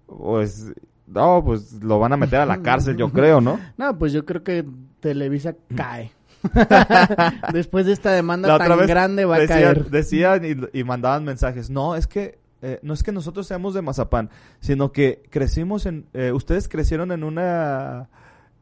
pues, 0.06 0.74
no, 1.08 1.44
pues 1.44 1.74
lo 1.84 2.00
van 2.00 2.14
a 2.14 2.18
meter 2.18 2.40
a 2.40 2.46
la 2.46 2.62
cárcel, 2.62 2.98
yo 2.98 3.10
creo, 3.12 3.42
¿no? 3.42 3.60
No, 3.78 3.98
pues 3.98 4.14
yo 4.14 4.26
creo 4.26 4.44
que 4.44 4.66
Televisa 5.00 5.56
cae. 5.76 6.12
Después 7.52 7.86
de 7.86 7.94
esta 7.94 8.12
demanda 8.12 8.58
tan 8.58 8.86
grande 8.86 9.26
va 9.26 9.36
a 9.36 9.40
decían, 9.40 9.60
caer. 9.60 9.90
decían 9.90 10.70
y, 10.74 10.80
y 10.80 10.84
mandaban 10.84 11.24
mensajes. 11.24 11.70
No, 11.70 11.96
es 11.96 12.08
que 12.08 12.38
eh, 12.62 12.80
no 12.82 12.94
es 12.94 13.04
que 13.04 13.12
nosotros 13.12 13.46
seamos 13.48 13.74
de 13.74 13.82
Mazapán, 13.82 14.30
sino 14.60 14.92
que 14.92 15.24
crecimos 15.30 15.86
en, 15.86 16.06
eh, 16.14 16.32
ustedes 16.32 16.68
crecieron 16.68 17.12
en 17.12 17.24
una, 17.24 18.10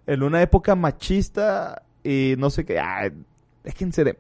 en 0.06 0.24
una 0.24 0.42
época 0.42 0.76
machista 0.76 1.84
y 2.06 2.36
no 2.38 2.50
sé 2.50 2.66
qué. 2.66 2.80
Ah, 2.80 3.10
déjense 3.64 4.04
de. 4.04 4.18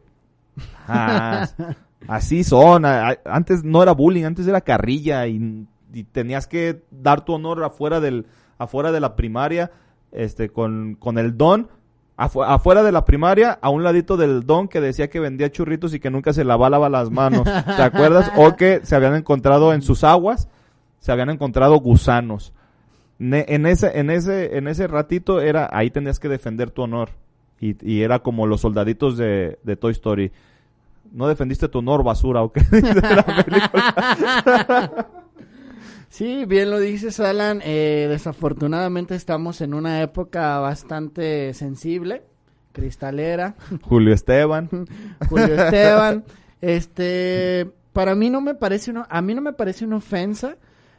Ah, 0.88 1.48
así 2.07 2.44
son. 2.44 2.84
antes 2.86 3.64
no 3.64 3.84
era 3.84 3.91
bullying, 3.94 4.24
antes 4.26 4.48
era 4.48 4.62
carrilla 4.62 5.28
y, 5.28 5.66
y 5.94 6.03
tenías 6.06 6.48
que 6.48 6.82
dar 6.91 7.24
tu 7.26 7.34
honor 7.34 7.64
afuera 7.64 7.99
del, 7.99 8.26
afuera 8.57 8.91
de 8.91 8.99
la 8.99 9.16
primaria, 9.16 9.72
este, 10.12 10.49
con, 10.49 10.95
con 10.95 11.18
el 11.18 11.38
don. 11.38 11.70
Afu- 12.18 12.45
afuera 12.48 12.82
de 12.82 12.94
la 12.94 13.03
primaria, 13.03 13.60
a 13.62 13.70
un 13.70 13.84
ladito 13.84 14.16
del 14.16 14.45
don 14.45 14.70
que 14.70 14.80
decía 14.80 15.10
que 15.10 15.20
vendía 15.20 15.52
churritos 15.52 15.94
y 15.94 15.99
que 15.99 16.10
nunca 16.10 16.32
se 16.32 16.45
lavaba 16.45 16.88
las 16.88 17.12
manos. 17.12 17.44
¿Te 17.44 17.82
acuerdas? 17.82 18.32
O 18.38 18.56
que 18.56 18.80
se 18.84 18.95
habían 18.95 19.16
encontrado 19.16 19.74
en 19.74 19.82
sus 19.82 20.06
aguas, 20.06 20.48
se 20.99 21.12
habían 21.12 21.30
encontrado 21.30 21.76
gusanos. 21.82 22.53
Ne- 23.20 23.44
en 23.49 23.66
ese, 23.66 23.99
en 23.99 24.10
ese, 24.10 24.57
en 24.57 24.70
ese 24.70 24.88
ratito 24.88 25.41
era, 25.41 25.70
ahí 25.74 25.90
tenías 25.91 26.20
que 26.20 26.30
defender 26.30 26.72
tu 26.72 26.84
honor. 26.84 27.10
Y, 27.60 27.76
y 27.86 28.02
era 28.02 28.19
como 28.19 28.48
los 28.48 28.61
soldaditos 28.61 29.18
de, 29.18 29.57
de 29.64 29.76
Toy 29.76 29.91
Story. 29.94 30.32
No 31.11 31.27
defendiste 31.27 31.69
tu 31.69 31.80
honor, 31.80 32.03
basura, 32.03 32.41
¿o 32.44 32.52
qué? 32.52 32.61
De 32.72 32.94
la 32.94 33.44
película. 33.45 35.07
Sí, 36.10 36.45
bien 36.45 36.72
lo 36.72 36.80
dices, 36.80 37.19
Alan. 37.19 37.61
Eh, 37.64 38.07
desafortunadamente 38.10 39.15
estamos 39.15 39.60
en 39.60 39.73
una 39.73 40.02
época 40.02 40.60
bastante 40.60 41.53
sensible, 41.53 42.23
cristalera. 42.72 43.56
Julio 43.82 44.14
Esteban. 44.14 44.69
Julio 45.30 45.61
Esteban. 45.61 46.23
Este, 46.61 47.69
para 47.91 48.15
mí 48.15 48.30
no 48.30 48.41
me 48.41 48.56
parece 48.56 48.91
una, 48.91 49.06
a 49.10 49.22
mí 49.22 49.34
no 49.34 49.41
me 49.41 49.53
parece 49.53 49.86
una 49.86 49.98
ofensa. 49.98 50.57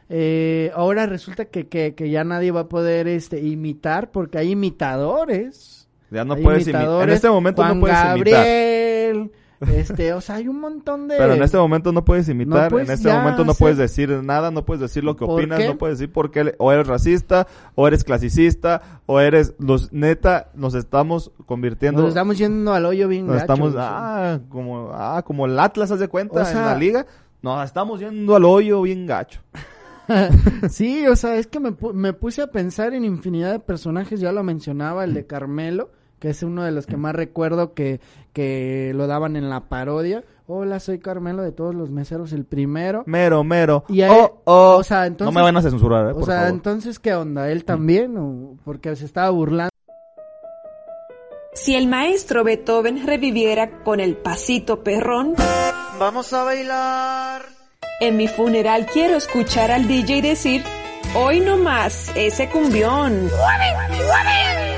Eh, 0.09 0.71
ahora 0.73 1.05
resulta 1.05 1.45
que, 1.45 1.67
que, 1.67 1.93
que 1.95 2.09
ya 2.09 2.23
nadie 2.23 2.51
va 2.51 2.61
a 2.61 2.69
poder 2.69 3.07
este 3.07 3.41
imitar 3.41 4.11
porque 4.11 4.37
hay 4.37 4.51
imitadores. 4.51 5.76
Ya 6.11 6.23
no 6.25 6.35
Hay 6.35 6.43
puedes 6.43 6.63
imitar. 6.67 7.03
En 7.03 7.09
este 7.09 7.29
momento 7.29 7.61
Juan 7.61 7.75
no 7.75 7.81
puedes 7.81 7.97
imitar. 7.97 8.15
Gabriel, 8.17 9.31
este, 9.59 10.13
o 10.13 10.21
sea, 10.21 10.35
hay 10.35 10.47
un 10.47 10.59
montón 10.59 11.07
de 11.07 11.17
Pero 11.17 11.33
en 11.33 11.41
este 11.41 11.57
momento 11.57 11.91
no 11.91 12.05
puedes 12.05 12.29
imitar, 12.29 12.65
No 12.65 12.69
puedes 12.69 12.87
en 12.89 12.93
este 12.93 13.09
ya 13.09 13.17
momento 13.17 13.43
no 13.43 13.53
puedes 13.55 13.77
decir 13.77 14.09
nada, 14.23 14.51
no 14.51 14.63
puedes 14.65 14.81
decir 14.81 15.03
lo 15.03 15.15
que 15.15 15.25
¿Por 15.25 15.39
opinas, 15.39 15.59
qué? 15.59 15.67
no 15.67 15.77
puedes 15.79 15.97
decir 15.97 16.13
por 16.13 16.29
qué, 16.29 16.53
o 16.59 16.71
eres 16.71 16.85
racista, 16.87 17.47
o 17.73 17.87
eres 17.87 18.03
clasicista, 18.03 19.01
o 19.07 19.19
eres, 19.19 19.55
los, 19.57 19.91
neta, 19.91 20.49
nos 20.53 20.75
estamos 20.75 21.31
convirtiendo, 21.47 22.01
nos 22.01 22.09
estamos 22.09 22.37
yendo 22.37 22.71
al 22.73 22.85
hoyo 22.85 23.07
bien 23.07 23.25
nos 23.25 23.37
gacho, 23.37 23.43
estamos, 23.53 23.69
o 23.73 23.77
sea. 23.77 23.89
ah, 24.33 24.39
como, 24.47 24.91
ah, 24.93 25.23
como 25.25 25.47
el 25.47 25.57
Atlas, 25.59 25.89
haz 25.91 25.99
de 25.99 26.07
cuenta, 26.07 26.41
O 26.41 26.45
sea- 26.45 26.51
en 26.59 26.65
la 26.65 26.75
liga, 26.77 27.05
nos 27.41 27.65
estamos 27.65 27.99
yendo 27.99 28.35
al 28.35 28.45
hoyo 28.45 28.81
bien 28.83 29.07
gacho. 29.07 29.41
Sí, 30.69 31.05
o 31.07 31.15
sea, 31.17 31.35
es 31.35 31.47
que 31.47 31.59
me, 31.59 31.75
me 31.93 32.13
puse 32.13 32.41
a 32.41 32.47
pensar 32.47 32.93
en 32.93 33.03
infinidad 33.03 33.51
de 33.51 33.59
personajes, 33.59 34.19
ya 34.21 34.31
lo 34.31 34.41
mencionaba, 34.43 35.03
el 35.03 35.13
de 35.13 35.25
Carmelo, 35.25 35.91
que 36.19 36.29
es 36.29 36.43
uno 36.43 36.63
de 36.63 36.71
los 36.71 36.85
que 36.87 36.97
más 36.97 37.15
recuerdo 37.15 37.73
que, 37.73 37.99
que 38.33 38.91
lo 38.95 39.07
daban 39.07 39.35
en 39.35 39.49
la 39.49 39.61
parodia. 39.69 40.23
Hola, 40.47 40.79
soy 40.79 40.99
Carmelo 40.99 41.43
de 41.43 41.51
todos 41.51 41.75
los 41.75 41.89
meseros, 41.89 42.31
el 42.31 42.45
primero. 42.45 43.03
Mero, 43.05 43.43
mero, 43.43 43.83
Y 43.89 44.01
ahí- 44.01 44.09
oh, 44.17 44.41
oh. 44.45 44.75
o 44.77 44.83
sea, 44.83 45.05
entonces- 45.05 45.33
no 45.33 45.37
me 45.39 45.43
van 45.43 45.57
a 45.57 45.61
censurar, 45.61 46.07
eh, 46.09 46.13
O 46.15 46.23
sea, 46.23 46.35
favor. 46.37 46.49
entonces, 46.53 46.99
¿qué 46.99 47.13
onda? 47.13 47.51
¿Él 47.51 47.65
también? 47.65 48.17
¿O 48.17 48.55
porque 48.63 48.95
se 48.95 49.05
estaba 49.05 49.29
burlando? 49.29 49.69
Si 51.53 51.75
el 51.75 51.87
maestro 51.87 52.43
Beethoven 52.43 53.05
reviviera 53.05 53.83
con 53.83 53.99
el 53.99 54.15
pasito 54.15 54.83
perrón, 54.83 55.33
Vamos 55.99 56.31
a 56.33 56.43
bailar. 56.43 57.41
en 57.99 58.15
mi 58.15 58.27
funeral 58.27 58.85
quiero 58.93 59.15
escuchar 59.17 59.71
al 59.71 59.87
DJ 59.87 60.21
decir, 60.21 60.63
hoy 61.15 61.39
no 61.39 61.57
más 61.57 62.11
ese 62.15 62.47
cumbión. 62.49 63.27
Así 63.27 64.76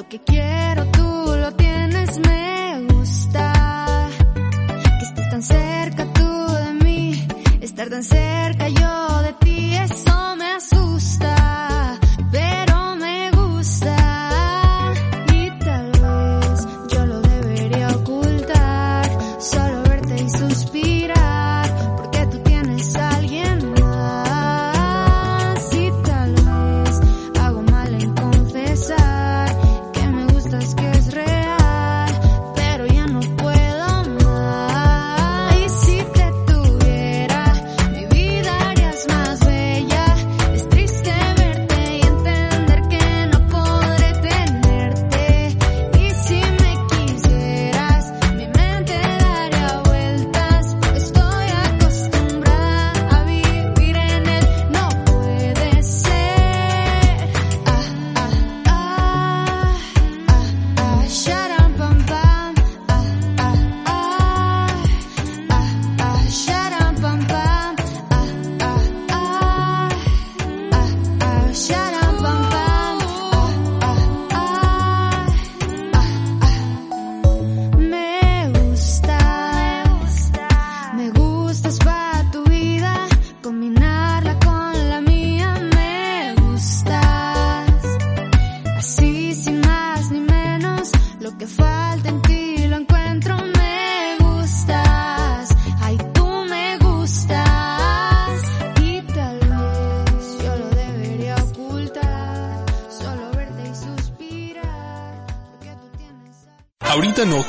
lo 0.00 0.08
que 0.08 0.18
quiero 0.20 0.86
tú 0.92 1.36
lo 1.42 1.52
tienes, 1.56 2.18
me 2.20 2.86
gusta. 2.88 4.08
Que 4.98 5.04
estés 5.04 5.30
tan 5.30 5.42
cerca 5.42 6.06
tú 6.14 6.30
de 6.64 6.72
mí, 6.84 7.28
estar 7.60 7.90
tan 7.90 8.02
cerca 8.02 8.69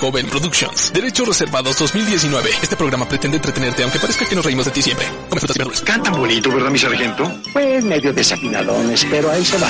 Joven 0.02 0.26
Productions. 0.26 0.92
Derechos 0.92 1.28
reservados 1.28 1.78
2019. 1.78 2.50
Este 2.64 2.76
programa 2.76 3.08
pretende 3.08 3.38
entretenerte 3.38 3.84
aunque 3.84 4.00
parezca 4.00 4.26
que 4.26 4.36
nos 4.36 4.44
reímos 4.44 4.66
de 4.66 4.72
ti 4.72 4.82
siempre. 4.82 5.06
Come 5.30 5.40
frutas 5.40 5.56
y 5.56 5.60
verduras. 5.60 5.82
Cantan 5.82 6.14
bonito, 6.14 6.52
¿verdad, 6.52 6.72
mi 6.72 6.80
sargento? 6.80 7.32
Pues 7.54 7.86
medio 7.86 8.12
desafinadones, 8.12 9.06
pero 9.12 9.30
ahí 9.30 9.46
se 9.46 9.60
va. 9.60 9.70